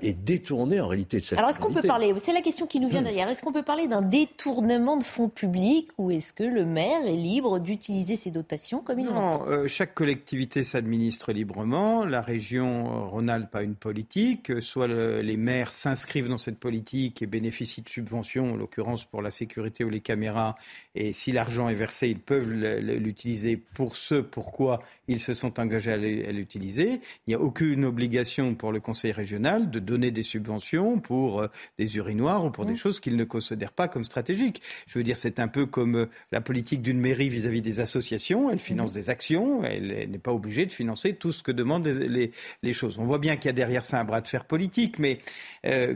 est 0.01 0.14
détourné 0.14 0.80
en 0.80 0.88
réalité 0.88 1.18
de 1.18 1.24
cette 1.24 1.38
Alors 1.38 1.49
est-ce 1.49 1.60
qu'on 1.60 1.74
peut 1.74 1.82
parler, 1.82 2.14
c'est 2.18 2.34
la 2.34 2.41
question 2.41 2.68
qui 2.68 2.80
nous 2.80 2.89
vient 2.89 3.01
hmm. 3.01 3.05
derrière, 3.05 3.30
est-ce 3.30 3.41
qu'on 3.41 3.51
peut 3.51 3.64
parler 3.64 3.88
d'un 3.88 4.01
détournement 4.01 4.97
de 4.97 5.03
fonds 5.03 5.30
publics 5.30 5.89
ou 5.97 6.12
est-ce 6.12 6.34
que 6.34 6.43
le 6.43 6.66
maire 6.66 7.05
est 7.05 7.14
libre 7.14 7.60
d'utiliser 7.60 8.16
ses 8.16 8.32
dotations 8.32 8.80
comme 8.80 8.99
il 8.99 9.05
l'entend? 9.07 9.45
euh, 9.47 9.68
Chaque 9.68 9.93
collectivité 9.93 10.64
s'administre 10.64 11.32
librement, 11.32 12.05
la 12.05 12.22
région 12.22 12.88
euh, 12.88 13.07
Rhône-Alpes 13.07 13.55
a 13.55 13.64
une 13.64 13.76
politique, 13.76 14.51
euh, 14.51 14.62
soit 14.62 14.88
les 14.88 15.38
maires 15.38 15.72
s'inscrivent 15.72 16.30
dans 16.30 16.38
cette 16.38 16.60
politique 16.60 17.22
et 17.22 17.26
bénéficient 17.26 17.82
de 17.82 17.89
subventions, 17.89 18.53
en 18.53 18.55
l'occurrence 18.55 19.05
pour 19.05 19.22
la 19.22 19.32
sécurité 19.32 19.84
ou 19.84 19.89
les 19.89 20.01
caméras, 20.01 20.55
et 20.95 21.14
si 21.14 21.32
l'argent 21.32 21.70
est 21.70 21.74
versé, 21.76 22.10
ils 22.10 22.20
peuvent 22.20 22.49
l'utiliser 22.49 23.57
pour 23.57 23.95
ce 23.95 24.16
pourquoi 24.16 24.82
ils 25.07 25.20
se 25.20 25.34
sont 25.34 25.60
engagés 25.60 25.91
à 25.91 26.32
l'utiliser. 26.32 27.01
Il 27.28 27.30
n'y 27.30 27.36
a 27.36 27.39
aucune 27.39 27.86
obligation 27.86 28.55
pour 28.55 28.72
le 28.72 28.80
conseil 28.80 29.12
régional 29.12 29.49
nationale 29.50 29.72
de 29.72 29.80
donner 29.80 30.12
des 30.12 30.24
subventions 30.24 31.00
pour 31.00 31.45
des 31.78 31.97
urinoirs 31.97 32.45
ou 32.45 32.52
pour 32.52 32.66
des 32.66 32.74
mmh. 32.74 32.78
choses 32.78 33.00
qu'ils 33.00 33.16
ne 33.16 33.24
considèrent 33.24 33.72
pas 33.72 33.88
comme 33.88 34.04
stratégiques. 34.04 34.62
Je 34.88 34.97
veux 34.97 35.04
dire, 35.04 35.18
c'est 35.18 35.39
un 35.39 35.47
peu 35.47 35.66
comme 35.66 36.08
la 36.32 36.41
politique 36.41 36.82
d'une 36.82 37.00
mairie 37.00 37.30
vis-à-vis 37.30 37.62
des 37.62 37.80
associations. 37.80 38.50
Elle 38.50 38.60
finance 38.60 38.91
mmh. 38.91 38.95
des 38.95 39.10
actions, 39.10 39.64
elle, 39.64 40.10
n'est 40.10 40.20
pas 40.20 40.34
obligée 40.34 40.66
de 40.66 40.74
financer 40.74 41.14
tout 41.14 41.32
ce 41.32 41.43
que 41.43 41.52
demandent 41.52 41.88
les, 41.88 42.32
les, 42.64 42.74
choses. 42.74 43.00
On 43.00 43.06
voit 43.06 43.18
bien 43.18 43.36
qu'il 43.36 43.47
y 43.47 43.50
a 43.50 43.54
derrière 43.54 43.84
ça 43.84 44.00
un 44.00 44.04
bras 44.04 44.22
de 44.22 44.28
fer 44.28 44.45
politique, 44.45 45.00
mais 45.00 45.20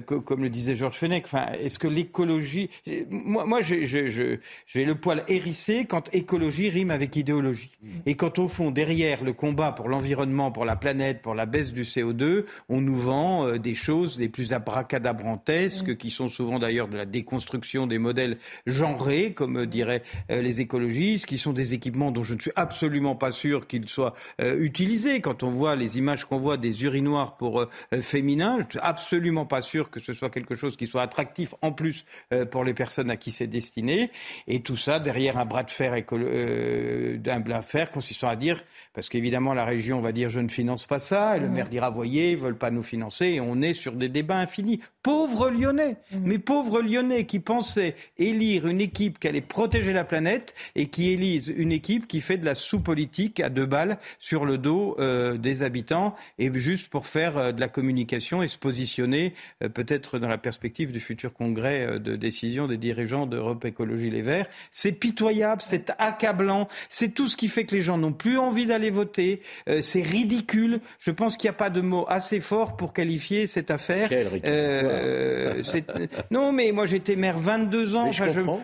comme 0.06 0.44
le 0.44 0.50
disait 0.50 0.76
Georges 0.76 0.98
Fenech, 0.98 1.26
est-ce 1.60 1.80
que 1.80 1.88
l'écologie... 1.88 2.70
Moi, 3.10 3.46
moi 3.46 3.62
j'ai 3.62 4.86
le 4.86 4.96
poil 4.96 5.24
hérissé 5.28 5.86
quand 5.86 6.14
écologie 6.14 6.70
rime 6.70 6.92
avec 6.92 7.16
idéologie. 7.16 7.72
Mmh. 7.82 7.88
Et 8.06 8.16
quand 8.16 8.40
au 8.40 8.48
fond, 8.48 8.72
derrière 8.72 9.24
le 9.24 9.34
combat 9.34 9.72
pour 9.72 9.90
l'environnement, 9.90 10.52
pour 10.52 10.66
la 10.66 10.76
planète, 10.76 11.22
pour 11.22 11.36
la 11.36 11.46
baisse 11.46 11.72
du 11.72 11.84
CO2, 11.84 12.46
on 12.70 12.82
nous 12.82 12.96
vend 12.96 13.33
euh, 13.42 13.58
des 13.58 13.76
choses 13.76 14.20
les 14.20 14.30
plus 14.30 14.54
abracadabrantesques, 14.54 15.90
mmh. 15.90 15.98
qui 15.98 16.10
sont 16.12 16.30
souvent 16.30 16.60
d'ailleurs 16.60 16.88
de 16.88 16.98
la 16.98 17.06
déconstruction 17.06 17.88
des 17.88 17.98
modèles 17.98 18.38
genrés, 18.66 19.34
comme 19.34 19.58
euh, 19.58 19.66
diraient 19.66 20.04
euh, 20.32 20.42
les 20.42 20.62
écologistes, 20.62 21.26
qui 21.26 21.38
sont 21.38 21.54
des 21.54 21.74
équipements 21.74 22.12
dont 22.12 22.24
je 22.24 22.36
ne 22.36 22.40
suis 22.40 22.52
absolument 22.56 23.16
pas 23.16 23.32
sûr 23.32 23.68
qu'ils 23.68 23.90
soient 23.90 24.14
utilisés. 24.40 25.22
Quand 25.22 25.44
on 25.44 25.50
voit 25.50 25.76
les 25.76 25.98
images 25.98 26.26
qu'on 26.26 26.40
voit 26.40 26.58
des 26.58 26.84
urinoirs 26.84 27.38
pour 27.38 27.66
féminins, 28.02 28.58
je 28.60 28.66
ne 28.66 28.70
suis 28.72 28.80
absolument 28.80 29.46
pas 29.46 29.62
sûr 29.62 29.90
que 29.90 30.00
ce 30.00 30.14
soit 30.14 30.30
quelque 30.30 30.56
chose 30.56 30.76
qui 30.76 30.88
soit 30.88 31.02
attractif 31.02 31.56
en 31.62 31.72
plus 31.72 32.06
pour 32.52 32.64
les 32.64 32.74
personnes 32.74 33.10
à 33.10 33.18
qui 33.18 33.32
c'est 33.32 33.48
destiné. 33.48 34.12
Et 34.48 34.62
tout 34.62 34.78
ça 34.78 35.00
derrière 35.00 35.38
un 35.38 35.46
bras 35.46 35.64
de 35.64 35.72
fer, 35.72 35.94
d'un 35.94 37.40
bras 37.40 37.60
de 37.60 37.66
fer 37.66 37.92
consistant 37.92 38.28
à 38.28 38.36
dire, 38.36 38.64
parce 38.94 39.10
qu'évidemment 39.10 39.54
la 39.54 39.66
région 39.66 40.02
va 40.02 40.12
dire 40.12 40.30
je 40.30 40.40
ne 40.40 40.50
finance 40.50 40.86
pas 40.86 41.00
ça, 41.00 41.38
et 41.38 41.40
le 41.40 41.50
maire 41.50 41.70
dira 41.70 41.90
voyez, 41.90 42.32
ils 42.32 42.38
veulent 42.38 42.58
pas 42.58 42.72
nous 42.72 42.84
financer, 42.84 43.23
on 43.24 43.62
est 43.62 43.74
sur 43.74 43.94
des 43.94 44.10
débats 44.10 44.38
infinis. 44.38 44.80
Pauvres 45.02 45.50
Lyonnais, 45.50 45.98
mhm. 46.12 46.22
mais 46.24 46.40
pauvres 46.40 46.82
Lyonnais 46.82 47.26
qui 47.26 47.40
pensaient 47.40 47.96
élire 48.18 48.68
une 48.68 48.82
équipe 48.82 49.20
qui 49.20 49.28
allait 49.28 49.42
protéger 49.42 49.94
la 49.94 50.04
planète 50.04 50.54
et 50.76 50.88
qui 50.88 51.12
élise 51.12 51.54
une 51.56 51.72
équipe 51.72 52.08
qui 52.08 52.22
fait 52.22 52.38
de 52.38 52.46
la 52.46 52.56
sous-politique 52.56 53.40
à 53.40 53.50
deux 53.50 53.66
balles 53.66 53.98
sur 54.20 54.46
le 54.46 54.58
dos 54.58 54.96
euh, 55.00 55.38
des 55.38 55.64
habitants 55.64 56.16
et 56.40 56.52
juste 56.54 56.90
pour 56.90 57.06
faire 57.08 57.38
euh, 57.38 57.52
de 57.52 57.60
la 57.60 57.68
communication 57.68 58.44
et 58.44 58.48
se 58.48 58.58
positionner 58.58 59.34
euh, 59.62 59.70
peut-être 59.70 60.20
dans 60.20 60.30
la 60.30 60.38
perspective 60.38 60.92
du 60.92 61.00
futur 61.00 61.34
congrès 61.34 62.00
de 62.00 62.16
décision 62.16 62.68
des 62.68 62.78
dirigeants 62.78 63.26
d'Europe 63.26 63.66
Écologie 63.66 64.10
Les 64.10 64.22
Verts. 64.22 64.48
C'est 64.72 64.92
pitoyable, 64.92 65.62
c'est 65.62 65.92
accablant, 65.98 66.68
c'est 66.90 67.14
tout 67.14 67.28
ce 67.28 67.38
qui 67.38 67.48
fait 67.48 67.66
que 67.66 67.76
les 67.76 67.82
gens 67.82 67.98
n'ont 67.98 68.14
plus 68.14 68.38
envie 68.38 68.66
d'aller 68.66 68.90
voter. 68.90 69.42
C'est 69.82 70.02
ridicule. 70.02 70.80
Je 71.00 71.12
pense 71.12 71.38
qu'il 71.38 71.48
n'y 71.48 71.56
a 71.56 71.58
pas 71.58 71.70
de 71.70 71.82
mot 71.82 72.06
assez 72.08 72.40
fort 72.40 72.78
pour 72.78 72.94
qualifier 72.94 73.13
cette 73.48 73.72
affaire. 73.72 74.10
Euh, 74.46 75.62
non, 76.32 76.52
mais 76.52 76.72
moi 76.72 76.86
j'étais 76.86 77.16
maire 77.16 77.38
22 77.38 77.96
ans. 77.96 78.12
je, 78.12 78.24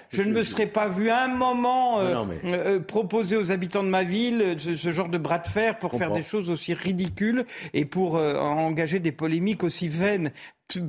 je, 0.09 0.21
ne 0.23 0.31
me 0.31 0.43
serais 0.43 0.67
pas 0.67 0.87
vu 0.87 1.09
un 1.09 1.27
moment 1.27 1.99
euh, 1.99 2.79
proposer 2.79 3.37
aux 3.37 3.51
habitants 3.51 3.83
de 3.83 3.89
ma 3.89 4.03
ville 4.03 4.55
ce, 4.57 4.91
genre 4.91 5.09
de 5.09 5.17
bras 5.17 5.39
de 5.39 5.47
fer 5.47 5.77
pour 5.79 5.93
faire 5.93 6.11
des 6.11 6.23
choses 6.23 6.49
aussi 6.49 6.73
ridicules 6.73 7.45
et 7.73 7.85
pour 7.85 8.15
engager 8.15 8.99
des 8.99 9.11
polémiques 9.11 9.63
aussi 9.63 9.87
vaines 9.87 10.31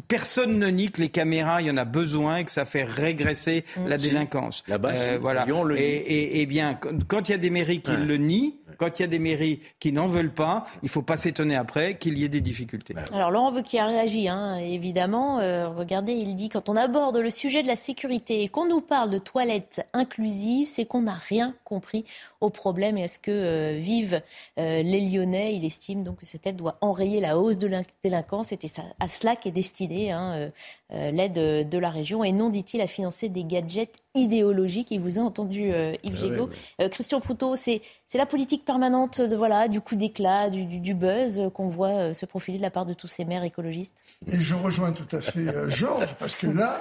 personne 0.09 0.59
ne 0.59 0.69
nie 0.69 0.91
que 0.91 1.01
les 1.01 1.09
caméras, 1.09 1.63
il 1.63 1.69
y 1.69 1.71
en 1.71 1.77
a 1.77 1.85
besoin 1.85 2.39
et 2.39 2.45
que 2.45 2.51
ça 2.51 2.65
fait 2.65 2.85
régresser 2.85 3.65
mm. 3.77 3.87
la 3.87 3.99
délinquance. 3.99 4.65
Euh, 4.69 5.19
voilà. 5.21 5.47
et, 5.77 6.43
et, 6.43 6.47
bien, 6.47 6.79
quand 7.09 7.29
il 7.29 7.33
y 7.33 7.35
a 7.35 7.39
des 7.39 7.51
mairies 7.51 7.81
qui 7.81 7.93
le 7.93 8.17
nient, 8.17 8.55
quand 8.79 8.99
il 8.99 9.03
y 9.03 9.05
a 9.05 9.09
des 9.09 9.19
mairies 9.19 9.61
qui 9.79 9.93
n'en 9.93 10.07
veulent 10.07 10.33
pas, 10.33 10.67
il 10.83 10.87
ne 10.87 10.91
faut 10.91 11.03
pas 11.03 11.17
s'étonner 11.17 11.57
après 11.57 11.99
qu'il 11.99 12.19
y 12.19 12.25
ait 12.25 12.29
des 12.29 12.41
difficultés. 12.41 12.95
Alors 13.13 13.31
Laurent 13.31 13.53
veut 13.53 13.63
qui 13.63 13.79
a 13.79 13.87
réagi, 13.87 14.29
hein, 14.29 14.57
évidemment. 14.57 15.41
Euh, 15.41 15.69
regardez, 15.69 16.13
il 16.13 16.35
dit 16.35 16.49
quand 16.49 16.69
on 16.69 16.77
aborde 16.77 17.19
le 17.19 17.31
sujet 17.31 17.63
de 17.63 17.67
la 17.67 17.77
sécurité 17.77 18.43
et 18.43 18.49
qu'on 18.49 18.69
nous 18.69 18.81
parle 18.81 19.11
de 19.11 19.19
toilettes 19.19 19.87
inclusives, 19.93 20.69
c'est 20.69 20.87
qu'on 20.87 21.03
n'a 21.03 21.15
rien 21.15 21.55
compris 21.65 22.05
au 22.41 22.51
problème 22.51 22.97
et 22.97 23.05
à 23.05 23.09
ce 23.09 23.19
que 23.19 23.31
euh, 23.31 23.77
vivent 23.79 24.23
euh, 24.59 24.83
les 24.83 25.01
Lyonnais. 25.01 25.55
Il 25.55 25.65
estime 25.65 26.03
donc 26.03 26.21
que 26.21 26.27
cette 26.27 26.47
aide 26.47 26.57
doit 26.57 26.79
enrayer 26.81 27.21
la 27.21 27.39
hausse 27.39 27.59
de 27.59 27.67
la 27.67 27.83
délinquance. 28.03 28.49
C'était 28.49 28.71
à 28.99 29.09
cela 29.09 29.37
qu'est 29.37 29.51
destinée 29.51 29.70
hein, 30.11 30.51
l'aide 30.91 31.69
de 31.69 31.79
la 31.79 31.91
région 31.91 32.25
et 32.25 32.33
non, 32.33 32.51
dit-il, 32.51 32.81
à 32.81 32.87
financer 32.87 33.29
des 33.29 33.45
gadgets 33.45 33.95
idéologiques. 34.15 34.91
Il 34.91 35.01
vous 35.01 35.19
a 35.19 35.23
entendu, 35.23 35.69
Yves 35.69 35.97
ah 36.05 36.17
Gégaud. 36.17 36.51
Christian 36.91 37.21
Proutot, 37.21 37.57
c'est 37.57 37.81
la 38.15 38.27
politique 38.27 38.65
permanente 38.65 39.21
de, 39.21 39.37
voilà, 39.37 39.69
du 39.69 39.81
coup 39.81 39.97
d'éclat, 39.97 40.51
du, 40.51 40.95
buzz 40.95 41.43
qu'on 41.55 41.69
voit 41.69 41.89
euh, 41.89 42.13
se 42.13 42.27
profiler 42.27 42.59
de 42.59 42.63
la 42.63 42.71
part 42.71 42.87
de 42.87 42.95
tous 42.95 43.09
ces 43.09 43.25
maires 43.25 43.45
écologistes 43.45 43.95
Et 44.27 44.41
je 44.41 44.55
rejoins 44.55 44.93
tout 44.93 45.17
à 45.17 45.21
fait 45.21 45.49
euh, 45.49 45.69
Georges, 45.69 46.17
parce 46.19 46.35
que 46.35 46.47
là, 46.47 46.81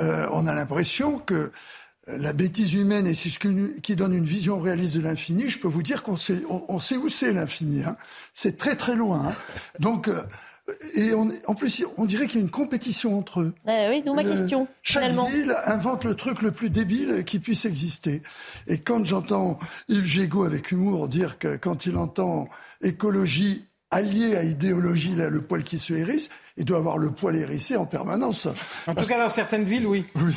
euh, 0.00 0.26
on 0.32 0.46
a 0.46 0.54
l'impression 0.54 1.18
que 1.18 1.52
la 2.06 2.32
bêtise 2.32 2.74
humaine 2.74 3.06
et 3.06 3.14
c'est 3.14 3.28
ce 3.28 3.38
qui 3.38 3.94
donne 3.94 4.14
une 4.14 4.24
vision 4.24 4.58
réaliste 4.58 4.96
de 4.96 5.02
l'infini. 5.02 5.48
Je 5.48 5.60
peux 5.60 5.68
vous 5.68 5.82
dire 5.82 6.02
qu'on 6.02 6.16
sait, 6.16 6.40
on, 6.48 6.78
sait 6.78 6.96
où 6.96 7.08
c'est 7.08 7.32
l'infini. 7.32 7.84
Hein. 7.84 7.96
C'est 8.34 8.56
très 8.56 8.74
très 8.74 8.96
loin. 8.96 9.26
Hein. 9.28 9.34
Donc 9.78 10.10
et 10.94 11.12
en 11.14 11.54
plus, 11.54 11.84
on 11.96 12.04
dirait 12.04 12.26
qu'il 12.26 12.40
y 12.40 12.42
a 12.42 12.44
une 12.44 12.50
compétition 12.50 13.18
entre 13.18 13.40
eux. 13.40 13.54
Eh 13.68 13.88
oui, 13.88 14.02
d'où 14.02 14.14
ma 14.14 14.22
euh, 14.22 14.36
question. 14.36 14.68
Chaque 14.82 15.12
ville 15.12 15.54
invente 15.66 16.04
le 16.04 16.14
truc 16.14 16.42
le 16.42 16.50
plus 16.50 16.70
débile 16.70 17.24
qui 17.24 17.38
puisse 17.38 17.64
exister. 17.64 18.22
Et 18.66 18.78
quand 18.78 19.04
j'entends 19.04 19.58
Yves 19.88 20.04
Gégaud 20.04 20.44
avec 20.44 20.70
humour 20.70 21.08
dire 21.08 21.38
que 21.38 21.56
quand 21.56 21.86
il 21.86 21.96
entend 21.96 22.48
écologie 22.82 23.66
alliée 23.90 24.36
à 24.36 24.44
idéologie, 24.44 25.16
là, 25.16 25.30
le 25.30 25.40
poil 25.40 25.64
qui 25.64 25.78
se 25.78 25.92
hérisse, 25.92 26.30
il 26.56 26.64
doit 26.64 26.78
avoir 26.78 26.98
le 26.98 27.10
poil 27.10 27.36
hérissé 27.36 27.76
en 27.76 27.86
permanence. 27.86 28.46
En 28.86 28.94
tout 28.94 29.04
cas, 29.04 29.18
dans 29.18 29.28
certaines 29.28 29.64
villes, 29.64 29.86
oui. 29.86 30.04
oui. 30.14 30.34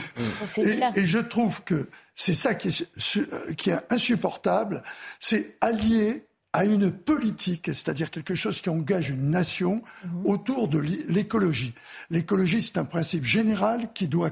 Et, 0.58 1.02
et, 1.02 1.06
je 1.06 1.20
trouve 1.20 1.62
que 1.64 1.88
c'est 2.16 2.34
ça 2.34 2.56
qui 2.56 2.70
est, 2.70 3.56
qui 3.56 3.70
est 3.70 3.94
insupportable, 3.94 4.82
c'est 5.20 5.56
allier 5.62 6.26
à 6.54 6.66
une 6.66 6.92
politique, 6.92 7.66
c'est-à-dire 7.66 8.12
quelque 8.12 8.36
chose 8.36 8.62
qui 8.62 8.70
engage 8.70 9.10
une 9.10 9.32
nation 9.32 9.82
mhm. 10.06 10.26
autour 10.26 10.68
de 10.68 10.78
l'écologie. 10.78 11.74
L'écologie, 12.12 12.62
c'est 12.62 12.78
un 12.78 12.86
principe 12.86 13.24
général 13.24 13.92
qui 13.94 14.08
doit, 14.08 14.32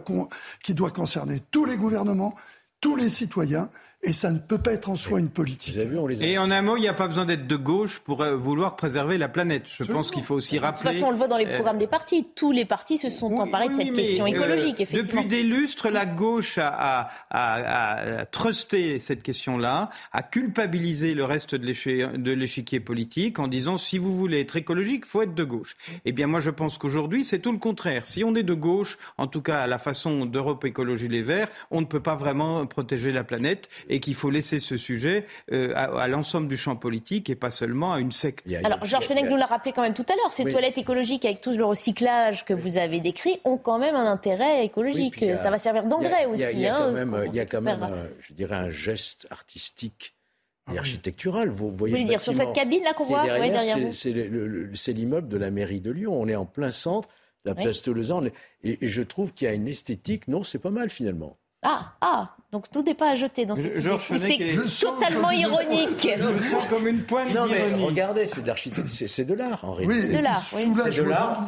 qui 0.64 0.76
doit 0.76 0.92
concerner 0.92 1.40
tous 1.52 1.66
les 1.66 1.78
gouvernements, 1.78 2.36
tous 2.80 2.96
les 2.96 3.10
citoyens, 3.10 3.70
et 4.04 4.14
ça 4.14 4.32
ne 4.32 4.40
peut 4.40 4.58
pas 4.58 4.74
être 4.74 4.90
en 4.90 4.96
soi 4.96 5.20
une 5.20 5.30
politique. 5.30 5.78
et 6.22 6.38
en 6.40 6.50
un 6.50 6.62
mot, 6.64 6.76
il 6.76 6.82
n'y 6.82 6.88
a 6.88 6.94
pas 6.94 7.08
besoin 7.08 7.26
d'être 7.26 7.46
de 7.46 7.56
gauche 7.56 8.00
pour 8.00 8.22
euh, 8.22 8.36
vouloir 8.36 8.76
préserver 8.76 9.20
la 9.20 9.30
planète. 9.30 9.66
Je 9.68 9.84
pense 9.84 10.10
qu'il 10.10 10.24
faut 10.24 10.34
aussi 10.34 10.58
rappeler. 10.58 10.82
De 10.82 10.88
toute 10.90 10.94
façon, 10.94 11.08
on 11.10 11.12
le 11.12 11.18
voit 11.18 11.28
dans 11.28 11.38
les 11.38 11.46
euh, 11.46 11.54
programmes 11.54 11.78
des 11.78 11.86
partis. 11.86 12.28
Tous 12.36 12.52
les 12.52 12.66
partis 12.66 12.98
se 12.98 13.10
sont 13.10 13.36
emparés 13.36 13.70
de 13.70 13.76
cette 13.76 13.94
question 13.94 14.26
euh, 14.26 14.30
écologique, 14.30 14.80
effectivement. 14.80 15.22
Depuis 15.22 15.30
des 15.30 15.44
lustres, 15.44 15.90
la 15.90 16.08
gauche 16.08 16.58
a, 16.58 17.10
a, 17.30 18.26
trusté 18.26 18.98
cette 18.98 19.22
question-là, 19.22 19.92
a 20.12 20.24
culpabilisé 20.24 21.14
le 21.14 21.24
reste 21.24 21.54
de 21.54 22.32
l'échiquier 22.32 22.80
politique 22.80 23.38
en 23.38 23.48
disant 23.48 23.78
si 23.78 24.00
vous 24.00 24.18
voulez 24.18 24.40
être 24.40 24.56
écologique, 24.56 25.06
faut 25.06 25.22
être 25.22 25.36
de 25.36 25.44
gauche. 25.44 25.78
Eh 26.06 26.12
bien, 26.12 26.26
moi, 26.26 26.40
je 26.40 26.50
pense 26.50 26.80
qu'aujourd'hui, 26.80 27.24
c'est 27.24 27.40
tout 27.40 27.52
le 27.52 27.60
contraire. 27.60 28.08
Si 28.08 28.24
on 28.24 28.34
est 28.34 28.44
de 28.44 28.56
gauche, 28.56 28.98
en 29.20 29.28
tout 29.28 29.42
cas 29.42 29.60
à 29.60 29.68
la 29.68 29.78
façon 29.78 30.26
d'Europe 30.26 30.66
Écologie 30.66 31.08
Les 31.08 31.22
Verts, 31.22 31.50
on 31.70 31.82
ne 31.82 31.86
peut 31.86 32.00
pas 32.00 32.16
vraiment 32.16 32.66
protéger 32.66 33.12
la 33.12 33.24
planète 33.24 33.70
et 33.92 34.00
qu'il 34.00 34.16
faut 34.16 34.32
laisser 34.32 34.60
ce 34.60 34.78
sujet 34.78 35.26
euh, 35.52 35.74
à, 35.76 36.08
l'ensemble 36.08 36.48
du 36.48 36.58
champ 36.58 36.78
politique 36.78 37.30
et 37.30 37.36
pas 37.36 37.50
seulement 37.50 37.94
à 37.94 38.00
une 38.00 38.14
secte. 38.14 38.48
Alors, 38.64 38.84
Georges 38.86 39.06
Fenech 39.06 39.30
nous 39.30 39.36
l'a 39.36 39.46
rappelé 39.46 39.74
quand 39.74 39.82
même 39.82 39.94
tout 39.94 40.06
à 40.10 40.16
l'heure, 40.16 40.32
ces 40.32 40.46
toilettes 40.46 40.78
écologiques 40.78 41.26
avec 41.26 41.42
tout 41.42 41.52
le 41.52 41.66
recyclage 41.66 42.46
que 42.46 42.54
vous 42.54 42.78
avez 42.78 43.02
décrit 43.02 43.40
ont 43.44 43.58
quand 43.58 43.78
même 43.78 43.94
un 43.94 44.10
intérêt 44.10 44.66
écologique. 44.66 45.24
Ça 45.36 45.52
va 45.52 45.58
servir 45.58 45.84
d'engrais 45.84 46.26
aussi. 46.26 46.44
Il 46.54 46.60
y 46.62 46.68
a, 46.68 47.46
quand 47.46 47.62
même, 47.62 47.86
je 48.22 48.34
dirais, 48.34 48.56
un 48.56 48.70
geste 48.70 49.28
artistique 49.30 50.16
et 50.72 50.78
ah 50.78 50.80
architectural. 50.80 51.50
Vous 51.50 51.70
voyez, 51.70 51.94
voulez 51.94 52.06
dire 52.06 52.22
sur 52.22 52.34
cette 52.34 52.54
cabine 52.54 52.84
là 52.84 52.94
qu'on 52.94 53.04
voit? 53.04 53.24
derrière, 53.24 53.78
C'est 53.92 54.94
l'immeuble 54.94 55.28
de 55.28 55.38
la 55.38 55.52
mairie 55.52 55.82
de 55.82 55.92
Lyon. 55.92 56.14
On 56.20 56.28
est 56.30 56.36
en 56.36 56.46
plein 56.46 56.72
centre, 56.72 57.10
la 57.44 57.56
place 57.56 57.82
Toulouse. 57.82 58.14
Et, 58.64 58.86
et 58.86 58.88
je 58.88 59.02
trouve 59.02 59.34
qu'il 59.34 59.48
y 59.48 59.52
a 59.52 59.54
une 59.54 59.68
esthétique. 59.68 60.30
Non, 60.30 60.44
c'est 60.44 60.60
pas 60.60 60.70
mal 60.70 60.90
finalement. 60.90 61.38
Ah, 61.64 61.94
ah, 62.02 62.36
donc 62.52 62.72
tout 62.72 62.82
n'est 62.82 62.96
pas 62.96 63.12
à 63.12 63.16
jeter 63.16 63.46
dans 63.46 63.56
cette 63.56 63.78
idée. 63.78 64.58
C'est 64.66 64.86
totalement 64.86 65.30
ironique. 65.30 66.08
Je 66.18 66.24
le 66.24 66.40
sens 66.40 66.66
comme 66.66 66.88
une 66.88 67.04
pointe 67.04 67.30
d'ironie. 67.30 67.84
Regardez, 67.84 68.26
c'est 68.26 68.42
de 68.42 68.48
l'architecture, 68.48 69.08
c'est 69.08 69.26
de 69.26 69.34
l'art 69.36 69.64
en 69.64 69.74
réalité. 69.74 70.08
Oui, 70.08 70.16
de 70.18 70.24
l'art, 70.24 70.44
oui. 70.56 70.74
C'est 70.76 70.96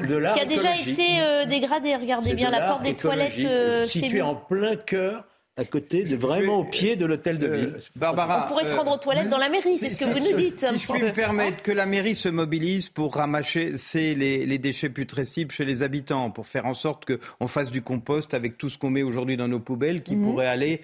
de 0.08 0.16
l'art, 0.16 0.36
Qui 0.36 0.40
a 0.42 0.46
déjà 0.46 0.76
été 0.76 1.20
euh, 1.20 1.46
dégradé. 1.46 1.96
Regardez 1.96 2.36
bien 2.36 2.52
la 2.52 2.62
porte 2.62 2.84
des 2.84 2.96
toilettes. 2.96 3.34
Euh, 3.44 3.84
située 3.84 4.22
en 4.22 4.36
plein 4.36 4.76
cœur 4.76 5.26
à 5.56 5.66
côté, 5.66 6.04
de, 6.04 6.16
vraiment 6.16 6.58
au 6.58 6.64
pied 6.64 6.96
de 6.96 7.06
l'hôtel 7.06 7.38
de 7.38 7.48
ville. 7.48 7.76
Barbara, 7.96 8.46
on 8.46 8.50
pourrait 8.50 8.64
se 8.64 8.76
rendre 8.76 8.94
aux 8.94 8.98
toilettes 8.98 9.30
dans 9.30 9.38
la 9.38 9.50
mairie, 9.50 9.78
c'est 9.78 9.90
ce 9.90 10.04
que 10.04 10.10
vous 10.10 10.20
nous 10.20 10.36
dites. 10.36 10.66
Si 10.74 10.80
je 10.80 10.92
puis 10.92 11.02
me 11.02 11.14
permettre 11.14 11.62
que 11.62 11.72
la 11.72 11.86
mairie 11.86 12.16
se 12.16 12.30
mobilise 12.30 12.90
pour 12.90 13.16
ramasser 13.16 13.72
les, 14.16 14.46
les 14.46 14.58
déchets 14.58 14.90
putrescibles 14.90 15.52
chez 15.52 15.66
les 15.66 15.84
habitants, 15.84 16.32
pour 16.32 16.48
faire 16.48 16.66
en 16.66 16.74
sorte 16.74 17.06
qu'on 17.06 17.48
fasse 17.48 17.72
du 17.72 17.82
compost 17.82 18.34
avec 18.34 18.58
tout 18.58 18.70
ce 18.70 18.78
qu'on 18.78 18.90
met 18.90 19.04
aujourd'hui 19.04 19.38
dans 19.38 19.48
nos 19.48 19.60
poubelles 19.60 20.02
qui 20.02 20.16
mhm. 20.16 20.32
pourrait 20.32 20.48
aller 20.48 20.82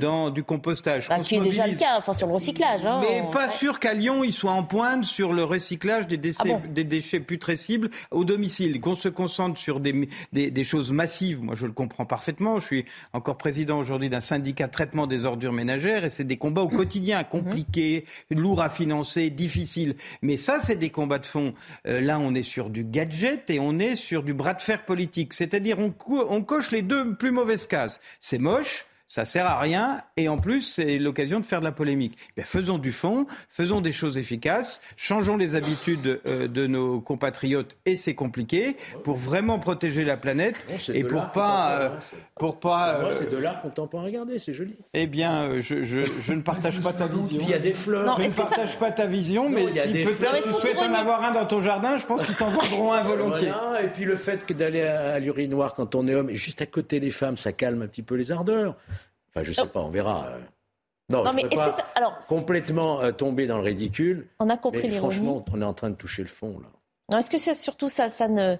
dans 0.00 0.30
du 0.30 0.44
compostage. 0.44 1.08
Bah, 1.08 1.18
qui 1.20 1.36
est 1.36 1.40
déjà 1.40 1.66
le 1.66 1.76
cas, 1.76 1.96
enfin 1.98 2.14
sur 2.14 2.26
le 2.26 2.34
recyclage. 2.34 2.84
Hein, 2.84 3.00
mais 3.02 3.22
pas 3.32 3.48
sûr 3.48 3.80
qu'à 3.80 3.94
Lyon, 3.94 4.22
ils 4.24 4.32
soient 4.32 4.52
en 4.52 4.62
pointe 4.62 5.04
sur 5.04 5.32
le 5.32 5.44
recyclage 5.44 6.06
des, 6.06 6.16
déchets, 6.16 6.56
ah 6.56 6.66
des 6.68 6.84
déchets 6.84 7.20
putrescibles 7.20 7.90
au 8.10 8.24
domicile. 8.24 8.80
Qu'on 8.80 8.94
se 8.94 9.08
concentre 9.08 9.58
sur 9.58 9.80
des, 9.80 10.08
des, 10.32 10.64
choses 10.64 10.92
massives, 10.92 11.42
moi 11.42 11.54
je 11.54 11.66
le 11.66 11.72
comprends 11.72 12.06
parfaitement. 12.06 12.58
Je 12.60 12.66
suis 12.66 12.84
encore 13.12 13.36
président 13.36 13.78
aujourd'hui 13.78 14.08
d'un 14.12 14.20
syndicat 14.20 14.66
de 14.66 14.72
traitement 14.72 15.06
des 15.06 15.24
ordures 15.24 15.54
ménagères 15.54 16.04
et 16.04 16.10
c'est 16.10 16.24
des 16.24 16.36
combats 16.36 16.60
au 16.60 16.68
quotidien, 16.68 17.20
mhm. 17.20 17.28
compliqués, 17.28 18.04
lourds 18.30 18.60
à 18.60 18.68
financer, 18.68 19.30
difficiles. 19.30 19.96
Mais 20.20 20.36
ça, 20.36 20.58
c'est 20.60 20.76
des 20.76 20.90
combats 20.90 21.18
de 21.18 21.24
fond. 21.24 21.54
Euh, 21.86 22.00
là, 22.02 22.18
on 22.18 22.34
est 22.34 22.42
sur 22.42 22.68
du 22.68 22.84
gadget 22.84 23.48
et 23.48 23.58
on 23.58 23.78
est 23.78 23.96
sur 23.96 24.22
du 24.22 24.34
bras 24.34 24.52
de 24.52 24.60
fer 24.60 24.84
politique. 24.84 25.32
C'est-à-dire, 25.32 25.78
on, 25.78 25.94
on 26.28 26.42
coche 26.42 26.72
les 26.72 26.82
deux 26.82 27.14
plus 27.14 27.30
mauvaises 27.30 27.66
cases. 27.66 28.00
C'est 28.20 28.38
moche, 28.38 28.84
ça 29.12 29.26
sert 29.26 29.44
à 29.44 29.60
rien 29.60 30.00
et 30.16 30.30
en 30.30 30.38
plus 30.38 30.62
c'est 30.62 30.98
l'occasion 30.98 31.38
de 31.38 31.44
faire 31.44 31.60
de 31.60 31.66
la 31.66 31.72
polémique. 31.72 32.16
Faisons 32.38 32.78
du 32.78 32.92
fond, 32.92 33.26
faisons 33.50 33.82
des 33.82 33.92
choses 33.92 34.16
efficaces, 34.16 34.80
changeons 34.96 35.36
les 35.36 35.54
habitudes 35.54 36.22
euh, 36.24 36.48
de 36.48 36.66
nos 36.66 36.98
compatriotes 36.98 37.76
et 37.84 37.96
c'est 37.96 38.14
compliqué 38.14 38.74
pour 39.04 39.18
vraiment 39.18 39.58
protéger 39.58 40.04
la 40.04 40.16
planète 40.16 40.64
et 40.94 41.04
pour 41.04 41.30
pas, 41.30 41.78
euh, 41.78 41.88
pour 42.36 42.58
pas. 42.58 43.00
Moi 43.02 43.12
c'est 43.12 43.30
de 43.30 43.36
l'art 43.36 43.60
contemporain. 43.60 44.04
Regardez, 44.04 44.38
c'est 44.38 44.54
joli. 44.54 44.76
Eh 44.94 45.06
bien, 45.06 45.60
je, 45.60 45.82
je, 45.82 46.00
je 46.20 46.32
ne 46.32 46.40
partage 46.40 46.80
pas 46.80 46.94
ta 46.94 47.06
vision. 47.06 47.38
il 47.42 47.50
y 47.50 47.54
a 47.54 47.58
des 47.58 47.74
fleurs. 47.74 48.18
je 48.18 48.26
ne 48.26 48.32
partage 48.32 48.78
pas 48.78 48.92
ta 48.92 49.04
vision, 49.04 49.50
mais 49.50 49.70
si 49.72 49.92
peut-être 50.04 50.42
tu 50.42 50.50
souhaites 50.52 50.80
en 50.80 50.94
avoir 50.94 51.22
un 51.22 51.32
dans 51.32 51.44
ton 51.44 51.60
jardin, 51.60 51.98
je 51.98 52.06
pense 52.06 52.24
qu'ils 52.24 52.36
t'en 52.36 52.48
vendront 52.48 52.94
un 52.94 53.02
volontiers. 53.02 53.52
et 53.84 53.88
puis 53.88 54.06
le 54.06 54.16
fait 54.16 54.46
que 54.46 54.54
d'aller 54.54 54.80
à 54.80 55.18
l'urinoir 55.18 55.74
quand 55.74 55.94
on 55.94 56.06
est 56.08 56.14
homme 56.14 56.30
et 56.30 56.36
juste 56.36 56.62
à 56.62 56.66
côté 56.66 56.98
les 56.98 57.10
femmes, 57.10 57.36
ça 57.36 57.52
calme 57.52 57.82
un 57.82 57.86
petit 57.86 58.02
peu 58.02 58.14
les 58.14 58.32
ardeurs. 58.32 58.74
Enfin, 59.34 59.44
je 59.44 59.52
sais 59.52 59.66
pas, 59.66 59.80
on 59.80 59.90
verra. 59.90 60.28
Non, 61.08 61.32
mais 61.32 61.42
est-ce 61.42 61.64
que 61.64 61.70
ça... 61.70 61.86
Alors, 61.94 62.24
complètement 62.26 63.00
euh, 63.00 63.12
tombé 63.12 63.46
dans 63.46 63.58
le 63.58 63.64
ridicule. 63.64 64.28
On 64.38 64.48
a 64.48 64.56
compris 64.56 64.88
les 64.88 64.98
Franchement, 64.98 65.44
on 65.52 65.60
est 65.60 65.64
en 65.64 65.74
train 65.74 65.90
de 65.90 65.94
toucher 65.94 66.22
le 66.22 66.28
fond 66.28 66.60
là. 66.60 67.18
Est-ce 67.18 67.28
que 67.28 67.36
c'est 67.36 67.54
surtout 67.54 67.88
ça, 67.88 68.08
ça 68.08 68.28
ne 68.28 68.56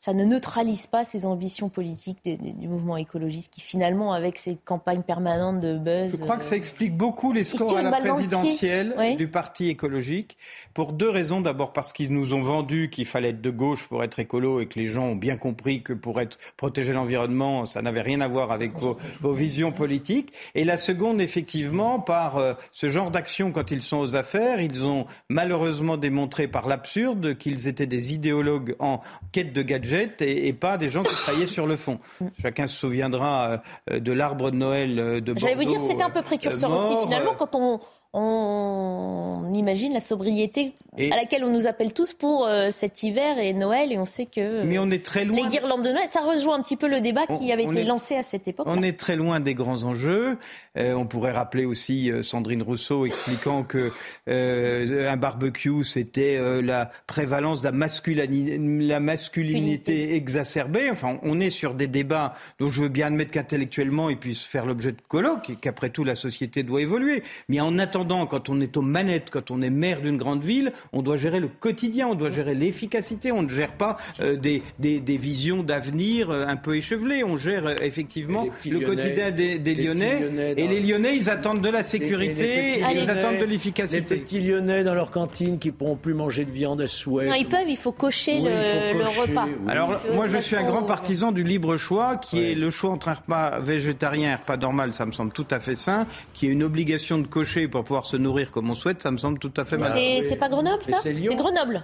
ça 0.00 0.14
ne 0.14 0.24
neutralise 0.24 0.86
pas 0.86 1.04
ces 1.04 1.26
ambitions 1.26 1.68
politiques 1.68 2.24
du 2.24 2.68
mouvement 2.68 2.96
écologiste 2.96 3.52
qui 3.52 3.60
finalement, 3.60 4.14
avec 4.14 4.38
ces 4.38 4.56
campagnes 4.56 5.02
permanentes 5.02 5.60
de 5.60 5.76
buzz... 5.76 6.12
Je 6.12 6.16
crois 6.16 6.38
que 6.38 6.44
ça 6.44 6.56
explique 6.56 6.96
beaucoup 6.96 7.34
les 7.34 7.44
scores 7.44 7.76
à 7.76 7.82
la 7.82 7.92
présidentielle 7.92 8.96
du 9.18 9.28
Parti 9.28 9.68
écologique, 9.68 10.38
pour 10.72 10.94
deux 10.94 11.10
raisons. 11.10 11.42
D'abord 11.42 11.74
parce 11.74 11.92
qu'ils 11.92 12.14
nous 12.14 12.32
ont 12.32 12.40
vendu 12.40 12.88
qu'il 12.88 13.04
fallait 13.04 13.28
être 13.28 13.42
de 13.42 13.50
gauche 13.50 13.88
pour 13.88 14.02
être 14.02 14.18
écolo 14.18 14.60
et 14.60 14.66
que 14.68 14.78
les 14.78 14.86
gens 14.86 15.04
ont 15.04 15.16
bien 15.16 15.36
compris 15.36 15.82
que 15.82 15.92
pour 15.92 16.18
être 16.18 16.38
protéger 16.56 16.94
l'environnement, 16.94 17.66
ça 17.66 17.82
n'avait 17.82 18.00
rien 18.00 18.22
à 18.22 18.28
voir 18.28 18.52
avec 18.52 18.72
vos, 18.78 18.96
visions 19.34 19.70
politiques. 19.70 20.32
Et 20.54 20.64
la 20.64 20.78
seconde, 20.78 21.20
effectivement, 21.20 22.00
par 22.00 22.38
euh, 22.38 22.54
ce 22.72 22.88
genre 22.88 23.10
d'action 23.10 23.52
quand 23.52 23.70
ils 23.70 23.82
sont 23.82 23.98
aux 23.98 24.16
affaires, 24.16 24.62
ils 24.62 24.86
ont 24.86 25.04
malheureusement 25.28 25.98
démontré 25.98 26.48
par 26.48 26.68
l'absurde 26.68 27.36
qu'ils 27.36 27.68
étaient 27.68 27.86
des 27.86 28.14
idéologues 28.14 28.76
en 28.78 29.02
quête 29.30 29.52
de 29.52 29.60
gadgets 29.60 29.89
et, 29.92 30.52
pas 30.52 30.78
des 30.78 30.88
gens 30.88 31.02
qui 31.02 31.14
travaillaient 31.14 31.46
sur 31.46 31.66
le 31.66 31.76
fond. 31.76 31.98
Chacun 32.40 32.66
se 32.66 32.76
souviendra 32.76 33.62
euh, 33.90 34.00
de 34.00 34.12
l'arbre 34.12 34.50
de 34.50 34.56
Noël 34.56 34.98
euh, 34.98 35.20
de 35.20 35.32
Bordeaux. 35.32 35.40
J'allais 35.40 35.54
vous 35.54 35.64
dire, 35.64 35.80
c'était 35.82 36.02
un 36.02 36.10
peu 36.10 36.22
précurseur 36.22 36.70
aussi 36.72 36.94
finalement 37.04 37.34
quand 37.34 37.54
on 37.54 37.80
on 38.12 39.52
imagine 39.54 39.92
la 39.92 40.00
sobriété 40.00 40.72
à 40.98 41.16
laquelle 41.16 41.44
on 41.44 41.50
nous 41.50 41.68
appelle 41.68 41.92
tous 41.92 42.12
pour 42.12 42.46
euh, 42.46 42.70
cet 42.70 43.04
hiver 43.04 43.38
et 43.38 43.52
Noël 43.52 43.92
et 43.92 43.98
on 43.98 44.04
sait 44.04 44.26
que 44.26 44.64
Mais 44.64 44.78
on 44.80 44.90
est 44.90 45.04
très 45.04 45.24
loin 45.24 45.36
les 45.36 45.48
guirlandes 45.48 45.84
de 45.84 45.90
Noël, 45.90 46.08
ça 46.08 46.20
rejoint 46.20 46.58
un 46.58 46.62
petit 46.62 46.76
peu 46.76 46.88
le 46.88 47.00
débat 47.00 47.26
qui 47.26 47.52
avait 47.52 47.64
été 47.64 47.84
lancé 47.84 48.16
à 48.16 48.24
cette 48.24 48.48
époque. 48.48 48.66
On 48.68 48.82
est 48.82 48.98
très 48.98 49.14
loin 49.14 49.38
des 49.38 49.54
grands 49.54 49.84
enjeux. 49.84 50.38
Euh, 50.76 50.94
on 50.94 51.06
pourrait 51.06 51.30
rappeler 51.30 51.64
aussi 51.64 52.10
euh, 52.10 52.22
Sandrine 52.22 52.62
Rousseau 52.62 53.06
expliquant 53.06 53.62
que 53.62 53.92
un 54.26 55.16
barbecue 55.16 55.84
c'était 55.84 56.40
la 56.62 56.90
prévalence 57.06 57.60
de 57.60 57.66
la, 57.66 57.72
masculinité, 57.72 58.58
la 58.58 59.00
masculinité 59.00 60.16
exacerbée. 60.16 60.90
Enfin, 60.90 61.18
on 61.22 61.38
est 61.38 61.50
sur 61.50 61.74
des 61.74 61.86
débats 61.86 62.34
dont 62.58 62.68
je 62.68 62.82
veux 62.82 62.88
bien 62.88 63.06
admettre 63.06 63.30
qu'intellectuellement 63.30 64.10
ils 64.10 64.18
puissent 64.18 64.44
faire 64.44 64.66
l'objet 64.66 64.92
de 64.92 65.00
colloques 65.06 65.50
et 65.50 65.54
qu'après 65.54 65.90
tout 65.90 66.04
la 66.04 66.16
société 66.16 66.64
doit 66.64 66.80
évoluer. 66.80 67.22
Mais 67.48 67.60
en 67.60 67.78
attendant 67.78 67.99
quand 68.04 68.48
on 68.48 68.60
est 68.60 68.76
aux 68.76 68.82
manettes, 68.82 69.30
quand 69.30 69.50
on 69.50 69.62
est 69.62 69.70
maire 69.70 70.00
d'une 70.00 70.16
grande 70.16 70.42
ville, 70.42 70.72
on 70.92 71.02
doit 71.02 71.16
gérer 71.16 71.40
le 71.40 71.48
quotidien, 71.48 72.08
on 72.08 72.14
doit 72.14 72.30
gérer 72.30 72.54
l'efficacité, 72.54 73.32
on 73.32 73.42
ne 73.42 73.48
gère 73.48 73.72
pas 73.72 73.96
euh, 74.20 74.36
des, 74.36 74.62
des, 74.78 75.00
des, 75.00 75.16
visions 75.16 75.62
d'avenir 75.62 76.30
euh, 76.30 76.46
un 76.46 76.56
peu 76.56 76.76
échevelées, 76.76 77.24
on 77.24 77.36
gère 77.36 77.66
euh, 77.66 77.74
effectivement 77.82 78.46
le 78.64 78.80
quotidien 78.80 79.30
des, 79.30 79.58
des 79.58 79.74
Lyonnais. 79.74 80.54
et 80.56 80.68
les 80.68 80.80
Lyonnais, 80.80 81.16
ils 81.16 81.30
attendent 81.30 81.60
de 81.60 81.68
la 81.68 81.82
sécurité, 81.82 82.82
ils 82.94 83.10
attendent 83.10 83.38
de 83.38 83.44
l'efficacité. 83.44 84.14
Les 84.14 84.20
petits 84.20 84.40
Lyonnais 84.40 84.84
dans 84.84 84.94
leur 84.94 85.10
cantine 85.10 85.58
qui 85.58 85.70
pourront 85.70 85.96
plus 85.96 86.14
manger 86.14 86.44
de 86.44 86.50
viande 86.50 86.80
à 86.80 86.86
souhait. 86.86 87.28
Non, 87.28 87.34
ils 87.34 87.48
peuvent, 87.48 87.68
il 87.68 87.76
faut 87.76 87.92
cocher, 87.92 88.40
le, 88.40 89.20
repas. 89.20 89.46
Alors 89.68 90.00
moi, 90.14 90.26
je 90.26 90.38
suis 90.38 90.56
un 90.56 90.64
grand 90.64 90.82
partisan 90.82 91.32
du 91.32 91.42
libre 91.42 91.76
choix, 91.76 92.16
qui 92.16 92.38
est 92.42 92.54
le 92.54 92.70
choix 92.70 92.90
entre 92.90 93.08
un 93.08 93.14
repas 93.14 93.60
végétarien 93.60 94.30
et 94.30 94.32
un 94.32 94.36
repas 94.36 94.56
normal, 94.56 94.92
ça 94.92 95.06
me 95.06 95.12
semble 95.12 95.32
tout 95.32 95.46
à 95.50 95.60
fait 95.60 95.74
sain, 95.74 96.06
qui 96.34 96.46
est 96.46 96.50
une 96.50 96.62
obligation 96.62 97.18
de 97.18 97.26
cocher 97.26 97.68
pour 97.68 97.84
pouvoir 97.90 98.06
se 98.06 98.16
nourrir 98.16 98.52
comme 98.52 98.70
on 98.70 98.74
souhaite, 98.74 99.02
ça 99.02 99.10
me 99.10 99.18
semble 99.18 99.40
tout 99.40 99.52
à 99.56 99.64
fait 99.64 99.76
mal. 99.76 99.90
C'est 100.22 100.36
pas 100.36 100.48
Grenoble, 100.48 100.84
ça 100.84 100.98
C'est 101.02 101.12
Grenoble. 101.12 101.82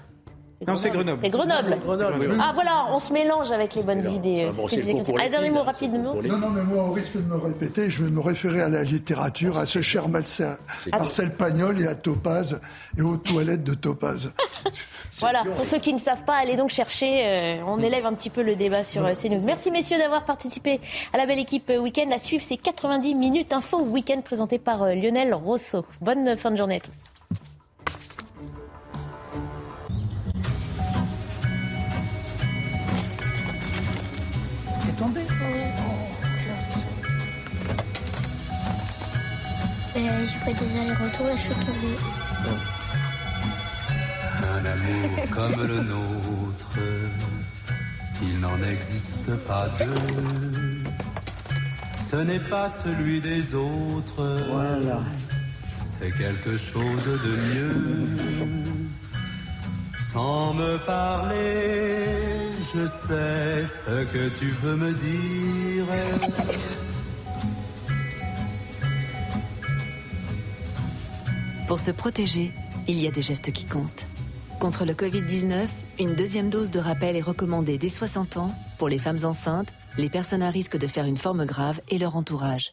Non, 0.67 0.75
c'est 0.75 0.91
Grenoble. 0.91 1.19
C'est 1.21 1.29
Grenoble. 1.29 1.77
Ah 2.41 2.51
voilà, 2.55 2.87
on 2.91 2.99
se 2.99 3.13
mélange 3.13 3.53
avec 3.53 3.75
les 3.75 3.83
bonnes 3.83 4.05
idées. 4.05 4.49
Ah, 4.51 5.25
un 5.25 5.29
dernier 5.29 5.51
mot 5.51 5.63
rapidement. 5.63 6.15
Non, 6.15 6.39
non, 6.39 6.49
mais 6.49 6.63
moi, 6.63 6.85
au 6.85 6.93
risque 6.93 7.17
de 7.17 7.23
me 7.23 7.37
répéter, 7.37 7.91
je 7.91 8.05
vais 8.05 8.11
me 8.11 8.21
référer 8.21 8.63
à 8.63 8.69
la 8.69 8.83
littérature, 8.83 9.59
à 9.59 9.67
ce 9.67 9.83
cher 9.83 10.09
Marcel, 10.09 10.57
Marcel 10.91 11.35
Pagnol 11.35 11.81
et 11.81 11.87
à 11.87 11.95
Topaz 11.95 12.59
et 12.97 13.03
aux 13.03 13.19
toilettes 13.19 13.65
de 13.65 13.75
Topaz. 13.75 14.33
voilà, 15.19 15.45
pour 15.57 15.67
ceux 15.67 15.79
qui 15.79 15.93
ne 15.93 15.99
savent 15.99 16.25
pas, 16.25 16.37
allez 16.37 16.57
donc 16.57 16.71
chercher. 16.71 17.27
Euh, 17.27 17.63
on 17.67 17.79
élève 17.81 18.07
un 18.07 18.15
petit 18.15 18.31
peu 18.31 18.43
le 18.43 18.57
débat 18.57 18.83
sur 18.83 19.05
euh, 19.05 19.13
CNews. 19.13 19.45
Merci 19.45 19.71
messieurs 19.71 19.99
d'avoir 19.99 20.25
participé 20.25 20.81
à 21.13 21.19
la 21.19 21.27
belle 21.27 21.39
équipe 21.39 21.69
euh, 21.69 21.79
week-end. 21.79 22.07
La 22.09 22.19
suivre, 22.19 22.43
c'est 22.43 22.57
90 22.57 23.15
minutes 23.15 23.53
info 23.53 23.81
week-end 23.83 24.23
présenté 24.23 24.59
par 24.59 24.87
Lionel 24.87 25.35
Rosso. 25.35 25.85
Bonne 26.01 26.37
fin 26.37 26.51
de 26.51 26.57
journée 26.57 26.77
à 26.77 26.81
tous. 26.81 27.16
Tombé 34.99 35.21
je 39.97 40.39
fais 40.39 40.53
des 40.53 40.81
allers-retours 40.81 41.29
et 41.29 41.37
je 41.37 41.43
suis 41.43 41.55
tombée. 41.67 41.97
Un 44.43 44.65
amour 44.65 45.31
comme 45.31 45.67
le 45.67 45.81
nôtre, 45.83 46.79
il 48.23 48.41
n'en 48.41 48.59
existe 48.63 49.35
pas 49.47 49.69
deux. 49.79 49.95
Ce 52.11 52.17
n'est 52.17 52.39
pas 52.39 52.71
celui 52.85 53.21
des 53.21 53.55
autres. 53.55 54.41
Voilà. 54.51 55.01
C'est 55.99 56.13
quelque 56.13 56.57
chose 56.57 57.05
de 57.25 57.37
mieux 57.55 58.86
sans 60.17 60.55
me 60.55 60.79
parler, 60.87 62.07
je 62.73 62.87
sais 63.07 63.67
ce 63.85 64.05
que 64.13 64.39
tu 64.39 64.47
veux 64.63 64.75
me 64.75 64.93
dire. 64.93 65.85
Pour 71.69 71.81
se 71.81 71.91
protéger, 71.91 72.51
il 72.89 72.99
y 72.99 73.07
a 73.07 73.11
des 73.11 73.21
gestes 73.21 73.53
qui 73.53 73.67
comptent. 73.67 74.07
Contre 74.59 74.87
le 74.87 74.95
Covid-19, 74.95 75.67
une 75.99 76.15
deuxième 76.15 76.49
dose 76.49 76.71
de 76.71 76.79
rappel 76.79 77.15
est 77.15 77.21
recommandée 77.21 77.77
dès 77.77 77.91
60 77.91 78.39
ans 78.39 78.51
pour 78.79 78.89
les 78.89 78.99
femmes 78.99 79.23
enceintes, 79.25 79.69
les 79.99 80.09
personnes 80.09 80.43
à 80.43 80.49
risque 80.49 80.79
de 80.79 80.87
faire 80.87 81.05
une 81.05 81.19
forme 81.19 81.45
grave 81.45 81.83
et 81.91 81.99
leur 81.99 82.17
entourage. 82.17 82.73